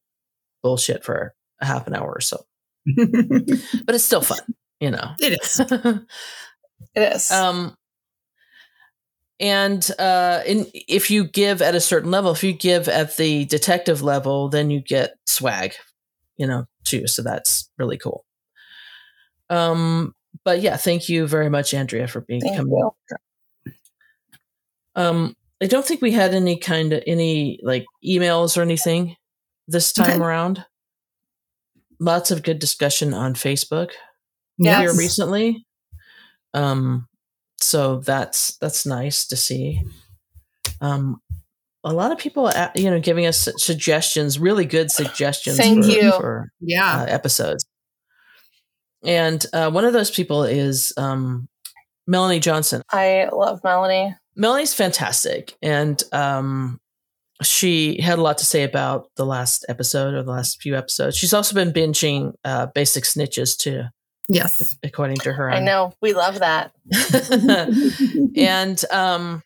bullshit 0.63 1.05
for 1.05 1.35
a 1.61 1.67
half 1.67 1.87
an 1.87 1.95
hour 1.95 2.13
or 2.13 2.21
so, 2.21 2.45
but 2.97 3.95
it's 3.95 4.05
still 4.05 4.21
fun, 4.23 4.41
you 4.81 4.91
know. 4.91 5.13
it 5.21 5.41
is. 5.41 5.61
It 6.95 7.15
is. 7.15 7.31
um, 7.31 7.75
and 9.39 9.89
uh, 9.99 10.43
in, 10.47 10.67
if 10.75 11.11
you 11.11 11.25
give 11.25 11.61
at 11.61 11.75
a 11.75 11.81
certain 11.81 12.11
level, 12.11 12.31
if 12.33 12.43
you 12.43 12.53
give 12.53 12.89
at 12.89 13.17
the 13.17 13.45
detective 13.47 14.03
level, 14.03 14.49
then 14.49 14.71
you 14.71 14.81
get 14.81 15.15
swag, 15.27 15.75
you 16.37 16.47
know, 16.47 16.65
too. 16.85 17.07
So 17.07 17.23
that's 17.23 17.69
really 17.79 17.99
cool. 17.99 18.25
Um, 19.51 20.15
but 20.45 20.61
yeah, 20.61 20.77
thank 20.77 21.09
you 21.09 21.27
very 21.27 21.49
much, 21.51 21.75
Andrea, 21.75 22.09
for 22.09 22.21
being 22.23 22.41
Thank 22.41 22.57
coming. 22.57 22.91
Um, 24.95 25.37
I 25.63 25.67
don't 25.67 25.85
think 25.85 26.01
we 26.03 26.13
had 26.13 26.35
any 26.35 26.57
kind 26.59 26.93
of 26.93 27.03
any 27.07 27.61
like 27.63 27.85
emails 28.05 28.57
or 28.57 28.63
anything 28.63 29.17
this 29.69 29.93
time 29.93 30.11
Okay. 30.13 30.21
around. 30.21 30.65
Lots 32.01 32.31
of 32.31 32.43
good 32.43 32.59
discussion 32.59 33.15
on 33.15 33.35
Facebook 33.35 33.91
Yes. 34.59 34.81
here 34.81 34.95
recently. 34.97 35.67
Um, 36.55 37.09
so 37.61 37.99
that's 37.99 38.57
that's 38.59 38.87
nice 38.87 39.27
to 39.29 39.37
see. 39.37 39.83
Um, 40.81 41.21
a 41.85 41.93
lot 41.93 42.11
of 42.11 42.19
people, 42.19 42.49
uh, 42.49 42.71
you 42.75 42.91
know, 42.91 42.99
giving 42.99 43.27
us 43.27 43.49
suggestions, 43.59 44.39
really 44.39 44.65
good 44.65 44.91
suggestions. 44.91 45.57
Thank 45.57 45.85
for, 45.85 45.91
you. 45.91 46.11
for 46.13 46.53
Yeah. 46.61 47.03
uh, 47.03 47.05
episodes. 47.07 47.65
And 49.05 49.45
uh, 49.53 49.71
one 49.71 49.85
of 49.85 49.93
those 49.93 50.11
people 50.11 50.43
is 50.43 50.93
um, 50.97 51.49
Melanie 52.09 52.41
Johnson. 52.41 52.83
I 52.91 53.29
love 53.33 53.61
Melanie. 53.63 54.17
Melanie's 54.35 54.75
fantastic, 54.75 55.57
and 55.63 56.03
um, 56.13 56.79
she 57.43 58.01
had 58.01 58.19
a 58.19 58.23
lot 58.23 58.39
to 58.39 58.45
say 58.45 58.65
about 58.65 59.09
the 59.17 59.25
last 59.25 59.65
episode 59.69 60.13
or 60.13 60.23
the 60.23 60.31
last 60.31 60.61
few 60.61 60.77
episodes. 60.77 61.17
She's 61.17 61.33
also 61.33 61.55
been 61.55 61.73
binging 61.73 62.33
uh, 62.45 62.67
Basic 62.75 63.05
Snitches 63.05 63.57
too, 63.57 63.85
yes. 64.29 64.77
according 64.83 65.17
to 65.19 65.33
her. 65.33 65.51
I 65.51 65.61
know. 65.61 65.95
We 66.01 66.13
love 66.13 66.41
that. 66.41 66.73
and 68.37 68.85
um, 68.91 69.43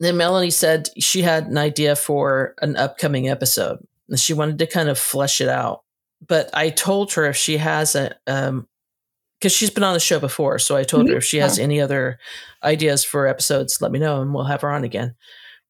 then 0.00 0.16
Melanie 0.16 0.50
said 0.50 0.88
she 0.98 1.22
had 1.22 1.46
an 1.46 1.58
idea 1.58 1.96
for 1.96 2.54
an 2.62 2.76
upcoming 2.76 3.28
episode. 3.28 3.78
And 4.08 4.20
she 4.20 4.34
wanted 4.34 4.58
to 4.58 4.66
kind 4.66 4.88
of 4.88 4.98
flesh 4.98 5.40
it 5.40 5.48
out. 5.48 5.82
But 6.26 6.50
I 6.54 6.70
told 6.70 7.12
her 7.14 7.26
if 7.26 7.36
she 7.36 7.58
has 7.58 7.94
a, 7.94 8.14
um, 8.26 8.66
because 9.40 9.52
she's 9.52 9.70
been 9.70 9.84
on 9.84 9.92
the 9.92 10.00
show 10.00 10.18
before, 10.18 10.58
so 10.58 10.74
I 10.74 10.84
told 10.84 11.08
her 11.10 11.16
if 11.16 11.24
she 11.24 11.36
has 11.38 11.58
any 11.58 11.78
other 11.78 12.18
ideas 12.62 13.04
for 13.04 13.26
episodes, 13.26 13.82
let 13.82 13.92
me 13.92 13.98
know, 13.98 14.22
and 14.22 14.32
we'll 14.32 14.44
have 14.44 14.62
her 14.62 14.70
on 14.70 14.84
again. 14.84 15.16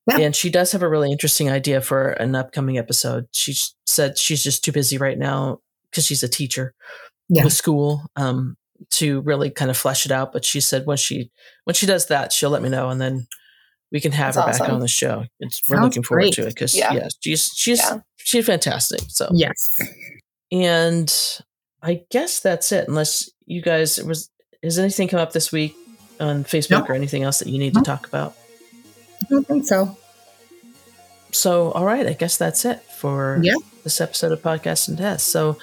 Yeah. 0.08 0.18
And 0.18 0.36
she 0.36 0.48
does 0.48 0.70
have 0.72 0.82
a 0.82 0.88
really 0.88 1.10
interesting 1.10 1.50
idea 1.50 1.80
for 1.80 2.10
an 2.10 2.36
upcoming 2.36 2.78
episode. 2.78 3.26
She 3.32 3.54
said 3.86 4.16
she's 4.16 4.44
just 4.44 4.64
too 4.64 4.70
busy 4.70 4.96
right 4.96 5.18
now 5.18 5.60
because 5.90 6.06
she's 6.06 6.22
a 6.22 6.28
teacher 6.28 6.74
Yeah. 7.34 7.44
with 7.44 7.52
school 7.52 8.02
um, 8.16 8.56
to 8.92 9.20
really 9.22 9.50
kind 9.50 9.70
of 9.70 9.76
flesh 9.76 10.06
it 10.06 10.12
out. 10.12 10.32
But 10.32 10.44
she 10.44 10.60
said 10.60 10.86
when 10.86 10.96
she 10.96 11.30
when 11.64 11.74
she 11.74 11.86
does 11.86 12.06
that, 12.06 12.32
she'll 12.32 12.50
let 12.50 12.62
me 12.62 12.68
know, 12.68 12.88
and 12.90 13.00
then 13.00 13.26
we 13.92 14.00
can 14.00 14.12
have 14.12 14.34
That's 14.34 14.58
her 14.58 14.64
back 14.64 14.72
on 14.72 14.80
the 14.80 14.88
show. 14.88 15.24
It's, 15.40 15.60
we're 15.68 15.80
looking 15.80 16.02
forward 16.02 16.22
great. 16.22 16.34
to 16.34 16.42
it 16.46 16.48
because 16.54 16.74
Yeah. 16.76 16.92
yeah. 16.92 17.08
she's 17.20 17.52
she's 17.54 17.78
Yeah. 17.78 17.98
she's 18.16 18.46
fantastic. 18.46 19.00
So 19.08 19.28
Yes. 19.32 19.80
and 20.50 21.12
I 21.82 22.02
guess 22.10 22.40
that's 22.40 22.72
it. 22.72 22.88
Unless 22.88 23.30
you 23.46 23.62
guys 23.62 24.02
was 24.02 24.30
has 24.62 24.78
anything 24.78 25.08
come 25.08 25.20
up 25.20 25.32
this 25.32 25.52
week 25.52 25.74
on 26.20 26.44
Facebook 26.44 26.70
No. 26.70 26.84
or 26.86 26.94
anything 26.94 27.22
else 27.22 27.38
that 27.40 27.48
you 27.48 27.58
need 27.58 27.74
to 27.74 27.82
talk 27.82 28.06
about? 28.06 28.34
I 29.22 29.26
don't 29.30 29.46
think 29.46 29.66
so. 29.66 29.96
So 31.34 31.72
all 31.72 31.84
right, 31.84 32.06
I 32.06 32.12
guess 32.12 32.36
that's 32.36 32.64
it 32.64 32.80
for 32.82 33.40
Yeah. 33.42 33.54
this 33.82 34.00
episode 34.00 34.32
of 34.32 34.40
Podcast 34.42 34.88
and 34.88 34.96
Test. 34.96 35.28
So 35.28 35.58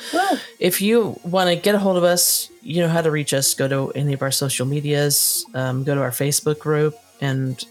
if 0.60 0.82
you 0.82 1.20
want 1.24 1.50
to 1.50 1.56
get 1.56 1.76
a 1.76 1.80
hold 1.80 1.98
of 1.98 2.04
us, 2.04 2.50
you 2.62 2.82
know 2.82 2.90
how 2.90 3.02
to 3.02 3.10
reach 3.12 3.34
us. 3.34 3.54
Go 3.54 3.68
to 3.68 3.92
any 3.92 4.14
of 4.14 4.22
our 4.22 4.32
social 4.32 4.66
medias, 4.66 5.46
um, 5.54 5.84
go 5.84 5.96
to 5.96 6.02
our 6.02 6.12
Facebook 6.12 6.60
group, 6.60 6.96
and 7.22 7.64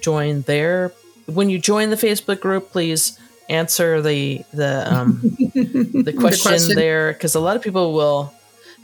join 0.00 0.42
there. 0.42 0.92
When 1.26 1.50
you 1.50 1.58
join 1.58 1.90
the 1.90 1.96
Facebook 1.96 2.40
group, 2.40 2.70
please 2.70 3.18
answer 3.50 4.00
the 4.02 4.44
the 4.52 4.86
um, 4.94 5.20
the 5.54 6.14
question, 6.18 6.74
there 6.76 7.12
because 7.12 7.34
a 7.34 7.40
lot 7.40 7.56
of 7.56 7.62
people 7.62 7.92
will. 7.92 8.32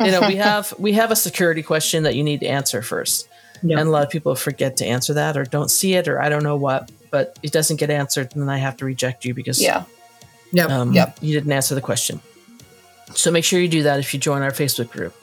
You 0.00 0.10
know, 0.10 0.22
we 0.26 0.34
have 0.48 0.74
we 0.78 0.92
have 0.94 1.12
a 1.12 1.16
security 1.16 1.62
question 1.62 2.02
that 2.02 2.16
you 2.16 2.24
need 2.24 2.40
to 2.40 2.46
answer 2.46 2.82
first, 2.82 3.28
Yeah. 3.62 3.78
and 3.78 3.88
a 3.88 3.92
lot 3.92 4.02
of 4.04 4.10
people 4.10 4.34
forget 4.34 4.76
to 4.78 4.84
answer 4.84 5.14
that 5.14 5.36
or 5.36 5.44
don't 5.44 5.70
see 5.70 5.94
it 5.94 6.08
or 6.08 6.20
I 6.20 6.28
don't 6.28 6.42
know 6.42 6.56
what, 6.56 6.90
but 7.14 7.38
it 7.46 7.52
doesn't 7.52 7.78
get 7.78 7.90
answered, 7.90 8.28
and 8.32 8.42
then 8.42 8.48
I 8.48 8.58
have 8.58 8.76
to 8.78 8.84
reject 8.84 9.24
you 9.24 9.34
because 9.34 9.62
Yeah. 9.62 9.84
Yep. 10.50 10.70
um, 10.70 10.92
Yep. 10.92 11.18
you 11.20 11.32
didn't 11.38 11.52
answer 11.52 11.74
the 11.76 11.80
question. 11.90 12.20
So 13.14 13.30
make 13.30 13.44
sure 13.44 13.60
you 13.60 13.68
do 13.68 13.84
that 13.84 14.00
if 14.00 14.12
you 14.12 14.18
join 14.18 14.42
our 14.42 14.50
Facebook 14.50 14.90
group. 14.90 15.14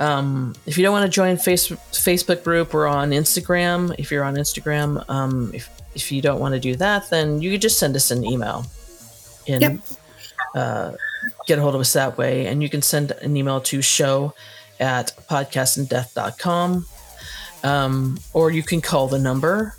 Um, 0.00 0.54
if 0.64 0.78
you 0.78 0.82
don't 0.84 0.92
want 0.98 1.04
to 1.04 1.14
join 1.20 1.36
face, 1.36 1.68
Facebook 2.08 2.40
group, 2.44 2.72
we're 2.72 2.86
on 2.86 3.10
Instagram. 3.10 3.94
If 3.98 4.10
you're 4.10 4.24
on 4.24 4.36
Instagram, 4.36 4.88
um, 5.10 5.50
if, 5.52 5.68
if 5.94 6.10
you 6.12 6.22
don't 6.22 6.40
want 6.40 6.54
to 6.54 6.60
do 6.60 6.76
that, 6.76 7.10
then 7.10 7.42
you 7.42 7.50
could 7.50 7.60
just 7.60 7.78
send 7.78 7.94
us 7.96 8.10
an 8.10 8.24
email 8.24 8.64
and 9.46 9.60
Yep. 9.62 9.72
uh, 10.54 10.92
get 11.46 11.58
a 11.58 11.62
hold 11.62 11.74
of 11.74 11.80
us 11.82 11.92
that 11.92 12.16
way. 12.16 12.46
And 12.46 12.62
you 12.62 12.70
can 12.70 12.80
send 12.80 13.10
an 13.26 13.36
email 13.36 13.60
to 13.72 13.82
show 13.82 14.32
at 14.80 15.12
podcastindeath.com 15.28 16.86
um, 17.64 18.18
or 18.32 18.50
you 18.50 18.62
can 18.62 18.80
call 18.80 19.08
the 19.08 19.18
number. 19.18 19.74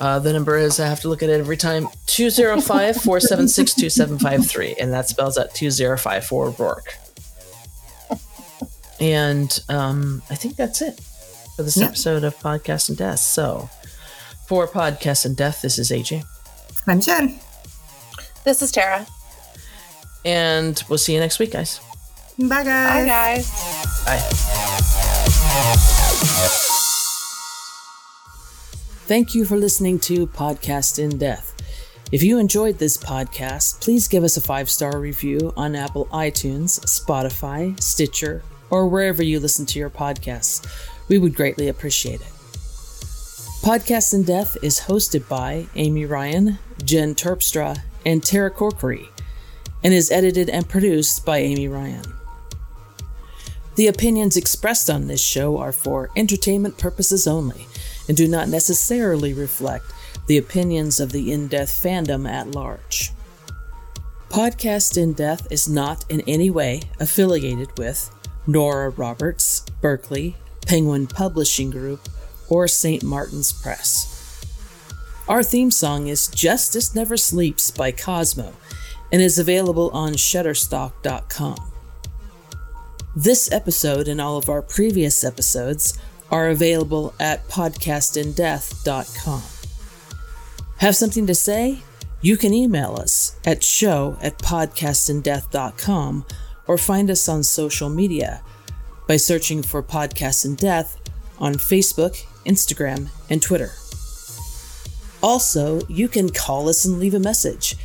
Uh, 0.00 0.18
the 0.18 0.32
number 0.32 0.56
is, 0.58 0.78
I 0.78 0.86
have 0.88 1.00
to 1.02 1.08
look 1.08 1.22
at 1.22 1.30
it 1.30 1.40
every 1.40 1.56
time, 1.56 1.88
205 2.06 2.96
476 2.96 3.74
2753. 3.74 4.74
And 4.80 4.92
that 4.92 5.08
spells 5.08 5.38
out 5.38 5.54
2054 5.54 6.50
Roarke. 6.52 6.82
And 8.98 9.60
um, 9.68 10.22
I 10.30 10.36
think 10.36 10.56
that's 10.56 10.80
it 10.80 10.98
for 11.54 11.62
this 11.62 11.76
Yeah. 11.76 11.86
episode 11.88 12.24
of 12.24 12.34
Podcast 12.38 12.88
in 12.88 12.94
Death. 12.94 13.18
So 13.18 13.68
for 14.46 14.66
Podcast 14.66 15.26
in 15.26 15.34
Death, 15.34 15.60
this 15.60 15.78
is 15.78 15.90
AJ. 15.90 16.24
I'm 16.86 17.02
Jen. 17.02 17.38
This 18.44 18.62
is 18.62 18.72
Tara. 18.72 19.06
And 20.24 20.82
we'll 20.88 20.96
see 20.98 21.12
you 21.12 21.20
next 21.20 21.38
week, 21.38 21.52
guys. 21.52 21.78
Bye, 22.38 22.64
guys. 22.64 23.04
Bye, 23.04 23.06
guys. 23.06 23.50
Bye. 26.76 26.82
Thank 29.06 29.36
you 29.36 29.44
for 29.44 29.56
listening 29.56 30.00
to 30.00 30.26
Podcast 30.26 30.98
in 30.98 31.16
Death. 31.16 31.54
If 32.10 32.24
you 32.24 32.40
enjoyed 32.40 32.80
this 32.80 32.96
podcast, 32.96 33.80
please 33.80 34.08
give 34.08 34.24
us 34.24 34.36
a 34.36 34.40
five 34.40 34.68
star 34.68 34.98
review 34.98 35.52
on 35.56 35.76
Apple 35.76 36.06
iTunes, 36.06 36.80
Spotify, 36.80 37.80
Stitcher, 37.80 38.42
or 38.68 38.88
wherever 38.88 39.22
you 39.22 39.38
listen 39.38 39.64
to 39.66 39.78
your 39.78 39.90
podcasts. 39.90 40.66
We 41.06 41.18
would 41.18 41.36
greatly 41.36 41.68
appreciate 41.68 42.20
it. 42.20 42.32
Podcast 43.62 44.12
in 44.12 44.24
Death 44.24 44.56
is 44.60 44.80
hosted 44.80 45.28
by 45.28 45.68
Amy 45.76 46.04
Ryan, 46.04 46.58
Jen 46.84 47.14
Terpstra, 47.14 47.82
and 48.04 48.24
Tara 48.24 48.50
Corkery, 48.50 49.06
and 49.84 49.94
is 49.94 50.10
edited 50.10 50.50
and 50.50 50.68
produced 50.68 51.24
by 51.24 51.38
Amy 51.38 51.68
Ryan. 51.68 52.02
The 53.76 53.86
opinions 53.86 54.36
expressed 54.36 54.90
on 54.90 55.06
this 55.06 55.22
show 55.22 55.58
are 55.58 55.70
for 55.70 56.10
entertainment 56.16 56.76
purposes 56.76 57.28
only 57.28 57.68
and 58.08 58.16
do 58.16 58.28
not 58.28 58.48
necessarily 58.48 59.32
reflect 59.32 59.92
the 60.26 60.38
opinions 60.38 61.00
of 61.00 61.12
the 61.12 61.32
In 61.32 61.48
Death 61.48 61.70
fandom 61.70 62.28
at 62.28 62.52
large. 62.52 63.12
Podcast 64.28 65.00
In 65.00 65.12
Death 65.12 65.46
is 65.50 65.68
not 65.68 66.04
in 66.10 66.20
any 66.26 66.50
way 66.50 66.82
affiliated 66.98 67.76
with 67.78 68.10
Nora 68.46 68.90
Roberts, 68.90 69.60
Berkley, 69.80 70.36
Penguin 70.66 71.06
Publishing 71.06 71.70
Group, 71.70 72.08
or 72.48 72.68
St. 72.68 73.02
Martin's 73.02 73.52
Press. 73.52 74.12
Our 75.28 75.42
theme 75.42 75.70
song 75.70 76.06
is 76.06 76.28
Justice 76.28 76.94
Never 76.94 77.16
Sleeps 77.16 77.70
by 77.70 77.90
Cosmo 77.92 78.52
and 79.10 79.22
is 79.22 79.38
available 79.38 79.90
on 79.90 80.12
Shutterstock.com. 80.12 81.72
This 83.14 83.50
episode 83.50 84.08
and 84.08 84.20
all 84.20 84.36
of 84.36 84.48
our 84.48 84.62
previous 84.62 85.24
episodes 85.24 85.98
are 86.36 86.48
available 86.50 87.14
at 87.18 87.48
podcastindeath.com. 87.48 89.42
Have 90.76 90.94
something 90.94 91.26
to 91.26 91.34
say? 91.34 91.78
You 92.20 92.36
can 92.36 92.52
email 92.52 92.94
us 92.96 93.40
at 93.46 93.64
show 93.64 94.18
at 94.20 94.36
podcastindeath.com 94.40 96.26
or 96.66 96.76
find 96.76 97.10
us 97.10 97.26
on 97.26 97.42
social 97.42 97.88
media 97.88 98.42
by 99.08 99.16
searching 99.16 99.62
for 99.62 99.82
Podcast 99.82 100.44
in 100.44 100.56
Death 100.56 101.00
on 101.38 101.54
Facebook, 101.54 102.22
Instagram, 102.44 103.08
and 103.30 103.40
Twitter. 103.40 103.72
Also, 105.22 105.80
you 105.88 106.06
can 106.06 106.28
call 106.28 106.68
us 106.68 106.84
and 106.84 106.98
leave 106.98 107.14
a 107.14 107.18
message 107.18 107.76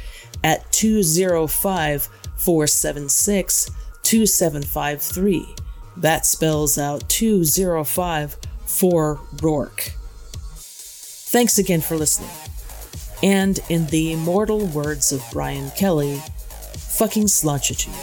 at 0.43 0.69
205 0.73 2.09
476 2.35 3.71
2753. 4.03 5.55
That 5.97 6.25
spells 6.25 6.77
out 6.77 7.07
205 7.09 8.40
for 8.71 9.19
Roarke. 9.35 9.91
Thanks 11.31 11.57
again 11.59 11.81
for 11.81 11.97
listening. 11.97 12.29
And 13.21 13.59
in 13.69 13.85
the 13.87 14.13
immortal 14.13 14.65
words 14.67 15.11
of 15.11 15.23
Brian 15.31 15.69
Kelly, 15.71 16.21
fucking 16.97 17.25
sláinte 17.27 17.77
to 17.77 17.89
you. 17.89 17.95